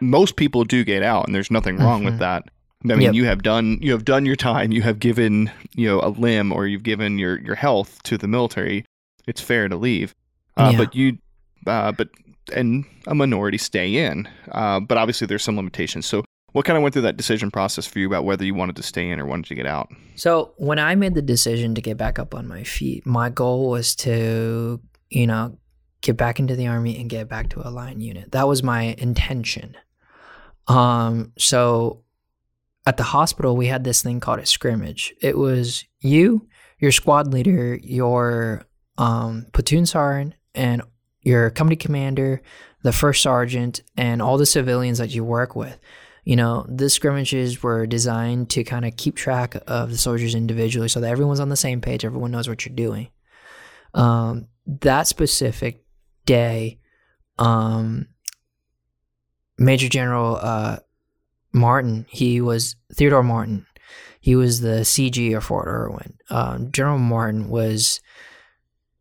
most 0.00 0.36
people 0.36 0.64
do 0.64 0.82
get 0.84 1.02
out, 1.02 1.26
and 1.26 1.34
there's 1.34 1.50
nothing 1.50 1.76
wrong 1.76 2.02
Mhm. 2.02 2.06
with 2.06 2.18
that. 2.18 2.44
I 2.84 2.88
mean, 2.88 3.00
Yep. 3.02 3.14
you 3.14 3.24
have 3.26 3.42
done 3.42 3.78
you 3.80 3.92
have 3.92 4.04
done 4.04 4.26
your 4.26 4.36
time. 4.36 4.72
You 4.72 4.82
have 4.82 4.98
given 4.98 5.50
you 5.74 5.86
know 5.88 6.00
a 6.00 6.08
limb, 6.08 6.52
or 6.52 6.66
you've 6.66 6.82
given 6.82 7.18
your 7.18 7.40
your 7.40 7.54
health 7.54 8.02
to 8.04 8.18
the 8.18 8.26
military. 8.28 8.84
It's 9.26 9.40
fair 9.40 9.68
to 9.68 9.76
leave, 9.76 10.12
uh, 10.56 10.70
Yeah. 10.72 10.78
but 10.78 10.94
you, 10.94 11.18
uh, 11.66 11.92
but 11.92 12.08
and 12.52 12.84
a 13.06 13.14
minority 13.14 13.58
stay 13.58 13.96
in. 14.04 14.28
Uh, 14.50 14.80
but 14.80 14.98
obviously, 14.98 15.26
there's 15.26 15.42
some 15.42 15.56
limitations. 15.56 16.04
So, 16.06 16.24
what 16.54 16.64
kind 16.64 16.76
of 16.76 16.84
went 16.84 16.92
through 16.92 17.02
that 17.02 17.16
decision 17.16 17.50
process 17.50 17.84
for 17.84 17.98
you 17.98 18.06
about 18.06 18.24
whether 18.24 18.44
you 18.44 18.54
wanted 18.54 18.76
to 18.76 18.82
stay 18.84 19.10
in 19.10 19.18
or 19.18 19.26
wanted 19.26 19.46
to 19.46 19.56
get 19.56 19.66
out? 19.66 19.88
So 20.14 20.54
when 20.56 20.78
I 20.78 20.94
made 20.94 21.14
the 21.14 21.20
decision 21.20 21.74
to 21.74 21.80
get 21.80 21.96
back 21.96 22.20
up 22.20 22.32
on 22.32 22.46
my 22.46 22.62
feet, 22.62 23.04
my 23.04 23.28
goal 23.28 23.68
was 23.68 23.96
to, 23.96 24.80
you 25.10 25.26
know, 25.26 25.58
get 26.00 26.16
back 26.16 26.38
into 26.38 26.54
the 26.54 26.68
army 26.68 26.96
and 27.00 27.10
get 27.10 27.28
back 27.28 27.48
to 27.50 27.66
a 27.66 27.70
line 27.70 28.00
unit. 28.00 28.30
That 28.30 28.46
was 28.46 28.62
my 28.62 28.94
intention. 28.98 29.76
Um, 30.68 31.32
so 31.36 32.04
at 32.86 32.98
the 32.98 33.02
hospital, 33.02 33.56
we 33.56 33.66
had 33.66 33.82
this 33.82 34.00
thing 34.00 34.20
called 34.20 34.38
a 34.38 34.46
scrimmage. 34.46 35.12
It 35.20 35.36
was 35.36 35.84
you, 35.98 36.46
your 36.78 36.92
squad 36.92 37.32
leader, 37.32 37.80
your 37.82 38.64
um, 38.96 39.46
platoon 39.52 39.86
sergeant, 39.86 40.34
and 40.54 40.82
your 41.20 41.50
company 41.50 41.74
commander, 41.74 42.42
the 42.84 42.92
first 42.92 43.22
sergeant, 43.22 43.82
and 43.96 44.22
all 44.22 44.38
the 44.38 44.46
civilians 44.46 44.98
that 44.98 45.12
you 45.12 45.24
work 45.24 45.56
with 45.56 45.80
you 46.24 46.36
know, 46.36 46.66
the 46.68 46.88
scrimmages 46.88 47.62
were 47.62 47.86
designed 47.86 48.50
to 48.50 48.64
kind 48.64 48.84
of 48.84 48.96
keep 48.96 49.14
track 49.14 49.56
of 49.66 49.90
the 49.90 49.98
soldiers 49.98 50.34
individually 50.34 50.88
so 50.88 51.00
that 51.00 51.10
everyone's 51.10 51.40
on 51.40 51.50
the 51.50 51.56
same 51.56 51.80
page, 51.80 52.04
everyone 52.04 52.30
knows 52.30 52.48
what 52.48 52.64
you're 52.64 52.74
doing. 52.74 53.08
Um, 53.92 54.48
that 54.66 55.06
specific 55.06 55.84
day, 56.24 56.78
um, 57.38 58.08
Major 59.58 59.88
General 59.88 60.36
uh, 60.40 60.78
Martin, 61.52 62.06
he 62.08 62.40
was 62.40 62.76
Theodore 62.94 63.22
Martin, 63.22 63.66
he 64.20 64.34
was 64.34 64.60
the 64.60 64.80
CG 64.80 65.36
of 65.36 65.44
Fort 65.44 65.68
Irwin. 65.68 66.14
Um, 66.30 66.72
General 66.72 66.98
Martin 66.98 67.50
was, 67.50 68.00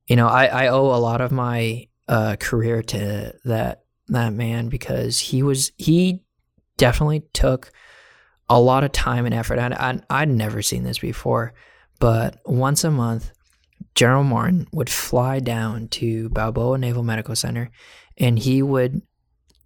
you 0.07 0.17
know, 0.17 0.27
I, 0.27 0.47
I 0.47 0.67
owe 0.67 0.87
a 0.93 0.99
lot 0.99 1.21
of 1.21 1.31
my 1.31 1.87
uh, 2.09 2.35
career 2.37 2.83
to 2.83 3.33
that 3.45 3.85
that 4.09 4.33
man 4.33 4.67
because 4.67 5.19
he 5.19 5.41
was 5.41 5.71
he 5.77 6.22
definitely 6.83 7.23
took 7.31 7.71
a 8.49 8.59
lot 8.59 8.83
of 8.83 8.91
time 8.91 9.25
and 9.25 9.33
effort. 9.33 9.57
And 9.57 9.73
I, 9.73 10.01
I'd 10.09 10.27
never 10.27 10.61
seen 10.61 10.83
this 10.83 10.99
before, 10.99 11.53
but 11.97 12.41
once 12.45 12.83
a 12.83 12.91
month, 12.91 13.31
General 13.95 14.25
Martin 14.25 14.67
would 14.73 14.89
fly 14.89 15.39
down 15.39 15.87
to 15.99 16.27
Balboa 16.27 16.77
Naval 16.77 17.03
Medical 17.03 17.37
Center 17.37 17.71
and 18.17 18.37
he 18.37 18.61
would 18.61 19.01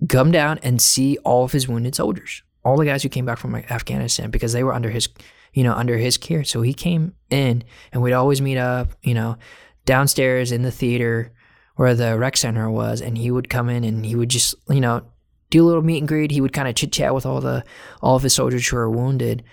come 0.07 0.31
down 0.31 0.59
and 0.61 0.79
see 0.79 1.17
all 1.23 1.43
of 1.43 1.53
his 1.53 1.67
wounded 1.67 1.95
soldiers, 1.95 2.43
all 2.63 2.77
the 2.77 2.85
guys 2.85 3.01
who 3.01 3.09
came 3.09 3.25
back 3.25 3.39
from 3.39 3.55
Afghanistan 3.55 4.29
because 4.29 4.53
they 4.53 4.63
were 4.63 4.73
under 4.73 4.91
his, 4.91 5.09
you 5.53 5.63
know, 5.63 5.73
under 5.73 5.97
his 5.97 6.19
care. 6.19 6.43
So 6.43 6.61
he 6.61 6.75
came 6.75 7.15
in 7.31 7.63
and 7.91 8.03
we'd 8.03 8.13
always 8.13 8.43
meet 8.43 8.59
up, 8.59 8.89
you 9.01 9.15
know, 9.15 9.37
downstairs 9.85 10.51
in 10.51 10.61
the 10.61 10.71
theater 10.71 11.33
where 11.77 11.95
the 11.95 12.15
rec 12.15 12.37
center 12.37 12.69
was 12.69 13.01
and 13.01 13.17
he 13.17 13.31
would 13.31 13.49
come 13.49 13.69
in 13.69 13.83
and 13.83 14.05
he 14.05 14.13
would 14.13 14.29
just, 14.29 14.53
you 14.69 14.81
know, 14.81 15.01
do 15.49 15.63
a 15.63 15.65
little 15.65 15.81
meet 15.81 15.99
and 15.99 16.07
greet. 16.07 16.31
He 16.31 16.41
would 16.41 16.53
kind 16.53 16.67
of 16.67 16.75
chit 16.75 16.91
chat 16.91 17.13
with 17.13 17.25
all 17.25 17.41
the 17.41 17.63
all 18.01 18.15
of 18.15 18.23
his 18.23 18.33
soldiers 18.33 18.67
who 18.67 18.75
were 18.75 18.89
wounded, 18.89 19.43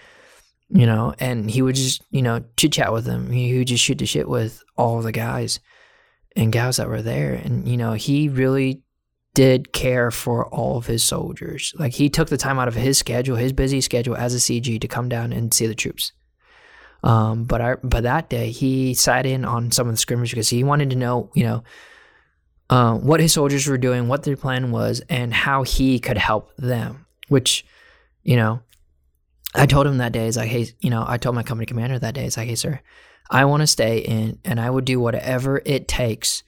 you 0.68 0.86
know, 0.86 1.14
and 1.18 1.50
he 1.50 1.62
would 1.62 1.76
just, 1.76 2.02
you 2.10 2.22
know, 2.22 2.44
chit 2.56 2.72
chat 2.72 2.92
with 2.92 3.04
them. 3.04 3.30
He 3.30 3.58
would 3.58 3.68
just 3.68 3.84
shoot 3.84 3.98
the 3.98 4.06
shit 4.06 4.28
with 4.28 4.62
all 4.76 5.02
the 5.02 5.12
guys 5.12 5.60
and 6.36 6.52
gals 6.52 6.76
that 6.78 6.88
were 6.88 7.02
there. 7.02 7.34
And, 7.34 7.68
you 7.68 7.76
know, 7.76 7.92
he 7.92 8.28
really 8.28 8.82
did 9.34 9.72
care 9.72 10.10
for 10.10 10.46
all 10.46 10.76
of 10.76 10.86
his 10.86 11.02
soldiers. 11.02 11.74
Like 11.76 11.92
he 11.92 12.08
took 12.08 12.28
the 12.28 12.36
time 12.36 12.58
out 12.58 12.68
of 12.68 12.74
his 12.74 12.98
schedule, 12.98 13.36
his 13.36 13.52
busy 13.52 13.80
schedule 13.80 14.16
as 14.16 14.34
a 14.34 14.38
CG 14.38 14.80
to 14.80 14.88
come 14.88 15.08
down 15.08 15.32
and 15.32 15.52
see 15.52 15.66
the 15.66 15.74
troops. 15.74 16.12
Um, 17.02 17.44
but 17.44 17.60
I, 17.60 17.74
but 17.82 18.04
that 18.04 18.30
day 18.30 18.50
he 18.50 18.94
sat 18.94 19.26
in 19.26 19.44
on 19.44 19.70
some 19.70 19.88
of 19.88 19.92
the 19.92 19.98
skirmishes 19.98 20.32
because 20.32 20.48
he 20.48 20.64
wanted 20.64 20.90
to 20.90 20.96
know, 20.96 21.30
you 21.34 21.44
know, 21.44 21.62
uh, 22.70 22.94
what 22.94 23.20
his 23.20 23.32
soldiers 23.32 23.66
were 23.66 23.78
doing, 23.78 24.08
what 24.08 24.22
their 24.22 24.36
plan 24.36 24.70
was, 24.70 25.02
and 25.08 25.32
how 25.32 25.62
he 25.62 25.98
could 25.98 26.18
help 26.18 26.54
them. 26.56 27.06
Which, 27.28 27.64
you 28.22 28.36
know, 28.36 28.60
I 29.54 29.66
told 29.66 29.86
him 29.86 29.98
that 29.98 30.12
day 30.12 30.26
is 30.26 30.36
like, 30.36 30.48
hey, 30.48 30.66
you 30.80 30.90
know, 30.90 31.04
I 31.06 31.16
told 31.16 31.34
my 31.34 31.42
company 31.42 31.66
commander 31.66 31.98
that 31.98 32.14
day 32.14 32.26
is 32.26 32.36
like, 32.36 32.48
hey, 32.48 32.54
sir, 32.54 32.80
I 33.30 33.44
want 33.44 33.62
to 33.62 33.66
stay 33.66 33.98
in, 33.98 34.38
and 34.44 34.60
I 34.60 34.70
would 34.70 34.84
do 34.84 35.00
whatever 35.00 35.62
it 35.64 35.88
takes 35.88 36.42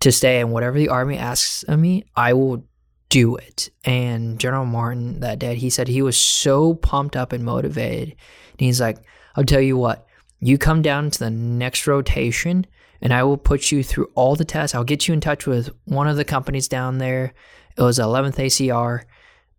to 0.00 0.12
stay 0.12 0.40
in. 0.40 0.50
Whatever 0.50 0.78
the 0.78 0.88
army 0.88 1.18
asks 1.18 1.62
of 1.64 1.78
me, 1.78 2.04
I 2.16 2.32
will 2.32 2.64
do 3.08 3.36
it. 3.36 3.70
And 3.84 4.38
General 4.38 4.64
Martin 4.64 5.20
that 5.20 5.38
day, 5.38 5.54
he 5.56 5.68
said 5.68 5.86
he 5.86 6.00
was 6.00 6.16
so 6.16 6.74
pumped 6.74 7.14
up 7.14 7.32
and 7.32 7.44
motivated. 7.44 8.10
And 8.10 8.60
he's 8.60 8.80
like, 8.80 8.98
I'll 9.36 9.44
tell 9.44 9.60
you 9.60 9.76
what, 9.76 10.06
you 10.40 10.56
come 10.56 10.80
down 10.82 11.10
to 11.10 11.18
the 11.18 11.30
next 11.30 11.86
rotation 11.86 12.66
and 13.02 13.12
I 13.12 13.24
will 13.24 13.36
put 13.36 13.72
you 13.72 13.82
through 13.82 14.10
all 14.14 14.36
the 14.36 14.44
tests. 14.44 14.74
I'll 14.74 14.84
get 14.84 15.08
you 15.08 15.14
in 15.14 15.20
touch 15.20 15.46
with 15.46 15.70
one 15.84 16.06
of 16.06 16.16
the 16.16 16.24
companies 16.24 16.68
down 16.68 16.98
there. 16.98 17.34
It 17.76 17.82
was 17.82 17.98
11th 17.98 18.36
ACR. 18.36 19.02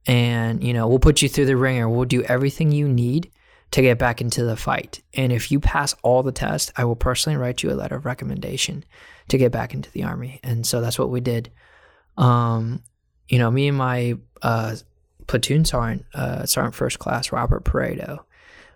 And, 0.07 0.63
you 0.63 0.73
know, 0.73 0.87
we'll 0.87 0.99
put 0.99 1.21
you 1.21 1.29
through 1.29 1.45
the 1.45 1.57
ringer. 1.57 1.89
We'll 1.89 2.05
do 2.05 2.23
everything 2.23 2.71
you 2.71 2.87
need 2.87 3.31
to 3.71 3.81
get 3.81 3.99
back 3.99 4.21
into 4.21 4.45
the 4.45 4.55
fight. 4.55 5.01
And 5.13 5.31
if 5.31 5.51
you 5.51 5.59
pass 5.59 5.93
all 6.03 6.23
the 6.23 6.31
tests, 6.31 6.71
I 6.77 6.85
will 6.85 6.95
personally 6.95 7.37
write 7.37 7.63
you 7.63 7.71
a 7.71 7.75
letter 7.75 7.95
of 7.95 8.05
recommendation 8.05 8.85
to 9.27 9.37
get 9.37 9.51
back 9.51 9.73
into 9.73 9.91
the 9.91 10.03
army. 10.03 10.39
And 10.43 10.65
so 10.65 10.79
that's 10.79 10.99
what 10.99 11.09
we 11.09 11.19
did. 11.19 11.51
Um, 12.17 12.81
you 13.27 13.39
know, 13.39 13.51
me 13.51 13.67
and 13.67 13.77
my 13.77 14.17
uh, 14.41 14.75
platoon 15.27 15.65
sergeant, 15.65 16.05
uh, 16.13 16.45
sergeant 16.45 16.75
first 16.75 16.99
class, 16.99 17.31
Robert 17.31 17.65
Pareto, 17.65 18.19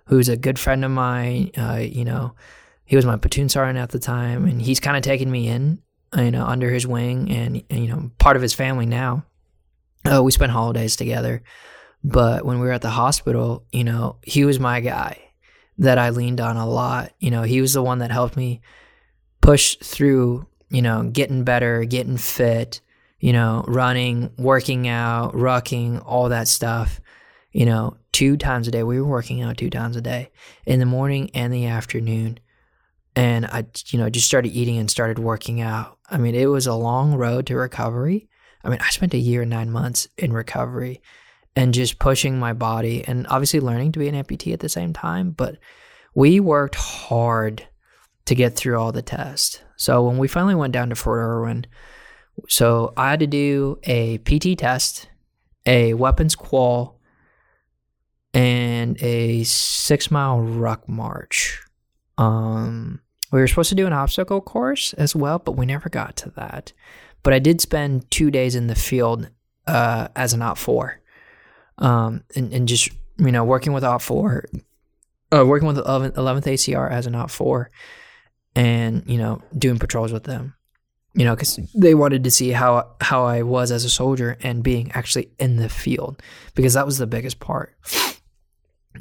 who's 0.06 0.30
a 0.30 0.38
good 0.38 0.58
friend 0.58 0.84
of 0.84 0.92
mine, 0.92 1.52
uh, 1.58 1.80
you 1.82 2.04
know, 2.04 2.34
he 2.88 2.96
was 2.96 3.06
my 3.06 3.18
platoon 3.18 3.50
sergeant 3.50 3.78
at 3.78 3.90
the 3.90 4.00
time, 4.00 4.46
and 4.46 4.62
he's 4.62 4.80
kind 4.80 4.96
of 4.96 5.04
taken 5.04 5.30
me 5.30 5.50
in, 5.50 5.80
you 6.16 6.32
know, 6.32 6.46
under 6.46 6.72
his 6.72 6.88
wing, 6.88 7.30
and, 7.30 7.62
and 7.70 7.80
you 7.84 7.90
know, 7.90 8.10
part 8.18 8.38
of 8.38 8.42
his 8.42 8.54
family 8.54 8.86
now. 8.86 9.26
Uh, 10.10 10.24
we 10.24 10.32
spent 10.32 10.54
holidays 10.54 10.96
together, 10.96 11.44
but 12.02 12.46
when 12.46 12.60
we 12.60 12.66
were 12.66 12.72
at 12.72 12.82
the 12.82 12.90
hospital, 12.90 13.66
you 13.74 13.84
know, 13.84 14.20
he 14.24 14.46
was 14.46 14.58
my 14.58 14.80
guy 14.80 15.22
that 15.80 15.98
I 15.98 16.12
leaned 16.12 16.40
on 16.40 16.56
a 16.56 16.66
lot. 16.68 17.12
You 17.20 17.30
know, 17.30 17.44
he 17.44 17.60
was 17.60 17.74
the 17.74 17.84
one 17.84 18.00
that 18.00 18.10
helped 18.10 18.38
me 18.38 18.62
push 19.42 19.76
through, 19.84 20.48
you 20.70 20.82
know, 20.82 21.04
getting 21.04 21.44
better, 21.44 21.84
getting 21.84 22.16
fit, 22.16 22.80
you 23.20 23.34
know, 23.34 23.66
running, 23.68 24.32
working 24.38 24.88
out, 24.88 25.34
rucking, 25.34 26.02
all 26.06 26.30
that 26.30 26.48
stuff. 26.48 27.02
You 27.52 27.66
know, 27.66 27.98
two 28.14 28.38
times 28.38 28.70
a 28.70 28.72
day. 28.72 28.84
We 28.84 29.02
were 29.02 29.08
working 29.08 29.42
out 29.42 29.58
two 29.58 29.70
times 29.70 29.98
a 29.98 30.02
day 30.02 30.32
in 30.66 30.80
the 30.80 30.86
morning 30.86 31.32
and 31.34 31.52
the 31.52 31.66
afternoon 31.66 32.40
and 33.18 33.48
I, 33.48 33.66
you 33.88 33.98
know, 33.98 34.12
just 34.12 34.28
started 34.28 34.50
eating 34.50 34.78
and 34.78 34.92
started 34.92 35.18
working 35.18 35.60
out. 35.60 35.98
I 36.08 36.20
mean, 36.20 36.36
it 36.36 36.46
was 36.46 36.68
a 36.68 36.76
long 36.76 37.16
road 37.16 37.48
to 37.48 37.56
recovery. 37.56 38.30
I 38.64 38.70
mean, 38.70 38.78
I 38.80 38.92
spent 38.92 39.16
a 39.16 39.18
year 39.18 39.42
and 39.42 39.50
nine 39.50 39.72
months 39.72 40.08
in 40.20 40.32
recovery 40.32 41.02
and 41.56 41.74
just 41.74 41.98
pushing 41.98 42.38
my 42.38 42.54
body 42.54 43.04
and 43.08 43.26
obviously 43.26 43.60
learning 43.60 43.94
to 43.94 44.00
be 44.00 44.08
an 44.08 44.14
amputee 44.14 44.54
at 44.54 44.60
the 44.60 44.70
same 44.70 44.94
time. 44.94 45.32
But 45.32 45.58
we 46.14 46.40
worked 46.40 46.76
hard 46.76 47.68
to 48.26 48.36
get 48.36 48.56
through 48.56 48.78
all 48.80 48.92
the 48.92 49.02
tests. 49.02 49.62
So 49.78 50.04
when 50.04 50.20
we 50.20 50.28
finally 50.28 50.54
went 50.54 50.74
down 50.74 50.90
to 50.90 50.96
Fort 50.96 51.18
Irwin, 51.18 51.66
so 52.48 52.94
I 52.96 53.10
had 53.10 53.22
to 53.22 53.28
do 53.28 53.80
a 53.86 54.20
PT 54.20 54.60
test, 54.60 55.10
a 55.66 55.96
weapons 55.96 56.36
qual, 56.36 57.00
and 58.36 59.02
a 59.02 59.44
six 59.44 60.12
mile 60.12 60.40
ruck 60.40 60.88
march. 60.88 61.64
Um, 62.20 63.02
we 63.32 63.40
were 63.40 63.48
supposed 63.48 63.70
to 63.70 63.76
do 63.76 63.88
an 63.88 63.94
obstacle 63.94 64.42
course 64.42 64.94
as 64.94 65.16
well, 65.16 65.40
but 65.40 65.54
we 65.54 65.66
never 65.66 65.90
got 65.90 66.16
to 66.18 66.30
that. 66.32 66.74
But 67.24 67.34
I 67.34 67.40
did 67.40 67.60
spend 67.60 68.10
two 68.10 68.32
days 68.32 68.56
in 68.56 68.68
the 68.68 68.76
field 68.76 69.30
uh, 69.66 70.08
as 70.16 70.34
an 70.34 70.40
OPFOR, 70.40 70.96
um, 71.78 72.24
and, 72.36 72.54
and 72.54 72.68
just 72.68 72.90
you 73.18 73.32
know 73.32 73.44
working 73.44 73.74
with 73.74 73.84
OPFOR, 73.84 74.46
uh, 75.34 75.46
working 75.46 75.68
with 75.68 75.78
11th, 75.78 76.14
11th 76.14 76.46
ACR 76.46 76.90
as 76.90 77.06
an 77.06 77.14
OPFOR, 77.14 77.68
and 78.56 79.04
you 79.08 79.18
know 79.18 79.42
doing 79.58 79.78
patrols 79.78 80.14
with 80.14 80.24
them. 80.24 80.54
You 81.14 81.26
know, 81.26 81.36
because 81.36 81.60
they 81.74 81.96
wanted 81.96 82.24
to 82.26 82.32
see 82.32 82.52
how 82.52 82.92
how 83.02 83.26
I 83.26 83.42
was 83.42 83.72
as 83.72 83.84
a 83.84 83.90
soldier 83.90 84.38
and 84.42 84.64
being 84.64 84.92
actually 84.92 85.32
in 85.40 85.58
the 85.58 85.68
field, 85.68 86.22
because 86.54 86.76
that 86.76 86.86
was 86.86 86.98
the 86.98 87.08
biggest 87.08 87.40
part. 87.40 87.76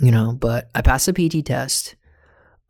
You 0.00 0.10
know, 0.10 0.32
but 0.32 0.68
I 0.74 0.82
passed 0.82 1.06
the 1.06 1.12
PT 1.12 1.46
test 1.46 1.94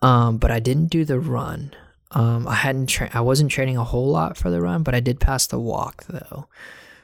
um, 0.02 0.38
but 0.38 0.50
I 0.50 0.60
didn't 0.60 0.88
do 0.88 1.04
the 1.04 1.18
run. 1.18 1.72
Um, 2.12 2.46
I 2.46 2.54
hadn't 2.54 2.86
tra- 2.86 3.10
I 3.12 3.20
wasn't 3.20 3.50
training 3.50 3.76
a 3.76 3.84
whole 3.84 4.08
lot 4.10 4.36
for 4.36 4.50
the 4.50 4.60
run, 4.60 4.82
but 4.82 4.94
I 4.94 5.00
did 5.00 5.20
pass 5.20 5.46
the 5.46 5.58
walk 5.58 6.04
though, 6.08 6.46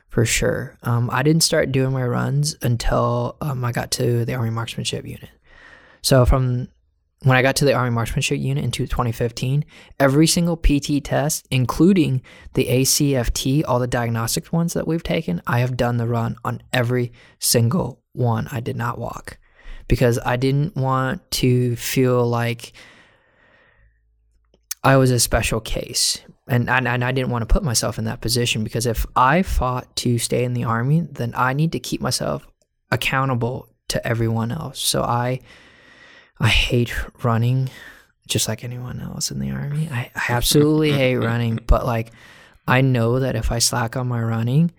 for 0.09 0.24
sure. 0.24 0.76
Um, 0.82 1.11
I 1.12 1.22
didn't 1.22 1.43
start 1.43 1.72
doing 1.72 1.93
my 1.93 2.05
runs 2.05 2.57
until 2.62 3.36
um, 3.40 3.64
I 3.64 3.72
got 3.72 3.90
to 3.93 4.24
the 4.24 4.34
Army 4.34 4.51
Marksmanship 4.51 5.05
Unit. 5.07 5.30
So 6.03 6.24
from 6.24 6.68
when 7.22 7.36
I 7.36 7.43
got 7.43 7.57
to 7.57 7.64
the 7.64 7.72
Army 7.72 7.90
Marksmanship 7.90 8.38
Unit 8.38 8.64
in 8.64 8.72
2015, 8.72 9.64
every 10.01 10.26
single 10.26 10.57
PT 10.57 11.05
test, 11.05 11.47
including 11.51 12.22
the 12.55 12.66
ACFT, 12.66 13.62
all 13.66 13.78
the 13.78 13.86
diagnostic 13.86 14.53
ones 14.53 14.74
that 14.74 14.88
we've 14.88 15.05
taken, 15.05 15.40
I 15.47 15.61
have 15.61 15.76
done 15.76 15.99
the 15.99 16.09
run 16.09 16.36
on 16.45 16.62
every 16.72 17.12
single 17.38 18.03
one. 18.12 18.49
I 18.51 18.61
did 18.61 18.76
not 18.76 18.99
walk 18.99 19.38
because 19.93 20.18
I 20.24 20.36
didn't 20.36 20.74
want 20.74 21.30
to 21.32 21.76
feel 21.76 22.26
like 22.26 22.72
I 24.82 24.97
was 24.97 25.11
a 25.11 25.20
special 25.20 25.61
case. 25.61 26.22
And, 26.49 26.70
and, 26.70 26.88
and 26.88 27.05
I 27.05 27.12
didn't 27.12 27.28
want 27.28 27.43
to 27.43 27.53
put 27.53 27.62
myself 27.62 27.99
in 27.99 28.07
that 28.07 28.22
position 28.22 28.64
because 28.64 28.86
if 28.86 29.05
I 29.14 29.43
fought 29.43 29.95
to 29.97 30.16
stay 30.16 30.45
in 30.45 30.55
the 30.55 30.64
army, 30.64 31.01
then 31.03 31.34
I 31.36 31.53
need 31.53 31.72
to 31.72 31.78
keep 31.78 32.01
myself 32.01 32.47
accountable 32.90 33.68
to 33.88 34.07
everyone 34.07 34.51
else. 34.51 34.80
So 34.80 35.03
I 35.03 35.40
I 36.40 36.49
hate 36.49 36.95
running 37.22 37.68
just 38.26 38.49
like 38.49 38.64
anyone 38.64 38.99
else 38.99 39.30
in 39.30 39.40
the 39.40 39.51
army. 39.51 39.90
I, 39.93 40.11
I 40.14 40.24
absolutely 40.30 40.93
hate 40.93 41.16
running, 41.16 41.59
but 41.66 41.84
like 41.84 42.12
I 42.66 42.80
know 42.80 43.20
that 43.20 43.36
if 43.36 43.53
I 43.53 43.59
slack 43.59 43.95
on 43.95 44.09
my 44.09 44.22
running, 44.22 44.72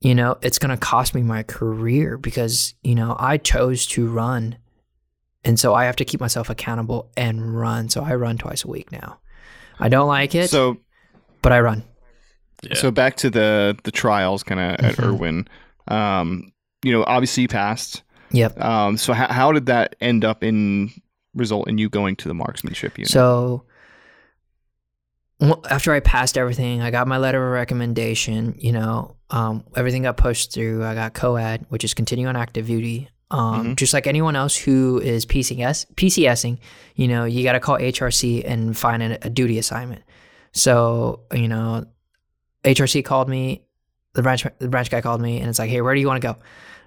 you 0.00 0.14
know, 0.14 0.38
it's 0.42 0.58
going 0.58 0.70
to 0.70 0.76
cost 0.76 1.14
me 1.14 1.22
my 1.22 1.42
career 1.42 2.16
because, 2.18 2.74
you 2.82 2.94
know, 2.94 3.16
I 3.18 3.36
chose 3.36 3.86
to 3.88 4.08
run. 4.08 4.56
And 5.44 5.58
so 5.58 5.74
I 5.74 5.84
have 5.84 5.96
to 5.96 6.04
keep 6.04 6.20
myself 6.20 6.50
accountable 6.50 7.10
and 7.16 7.58
run. 7.58 7.88
So 7.88 8.02
I 8.02 8.14
run 8.14 8.38
twice 8.38 8.64
a 8.64 8.68
week 8.68 8.92
now. 8.92 9.18
I 9.80 9.88
don't 9.88 10.08
like 10.08 10.34
it. 10.34 10.50
So, 10.50 10.76
but 11.42 11.52
I 11.52 11.60
run. 11.60 11.84
Yeah. 12.62 12.74
so 12.74 12.90
back 12.90 13.16
to 13.18 13.30
the 13.30 13.78
the 13.84 13.92
trials, 13.92 14.42
kind 14.42 14.60
of 14.60 14.84
at 14.84 14.96
Mhm. 14.96 15.04
Irwin. 15.04 15.48
Um, 15.86 16.52
you 16.82 16.90
know, 16.92 17.04
obviously 17.06 17.42
you 17.42 17.48
passed. 17.48 18.02
Yep. 18.32 18.60
Um, 18.60 18.96
so 18.96 19.12
how 19.12 19.32
how 19.32 19.52
did 19.52 19.66
that 19.66 19.94
end 20.00 20.24
up 20.24 20.42
in 20.42 20.90
result 21.34 21.68
in 21.68 21.78
you 21.78 21.88
going 21.88 22.16
to 22.16 22.26
the 22.28 22.34
marksmanship 22.34 22.98
unit? 22.98 23.10
So 23.10 23.62
after 25.70 25.92
I 25.92 26.00
passed 26.00 26.36
everything, 26.36 26.82
I 26.82 26.90
got 26.90 27.06
my 27.06 27.18
letter 27.18 27.44
of 27.46 27.52
recommendation. 27.52 28.56
You 28.58 28.72
know, 28.72 29.14
um, 29.30 29.64
everything 29.76 30.02
got 30.02 30.16
pushed 30.16 30.52
through. 30.54 30.84
I 30.84 30.94
got 30.94 31.14
COAD, 31.14 31.66
which 31.68 31.84
is 31.84 31.94
continuing 31.94 32.28
on 32.28 32.36
active 32.36 32.66
duty. 32.66 33.08
Um, 33.30 33.66
Mhm. 33.72 33.76
Just 33.76 33.92
like 33.92 34.06
anyone 34.06 34.36
else 34.36 34.56
who 34.56 34.98
is 35.00 35.26
PCS, 35.26 35.84
PCSing, 35.96 36.58
you 36.94 37.08
know, 37.08 37.24
you 37.24 37.42
got 37.44 37.52
to 37.52 37.60
call 37.60 37.76
HRC 37.78 38.42
and 38.46 38.74
find 38.76 39.02
a, 39.02 39.26
a 39.26 39.28
duty 39.30 39.58
assignment. 39.58 40.02
So, 40.52 41.20
you 41.34 41.46
know, 41.46 41.84
HRC 42.64 43.04
called 43.04 43.28
me, 43.28 43.62
the 44.14 44.22
branch, 44.22 44.46
the 44.58 44.68
branch 44.68 44.90
guy 44.90 45.02
called 45.02 45.20
me, 45.20 45.40
and 45.40 45.48
it's 45.50 45.58
like, 45.58 45.68
hey, 45.70 45.82
where 45.82 45.94
do 45.94 46.00
you 46.00 46.06
want 46.06 46.22
to 46.22 46.26
go? 46.28 46.36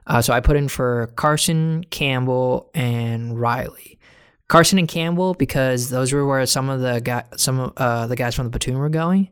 Uh, 0.08 0.22
so 0.22 0.34
I 0.34 0.40
put 0.40 0.58
in 0.58 0.68
for 0.68 1.08
Carson, 1.16 1.86
Campbell, 1.92 2.72
and 2.74 3.40
Riley. 3.40 4.00
Carson 4.48 4.80
and 4.80 4.88
Campbell 4.88 5.36
because 5.36 5.90
those 5.90 6.12
were 6.12 6.26
where 6.26 6.46
some 6.48 6.70
of 6.70 6.82
the 6.82 7.00
guy, 7.02 7.24
some 7.38 7.60
of 7.60 7.74
uh, 7.78 8.08
the 8.08 8.16
guys 8.16 8.34
from 8.36 8.46
the 8.48 8.52
platoon 8.52 8.78
were 8.80 8.90
going. 8.90 9.30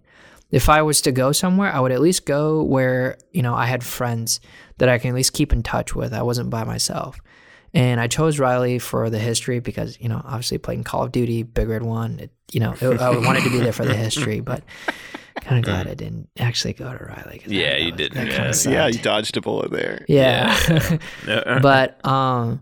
If 0.51 0.67
I 0.69 0.81
was 0.81 1.01
to 1.01 1.11
go 1.11 1.31
somewhere, 1.31 1.71
I 1.71 1.79
would 1.79 1.91
at 1.91 2.01
least 2.01 2.25
go 2.25 2.63
where 2.63 3.17
you 3.31 3.41
know 3.41 3.53
I 3.53 3.65
had 3.67 3.83
friends 3.83 4.39
that 4.77 4.89
I 4.89 4.97
can 4.97 5.09
at 5.09 5.15
least 5.15 5.33
keep 5.33 5.53
in 5.53 5.61
touch 5.63 5.95
with. 5.95 6.13
I 6.13 6.21
wasn't 6.23 6.49
by 6.49 6.63
myself, 6.63 7.19
and 7.73 7.99
I 8.01 8.07
chose 8.07 8.39
Riley 8.39 8.79
for 8.79 9.09
the 9.09 9.19
history 9.19 9.59
because 9.59 9.97
you 10.01 10.09
know 10.09 10.21
obviously 10.25 10.57
playing 10.57 10.83
Call 10.85 11.03
of 11.03 11.11
Duty, 11.11 11.43
Big 11.43 11.67
Red 11.69 11.83
One. 11.83 12.19
It, 12.19 12.31
you 12.51 12.59
know 12.59 12.73
it, 12.73 12.99
I 12.99 13.09
wanted 13.17 13.43
to 13.43 13.51
be 13.51 13.59
there 13.59 13.71
for 13.73 13.85
the 13.85 13.93
history, 13.95 14.39
but 14.39 14.63
kind 15.41 15.59
of 15.59 15.63
glad 15.65 15.87
I 15.87 15.93
didn't 15.93 16.27
actually 16.39 16.73
go 16.73 16.91
to 16.97 17.03
Riley. 17.03 17.39
'cause 17.39 17.51
Yeah, 17.51 17.69
that- 17.71 17.81
you 17.81 17.91
that- 17.91 17.97
didn't, 17.97 18.27
yeah. 18.65 18.71
Yeah, 18.71 18.87
you 18.87 18.99
dodged 18.99 19.37
a 19.37 19.41
bullet 19.41 19.71
there. 19.71 20.03
yeah. 20.09 20.57
No. 21.27 21.59
but 21.61 22.03
um 22.05 22.61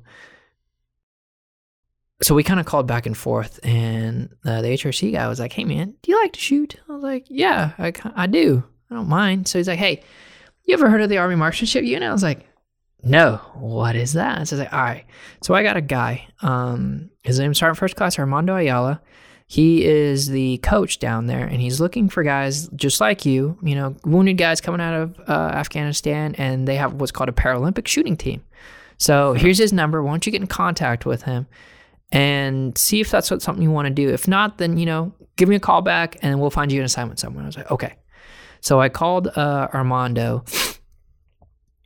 so 2.22 2.34
we 2.34 2.44
kind 2.44 2.60
of 2.60 2.66
called 2.66 2.88
back 2.88 3.06
and 3.06 3.16
forth 3.16 3.60
and 3.64 4.30
uh, 4.46 4.62
the 4.62 4.70
hrc 4.70 5.12
guy 5.12 5.28
was 5.28 5.40
like 5.40 5.54
hey 5.54 5.64
man 5.64 5.94
do 6.02 6.12
you 6.12 6.20
like 6.22 6.34
to 6.34 6.40
shoot? 6.40 6.76
I 6.90 6.94
was 6.94 7.04
like 7.04 7.26
yeah 7.30 7.74
i, 7.78 7.94
I 8.16 8.28
do. 8.28 8.64
I 8.90 8.96
don't 8.96 9.10
mind. 9.10 9.48
So 9.48 9.60
he's 9.60 9.68
like 9.68 9.80
hey 9.80 10.04
you 10.64 10.74
ever 10.74 10.90
heard 10.90 11.02
of 11.02 11.10
the 11.10 11.18
army 11.18 11.36
marksmanship 11.36 11.84
unit? 11.84 12.10
I 12.10 12.14
was 12.14 12.24
like 12.24 12.46
no 13.04 13.38
what 13.56 13.96
is 13.96 14.14
that? 14.14 14.48
So 14.48 14.56
i 14.56 14.60
like 14.60 14.74
all 14.74 14.80
right. 14.80 15.06
So 15.44 15.54
i 15.54 15.64
got 15.64 15.78
a 15.78 15.82
guy 15.82 16.28
um 16.42 17.10
his 17.24 17.40
name's 17.40 17.60
sergeant 17.60 17.78
first 17.78 17.96
class 17.96 18.18
armando 18.18 18.56
ayala. 18.56 19.02
He 19.50 19.86
is 19.86 20.28
the 20.28 20.58
coach 20.58 21.00
down 21.00 21.28
there 21.28 21.46
and 21.46 21.62
he's 21.62 21.80
looking 21.80 22.10
for 22.10 22.24
guys 22.24 22.68
just 22.70 23.00
like 23.00 23.26
you 23.26 23.58
you 23.62 23.76
know 23.76 23.96
wounded 24.06 24.38
guys 24.38 24.60
coming 24.60 24.82
out 24.82 24.94
of 24.94 25.20
uh, 25.30 25.52
afghanistan 25.54 26.36
and 26.38 26.68
they 26.68 26.76
have 26.76 26.96
what's 26.96 27.12
called 27.12 27.30
a 27.30 27.34
paralympic 27.34 27.88
shooting 27.88 28.18
team. 28.18 28.44
So 28.98 29.34
here's 29.34 29.60
his 29.60 29.72
number. 29.72 30.02
Why 30.02 30.12
don't 30.12 30.26
you 30.26 30.32
get 30.32 30.42
in 30.42 30.48
contact 30.48 31.06
with 31.06 31.22
him 31.22 31.46
and 32.12 32.78
see 32.78 33.02
if 33.02 33.12
that's 33.12 33.30
what, 33.30 33.42
something 33.42 33.64
you 33.64 33.72
want 33.72 33.88
to 33.88 33.94
do? 33.94 34.10
If 34.10 34.28
not, 34.28 34.58
then, 34.58 34.78
you 34.78 34.86
know, 34.86 35.14
give 35.36 35.50
me 35.50 35.56
a 35.56 35.60
call 35.60 35.82
back 35.82 36.18
and 36.22 36.40
we'll 36.40 36.50
find 36.50 36.72
you 36.72 36.80
an 36.80 36.86
assignment 36.86 37.20
somewhere. 37.20 37.44
I 37.44 37.48
was 37.48 37.58
like, 37.58 37.72
okay. 37.72 37.96
So 38.62 38.80
I 38.82 38.90
called 38.90 39.28
uh, 39.28 39.68
Armando 39.74 40.44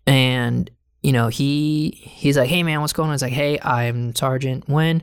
and, 0.08 0.70
you 1.02 1.12
know, 1.12 1.28
he 1.28 1.92
he's 2.02 2.38
like, 2.38 2.50
hey, 2.50 2.64
man, 2.64 2.82
what's 2.82 2.94
going 2.94 3.08
on? 3.08 3.12
I 3.12 3.16
was 3.16 3.22
like, 3.22 3.34
hey, 3.34 3.60
I'm 3.62 4.16
Sergeant 4.16 4.68
Nguyen. 4.68 5.02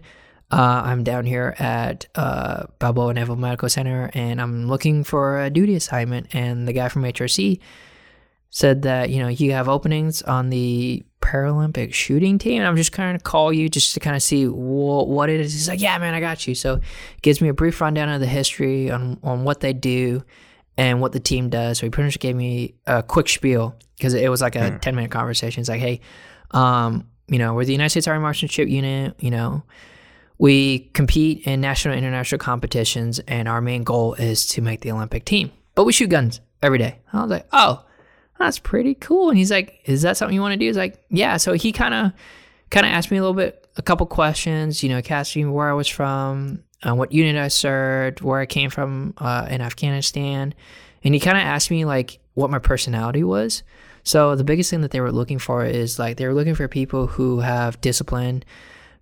Uh, 0.50 0.82
I'm 0.84 1.04
down 1.04 1.26
here 1.26 1.54
at 1.58 2.06
uh, 2.14 2.64
Balboa 2.78 3.12
Naval 3.12 3.36
Medical 3.36 3.68
Center 3.68 4.10
and 4.14 4.40
I'm 4.40 4.66
looking 4.66 5.04
for 5.04 5.42
a 5.42 5.50
duty 5.50 5.74
assignment. 5.74 6.34
And 6.34 6.66
the 6.66 6.72
guy 6.72 6.88
from 6.88 7.02
HRC 7.02 7.60
said 8.50 8.82
that 8.82 9.10
you 9.10 9.18
know 9.18 9.28
you 9.28 9.52
have 9.52 9.68
openings 9.68 10.22
on 10.22 10.48
the 10.50 11.04
Paralympic 11.20 11.92
shooting 11.92 12.38
team, 12.38 12.58
and 12.60 12.66
I'm 12.66 12.76
just 12.76 12.92
kind 12.92 13.14
of 13.16 13.22
call 13.22 13.52
you 13.52 13.68
just 13.68 13.94
to 13.94 14.00
kind 14.00 14.16
of 14.16 14.22
see 14.22 14.44
wh- 14.46 15.06
what 15.08 15.28
it 15.30 15.40
is. 15.40 15.52
He's 15.52 15.68
like, 15.68 15.80
yeah, 15.80 15.98
man, 15.98 16.14
I 16.14 16.20
got 16.20 16.46
you. 16.46 16.54
So 16.54 16.80
gives 17.22 17.40
me 17.40 17.48
a 17.48 17.54
brief 17.54 17.80
rundown 17.80 18.08
of 18.08 18.20
the 18.20 18.26
history 18.26 18.90
on 18.90 19.18
on 19.22 19.44
what 19.44 19.60
they 19.60 19.72
do 19.72 20.22
and 20.76 21.00
what 21.00 21.12
the 21.12 21.20
team 21.20 21.48
does. 21.50 21.78
So 21.78 21.86
he 21.86 21.90
pretty 21.90 22.06
much 22.06 22.18
gave 22.20 22.36
me 22.36 22.74
a 22.86 23.02
quick 23.02 23.28
spiel 23.28 23.74
because 23.96 24.14
it 24.14 24.30
was 24.30 24.40
like 24.40 24.54
a 24.56 24.78
10 24.78 24.94
minute 24.94 25.10
conversation. 25.10 25.60
He's 25.60 25.68
like, 25.68 25.80
hey, 25.80 26.00
um, 26.52 27.08
you 27.26 27.38
know, 27.38 27.54
we're 27.54 27.64
the 27.64 27.72
United 27.72 27.90
States 27.90 28.06
Army 28.06 28.22
Marksmanship 28.22 28.68
Unit. 28.68 29.14
You 29.18 29.30
know, 29.32 29.64
we 30.38 30.78
compete 30.94 31.46
in 31.46 31.60
national 31.60 31.94
and 31.94 32.04
international 32.04 32.38
competitions, 32.38 33.18
and 33.26 33.48
our 33.48 33.60
main 33.60 33.82
goal 33.82 34.14
is 34.14 34.46
to 34.50 34.62
make 34.62 34.80
the 34.82 34.92
Olympic 34.92 35.24
team. 35.24 35.50
But 35.74 35.84
we 35.84 35.92
shoot 35.92 36.08
guns 36.10 36.40
every 36.62 36.78
day. 36.78 37.00
I 37.12 37.22
was 37.22 37.30
like, 37.30 37.46
oh, 37.52 37.84
that's 38.38 38.58
pretty 38.58 38.94
cool. 38.94 39.28
And 39.30 39.38
he's 39.38 39.50
like, 39.50 39.80
is 39.84 40.02
that 40.02 40.16
something 40.16 40.34
you 40.34 40.40
want 40.40 40.52
to 40.52 40.58
do? 40.58 40.66
He's 40.66 40.76
like, 40.76 41.02
yeah. 41.10 41.36
So 41.36 41.52
he 41.54 41.72
kind 41.72 41.94
of, 41.94 42.12
kind 42.70 42.86
of 42.86 42.92
asked 42.92 43.10
me 43.10 43.16
a 43.16 43.20
little 43.20 43.34
bit, 43.34 43.66
a 43.76 43.82
couple 43.82 44.06
questions. 44.06 44.82
You 44.82 44.88
know, 44.90 45.00
me 45.36 45.44
where 45.44 45.68
I 45.68 45.72
was 45.72 45.88
from, 45.88 46.62
uh, 46.82 46.94
what 46.94 47.12
unit 47.12 47.36
I 47.36 47.48
served, 47.48 48.20
where 48.20 48.40
I 48.40 48.46
came 48.46 48.70
from 48.70 49.14
uh, 49.18 49.46
in 49.50 49.60
Afghanistan, 49.60 50.54
and 51.02 51.14
he 51.14 51.20
kind 51.20 51.36
of 51.36 51.42
asked 51.42 51.70
me 51.70 51.84
like 51.84 52.20
what 52.34 52.50
my 52.50 52.58
personality 52.58 53.24
was. 53.24 53.62
So 54.04 54.36
the 54.36 54.44
biggest 54.44 54.70
thing 54.70 54.80
that 54.82 54.90
they 54.90 55.00
were 55.00 55.12
looking 55.12 55.38
for 55.38 55.64
is 55.64 55.98
like 55.98 56.16
they 56.16 56.26
were 56.26 56.34
looking 56.34 56.54
for 56.54 56.68
people 56.68 57.06
who 57.06 57.40
have 57.40 57.80
discipline, 57.80 58.44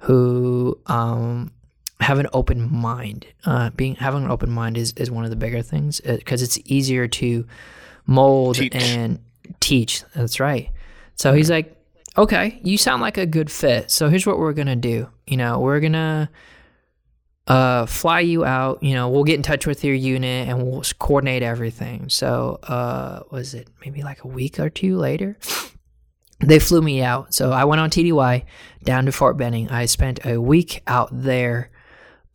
who 0.01 0.80
um, 0.87 1.53
have 2.01 2.18
an 2.18 2.26
open 2.32 2.72
mind. 2.72 3.26
Uh, 3.45 3.70
being 3.70 3.95
having 3.97 4.24
an 4.24 4.30
open 4.30 4.51
mind 4.51 4.76
is, 4.76 4.93
is 4.97 5.11
one 5.11 5.24
of 5.24 5.30
the 5.30 5.37
bigger 5.37 5.62
things 5.62 6.01
because 6.01 6.43
it's 6.43 6.59
easier 6.64 7.07
to 7.09 7.47
mold 8.07 8.57
Teach. 8.57 8.74
and 8.74 9.20
teach. 9.61 10.03
That's 10.14 10.40
right. 10.40 10.70
So 11.14 11.32
he's 11.32 11.51
like, 11.51 11.76
okay, 12.16 12.61
you 12.62 12.78
sound 12.78 13.03
like 13.03 13.18
a 13.18 13.26
good 13.26 13.51
fit. 13.51 13.90
So 13.90 14.09
here's 14.09 14.26
what 14.26 14.38
we're 14.38 14.53
gonna 14.53 14.76
do. 14.76 15.09
You 15.26 15.36
know, 15.36 15.61
we're 15.61 15.80
gonna 15.80 16.30
uh, 17.47 17.86
fly 17.86 18.20
you 18.20 18.44
out. 18.44 18.82
You 18.82 18.94
know, 18.94 19.09
we'll 19.09 19.24
get 19.24 19.36
in 19.36 19.42
touch 19.42 19.66
with 19.66 19.84
your 19.84 19.94
unit 19.94 20.49
and 20.49 20.62
we'll 20.62 20.82
coordinate 20.99 21.42
everything. 21.42 22.09
So, 22.09 22.59
uh, 22.64 23.20
was 23.30 23.55
it 23.55 23.68
maybe 23.84 24.03
like 24.03 24.24
a 24.24 24.28
week 24.28 24.59
or 24.59 24.70
two 24.70 24.97
later? 24.97 25.38
They 26.38 26.59
flew 26.59 26.82
me 26.82 27.03
out. 27.03 27.32
So 27.32 27.51
I 27.51 27.64
went 27.64 27.80
on 27.80 27.88
TDY 27.88 28.44
down 28.84 29.07
to 29.07 29.12
Fort 29.12 29.38
Benning. 29.38 29.70
I 29.70 29.86
spent 29.86 30.20
a 30.26 30.38
week 30.38 30.82
out 30.86 31.09
there 31.11 31.70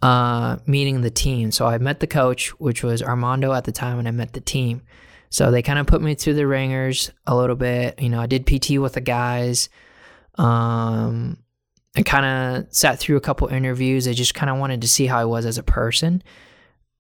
uh, 0.02 0.58
meeting 0.66 1.02
the 1.02 1.12
team. 1.12 1.52
So 1.52 1.68
I 1.68 1.78
met 1.78 2.00
the 2.00 2.08
coach, 2.08 2.50
which 2.60 2.84
was 2.84 3.04
Armando 3.04 3.54
at 3.54 3.66
the 3.66 3.72
time, 3.72 4.00
and 4.00 4.08
I 4.08 4.12
met 4.12 4.34
the 4.34 4.42
team. 4.42 4.82
So 5.32 5.50
they 5.50 5.62
kind 5.62 5.80
of 5.80 5.88
put 5.88 6.02
me 6.02 6.14
through 6.14 6.34
the 6.34 6.46
ringers 6.46 7.10
a 7.26 7.36
little 7.36 7.56
bit. 7.56 8.02
You 8.02 8.10
know, 8.10 8.20
I 8.20 8.28
did 8.28 8.46
PT 8.46 8.72
with 8.80 8.94
the 8.94 9.02
guys. 9.02 9.70
Um, 10.36 11.38
I 11.96 12.04
kind 12.04 12.26
of 12.26 12.74
sat 12.74 13.00
through 13.00 13.16
a 13.16 13.22
couple 13.22 13.48
interviews. 13.48 14.10
I 14.10 14.14
just 14.14 14.36
kind 14.36 14.50
of 14.50 14.58
wanted 14.58 14.82
to 14.82 14.90
see 14.90 15.06
how 15.06 15.20
I 15.20 15.26
was 15.26 15.46
as 15.46 15.58
a 15.58 15.64
person. 15.64 16.22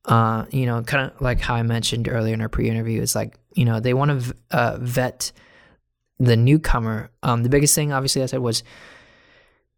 Uh, 0.05 0.45
you 0.49 0.65
know, 0.65 0.81
kind 0.81 1.11
of 1.11 1.21
like 1.21 1.41
how 1.41 1.55
I 1.55 1.63
mentioned 1.63 2.07
earlier 2.07 2.33
in 2.33 2.41
our 2.41 2.49
pre-interview, 2.49 3.01
it's 3.01 3.15
like 3.15 3.37
you 3.53 3.65
know 3.65 3.79
they 3.79 3.93
want 3.93 4.23
to 4.23 4.35
uh, 4.49 4.77
vet 4.79 5.31
the 6.17 6.37
newcomer. 6.37 7.11
Um, 7.21 7.43
the 7.43 7.49
biggest 7.49 7.75
thing, 7.75 7.91
obviously, 7.91 8.23
I 8.23 8.27
said 8.27 8.39
was 8.39 8.63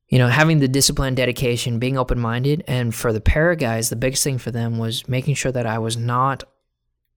you 0.09 0.19
know 0.19 0.29
having 0.29 0.59
the 0.59 0.67
discipline, 0.67 1.15
dedication, 1.15 1.79
being 1.79 1.97
open-minded, 1.97 2.63
and 2.67 2.93
for 2.93 3.11
the 3.11 3.19
para 3.19 3.55
guys, 3.55 3.89
the 3.89 3.95
biggest 3.95 4.23
thing 4.23 4.37
for 4.37 4.51
them 4.51 4.77
was 4.77 5.07
making 5.09 5.35
sure 5.35 5.51
that 5.51 5.65
I 5.65 5.79
was 5.79 5.97
not 5.97 6.43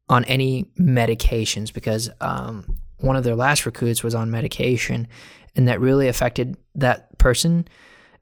on 0.09 0.25
any 0.25 0.65
medications 0.79 1.73
because 1.73 2.11
um, 2.21 2.77
one 2.99 3.17
of 3.17 3.25
their 3.25 3.35
last 3.35 3.67
recruits 3.67 4.03
was 4.03 4.15
on 4.15 4.31
medication, 4.31 5.09
and 5.55 5.69
that 5.69 5.81
really 5.81 6.09
affected 6.09 6.57
that 6.75 7.19
person 7.19 7.67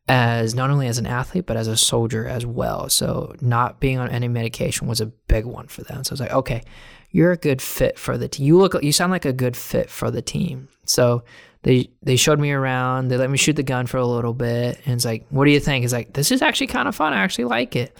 as 0.07 0.55
not 0.55 0.69
only 0.69 0.87
as 0.87 0.99
an 0.99 1.07
athlete 1.07 1.47
but 1.47 1.57
as 1.57 1.67
a 1.67 1.77
soldier 1.77 2.27
as 2.27 2.45
well. 2.45 2.89
So 2.91 3.35
not 3.41 3.81
being 3.81 3.99
on 3.99 4.11
any 4.11 4.29
medication 4.29 4.87
was 4.87 5.01
a 5.01 5.07
big 5.07 5.47
one 5.47 5.67
for 5.67 5.83
them. 5.83 6.05
So 6.05 6.13
I 6.13 6.15
was 6.15 6.21
like, 6.21 6.33
okay, 6.33 6.63
you're 7.11 7.33
a 7.33 7.37
good 7.37 7.63
fit 7.63 7.99
for 7.99 8.19
the 8.19 8.29
team. 8.29 8.47
You 8.47 8.59
look, 8.59 8.83
you 8.83 8.93
sound 8.93 9.13
like 9.13 9.25
a 9.25 9.33
good 9.33 9.57
fit 9.57 9.89
for 9.89 10.11
the 10.11 10.21
team. 10.21 10.69
So 10.85 11.25
they 11.63 11.91
they 12.03 12.17
showed 12.17 12.39
me 12.39 12.53
around. 12.53 13.09
They 13.09 13.17
let 13.17 13.31
me 13.31 13.39
shoot 13.39 13.57
the 13.57 13.63
gun 13.63 13.87
for 13.87 13.97
a 13.97 14.07
little 14.07 14.35
bit, 14.35 14.81
and 14.85 14.95
it's 14.95 15.05
like, 15.05 15.27
what 15.31 15.47
do 15.47 15.51
you 15.51 15.61
think? 15.61 15.85
It's 15.85 15.95
like 15.95 16.13
this 16.13 16.31
is 16.31 16.43
actually 16.43 16.67
kind 16.67 16.89
of 16.89 16.95
fun. 16.95 17.13
I 17.13 17.23
actually 17.23 17.47
like 17.47 17.75
it. 17.75 17.99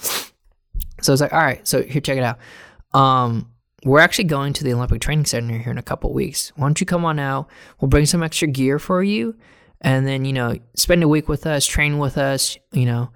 So 1.01 1.13
I 1.13 1.15
was 1.15 1.21
like, 1.21 1.33
all 1.33 1.41
right, 1.41 1.67
so 1.67 1.83
here, 1.83 2.01
check 2.01 2.19
it 2.19 2.25
out. 2.25 2.39
Um, 2.93 3.51
we're 3.85 4.01
actually 4.01 4.25
going 4.25 4.53
to 4.55 4.65
the 4.65 4.73
Olympic 4.73 5.01
Training 5.01 5.27
Center 5.27 5.59
here 5.59 5.71
in 5.71 5.79
a 5.79 5.83
couple 5.83 6.13
weeks. 6.13 6.53
Why 6.57 6.67
don't 6.67 6.81
you 6.81 6.87
come 6.87 7.05
on 7.05 7.19
out? 7.19 7.49
We'll 7.81 7.89
bring 7.89 8.07
some 8.07 8.23
extra 8.23 8.49
gear 8.49 8.79
for 8.79 9.03
you, 9.03 9.37
and 9.81 10.07
then 10.07 10.25
you 10.25 10.33
know, 10.33 10.59
spend 10.75 11.03
a 11.03 11.09
week 11.09 11.29
with 11.29 11.47
us, 11.47 11.67
train 11.67 11.99
with 11.99 12.19
us, 12.19 12.59
you 12.73 12.87
know, 12.87 13.11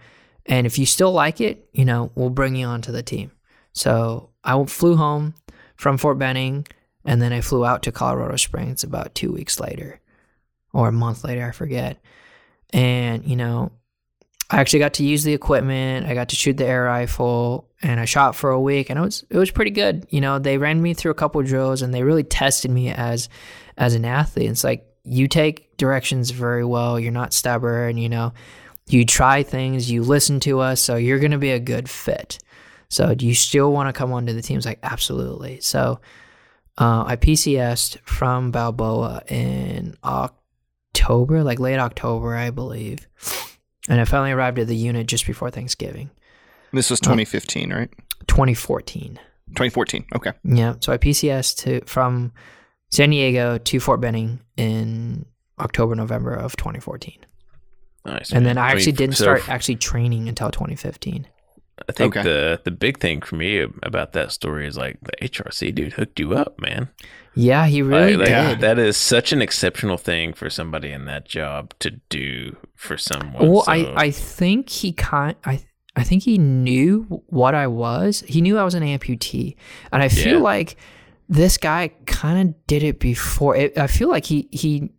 and 0.46 0.66
if 0.66 0.78
you 0.78 0.86
still 0.86 1.12
like 1.12 1.40
it, 1.40 1.68
you 1.72 1.84
know, 1.84 2.10
we'll 2.14 2.30
bring 2.30 2.56
you 2.56 2.66
onto 2.66 2.92
the 2.92 3.02
team. 3.02 3.32
So 3.72 4.30
I 4.44 4.62
flew 4.64 4.96
home 4.96 5.34
from 5.76 5.98
Fort 5.98 6.18
Benning, 6.18 6.66
and 7.04 7.20
then 7.22 7.32
I 7.32 7.40
flew 7.40 7.64
out 7.64 7.82
to 7.84 7.92
Colorado 7.92 8.36
Springs 8.36 8.82
about 8.82 9.14
two 9.14 9.32
weeks 9.32 9.60
later, 9.60 10.00
or 10.72 10.88
a 10.88 10.92
month 10.92 11.24
later, 11.24 11.46
I 11.46 11.52
forget. 11.52 11.98
And 12.70 13.24
you 13.24 13.36
know, 13.36 13.72
I 14.50 14.60
actually 14.60 14.78
got 14.78 14.94
to 14.94 15.04
use 15.04 15.24
the 15.24 15.34
equipment. 15.34 16.06
I 16.06 16.14
got 16.14 16.30
to 16.30 16.36
shoot 16.36 16.56
the 16.56 16.66
air 16.66 16.84
rifle, 16.84 17.68
and 17.82 18.00
I 18.00 18.06
shot 18.06 18.34
for 18.34 18.50
a 18.50 18.60
week, 18.60 18.88
and 18.88 18.98
it 18.98 19.02
was 19.02 19.24
it 19.28 19.36
was 19.36 19.50
pretty 19.50 19.70
good. 19.70 20.06
You 20.10 20.20
know, 20.20 20.38
they 20.38 20.56
ran 20.56 20.80
me 20.80 20.94
through 20.94 21.10
a 21.10 21.14
couple 21.14 21.42
drills, 21.42 21.82
and 21.82 21.92
they 21.92 22.02
really 22.02 22.24
tested 22.24 22.70
me 22.70 22.90
as 22.90 23.28
as 23.76 23.94
an 23.94 24.04
athlete. 24.04 24.50
It's 24.50 24.64
like 24.64 24.86
you 25.04 25.28
take 25.28 25.76
directions 25.76 26.30
very 26.30 26.64
well. 26.64 26.98
You're 26.98 27.12
not 27.12 27.34
stubborn. 27.34 27.98
You 27.98 28.08
know, 28.08 28.32
you 28.88 29.04
try 29.04 29.42
things. 29.42 29.90
You 29.90 30.02
listen 30.02 30.40
to 30.40 30.60
us, 30.60 30.80
so 30.80 30.96
you're 30.96 31.18
gonna 31.18 31.38
be 31.38 31.52
a 31.52 31.60
good 31.60 31.90
fit. 31.90 32.38
So, 32.88 33.14
do 33.14 33.26
you 33.26 33.34
still 33.34 33.70
want 33.70 33.88
to 33.88 33.92
come 33.92 34.12
onto 34.12 34.32
the 34.32 34.40
team? 34.40 34.56
It's 34.56 34.66
like 34.66 34.78
absolutely. 34.82 35.60
So, 35.60 36.00
uh, 36.78 37.04
I 37.06 37.16
PCSed 37.16 37.98
from 38.00 38.50
Balboa 38.50 39.24
in 39.28 39.98
October, 40.02 41.44
like 41.44 41.60
late 41.60 41.78
October, 41.78 42.34
I 42.34 42.48
believe. 42.48 43.06
And 43.88 44.00
I 44.00 44.04
finally 44.04 44.32
arrived 44.32 44.58
at 44.58 44.66
the 44.66 44.76
unit 44.76 45.06
just 45.06 45.26
before 45.26 45.50
Thanksgiving, 45.50 46.10
This 46.72 46.90
was 46.90 47.00
2015, 47.00 47.72
right? 47.72 47.90
2014. 48.26 49.18
2014. 49.50 50.04
Okay. 50.14 50.32
Yeah. 50.44 50.74
So 50.80 50.92
I 50.92 50.98
PCS 50.98 51.56
to 51.64 51.80
from 51.86 52.32
San 52.90 53.10
Diego 53.10 53.56
to 53.58 53.80
Fort 53.80 54.00
Benning 54.00 54.40
in 54.56 55.24
October, 55.58 55.94
November 55.94 56.34
of 56.34 56.56
2014. 56.56 57.18
Nice. 58.04 58.30
and 58.30 58.44
man. 58.44 58.56
then 58.56 58.58
I 58.58 58.70
actually 58.72 58.92
didn't 58.92 59.16
start 59.16 59.48
actually 59.48 59.76
training 59.76 60.28
until 60.28 60.50
2015. 60.50 61.26
I 61.88 61.92
think 61.92 62.16
Okay. 62.16 62.22
the 62.28 62.60
the 62.64 62.70
big 62.70 62.98
thing 62.98 63.20
for 63.20 63.36
me 63.36 63.60
about 63.82 64.12
that 64.12 64.32
story 64.32 64.66
is 64.66 64.76
like 64.76 64.98
the 65.02 65.12
HRC 65.26 65.74
dude 65.74 65.92
hooked 65.94 66.18
you 66.20 66.34
up, 66.34 66.60
man. 66.60 66.88
Yeah, 67.34 67.66
he 67.66 67.82
really 67.82 68.16
Like, 68.16 68.30
like, 68.30 68.48
did. 68.48 68.60
that 68.60 68.78
is 68.78 68.96
such 68.96 69.32
an 69.32 69.40
exceptional 69.42 69.96
thing 69.96 70.32
for 70.32 70.50
somebody 70.50 70.90
in 70.90 71.04
that 71.04 71.24
job 71.28 71.72
to 71.78 71.92
do 72.08 72.56
for 72.74 72.96
someone. 72.98 73.48
Well, 73.48 73.62
so- 73.62 73.72
I, 73.72 73.94
I 74.06 74.10
think 74.10 74.68
he 74.70 74.92
kind 74.92 75.36
I 75.44 75.60
I 75.96 76.04
think 76.04 76.22
he 76.22 76.38
knew 76.38 77.22
what 77.26 77.54
I 77.54 77.66
was. 77.66 78.22
He 78.28 78.40
knew 78.40 78.56
I 78.58 78.62
was 78.64 78.74
an 78.74 78.82
amputee, 78.84 79.56
and 79.92 80.02
I 80.02 80.08
feel 80.08 80.36
Yeah. 80.38 80.42
like 80.52 80.76
this 81.28 81.58
guy 81.58 81.90
kind 82.06 82.48
of 82.48 82.66
did 82.66 82.82
it 82.82 83.00
before. 83.00 83.56
It, 83.56 83.76
I 83.76 83.86
feel 83.88 84.08
like 84.08 84.24
he 84.24 84.48
he, 84.52 84.90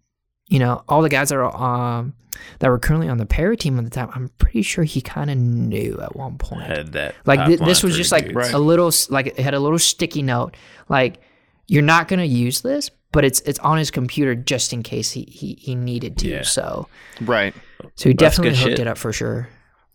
you 0.50 0.60
know, 0.60 0.84
all 0.90 1.02
the 1.02 1.10
guys 1.10 1.30
that 1.30 1.38
are 1.38 1.56
um 1.56 2.14
that 2.60 2.70
were 2.70 2.80
currently 2.80 3.08
on 3.10 3.18
the 3.18 3.26
para 3.26 3.56
team 3.56 3.78
at 3.78 3.84
the 3.86 3.90
time. 3.90 4.10
I'm 4.14 4.30
pretty 4.38 4.62
sure 4.62 4.84
he 4.84 5.02
kind 5.02 5.30
of 5.30 5.38
knew 5.38 6.00
at 6.02 6.16
one 6.16 6.38
point. 6.38 6.64
had 6.64 6.92
that 6.94 7.16
Like 7.26 7.40
thi- 7.40 7.54
pipeline 7.54 7.68
this 7.70 7.84
was 7.84 7.96
just 7.98 8.12
like 8.12 8.28
dudes. 8.34 8.52
A 8.52 8.60
little 8.60 8.92
like 9.10 9.28
it 9.28 9.40
had 9.40 9.54
a 9.54 9.60
little 9.60 9.80
sticky 9.80 10.22
note. 10.22 10.56
Like 10.90 11.22
you're 11.68 11.84
not 11.84 12.08
gonna 12.08 12.24
use 12.26 12.62
this, 12.62 12.90
but 13.12 13.24
it's 13.26 13.42
it's 13.42 13.60
on 13.60 13.78
his 13.78 13.92
computer 13.92 14.36
just 14.36 14.74
in 14.74 14.84
case 14.84 15.12
he 15.12 15.24
he, 15.30 15.54
he 15.60 15.76
needed 15.76 16.18
to. 16.20 16.28
Yeah. 16.30 16.42
So 16.44 16.88
Right. 17.22 17.54
so 17.96 18.10
he 18.10 18.14
That's 18.16 18.36
definitely 18.38 18.58
hooked 18.60 18.72
shit. 18.78 18.80
it 18.80 18.88
up 18.88 18.98
for 18.98 19.12
sure. 19.14 19.50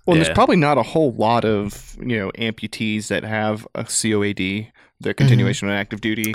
Well, 0.07 0.17
Yeah. 0.17 0.25
there's 0.25 0.35
probably 0.35 0.57
not 0.57 0.77
a 0.77 0.83
whole 0.83 1.13
lot 1.13 1.45
of 1.47 1.97
you 2.01 2.19
know 2.19 2.31
amputees 2.33 3.09
that 3.09 3.25
have 3.25 3.67
a 3.75 3.85
COAD, 3.85 4.71
their 5.01 5.15
continuation 5.15 5.69
on 5.69 5.75
active 5.75 6.01
duty, 6.03 6.35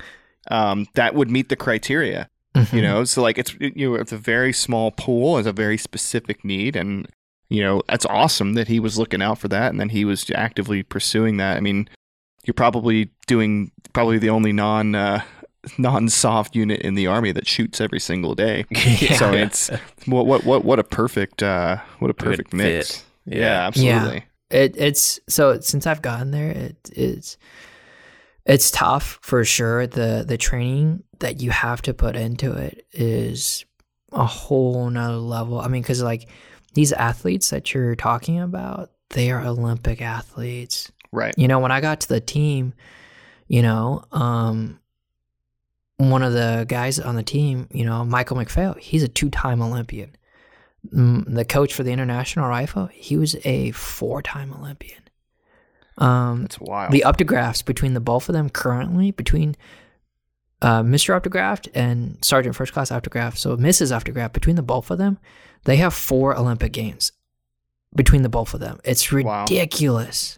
um, 0.49 0.87
that 0.95 1.13
would 1.13 1.29
meet 1.29 1.49
the 1.49 1.55
criteria. 1.55 2.27
Mm-hmm. 2.65 2.76
You 2.76 2.81
know, 2.81 3.03
so 3.03 3.22
like 3.22 3.38
it's 3.38 3.53
you 3.60 3.90
know 3.90 3.95
it's 3.95 4.11
a 4.11 4.18
very 4.18 4.53
small 4.53 4.91
pool, 4.91 5.38
it's 5.38 5.48
a 5.48 5.53
very 5.53 5.77
specific 5.77 6.44
need, 6.45 6.76
and 6.76 7.07
you 7.49 7.61
know 7.64 7.81
that's 7.88 8.06
awesome 8.06 8.53
that 8.53 8.68
he 8.68 8.80
was 8.80 8.98
looking 8.98 9.22
out 9.22 9.38
for 9.40 9.48
that, 9.49 9.72
and 9.72 9.80
then 9.80 9.90
he 9.90 10.06
was 10.06 10.30
actively 10.36 10.84
pursuing 10.84 11.38
that. 11.38 11.57
I 11.57 11.60
mean, 11.61 11.90
you're 12.45 12.53
probably 12.53 13.10
doing 13.27 13.72
probably 13.94 14.18
the 14.19 14.30
only 14.30 14.52
non 14.53 14.95
uh, 14.95 15.22
non 15.77 16.10
soft 16.10 16.56
unit 16.56 16.81
in 16.81 16.95
the 16.95 17.07
army 17.07 17.31
that 17.31 17.48
shoots 17.48 17.81
every 17.81 17.99
single 17.99 18.36
day. 18.36 18.65
So 19.18 19.34
it's 19.34 19.69
what 20.06 20.26
what 20.26 20.44
what 20.45 20.64
what 20.65 20.80
a 20.80 20.84
perfect 20.84 21.41
uh, 21.44 21.77
what 21.99 22.11
a 22.11 22.14
perfect 22.14 22.53
mix. 22.53 22.98
fit. 22.98 23.06
Yeah, 23.26 23.38
Yeah. 23.38 23.68
absolutely. 23.68 24.23
It 24.52 24.76
it's 24.77 25.19
so 25.27 25.60
since 25.60 25.86
I've 25.86 26.02
gotten 26.02 26.31
there, 26.31 26.49
it 26.52 26.76
it's 26.94 27.38
it's 28.45 28.72
tough 28.72 29.19
for 29.22 29.44
sure. 29.45 29.86
The 29.86 30.23
the 30.27 30.38
training 30.38 31.03
that 31.19 31.41
you 31.41 31.51
have 31.51 31.81
to 31.83 31.93
put 31.93 32.15
into 32.15 32.53
it 32.53 32.85
is 32.91 33.65
a 34.11 34.25
whole 34.25 34.89
nother 34.89 35.17
level. 35.17 35.59
I 35.59 35.67
mean, 35.67 35.81
because 35.81 36.01
like 36.01 36.27
these 36.73 36.91
athletes 36.93 37.49
that 37.51 37.73
you're 37.73 37.95
talking 37.95 38.39
about, 38.39 38.91
they 39.09 39.31
are 39.31 39.41
Olympic 39.45 40.01
athletes. 40.01 40.91
Right. 41.11 41.33
You 41.37 41.47
know, 41.47 41.59
when 41.59 41.71
I 41.71 41.81
got 41.81 42.01
to 42.01 42.07
the 42.09 42.21
team, 42.21 42.73
you 43.47 43.61
know, 43.61 44.03
um, 44.11 44.79
one 45.97 46.23
of 46.23 46.33
the 46.33 46.65
guys 46.67 46.99
on 46.99 47.15
the 47.15 47.23
team, 47.23 47.67
you 47.71 47.83
know, 47.85 48.05
Michael 48.05 48.37
McPhail, 48.37 48.77
he's 48.77 49.03
a 49.03 49.07
two-time 49.07 49.61
Olympian. 49.61 50.15
Mm, 50.93 51.33
The 51.35 51.43
coach 51.43 51.73
for 51.73 51.83
the 51.83 51.91
international 51.91 52.47
rifle, 52.47 52.87
he 52.93 53.17
was 53.17 53.35
a 53.43 53.71
four-time 53.71 54.53
Olympian. 54.53 55.01
Um, 55.97 56.43
That's 56.43 56.59
wild. 56.59 56.93
the 56.93 57.03
Uptagraffts 57.05 57.65
between 57.65 57.93
the 57.93 57.99
both 57.99 58.29
of 58.29 58.33
them 58.33 58.49
currently 58.49 59.11
between 59.11 59.55
uh, 60.61 60.81
Mr. 60.84 61.19
Uptagrafft 61.19 61.69
and 61.73 62.18
Sergeant 62.23 62.56
First 62.56 62.73
Class 62.73 62.90
Uptagrafft, 62.91 63.38
so 63.38 63.56
Mrs. 63.57 63.91
Uptagrafft, 63.98 64.34
between 64.34 64.56
the 64.56 64.61
both 64.64 64.91
of 64.91 64.98
them, 64.98 65.18
they 65.65 65.77
have 65.77 65.94
four 65.94 66.36
Olympic 66.38 66.72
games 66.73 67.11
between 67.95 68.22
the 68.22 68.30
both 68.30 68.53
of 68.53 68.60
them. 68.60 68.80
It's 68.84 69.11
Wow. 69.11 69.44
ridiculous. 69.49 70.38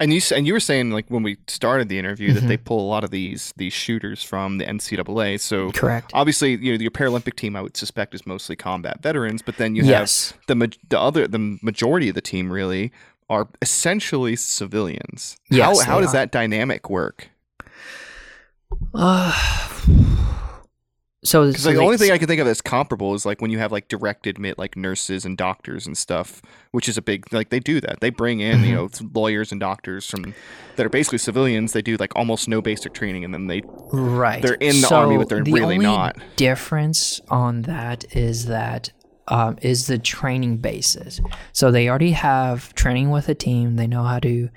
and 0.00 0.12
you 0.12 0.20
and 0.34 0.48
you 0.48 0.52
were 0.52 0.58
saying 0.60 0.90
like 0.90 1.04
when 1.08 1.22
we 1.22 1.36
started 1.46 1.88
the 1.88 1.96
interview 1.96 2.32
that 2.32 2.42
Mhm. 2.42 2.48
they 2.48 2.56
pull 2.56 2.80
a 2.84 2.88
lot 2.88 3.04
of 3.04 3.10
these 3.12 3.52
these 3.56 3.72
shooters 3.72 4.20
from 4.22 4.58
the 4.58 4.64
NCAA. 4.66 5.38
So 5.38 5.70
Correct. 5.70 6.10
obviously, 6.12 6.56
you 6.56 6.72
know, 6.76 6.80
your 6.82 6.90
Paralympic 6.90 7.36
team 7.36 7.54
I 7.54 7.62
would 7.62 7.76
suspect 7.76 8.12
is 8.12 8.26
mostly 8.26 8.56
combat 8.56 9.00
veterans, 9.00 9.42
but 9.42 9.58
then 9.58 9.76
you 9.76 9.84
yes. 9.84 10.32
have 10.48 10.58
the 10.58 10.72
the 10.88 10.98
other 10.98 11.28
the 11.28 11.56
majority 11.62 12.08
of 12.08 12.16
the 12.16 12.20
team 12.20 12.50
really 12.50 12.90
are 13.30 13.46
essentially 13.60 14.34
civilians. 14.34 15.36
Yes, 15.50 15.82
how 15.82 15.92
how 15.92 16.00
does 16.00 16.10
are. 16.10 16.14
that 16.14 16.32
dynamic 16.32 16.90
work? 16.90 17.28
Uh, 18.94 19.32
so, 21.24 21.50
so 21.52 21.72
the 21.72 21.80
only 21.80 21.96
thing 21.96 22.10
I 22.10 22.18
can 22.18 22.26
think 22.26 22.40
of 22.40 22.46
that's 22.46 22.60
comparable 22.60 23.14
is 23.14 23.24
like 23.24 23.40
when 23.40 23.50
you 23.50 23.58
have 23.58 23.72
like 23.72 23.88
direct 23.88 24.26
admit 24.26 24.58
like 24.58 24.76
nurses 24.76 25.24
and 25.24 25.36
doctors 25.36 25.86
and 25.86 25.96
stuff, 25.96 26.42
which 26.72 26.88
is 26.88 26.96
a 26.96 27.02
big 27.02 27.32
like 27.32 27.50
they 27.50 27.60
do 27.60 27.80
that. 27.80 28.00
They 28.00 28.10
bring 28.10 28.40
in 28.40 28.64
you 28.64 28.74
know 28.74 28.88
lawyers 29.14 29.52
and 29.52 29.60
doctors 29.60 30.08
from 30.08 30.34
that 30.76 30.86
are 30.86 30.90
basically 30.90 31.18
civilians. 31.18 31.72
They 31.72 31.82
do 31.82 31.96
like 31.96 32.14
almost 32.16 32.48
no 32.48 32.60
basic 32.60 32.92
training, 32.92 33.24
and 33.24 33.32
then 33.32 33.46
they 33.46 33.62
right. 33.92 34.42
they're 34.42 34.54
in 34.54 34.80
the 34.80 34.88
So 34.88 34.96
army, 34.96 35.18
but 35.18 35.28
they're 35.28 35.44
the 35.44 35.52
really 35.52 35.74
only 35.74 35.86
not. 35.86 36.16
Difference 36.36 37.20
on 37.28 37.62
that 37.62 38.16
is 38.16 38.46
that 38.46 38.92
um, 39.28 39.56
is 39.62 39.86
the 39.86 39.98
training 39.98 40.58
basis. 40.58 41.20
So 41.52 41.70
they 41.70 41.88
already 41.88 42.12
have 42.12 42.74
training 42.74 43.10
with 43.10 43.28
a 43.28 43.34
team. 43.34 43.76
They 43.76 43.86
know 43.86 44.02
how 44.02 44.18
to. 44.20 44.48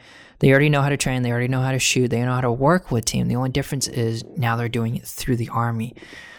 They 0.45 0.51
already 0.51 0.69
know 0.69 0.84
how 0.84 0.89
to 0.89 0.97
train. 0.97 1.23
They 1.23 1.31
already 1.31 1.47
know 1.47 1.61
how 1.61 1.72
to 1.72 1.80
shoot. 1.80 2.09
They 2.09 2.23
know 2.23 2.35
how 2.35 2.41
to 2.41 2.51
work 2.51 2.91
with 2.91 3.03
team. 3.03 3.27
The 3.27 3.35
only 3.35 3.49
difference 3.49 3.88
is 3.88 4.23
now 4.38 4.55
they're 4.55 4.69
doing 4.69 4.95
it 4.95 5.07
through 5.07 5.38
the 5.38 5.49
army. 5.49 5.95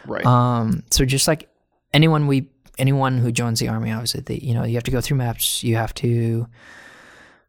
right. 0.07 0.25
Um, 0.25 0.85
so 0.93 1.05
just 1.05 1.27
like 1.27 1.49
anyone 1.93 2.29
we 2.29 2.49
anyone 2.79 3.19
who 3.19 3.33
joins 3.33 3.59
the 3.59 3.67
army, 3.67 3.91
obviously, 3.91 4.21
they, 4.21 4.37
you 4.37 4.55
know, 4.55 4.63
you 4.63 4.75
have 4.75 4.85
to 4.85 4.93
go 4.93 5.01
through 5.01 5.19
MEPS. 5.19 5.65
You 5.65 5.75
have 5.75 5.93
to 5.95 6.47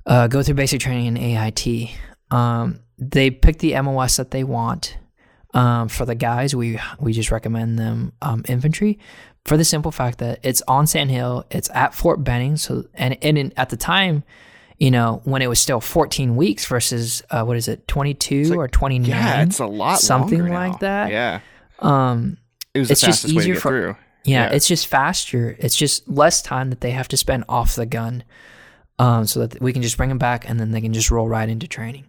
uh, 0.08 0.26
go 0.30 0.42
through 0.42 0.56
basic 0.56 0.82
training 0.82 1.06
in 1.06 1.18
AIT. 1.18 1.92
Um, 2.32 2.80
they 2.98 3.30
pick 3.30 3.60
the 3.60 3.80
MOS 3.80 4.18
that 4.18 4.32
they 4.32 4.44
want. 4.44 4.98
Um, 5.54 5.90
for 5.90 6.08
the 6.08 6.16
guys, 6.16 6.56
we 6.56 6.80
we 7.00 7.14
just 7.14 7.30
recommend 7.30 7.78
them 7.78 8.14
um, 8.24 8.44
infantry 8.48 8.98
for 9.46 9.58
the 9.58 9.64
simple 9.64 9.92
fact 9.92 10.18
that 10.18 10.40
it's 10.42 10.64
on 10.68 10.88
Sand 10.88 11.12
Hill, 11.12 11.46
it's 11.52 11.70
at 11.76 11.94
Fort 11.94 12.24
Benning. 12.24 12.58
So 12.58 12.86
and 12.96 13.16
and 13.22 13.38
in, 13.38 13.54
at 13.58 13.70
the 13.70 13.78
time, 13.78 14.24
you 14.78 14.92
know, 14.92 15.22
when 15.24 15.42
it 15.42 15.48
was 15.48 15.60
still 15.60 15.80
14 15.82 16.36
weeks 16.36 16.66
versus 16.66 17.24
uh, 17.32 17.44
what 17.44 17.58
is 17.58 17.68
it, 17.68 17.88
22 17.88 18.44
like- 18.46 18.58
or 18.58 18.68
29? 18.68 19.10
yeah, 19.10 19.42
it's 19.42 19.60
a 19.60 19.66
lot 19.66 20.00
something 20.00 20.48
like 20.48 20.74
now. 20.74 20.78
that. 20.80 21.12
Yeah, 21.12 21.40
Um, 21.80 22.38
it 22.74 22.80
was 22.80 22.92
It's 22.92 23.02
the 23.02 23.08
just 23.08 23.22
fastest 23.24 23.34
way 23.36 23.40
to 23.40 23.44
easier 23.44 23.54
get 23.56 23.62
for- 23.62 23.70
through. 23.70 23.96
yeah, 24.24 24.46
Yeah. 24.50 24.56
it's 24.56 24.68
just 24.68 24.88
faster. 24.88 25.56
It's 25.60 25.76
just 25.76 26.08
less 26.08 26.42
time 26.42 26.70
that 26.70 26.82
they 26.82 26.92
have 26.92 27.08
to 27.10 27.18
spend 27.18 27.44
off 27.50 27.76
the 27.76 27.86
gun, 27.86 28.24
um, 29.00 29.26
so 29.26 29.46
that 29.46 29.62
we 29.62 29.74
can 29.74 29.82
just 29.82 29.98
bring 29.98 30.10
them 30.10 30.18
back 30.18 30.48
and 30.50 30.60
then 30.60 30.72
they 30.72 30.82
can 30.82 30.94
just 30.94 31.10
roll 31.12 31.28
right 31.28 31.48
into 31.50 31.68
training. 31.68 32.06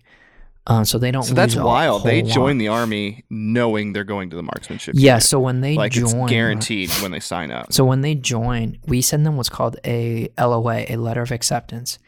Um, 0.67 0.85
so 0.85 0.99
they 0.99 1.11
don't. 1.11 1.23
So 1.23 1.33
that's 1.33 1.57
wild. 1.57 2.05
They 2.05 2.21
join 2.21 2.57
lot. 2.57 2.59
the 2.59 2.69
army 2.69 3.25
knowing 3.31 3.95
they're 3.95 4.05
going 4.05 4.29
to 4.29 4.37
the 4.37 4.43
marksmanship. 4.43 4.97
Yeah. 4.99 5.13
unit. 5.15 5.23
So 5.23 5.41
when 5.41 5.63
they 5.63 5.75
like 5.77 5.93
join, 5.93 6.05
it's 6.05 6.31
guaranteed 6.31 6.91
when 7.01 7.11
they 7.11 7.21
sign 7.21 7.51
up. 7.51 7.73
So 7.73 7.87
when 7.87 8.03
they 8.03 8.15
join, 8.15 8.77
we 8.87 9.01
send 9.01 9.25
them 9.25 9.39
what's 9.39 9.49
called 9.49 9.79
a 9.87 10.29
LOA, 10.37 10.85
a 10.91 10.97
letter 10.97 11.23
of 11.23 11.31
acceptance. 11.33 11.99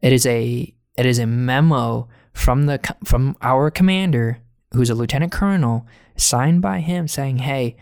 It 0.00 0.12
is 0.12 0.26
a 0.26 0.74
it 0.96 1.06
is 1.06 1.18
a 1.18 1.26
memo 1.26 2.08
from 2.32 2.66
the 2.66 2.80
from 3.04 3.36
our 3.42 3.70
commander, 3.70 4.38
who's 4.72 4.90
a 4.90 4.94
lieutenant 4.94 5.32
colonel, 5.32 5.86
signed 6.16 6.62
by 6.62 6.80
him 6.80 7.08
saying, 7.08 7.38
"Hey, 7.38 7.76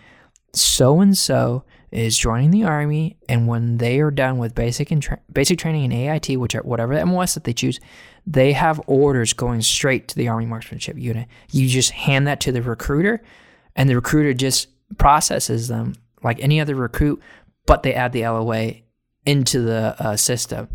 so 0.54 1.00
and 1.00 1.16
so 1.16 1.64
is 1.90 2.18
joining 2.18 2.50
the 2.50 2.64
army, 2.64 3.16
and 3.28 3.46
when 3.46 3.78
they 3.78 4.00
are 4.00 4.10
done 4.10 4.38
with 4.38 4.54
basic 4.54 4.90
and 4.90 5.02
tra- 5.02 5.20
basic 5.32 5.58
training 5.58 5.84
in 5.84 5.92
AIT, 5.92 6.36
which 6.36 6.54
are 6.54 6.62
whatever 6.62 6.94
the 6.94 7.06
MOS 7.06 7.34
that 7.34 7.44
they 7.44 7.52
choose, 7.52 7.78
they 8.26 8.52
have 8.52 8.80
orders 8.86 9.32
going 9.32 9.62
straight 9.62 10.08
to 10.08 10.16
the 10.16 10.28
Army 10.28 10.46
Marksmanship 10.46 10.98
Unit. 10.98 11.28
You 11.50 11.68
just 11.68 11.92
hand 11.92 12.26
that 12.26 12.40
to 12.40 12.52
the 12.52 12.62
recruiter, 12.62 13.22
and 13.74 13.88
the 13.88 13.94
recruiter 13.94 14.34
just 14.34 14.68
processes 14.98 15.68
them 15.68 15.94
like 16.22 16.40
any 16.40 16.60
other 16.60 16.74
recruit, 16.74 17.22
but 17.66 17.82
they 17.82 17.94
add 17.94 18.12
the 18.12 18.26
LOA 18.26 18.72
into 19.24 19.60
the 19.60 19.94
uh, 19.98 20.16
system. 20.16 20.68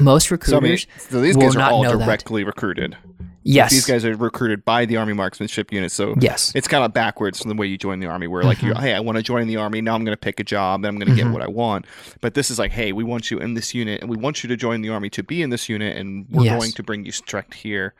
Most 0.00 0.28
So, 0.28 0.34
I 0.34 0.60
mean, 0.60 0.72
recruiters, 0.72 0.86
so 0.98 1.20
these 1.20 1.36
guys 1.36 1.56
are 1.56 1.62
all 1.70 1.82
know 1.82 1.96
that. 1.96 2.04
directly 2.04 2.44
recruited. 2.44 2.96
yes, 3.42 3.70
These 3.72 3.86
guys 3.86 4.04
are 4.04 4.14
recruited 4.14 4.64
by 4.64 4.84
the 4.84 4.96
Army 4.96 5.12
Marksmanship 5.12 5.72
Unit. 5.72 5.90
So 5.90 6.14
yes, 6.20 6.52
it's 6.54 6.68
kind 6.68 6.84
of 6.84 6.92
backwards 6.92 7.40
from 7.40 7.48
the 7.48 7.56
way 7.56 7.66
you 7.66 7.76
join 7.78 7.98
the 7.98 8.06
Army, 8.06 8.26
where 8.28 8.44
like, 8.44 8.58
Mm-hmm. 8.58 8.80
hey, 8.80 8.94
I 8.94 9.00
want 9.00 9.16
to 9.16 9.22
join 9.22 9.46
the 9.48 9.56
Army. 9.56 9.80
Now 9.80 9.94
I'm 9.94 10.04
going 10.04 10.12
to 10.12 10.20
pick 10.20 10.38
a 10.38 10.44
job 10.44 10.84
and 10.84 10.86
I'm 10.86 10.98
going 10.98 11.16
to 11.16 11.20
get 11.20 11.32
what 11.32 11.42
I 11.42 11.48
want. 11.48 11.86
But 12.20 12.34
this 12.34 12.50
is 12.50 12.58
like, 12.58 12.70
hey, 12.70 12.92
we 12.92 13.02
want 13.02 13.30
you 13.30 13.38
in 13.38 13.54
this 13.54 13.74
unit 13.74 14.00
and 14.00 14.10
we 14.10 14.16
want 14.16 14.42
you 14.44 14.48
to 14.48 14.56
join 14.56 14.82
the 14.82 14.90
Army 14.90 15.10
to 15.10 15.22
be 15.22 15.42
in 15.42 15.50
this 15.50 15.68
unit 15.68 15.96
and 15.96 16.26
we're 16.30 16.44
Yes. 16.44 16.58
going 16.58 16.72
to 16.72 16.82
bring 16.82 17.04
you 17.04 17.12
direct 17.26 17.54
here. 17.54 17.94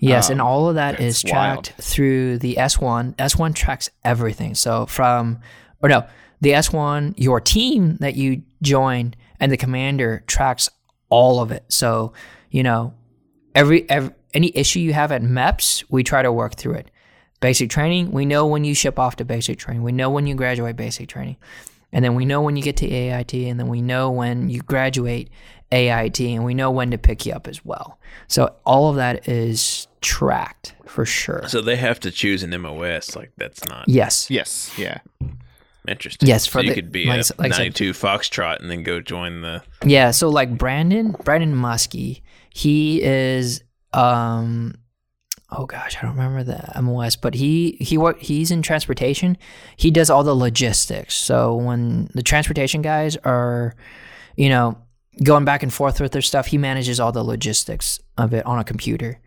Yes, 0.00 0.30
and 0.30 0.40
Um, 0.40 0.46
all 0.46 0.68
of 0.68 0.74
that 0.76 0.98
is 1.00 1.22
that's 1.22 1.32
wild. 1.32 1.64
tracked 1.66 1.82
through 1.82 2.38
the 2.38 2.54
S1. 2.56 3.14
S1 3.16 3.54
tracks 3.54 3.90
everything. 4.04 4.54
So 4.54 4.86
from, 4.86 5.40
or 5.82 5.88
no, 5.88 6.04
the 6.40 6.50
S1, 6.52 7.14
your 7.16 7.40
team 7.40 7.96
that 7.96 8.14
you 8.14 8.42
join, 8.62 9.14
and 9.40 9.50
the 9.52 9.56
commander 9.56 10.22
tracks 10.28 10.68
all 11.10 11.40
of 11.40 11.50
it. 11.50 11.64
So 11.68 12.12
you 12.50 12.62
know, 12.62 12.94
every, 13.54 13.88
every 13.90 14.14
any 14.34 14.52
issue 14.56 14.80
you 14.80 14.92
have 14.92 15.12
at 15.12 15.22
MEPS, 15.22 15.84
we 15.88 16.02
try 16.02 16.22
to 16.22 16.32
work 16.32 16.54
through 16.54 16.74
it. 16.74 16.90
Basic 17.40 17.70
training, 17.70 18.10
we 18.10 18.24
know 18.24 18.46
when 18.46 18.64
you 18.64 18.74
ship 18.74 18.98
off 18.98 19.16
to 19.16 19.24
basic 19.24 19.58
training. 19.58 19.82
We 19.82 19.92
know 19.92 20.10
when 20.10 20.26
you 20.26 20.34
graduate 20.34 20.76
basic 20.76 21.08
training. 21.08 21.36
and 21.92 22.04
then 22.04 22.14
we 22.14 22.26
know 22.26 22.42
when 22.42 22.56
you 22.56 22.62
get 22.62 22.76
to 22.78 22.86
AIT, 22.86 23.32
and 23.32 23.58
then 23.58 23.68
we 23.68 23.80
know 23.80 24.10
when 24.10 24.50
you 24.50 24.60
graduate 24.60 25.30
AIT, 25.72 26.20
and 26.20 26.44
we 26.44 26.52
know 26.52 26.70
when 26.70 26.90
to 26.90 26.98
pick 26.98 27.24
you 27.24 27.32
up 27.32 27.46
as 27.46 27.64
well. 27.64 27.98
So 28.26 28.54
all 28.66 28.90
of 28.90 28.96
that 28.96 29.26
is 29.28 29.86
tracked 30.00 30.74
for 30.84 31.06
sure. 31.06 31.44
So 31.48 31.62
they 31.62 31.76
have 31.76 32.00
to 32.00 32.10
choose 32.10 32.42
an 32.42 32.50
MOS. 32.60 33.16
Like 33.16 33.32
that's 33.36 33.64
not 33.66 33.88
yes, 33.88 34.30
Yes. 34.30 34.70
Yeah. 34.76 34.98
Interesting. 35.88 36.28
Yes, 36.28 36.44
so 36.44 36.50
for 36.50 36.62
you 36.62 36.70
the- 36.70 36.74
could 36.74 36.92
be 36.92 37.06
like 37.06 37.20
a 37.20 37.32
like 37.38 37.52
I 37.52 37.56
said- 37.56 37.62
92 37.64 37.92
Foxtrot 37.92 38.60
and 38.60 38.70
then 38.70 38.82
go 38.82 39.00
join 39.00 39.40
the. 39.40 39.62
Yeah, 39.84 40.10
so 40.10 40.28
like 40.28 40.56
Brandon, 40.56 41.16
Brandon 41.24 41.54
Muskie, 41.54 42.22
he 42.50 43.02
is 43.02 43.62
um 43.92 44.74
oh 45.50 45.64
gosh, 45.66 45.96
I 45.96 46.02
don't 46.02 46.16
remember 46.16 46.44
the 46.44 46.80
MOS, 46.82 47.16
but 47.16 47.34
he 47.34 47.76
he 47.80 47.96
work 47.96 48.20
he's 48.20 48.50
in 48.50 48.62
transportation. 48.62 49.36
He 49.76 49.90
does 49.90 50.10
all 50.10 50.22
the 50.24 50.34
logistics. 50.34 51.14
So 51.16 51.54
when 51.54 52.10
the 52.14 52.22
transportation 52.22 52.82
guys 52.82 53.16
are, 53.24 53.74
you 54.36 54.48
know, 54.50 54.78
going 55.22 55.44
back 55.44 55.62
and 55.62 55.72
forth 55.72 56.00
with 56.00 56.12
their 56.12 56.22
stuff, 56.22 56.46
he 56.48 56.58
manages 56.58 57.00
all 57.00 57.12
the 57.12 57.24
logistics 57.24 57.98
of 58.16 58.34
it 58.34 58.44
on 58.46 58.58
a 58.58 58.64
computer. 58.64 59.20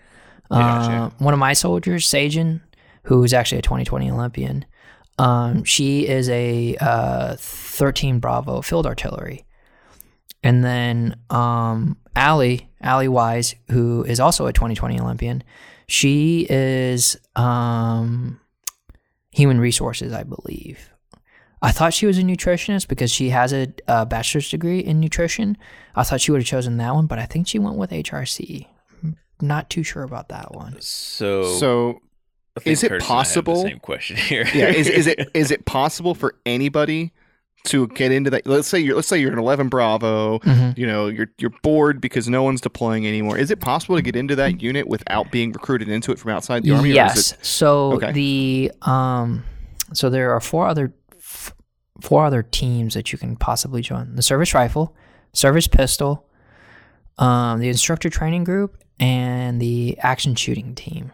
Gotcha. 0.51 0.91
Uh, 0.93 1.09
one 1.19 1.33
of 1.33 1.39
my 1.39 1.53
soldiers, 1.53 2.07
Sagen, 2.07 2.61
who 3.03 3.23
is 3.23 3.33
actually 3.33 3.59
a 3.59 3.61
2020 3.63 4.11
Olympian, 4.11 4.65
um, 5.17 5.63
she 5.63 6.07
is 6.07 6.29
a 6.29 6.75
uh, 6.77 7.35
13 7.37 8.19
Bravo 8.19 8.61
field 8.61 8.85
artillery. 8.85 9.45
And 10.43 10.63
then 10.63 11.17
um, 11.29 11.97
Allie, 12.15 12.69
Allie 12.81 13.07
Weisz, 13.07 13.55
who 13.69 14.03
is 14.03 14.19
also 14.19 14.47
a 14.47 14.53
2020 14.53 14.99
Olympian, 14.99 15.43
she 15.87 16.47
is 16.49 17.17
um, 17.35 18.39
human 19.31 19.59
resources, 19.59 20.13
I 20.13 20.23
believe. 20.23 20.89
I 21.61 21.71
thought 21.71 21.93
she 21.93 22.07
was 22.07 22.17
a 22.17 22.23
nutritionist 22.23 22.87
because 22.87 23.11
she 23.11 23.29
has 23.29 23.53
a, 23.53 23.67
a 23.87 24.05
bachelor's 24.05 24.49
degree 24.49 24.79
in 24.79 24.99
nutrition. 24.99 25.57
I 25.95 26.03
thought 26.03 26.21
she 26.21 26.31
would 26.31 26.41
have 26.41 26.47
chosen 26.47 26.77
that 26.77 26.95
one, 26.95 27.05
but 27.05 27.19
I 27.19 27.25
think 27.25 27.47
she 27.47 27.59
went 27.59 27.77
with 27.77 27.91
HRC. 27.91 28.67
Not 29.41 29.69
too 29.69 29.83
sure 29.83 30.03
about 30.03 30.29
that 30.29 30.53
one. 30.55 30.79
So, 30.81 31.43
So 31.43 31.89
I 31.89 31.91
think 31.91 32.10
is 32.65 32.83
it 32.83 32.89
Kurt's 32.89 33.07
gonna 33.07 33.17
have 33.19 33.25
the 33.27 33.33
possible- 33.41 33.61
same 33.63 33.79
question 33.79 34.17
here. 34.17 34.45
yeah, 34.53 34.67
is, 34.69 34.87
is 34.89 35.07
it 35.07 35.29
is 35.33 35.51
it 35.51 35.65
possible 35.65 36.13
for 36.15 36.35
anybody 36.45 37.11
to 37.65 37.87
get 37.89 38.11
into 38.11 38.29
that? 38.31 38.45
Let's 38.47 38.67
say 38.67 38.79
you're 38.79 38.95
let's 38.95 39.07
say 39.07 39.19
you're 39.19 39.31
an 39.31 39.39
11 39.39 39.69
Bravo. 39.69 40.39
Mhm. 40.39 40.77
You 40.77 40.87
know, 40.87 41.07
you're 41.07 41.29
you're 41.37 41.53
bored 41.63 42.01
because 42.01 42.27
no 42.27 42.43
one's 42.43 42.59
deploying 42.61 43.07
anymore. 43.07 43.37
Is 43.37 43.51
it 43.51 43.59
possible 43.59 43.95
to 43.95 44.01
get 44.01 44.15
into 44.15 44.35
that 44.35 44.61
unit 44.61 44.87
without 44.87 45.31
being 45.31 45.51
recruited 45.51 45.87
into 45.87 46.11
it 46.11 46.19
from 46.19 46.31
outside 46.31 46.63
the 46.63 46.71
army? 46.71 46.89
or 46.89 46.91
is 46.91 46.95
Yes. 46.95 47.31
it- 47.33 47.45
So 47.45 47.93
Okay. 47.93 48.11
the 48.11 48.71
um, 48.81 49.43
so 49.93 50.09
there 50.09 50.31
are 50.33 50.39
four 50.41 50.67
other 50.67 50.93
f- 51.17 51.53
four 52.01 52.25
other 52.25 52.41
teams 52.43 52.95
that 52.95 53.11
you 53.13 53.17
can 53.19 53.35
possibly 53.35 53.81
join: 53.81 54.15
the 54.15 54.23
service 54.23 54.53
rifle, 54.53 54.95
service 55.33 55.67
pistol, 55.67 56.25
um, 57.17 57.59
the 57.59 57.69
instructor 57.69 58.09
training 58.09 58.43
group, 58.43 58.77
and 58.99 59.61
the 59.61 59.97
action 59.99 60.33
shooting 60.35 60.73
team. 60.75 61.11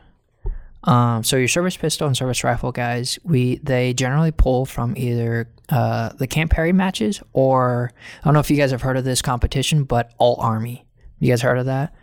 Um, 0.83 1.23
so 1.23 1.35
your 1.37 1.47
service 1.47 1.75
pistol 1.75 2.07
and 2.07 2.15
service 2.15 2.43
rifle 2.43 2.71
guys, 2.71 3.19
we 3.23 3.57
they 3.57 3.93
generally 3.93 4.31
pull 4.31 4.65
from 4.65 4.93
either 4.95 5.49
uh, 5.69 6.09
the 6.17 6.27
Camp 6.27 6.51
Perry 6.51 6.71
matches 6.71 7.21
or 7.33 7.91
I 8.21 8.23
don't 8.25 8.33
know 8.33 8.39
if 8.39 8.49
you 8.49 8.57
guys 8.57 8.71
have 8.71 8.81
heard 8.81 8.95
of 8.97 9.03
this 9.03 9.21
competition, 9.21 9.83
but 9.83 10.13
All 10.17 10.39
Army. 10.39 10.85
You 11.19 11.29
guys 11.31 11.41
heard 11.41 11.57
of 11.57 11.65
that? 11.65 11.93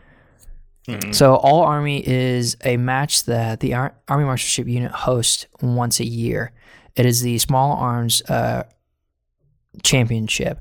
So 1.12 1.36
All 1.36 1.62
Army 1.62 2.06
is 2.06 2.56
a 2.64 2.76
match 2.76 3.24
that 3.24 3.60
the 3.60 3.72
Ar- 3.74 3.94
Army 4.08 4.24
Marksmanship 4.24 4.66
Unit 4.66 4.90
hosts 4.92 5.46
once 5.62 5.98
a 6.00 6.04
year. 6.04 6.52
It 6.94 7.06
is 7.06 7.22
the 7.22 7.38
Small 7.38 7.72
Arms 7.72 8.22
uh, 8.28 8.64
Championship, 9.82 10.60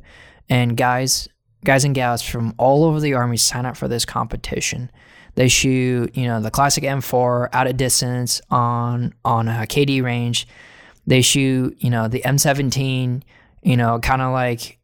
and 0.49 0.77
guys, 0.77 1.27
guys 1.65 1.84
and 1.84 1.94
gals 1.94 2.22
from 2.22 2.53
all 2.57 2.85
over 2.85 2.99
the 3.02 3.14
Army 3.15 3.38
sign 3.38 3.65
up 3.65 3.76
for 3.76 3.88
this 3.88 4.06
competition. 4.06 4.90
They 5.35 5.47
shoot, 5.47 6.15
you 6.15 6.26
know, 6.27 6.39
the 6.41 6.51
classic 6.51 6.84
M4 6.84 7.49
out 7.53 7.68
of 7.68 7.77
distance 7.77 8.41
on 8.51 9.14
on 9.26 9.47
a 9.47 9.65
KD 9.68 10.03
range. 10.03 10.47
They 11.07 11.22
shoot, 11.22 11.76
you 11.80 11.89
know, 11.89 12.07
the 12.07 12.22
M17, 12.22 13.23
you 13.64 13.77
know, 13.77 13.99
kind 13.99 14.22
of 14.22 14.31
like 14.31 14.77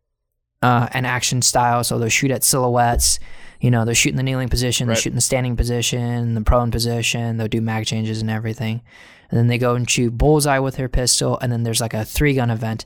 uh, 0.62 0.88
an 0.92 1.06
action 1.06 1.42
style. 1.42 1.84
So 1.84 1.98
they'll 2.00 2.10
shoot 2.10 2.32
at 2.32 2.44
silhouettes. 2.44 3.20
You 3.62 3.72
know, 3.72 3.86
they're 3.86 3.94
shooting 3.96 4.18
the 4.18 4.24
kneeling 4.24 4.50
position, 4.50 4.88
Right. 4.88 4.94
they're 4.96 5.02
shooting 5.02 5.16
the 5.16 5.22
standing 5.22 5.56
position, 5.58 6.34
the 6.34 6.42
prone 6.42 6.72
position. 6.72 7.38
They'll 7.38 7.48
do 7.48 7.62
mag 7.62 7.86
changes 7.86 8.22
and 8.22 8.30
everything. 8.30 8.82
And 9.30 9.38
then 9.38 9.48
they 9.48 9.58
go 9.58 9.76
and 9.76 9.90
shoot 9.90 10.18
bullseye 10.18 10.60
with 10.60 10.78
their 10.78 10.90
pistol. 10.90 11.38
And 11.42 11.52
then 11.52 11.64
there's 11.64 11.82
like 11.82 11.94
a 11.94 12.04
three 12.06 12.34
gun 12.34 12.50
event 12.50 12.86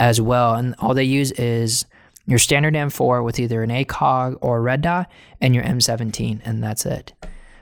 as 0.00 0.20
well. 0.20 0.54
And 0.54 0.74
all 0.78 0.94
they 0.94 1.04
use 1.04 1.32
is 1.32 1.86
your 2.26 2.38
standard 2.38 2.74
M4 2.74 3.24
with 3.24 3.38
either 3.38 3.62
an 3.62 3.70
ACOG 3.70 4.38
or 4.40 4.58
a 4.58 4.60
red 4.60 4.80
dot 4.82 5.10
and 5.40 5.54
your 5.54 5.64
M17. 5.64 6.40
And 6.44 6.62
that's 6.62 6.84
it. 6.84 7.12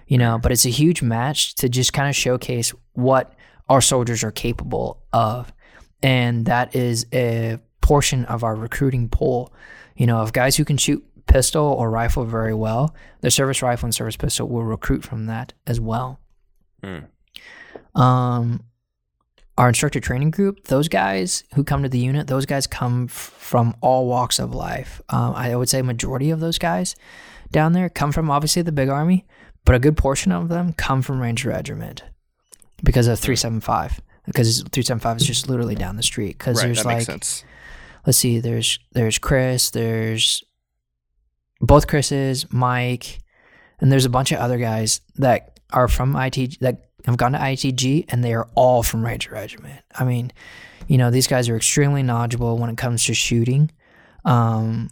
You 0.06 0.18
know, 0.18 0.38
but 0.38 0.52
it's 0.52 0.66
a 0.66 0.70
huge 0.70 1.02
match 1.02 1.54
to 1.56 1.68
just 1.68 1.92
kind 1.92 2.08
of 2.08 2.16
showcase 2.16 2.72
what 2.92 3.34
our 3.68 3.80
soldiers 3.80 4.22
are 4.24 4.30
capable 4.30 5.02
of. 5.12 5.52
And 6.02 6.46
that 6.46 6.74
is 6.74 7.06
a 7.12 7.58
portion 7.80 8.24
of 8.26 8.44
our 8.44 8.54
recruiting 8.54 9.08
pool. 9.08 9.52
You 9.96 10.06
know, 10.06 10.18
of 10.18 10.32
guys 10.32 10.56
who 10.56 10.64
can 10.64 10.76
shoot 10.76 11.04
pistol 11.26 11.64
or 11.64 11.90
rifle 11.90 12.24
very 12.24 12.54
well, 12.54 12.94
the 13.20 13.30
service 13.30 13.62
rifle 13.62 13.86
and 13.86 13.94
service 13.94 14.16
pistol 14.16 14.48
will 14.48 14.64
recruit 14.64 15.04
from 15.04 15.26
that 15.26 15.52
as 15.66 15.80
well. 15.80 16.20
Hmm. 16.82 18.00
Um, 18.00 18.64
our 19.56 19.68
instructor 19.68 20.00
training 20.00 20.30
group, 20.30 20.64
those 20.64 20.88
guys 20.88 21.44
who 21.54 21.62
come 21.64 21.82
to 21.82 21.88
the 21.88 21.98
unit, 21.98 22.26
those 22.26 22.44
guys 22.46 22.66
come 22.66 23.04
f- 23.04 23.12
from 23.38 23.74
all 23.80 24.06
walks 24.06 24.38
of 24.38 24.52
life. 24.54 25.00
Um, 25.08 25.34
I 25.34 25.54
would 25.54 25.68
say 25.68 25.80
majority 25.82 26.30
of 26.30 26.40
those 26.40 26.58
guys 26.58 26.96
down 27.52 27.72
there 27.72 27.88
come 27.88 28.10
from 28.10 28.30
obviously 28.30 28.62
the 28.62 28.72
big 28.72 28.88
army, 28.88 29.24
but 29.64 29.74
a 29.76 29.78
good 29.78 29.96
portion 29.96 30.32
of 30.32 30.48
them 30.48 30.72
come 30.72 31.02
from 31.02 31.20
Ranger 31.20 31.50
Regiment 31.50 32.02
because 32.82 33.06
of 33.06 33.18
375. 33.20 34.00
Because 34.26 34.58
375 34.62 35.18
is 35.18 35.26
just 35.26 35.48
literally 35.48 35.74
down 35.74 35.96
the 35.96 36.02
street. 36.02 36.36
Because 36.38 36.56
Right, 36.58 36.66
there's 36.66 36.78
that 36.78 36.86
like 36.86 36.96
makes 36.96 37.06
sense. 37.06 37.44
let's 38.06 38.18
see 38.18 38.40
there's 38.40 38.78
there's 38.92 39.18
chris 39.18 39.70
there's 39.70 40.42
both 41.60 41.86
chris's 41.86 42.50
mike 42.52 43.20
and 43.80 43.90
there's 43.92 44.04
a 44.04 44.10
bunch 44.10 44.32
of 44.32 44.38
other 44.38 44.58
guys 44.58 45.00
that 45.16 45.60
are 45.72 45.88
from 45.88 46.14
it 46.16 46.58
that 46.60 46.88
have 47.06 47.16
gone 47.16 47.32
to 47.32 47.38
itg 47.38 48.04
and 48.08 48.24
they 48.24 48.34
are 48.34 48.48
all 48.54 48.82
from 48.82 49.04
ranger 49.04 49.30
regiment 49.32 49.80
i 49.94 50.04
mean 50.04 50.32
you 50.86 50.98
know 50.98 51.10
these 51.10 51.26
guys 51.26 51.48
are 51.48 51.56
extremely 51.56 52.02
knowledgeable 52.02 52.58
when 52.58 52.70
it 52.70 52.76
comes 52.76 53.04
to 53.04 53.14
shooting 53.14 53.70
um 54.24 54.88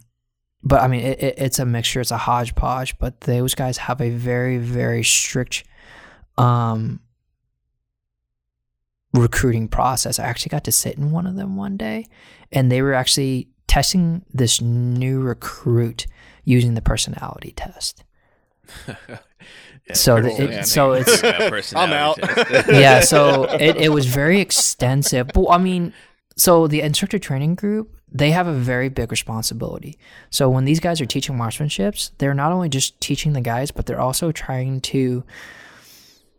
but 0.63 0.81
i 0.81 0.87
mean 0.87 1.01
it, 1.01 1.21
it, 1.21 1.35
it's 1.37 1.59
a 1.59 1.65
mixture 1.65 2.01
it's 2.01 2.11
a 2.11 2.17
hodgepodge 2.17 2.97
but 2.97 3.21
those 3.21 3.55
guys 3.55 3.77
have 3.77 4.01
a 4.01 4.09
very 4.09 4.57
very 4.57 5.03
strict 5.03 5.63
um 6.37 6.99
recruiting 9.13 9.67
process. 9.67 10.19
I 10.19 10.25
actually 10.25 10.49
got 10.49 10.63
to 10.65 10.71
sit 10.71 10.97
in 10.97 11.11
one 11.11 11.27
of 11.27 11.35
them 11.35 11.55
one 11.55 11.77
day, 11.77 12.07
and 12.51 12.71
they 12.71 12.81
were 12.81 12.93
actually 12.93 13.49
testing 13.67 14.25
this 14.33 14.59
new 14.59 15.21
recruit 15.21 16.07
using 16.43 16.73
the 16.73 16.81
personality 16.81 17.53
test. 17.55 18.03
Yeah, 19.87 19.93
So 19.95 20.21
the- 20.21 20.59
it- 20.59 20.65
so 20.65 20.93
it's- 20.93 21.19
about 21.23 21.49
personality 21.49 22.23
out. 22.23 22.67
yeah, 22.69 23.01
so 23.01 23.43
it, 23.59 23.75
it 23.77 23.89
was 23.89 24.05
very 24.05 24.39
extensive. 24.39 25.27
But 25.33 25.49
I 25.49 25.57
mean, 25.57 25.93
so 26.37 26.67
the 26.67 26.81
instructor 26.81 27.19
training 27.19 27.55
group, 27.55 27.95
they 28.11 28.31
have 28.31 28.47
a 28.47 28.53
very 28.53 28.89
big 28.89 29.11
responsibility. 29.11 29.97
So 30.29 30.49
when 30.49 30.65
these 30.65 30.79
guys 30.79 31.01
are 31.01 31.05
teaching 31.05 31.35
marksmanships, 31.35 32.11
they're 32.19 32.33
not 32.33 32.51
only 32.51 32.69
just 32.69 32.99
teaching 33.01 33.33
the 33.33 33.41
guys, 33.41 33.71
but 33.71 33.85
they're 33.87 33.99
also 33.99 34.31
trying 34.31 34.81
to, 34.81 35.23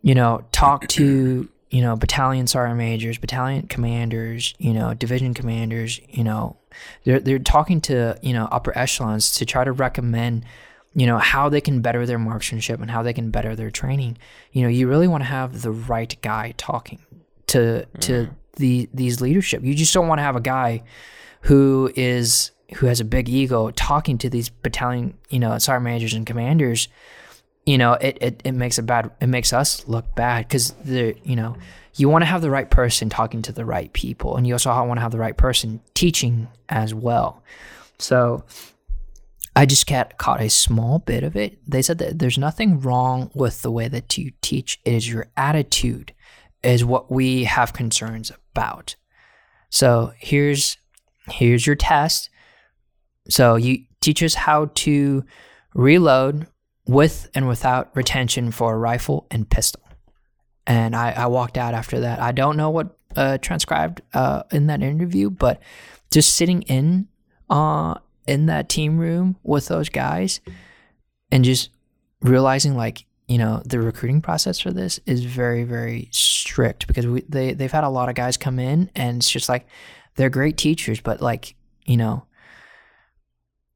you 0.02 0.14
know, 0.14 0.44
talk 0.52 0.86
to, 0.88 1.48
you 1.70 1.80
know, 1.82 1.96
battalion 1.96 2.46
sergeant 2.46 2.78
majors, 2.78 3.18
battalion 3.18 3.66
commanders, 3.66 4.54
you 4.58 4.72
know, 4.72 4.94
division 4.94 5.34
commanders, 5.34 6.00
you 6.08 6.22
know, 6.24 6.56
they're, 7.04 7.20
they're 7.20 7.38
talking 7.40 7.80
to, 7.82 8.16
you 8.22 8.32
know, 8.32 8.48
upper 8.52 8.76
echelons 8.78 9.32
to 9.36 9.44
try 9.44 9.64
to 9.64 9.72
recommend, 9.72 10.44
you 10.94 11.06
know, 11.06 11.18
how 11.18 11.48
they 11.48 11.60
can 11.60 11.80
better 11.80 12.06
their 12.06 12.18
marksmanship 12.18 12.80
and 12.80 12.90
how 12.90 13.02
they 13.02 13.12
can 13.12 13.30
better 13.30 13.56
their 13.56 13.70
training. 13.70 14.16
You 14.52 14.62
know, 14.62 14.68
you 14.68 14.88
really 14.88 15.08
want 15.08 15.22
to 15.22 15.28
have 15.28 15.62
the 15.62 15.72
right 15.72 16.16
guy 16.22 16.54
talking 16.56 17.00
to 17.48 17.84
to 17.84 18.12
mm-hmm. 18.12 18.32
the 18.56 18.88
these 18.94 19.20
leadership. 19.20 19.64
You 19.64 19.74
just 19.74 19.92
don't 19.92 20.08
want 20.08 20.20
to 20.20 20.22
have 20.22 20.36
a 20.36 20.40
guy 20.40 20.82
who 21.42 21.92
is 21.96 22.52
who 22.76 22.86
has 22.86 23.00
a 23.00 23.04
big 23.04 23.28
ego 23.28 23.70
talking 23.70 24.18
to 24.18 24.30
these 24.30 24.48
battalion, 24.48 25.14
you 25.28 25.38
know, 25.38 25.58
sergeant 25.58 25.84
majors 25.84 26.14
and 26.14 26.26
commanders. 26.26 26.88
You 27.66 27.78
know, 27.78 27.94
it, 27.94 28.18
it, 28.20 28.40
it 28.44 28.52
makes 28.52 28.78
a 28.78 28.82
bad 28.82 29.10
it 29.20 29.26
makes 29.26 29.52
us 29.52 29.86
look 29.88 30.14
bad 30.14 30.46
because 30.46 30.70
the 30.84 31.16
you 31.24 31.34
know 31.34 31.56
you 31.96 32.08
want 32.08 32.22
to 32.22 32.26
have 32.26 32.42
the 32.42 32.50
right 32.50 32.70
person 32.70 33.08
talking 33.08 33.42
to 33.42 33.52
the 33.52 33.64
right 33.64 33.92
people, 33.92 34.36
and 34.36 34.46
you 34.46 34.54
also 34.54 34.70
want 34.84 34.98
to 34.98 35.02
have 35.02 35.12
the 35.12 35.18
right 35.18 35.36
person 35.36 35.80
teaching 35.94 36.48
as 36.68 36.94
well. 36.94 37.42
So 37.98 38.44
I 39.56 39.66
just 39.66 39.86
cat, 39.86 40.18
caught 40.18 40.40
a 40.40 40.50
small 40.50 40.98
bit 40.98 41.22
of 41.22 41.36
it. 41.36 41.58
They 41.66 41.82
said 41.82 41.98
that 41.98 42.18
there's 42.18 42.38
nothing 42.38 42.80
wrong 42.80 43.30
with 43.34 43.62
the 43.62 43.70
way 43.70 43.88
that 43.88 44.18
you 44.18 44.32
teach. 44.42 44.80
It 44.84 44.94
is 44.94 45.08
your 45.08 45.28
attitude 45.36 46.12
is 46.62 46.84
what 46.84 47.10
we 47.10 47.44
have 47.44 47.72
concerns 47.72 48.32
about. 48.52 48.96
So 49.70 50.12
here's 50.18 50.76
here's 51.30 51.66
your 51.66 51.76
test. 51.76 52.30
So 53.28 53.56
you 53.56 53.84
teach 54.00 54.22
us 54.22 54.34
how 54.34 54.70
to 54.74 55.24
reload 55.74 56.46
with 56.86 57.30
and 57.34 57.48
without 57.48 57.94
retention 57.96 58.50
for 58.50 58.74
a 58.74 58.78
rifle 58.78 59.26
and 59.30 59.48
pistol. 59.48 59.82
And 60.66 60.94
I, 60.94 61.12
I 61.12 61.26
walked 61.26 61.56
out 61.56 61.74
after 61.74 62.00
that. 62.00 62.20
I 62.20 62.32
don't 62.32 62.56
know 62.56 62.70
what 62.70 62.96
uh, 63.16 63.38
transcribed 63.38 64.02
uh, 64.12 64.42
in 64.50 64.66
that 64.66 64.82
interview, 64.82 65.30
but 65.30 65.60
just 66.10 66.34
sitting 66.34 66.62
in 66.62 67.08
uh, 67.50 67.94
in 68.26 68.46
that 68.46 68.68
team 68.68 68.98
room 68.98 69.36
with 69.42 69.66
those 69.66 69.88
guys 69.88 70.40
and 71.30 71.44
just 71.44 71.70
realizing 72.20 72.76
like 72.76 73.04
you 73.28 73.38
know 73.38 73.62
the 73.64 73.80
recruiting 73.80 74.20
process 74.20 74.58
for 74.58 74.70
this 74.70 75.00
is 75.06 75.24
very 75.24 75.64
very 75.64 76.08
strict 76.10 76.86
because 76.86 77.06
we 77.06 77.22
they 77.28 77.52
they've 77.54 77.72
had 77.72 77.84
a 77.84 77.88
lot 77.88 78.08
of 78.08 78.14
guys 78.14 78.36
come 78.36 78.58
in 78.58 78.90
and 78.94 79.18
it's 79.18 79.30
just 79.30 79.48
like 79.48 79.66
they're 80.16 80.30
great 80.30 80.56
teachers 80.56 81.00
but 81.00 81.20
like 81.20 81.54
you 81.84 81.96
know 81.96 82.24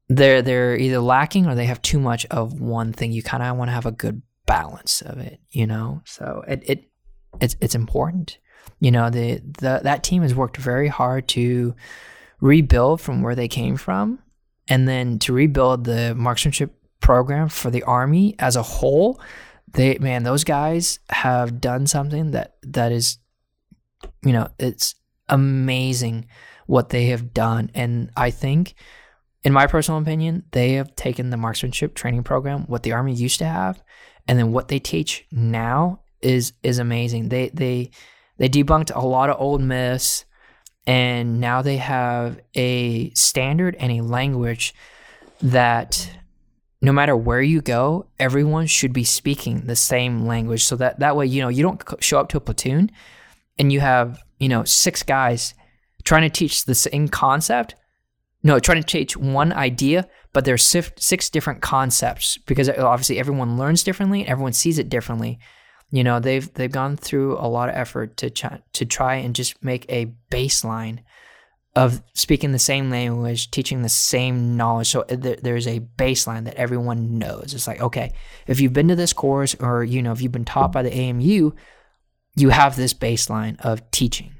they're 0.09 0.41
they're 0.41 0.75
either 0.75 0.99
lacking 0.99 1.45
or 1.45 1.55
they 1.55 1.67
have 1.67 1.81
too 1.81 1.99
much 1.99 2.25
of 2.25 2.59
one 2.59 2.91
thing. 2.91 3.11
You 3.11 3.23
kind 3.23 3.43
of 3.43 3.55
want 3.55 3.69
to 3.69 3.73
have 3.73 3.85
a 3.85 3.91
good 3.91 4.21
balance 4.45 5.01
of 5.03 5.19
it 5.19 5.39
you 5.51 5.67
know? 5.67 6.01
So 6.05 6.43
it, 6.47 6.63
it 6.65 6.83
it's 7.39 7.55
it's 7.61 7.75
important. 7.75 8.39
You 8.79 8.91
know 8.91 9.09
the, 9.09 9.35
the 9.35 9.81
that 9.83 10.03
team 10.03 10.23
has 10.23 10.33
worked 10.33 10.57
very 10.57 10.87
hard 10.87 11.27
to 11.29 11.75
rebuild 12.41 13.01
from 13.01 13.21
where 13.21 13.35
they 13.35 13.47
came 13.47 13.77
from 13.77 14.19
and 14.69 14.87
then 14.87 15.19
to 15.19 15.33
rebuild 15.33 15.83
the 15.83 16.15
marksmanship 16.15 16.73
program 17.01 17.49
for 17.49 17.69
the 17.69 17.83
army 17.83 18.35
as 18.39 18.55
a 18.55 18.63
whole 18.63 19.19
they 19.73 19.97
man 19.99 20.23
those 20.23 20.43
guys 20.43 20.99
have 21.09 21.59
done 21.59 21.87
something 21.87 22.31
that 22.31 22.55
that 22.63 22.91
is 22.91 23.17
you 24.23 24.31
know 24.31 24.49
it's 24.59 24.95
amazing 25.27 26.25
what 26.65 26.89
they 26.89 27.07
have 27.07 27.33
done. 27.33 27.69
And 27.73 28.11
i 28.15 28.31
think 28.31 28.75
in 29.43 29.53
my 29.53 29.67
personal 29.67 29.99
opinion 30.01 30.43
they 30.51 30.73
have 30.73 30.95
taken 30.95 31.29
the 31.29 31.37
marksmanship 31.37 31.95
training 31.95 32.23
program 32.23 32.63
what 32.63 32.83
the 32.83 32.91
army 32.91 33.13
used 33.13 33.39
to 33.39 33.45
have 33.45 33.81
and 34.27 34.37
then 34.37 34.51
what 34.51 34.67
they 34.67 34.79
teach 34.79 35.25
now 35.31 36.01
is 36.21 36.53
is 36.63 36.79
amazing. 36.79 37.29
They 37.29 37.49
they 37.49 37.91
they 38.37 38.49
debunked 38.49 38.95
a 38.95 39.05
lot 39.05 39.29
of 39.29 39.39
old 39.39 39.61
myths 39.61 40.25
and 40.89 41.39
now 41.39 41.61
they 41.61 41.77
have 41.77 42.39
a 42.55 43.11
standard 43.11 43.75
and 43.75 43.91
a 43.91 44.01
language 44.01 44.73
that 45.39 46.09
no 46.81 46.91
matter 46.91 47.15
where 47.15 47.43
you 47.43 47.61
go, 47.61 48.07
everyone 48.17 48.65
should 48.65 48.91
be 48.91 49.03
speaking 49.03 49.67
the 49.67 49.75
same 49.75 50.25
language. 50.25 50.63
So 50.63 50.75
that 50.77 50.99
that 50.99 51.15
way, 51.15 51.27
you 51.27 51.43
know, 51.43 51.49
you 51.49 51.61
don't 51.61 51.79
show 51.99 52.19
up 52.19 52.29
to 52.29 52.37
a 52.37 52.41
platoon 52.41 52.89
and 53.59 53.71
you 53.71 53.81
have, 53.81 54.23
you 54.39 54.49
know, 54.49 54.63
six 54.63 55.03
guys 55.03 55.53
trying 56.05 56.23
to 56.23 56.29
teach 56.29 56.65
the 56.65 56.73
same 56.73 57.07
concept. 57.07 57.75
No, 58.41 58.57
trying 58.59 58.81
to 58.81 58.87
teach 58.87 59.15
one 59.15 59.53
idea, 59.53 60.07
but 60.33 60.43
there's 60.43 60.63
six 60.63 61.29
different 61.29 61.61
concepts 61.61 62.39
because 62.47 62.67
obviously 62.67 63.19
everyone 63.19 63.57
learns 63.57 63.83
differently, 63.83 64.21
and 64.21 64.29
everyone 64.29 64.53
sees 64.53 64.79
it 64.79 64.89
differently. 64.89 65.37
You 65.91 66.03
know, 66.03 66.19
they've 66.19 66.51
they've 66.53 66.71
gone 66.71 66.97
through 66.97 67.37
a 67.37 67.47
lot 67.47 67.69
of 67.69 67.75
effort 67.75 68.17
to 68.17 68.29
ch- 68.29 68.61
to 68.73 68.85
try 68.85 69.15
and 69.15 69.35
just 69.35 69.63
make 69.63 69.85
a 69.89 70.13
baseline 70.29 70.99
of 71.75 72.01
speaking 72.13 72.51
the 72.51 72.59
same 72.59 72.89
language, 72.89 73.51
teaching 73.51 73.81
the 73.81 73.89
same 73.89 74.57
knowledge. 74.57 74.89
So 74.89 75.01
uh, 75.01 75.15
there's 75.41 75.67
a 75.67 75.79
baseline 75.97 76.45
that 76.45 76.55
everyone 76.55 77.17
knows. 77.17 77.53
It's 77.53 77.67
like, 77.67 77.79
okay, 77.79 78.13
if 78.47 78.59
you've 78.59 78.73
been 78.73 78.87
to 78.87 78.95
this 78.95 79.13
course 79.13 79.55
or, 79.59 79.83
you 79.83 80.01
know, 80.01 80.11
if 80.11 80.21
you've 80.21 80.31
been 80.31 80.45
taught 80.45 80.71
by 80.71 80.81
the 80.81 80.93
AMU, 80.93 81.51
you 82.35 82.49
have 82.49 82.75
this 82.75 82.93
baseline 82.93 83.59
of 83.61 83.89
teaching. 83.91 84.33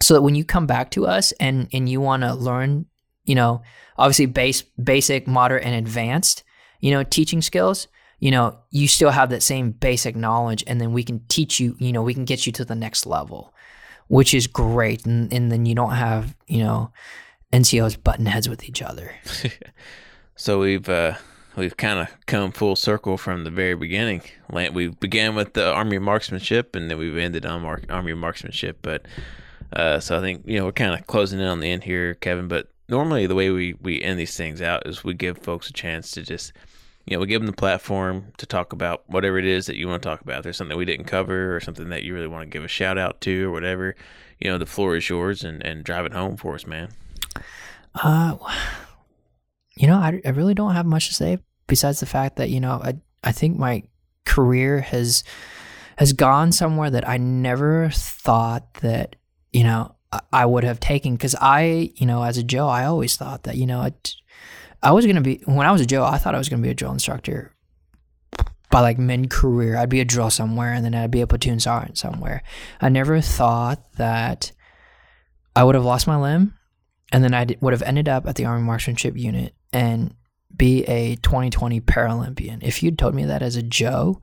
So 0.00 0.14
that 0.14 0.22
when 0.22 0.34
you 0.34 0.44
come 0.44 0.66
back 0.66 0.90
to 0.92 1.06
us 1.06 1.32
and, 1.32 1.68
and 1.72 1.88
you 1.88 2.00
want 2.00 2.22
to 2.22 2.34
learn, 2.34 2.86
you 3.24 3.34
know, 3.34 3.62
obviously 3.96 4.26
base, 4.26 4.62
basic, 4.62 5.26
moderate, 5.26 5.64
and 5.64 5.74
advanced, 5.74 6.42
you 6.80 6.90
know, 6.90 7.02
teaching 7.02 7.42
skills, 7.42 7.86
you 8.18 8.30
know, 8.30 8.58
you 8.70 8.88
still 8.88 9.10
have 9.10 9.30
that 9.30 9.42
same 9.42 9.70
basic 9.70 10.16
knowledge 10.16 10.64
and 10.66 10.80
then 10.80 10.92
we 10.92 11.04
can 11.04 11.20
teach 11.28 11.60
you, 11.60 11.76
you 11.78 11.92
know, 11.92 12.02
we 12.02 12.14
can 12.14 12.24
get 12.24 12.46
you 12.46 12.52
to 12.52 12.64
the 12.64 12.74
next 12.74 13.06
level 13.06 13.54
which 14.08 14.34
is 14.34 14.46
great. 14.46 15.06
And, 15.06 15.32
and 15.32 15.52
then 15.52 15.64
you 15.66 15.74
don't 15.74 15.92
have, 15.92 16.34
you 16.46 16.64
know, 16.64 16.90
NCOs 17.52 18.02
button 18.02 18.26
heads 18.26 18.48
with 18.48 18.64
each 18.64 18.82
other. 18.82 19.14
so 20.36 20.58
we've, 20.58 20.88
uh, 20.88 21.14
we've 21.56 21.76
kind 21.76 22.00
of 22.00 22.08
come 22.26 22.52
full 22.52 22.76
circle 22.76 23.16
from 23.16 23.44
the 23.44 23.50
very 23.50 23.74
beginning. 23.74 24.22
We 24.50 24.88
began 24.88 25.34
with 25.34 25.52
the 25.52 25.72
Army 25.72 25.98
marksmanship, 25.98 26.74
and 26.74 26.90
then 26.90 26.98
we've 26.98 27.16
ended 27.16 27.46
on 27.46 27.62
Mar- 27.62 27.82
Army 27.88 28.14
marksmanship. 28.14 28.78
But 28.82 29.06
uh, 29.72 30.00
so 30.00 30.18
I 30.18 30.20
think 30.20 30.42
you 30.46 30.58
know 30.58 30.66
we're 30.66 30.72
kind 30.72 30.98
of 30.98 31.06
closing 31.06 31.40
in 31.40 31.46
on 31.46 31.60
the 31.60 31.70
end 31.70 31.84
here, 31.84 32.14
Kevin. 32.14 32.48
But 32.48 32.68
normally 32.88 33.26
the 33.26 33.34
way 33.34 33.50
we 33.50 33.74
we 33.74 34.02
end 34.02 34.18
these 34.18 34.36
things 34.36 34.62
out 34.62 34.86
is 34.86 35.04
we 35.04 35.14
give 35.14 35.38
folks 35.38 35.68
a 35.68 35.72
chance 35.72 36.10
to 36.12 36.22
just 36.22 36.54
you 37.08 37.16
know, 37.16 37.20
we 37.20 37.26
give 37.26 37.40
them 37.40 37.46
the 37.46 37.54
platform 37.54 38.32
to 38.36 38.44
talk 38.44 38.74
about 38.74 39.02
whatever 39.06 39.38
it 39.38 39.46
is 39.46 39.64
that 39.64 39.76
you 39.76 39.88
want 39.88 40.02
to 40.02 40.06
talk 40.06 40.20
about. 40.20 40.38
If 40.38 40.42
there's 40.42 40.58
something 40.58 40.76
we 40.76 40.84
didn't 40.84 41.06
cover 41.06 41.56
or 41.56 41.60
something 41.60 41.88
that 41.88 42.02
you 42.02 42.12
really 42.12 42.26
want 42.26 42.42
to 42.42 42.50
give 42.50 42.64
a 42.64 42.68
shout 42.68 42.98
out 42.98 43.22
to 43.22 43.46
or 43.46 43.50
whatever, 43.50 43.96
you 44.38 44.50
know, 44.50 44.58
the 44.58 44.66
floor 44.66 44.94
is 44.94 45.08
yours 45.08 45.42
and, 45.42 45.64
and 45.64 45.84
drive 45.84 46.04
it 46.04 46.12
home 46.12 46.36
for 46.36 46.54
us, 46.54 46.66
man. 46.66 46.90
Uh, 47.94 48.36
you 49.74 49.86
know, 49.86 49.96
I, 49.96 50.20
I 50.22 50.30
really 50.30 50.52
don't 50.52 50.74
have 50.74 50.84
much 50.84 51.08
to 51.08 51.14
say 51.14 51.38
besides 51.66 52.00
the 52.00 52.06
fact 52.06 52.36
that, 52.36 52.50
you 52.50 52.60
know, 52.60 52.72
I, 52.72 52.98
I 53.24 53.32
think 53.32 53.56
my 53.56 53.84
career 54.26 54.82
has, 54.82 55.24
has 55.96 56.12
gone 56.12 56.52
somewhere 56.52 56.90
that 56.90 57.08
I 57.08 57.16
never 57.16 57.88
thought 57.90 58.74
that, 58.74 59.16
you 59.50 59.64
know, 59.64 59.94
I 60.30 60.44
would 60.44 60.64
have 60.64 60.78
taken. 60.78 61.16
Cause 61.16 61.34
I, 61.40 61.92
you 61.96 62.04
know, 62.04 62.22
as 62.22 62.36
a 62.36 62.42
Joe, 62.42 62.68
I 62.68 62.84
always 62.84 63.16
thought 63.16 63.44
that, 63.44 63.56
you 63.56 63.66
know, 63.66 63.82
it, 63.84 64.14
I 64.82 64.92
was 64.92 65.06
gonna 65.06 65.20
be 65.20 65.40
when 65.44 65.66
I 65.66 65.72
was 65.72 65.80
a 65.80 65.86
Joe. 65.86 66.04
I 66.04 66.18
thought 66.18 66.34
I 66.34 66.38
was 66.38 66.48
gonna 66.48 66.62
be 66.62 66.70
a 66.70 66.74
drill 66.74 66.92
instructor 66.92 67.52
by 68.70 68.80
like 68.80 68.98
mid 68.98 69.30
career. 69.30 69.76
I'd 69.76 69.88
be 69.88 70.00
a 70.00 70.04
drill 70.04 70.30
somewhere, 70.30 70.72
and 70.72 70.84
then 70.84 70.94
I'd 70.94 71.10
be 71.10 71.20
a 71.20 71.26
platoon 71.26 71.60
sergeant 71.60 71.98
somewhere. 71.98 72.42
I 72.80 72.88
never 72.88 73.20
thought 73.20 73.92
that 73.94 74.52
I 75.56 75.64
would 75.64 75.74
have 75.74 75.84
lost 75.84 76.06
my 76.06 76.16
limb, 76.16 76.54
and 77.12 77.24
then 77.24 77.34
I 77.34 77.46
would 77.60 77.72
have 77.72 77.82
ended 77.82 78.08
up 78.08 78.26
at 78.26 78.36
the 78.36 78.44
Army 78.44 78.64
Marksmanship 78.64 79.16
Unit 79.16 79.54
and 79.72 80.14
be 80.54 80.84
a 80.84 81.16
2020 81.16 81.80
Paralympian. 81.80 82.62
If 82.62 82.82
you'd 82.82 82.98
told 82.98 83.14
me 83.14 83.24
that 83.24 83.42
as 83.42 83.56
a 83.56 83.62
Joe, 83.62 84.20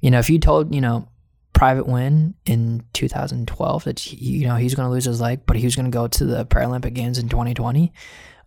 you 0.00 0.10
know, 0.10 0.18
if 0.18 0.30
you 0.30 0.38
told 0.38 0.74
you 0.74 0.80
know 0.80 1.08
Private 1.52 1.86
Nguyen 1.86 2.34
in 2.44 2.84
2012 2.92 3.84
that 3.84 4.12
you 4.12 4.46
know 4.46 4.56
he's 4.56 4.74
going 4.74 4.86
to 4.86 4.92
lose 4.92 5.06
his 5.06 5.22
leg, 5.22 5.40
but 5.46 5.56
he 5.56 5.64
was 5.64 5.74
going 5.74 5.90
to 5.90 5.96
go 5.96 6.06
to 6.06 6.24
the 6.24 6.44
Paralympic 6.44 6.92
Games 6.92 7.18
in 7.18 7.30
2020. 7.30 7.92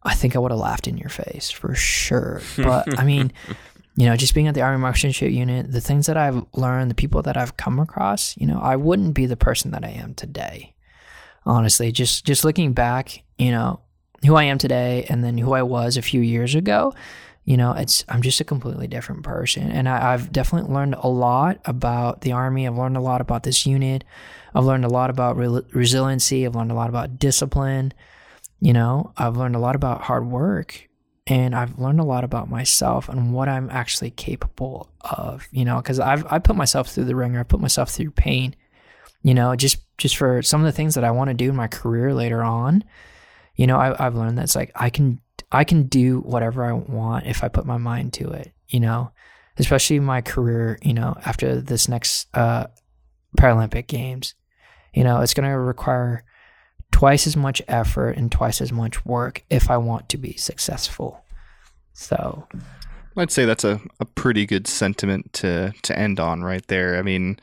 I 0.03 0.15
think 0.15 0.35
I 0.35 0.39
would 0.39 0.51
have 0.51 0.59
laughed 0.59 0.87
in 0.87 0.97
your 0.97 1.09
face 1.09 1.51
for 1.51 1.75
sure. 1.75 2.41
But 2.55 2.99
I 2.99 3.03
mean, 3.03 3.33
you 3.95 4.05
know, 4.05 4.15
just 4.15 4.33
being 4.33 4.47
at 4.47 4.53
the 4.53 4.61
Army 4.61 4.79
Marksmanship 4.79 5.31
Unit, 5.31 5.71
the 5.71 5.81
things 5.81 6.05
that 6.05 6.15
I've 6.15 6.45
learned, 6.53 6.89
the 6.89 6.95
people 6.95 7.21
that 7.23 7.35
I've 7.35 7.57
come 7.57 7.79
across, 7.79 8.37
you 8.37 8.47
know, 8.47 8.59
I 8.59 8.75
wouldn't 8.77 9.13
be 9.13 9.25
the 9.25 9.35
person 9.35 9.71
that 9.71 9.83
I 9.83 9.89
am 9.89 10.13
today. 10.13 10.73
Honestly, 11.45 11.91
just 11.91 12.25
just 12.25 12.45
looking 12.45 12.73
back, 12.73 13.23
you 13.37 13.51
know, 13.51 13.81
who 14.25 14.35
I 14.35 14.43
am 14.43 14.57
today 14.57 15.05
and 15.09 15.23
then 15.23 15.37
who 15.37 15.53
I 15.53 15.63
was 15.63 15.97
a 15.97 16.01
few 16.01 16.21
years 16.21 16.55
ago, 16.55 16.93
you 17.45 17.57
know, 17.57 17.73
it's 17.73 18.05
I'm 18.07 18.21
just 18.21 18.39
a 18.39 18.43
completely 18.43 18.87
different 18.87 19.23
person, 19.23 19.71
and 19.71 19.89
I, 19.89 20.11
have 20.11 20.31
definitely 20.31 20.71
learned 20.71 20.95
a 20.95 21.07
lot 21.09 21.59
about 21.65 22.21
the 22.21 22.31
Army. 22.31 22.67
I've 22.67 22.77
learned 22.77 22.95
a 22.95 23.01
lot 23.01 23.21
about 23.21 23.43
this 23.43 23.65
unit. 23.65 24.03
I've 24.53 24.65
learned 24.65 24.85
a 24.85 24.89
lot 24.89 25.09
about 25.09 25.35
re- 25.35 25.65
resiliency. 25.73 26.45
I've 26.45 26.55
learned 26.55 26.71
a 26.71 26.75
lot 26.75 26.89
about 26.89 27.17
discipline. 27.17 27.93
You 28.59 28.73
know, 28.73 29.13
I've 29.17 29.37
learned 29.37 29.55
a 29.55 29.59
lot 29.59 29.75
about 29.75 30.01
hard 30.01 30.27
work 30.27 30.89
and 31.27 31.55
I've 31.55 31.77
learned 31.77 31.99
a 31.99 32.05
lot 32.05 32.23
about 32.23 32.49
myself 32.49 33.07
and 33.07 33.33
what 33.33 33.47
I'm 33.47 33.69
actually 33.69 34.11
capable 34.11 34.89
of, 35.01 35.47
you 35.51 35.63
know, 35.63 35.77
because 35.77 35.99
I've 35.99 36.25
I 36.31 36.39
put 36.39 36.55
myself 36.55 36.89
through 36.89 37.05
the 37.05 37.15
ringer, 37.15 37.39
I 37.39 37.43
put 37.43 37.61
myself 37.61 37.89
through 37.89 38.11
pain, 38.11 38.55
you 39.21 39.33
know, 39.33 39.55
just 39.55 39.77
just 39.97 40.17
for 40.17 40.41
some 40.41 40.61
of 40.61 40.65
the 40.65 40.71
things 40.71 40.95
that 40.95 41.03
I 41.03 41.11
want 41.11 41.29
to 41.29 41.33
do 41.35 41.49
in 41.49 41.55
my 41.55 41.67
career 41.67 42.13
later 42.13 42.43
on. 42.43 42.83
You 43.55 43.67
know, 43.67 43.77
I, 43.77 44.05
I've 44.05 44.15
learned 44.15 44.37
that 44.37 44.43
it's 44.43 44.55
like 44.55 44.71
I 44.75 44.89
can 44.89 45.21
I 45.51 45.63
can 45.63 45.83
do 45.83 46.19
whatever 46.19 46.65
I 46.65 46.73
want 46.73 47.27
if 47.27 47.43
I 47.43 47.47
put 47.47 47.65
my 47.65 47.77
mind 47.77 48.13
to 48.13 48.29
it, 48.31 48.51
you 48.67 48.79
know, 48.79 49.11
especially 49.57 49.99
my 49.99 50.21
career, 50.21 50.79
you 50.81 50.93
know, 50.93 51.15
after 51.25 51.61
this 51.61 51.87
next 51.87 52.27
uh, 52.33 52.67
Paralympic 53.37 53.87
Games. 53.87 54.35
You 54.93 55.03
know, 55.03 55.21
it's 55.21 55.35
going 55.35 55.47
to 55.47 55.57
require 55.57 56.23
twice 56.99 57.25
as 57.25 57.37
much 57.37 57.61
effort 57.69 58.17
and 58.17 58.29
twice 58.29 58.59
as 58.59 58.73
much 58.73 59.05
work 59.05 59.41
if 59.49 59.71
I 59.71 59.77
want 59.77 60.09
to 60.09 60.17
be 60.17 60.35
successful. 60.35 61.23
So 61.93 62.45
I'd 63.15 63.31
say 63.31 63.45
that's 63.45 63.63
a, 63.63 63.79
a 64.01 64.05
pretty 64.05 64.45
good 64.45 64.67
sentiment 64.67 65.31
to 65.33 65.73
to 65.83 65.97
end 65.97 66.19
on 66.19 66.43
right 66.43 66.67
there. 66.67 66.97
I 66.97 67.01
mean, 67.01 67.39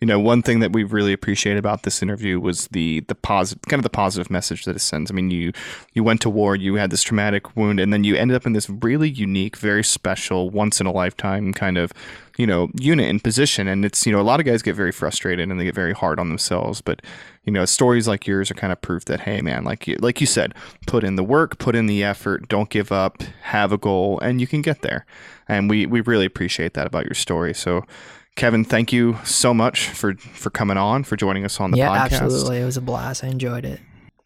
you 0.00 0.06
know, 0.06 0.20
one 0.20 0.42
thing 0.42 0.60
that 0.60 0.72
we 0.72 0.84
really 0.84 1.14
appreciate 1.14 1.56
about 1.56 1.84
this 1.84 2.02
interview 2.02 2.38
was 2.38 2.68
the 2.68 3.00
the 3.08 3.14
positive, 3.14 3.62
kind 3.62 3.78
of 3.78 3.82
the 3.82 3.90
positive 3.90 4.30
message 4.30 4.64
that 4.66 4.76
it 4.76 4.80
sends. 4.80 5.10
I 5.10 5.14
mean, 5.14 5.30
you 5.30 5.52
you 5.94 6.04
went 6.04 6.20
to 6.22 6.30
war, 6.30 6.54
you 6.54 6.74
had 6.74 6.90
this 6.90 7.02
traumatic 7.02 7.56
wound, 7.56 7.80
and 7.80 7.92
then 7.92 8.04
you 8.04 8.14
ended 8.14 8.36
up 8.36 8.46
in 8.46 8.52
this 8.52 8.68
really 8.68 9.08
unique, 9.08 9.56
very 9.56 9.82
special, 9.82 10.50
once 10.50 10.80
in 10.80 10.86
a 10.86 10.92
lifetime 10.92 11.54
kind 11.54 11.78
of 11.78 11.92
you 12.36 12.46
know 12.46 12.68
unit 12.78 13.08
and 13.08 13.24
position. 13.24 13.66
And 13.68 13.86
it's 13.86 14.04
you 14.04 14.12
know 14.12 14.20
a 14.20 14.22
lot 14.22 14.38
of 14.38 14.44
guys 14.44 14.60
get 14.60 14.76
very 14.76 14.92
frustrated 14.92 15.50
and 15.50 15.58
they 15.58 15.64
get 15.64 15.74
very 15.74 15.94
hard 15.94 16.20
on 16.20 16.28
themselves, 16.28 16.82
but 16.82 17.00
you 17.44 17.52
know 17.52 17.64
stories 17.64 18.06
like 18.06 18.26
yours 18.26 18.50
are 18.50 18.54
kind 18.54 18.74
of 18.74 18.82
proof 18.82 19.06
that 19.06 19.20
hey 19.20 19.40
man, 19.40 19.64
like 19.64 19.86
you, 19.86 19.96
like 20.00 20.20
you 20.20 20.26
said, 20.26 20.54
put 20.86 21.04
in 21.04 21.16
the 21.16 21.24
work, 21.24 21.58
put 21.58 21.74
in 21.74 21.86
the 21.86 22.04
effort, 22.04 22.48
don't 22.48 22.68
give 22.68 22.92
up, 22.92 23.22
have 23.44 23.72
a 23.72 23.78
goal, 23.78 24.20
and 24.20 24.42
you 24.42 24.46
can 24.46 24.60
get 24.60 24.82
there. 24.82 25.06
And 25.48 25.70
we 25.70 25.86
we 25.86 26.02
really 26.02 26.26
appreciate 26.26 26.74
that 26.74 26.86
about 26.86 27.06
your 27.06 27.14
story. 27.14 27.54
So. 27.54 27.82
Kevin, 28.36 28.64
thank 28.64 28.92
you 28.92 29.18
so 29.24 29.54
much 29.54 29.88
for 29.88 30.14
for 30.14 30.50
coming 30.50 30.76
on, 30.76 31.04
for 31.04 31.16
joining 31.16 31.44
us 31.44 31.58
on 31.58 31.70
the 31.70 31.78
yeah, 31.78 31.88
podcast. 31.88 32.20
absolutely. 32.20 32.60
It 32.60 32.66
was 32.66 32.76
a 32.76 32.82
blast. 32.82 33.24
I 33.24 33.28
enjoyed 33.28 33.64
it. 33.64 33.80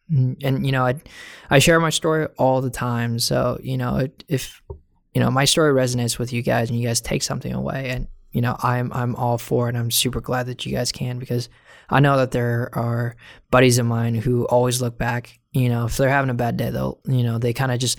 And, 0.08 0.36
and, 0.42 0.66
you 0.66 0.72
know, 0.72 0.84
I 0.84 0.96
I 1.48 1.60
share 1.60 1.78
my 1.78 1.90
story 1.90 2.26
all 2.36 2.60
the 2.60 2.70
time. 2.70 3.20
So, 3.20 3.58
you 3.62 3.78
know, 3.78 4.08
if 4.28 4.60
you 5.14 5.20
know, 5.20 5.30
my 5.30 5.44
story 5.44 5.72
resonates 5.72 6.18
with 6.18 6.32
you 6.32 6.42
guys 6.42 6.70
and 6.70 6.78
you 6.78 6.86
guys 6.86 7.00
take 7.00 7.22
something 7.22 7.52
away 7.52 7.90
and 7.90 8.08
you 8.32 8.40
know, 8.40 8.56
I'm 8.60 8.92
I'm 8.92 9.14
all 9.14 9.38
for 9.38 9.68
it. 9.68 9.76
I'm 9.76 9.92
super 9.92 10.20
glad 10.20 10.46
that 10.46 10.66
you 10.66 10.72
guys 10.72 10.90
can 10.90 11.20
because 11.20 11.48
I 11.88 12.00
know 12.00 12.16
that 12.16 12.32
there 12.32 12.68
are 12.72 13.14
buddies 13.52 13.78
of 13.78 13.86
mine 13.86 14.16
who 14.16 14.44
always 14.46 14.82
look 14.82 14.98
back, 14.98 15.38
you 15.52 15.68
know, 15.68 15.86
if 15.86 15.96
they're 15.96 16.08
having 16.08 16.30
a 16.30 16.34
bad 16.34 16.56
day, 16.56 16.70
they'll, 16.70 17.00
you 17.06 17.22
know, 17.22 17.38
they 17.38 17.52
kind 17.52 17.72
of 17.72 17.78
just 17.78 17.96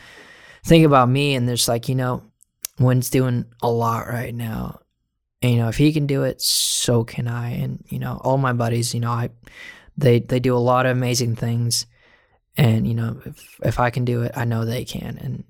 think 0.65 0.85
about 0.85 1.09
me 1.09 1.35
and 1.35 1.47
there's 1.47 1.67
like, 1.69 1.87
you 1.87 1.95
know, 1.95 2.23
Nguyen's 2.79 3.09
doing 3.09 3.45
a 3.61 3.69
lot 3.69 4.07
right 4.07 4.35
now 4.35 4.80
and, 5.41 5.51
you 5.53 5.57
know, 5.57 5.69
if 5.69 5.77
he 5.77 5.91
can 5.91 6.05
do 6.05 6.23
it, 6.23 6.41
so 6.41 7.03
can 7.03 7.27
I. 7.27 7.51
And 7.51 7.83
you 7.89 7.99
know, 7.99 8.19
all 8.23 8.37
my 8.37 8.53
buddies, 8.53 8.93
you 8.93 8.99
know, 8.99 9.11
I 9.11 9.29
they 9.97 10.19
they 10.19 10.39
do 10.39 10.55
a 10.55 10.59
lot 10.59 10.85
of 10.85 10.95
amazing 10.95 11.35
things, 11.35 11.85
and 12.57 12.87
you 12.87 12.93
know, 12.93 13.19
if 13.25 13.59
if 13.63 13.79
I 13.79 13.89
can 13.89 14.05
do 14.05 14.21
it, 14.23 14.31
I 14.35 14.45
know 14.45 14.65
they 14.65 14.85
can, 14.85 15.17
and 15.17 15.43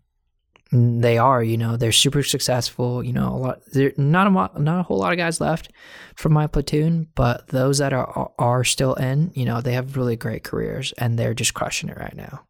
they 1.02 1.18
are. 1.18 1.44
You 1.44 1.58
know, 1.58 1.76
they're 1.76 1.92
super 1.92 2.24
successful. 2.24 3.04
You 3.04 3.14
know, 3.14 3.28
a 3.30 3.38
lot. 3.38 3.60
There 3.74 3.92
not 3.98 4.28
a 4.28 4.62
not 4.62 4.80
a 4.80 4.84
whole 4.84 4.98
lot 4.98 5.12
of 5.12 5.18
guys 5.18 5.42
left 5.42 5.72
from 6.16 6.34
my 6.34 6.48
platoon, 6.48 7.08
but 7.16 7.48
those 7.48 7.80
that 7.80 7.92
are 7.94 8.32
are 8.40 8.64
still 8.64 8.94
in, 8.94 9.32
you 9.36 9.46
know, 9.46 9.60
they 9.62 9.74
have 9.74 9.98
really 9.98 10.16
great 10.16 10.44
careers, 10.44 10.94
and 10.98 11.20
they're 11.20 11.34
just 11.34 11.54
crushing 11.54 11.90
it 11.90 11.98
right 11.98 12.16
now. 12.16 12.46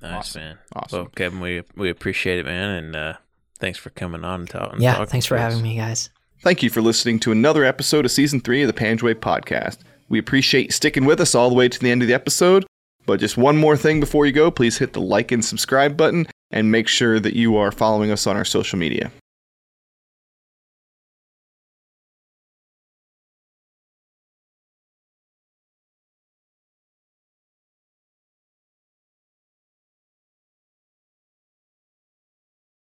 Nice 0.00 0.12
Awesome. 0.12 0.42
man. 0.42 0.58
Awesome. 0.74 0.98
Well, 0.98 1.08
Kevin, 1.14 1.40
we 1.40 1.62
we 1.76 1.90
appreciate 1.90 2.38
it, 2.38 2.46
man, 2.46 2.70
and 2.70 2.96
uh, 2.96 3.14
thanks 3.58 3.78
for 3.78 3.90
coming 3.90 4.24
on 4.24 4.40
and 4.40 4.48
talking. 4.48 4.80
Yeah, 4.80 5.04
thanks 5.04 5.26
for 5.26 5.36
having 5.36 5.60
me, 5.62 5.76
guys. 5.76 6.10
Thank 6.40 6.62
you 6.62 6.70
for 6.70 6.80
listening 6.80 7.18
to 7.20 7.32
another 7.32 7.64
episode 7.64 8.04
of 8.04 8.12
season 8.12 8.38
three 8.38 8.62
of 8.62 8.68
the 8.68 8.72
Panjwai 8.72 9.16
podcast. 9.16 9.78
We 10.08 10.20
appreciate 10.20 10.72
sticking 10.72 11.04
with 11.04 11.20
us 11.20 11.34
all 11.34 11.48
the 11.48 11.56
way 11.56 11.68
to 11.68 11.78
the 11.80 11.90
end 11.90 12.00
of 12.00 12.06
the 12.06 12.14
episode. 12.14 12.64
But 13.06 13.18
just 13.18 13.36
one 13.36 13.56
more 13.56 13.76
thing 13.76 13.98
before 13.98 14.24
you 14.24 14.30
go, 14.30 14.48
please 14.48 14.78
hit 14.78 14.92
the 14.92 15.00
like 15.00 15.32
and 15.32 15.44
subscribe 15.44 15.96
button 15.96 16.28
and 16.52 16.70
make 16.70 16.86
sure 16.86 17.18
that 17.18 17.34
you 17.34 17.56
are 17.56 17.72
following 17.72 18.12
us 18.12 18.24
on 18.28 18.36
our 18.36 18.44
social 18.44 18.78
media. 18.78 19.10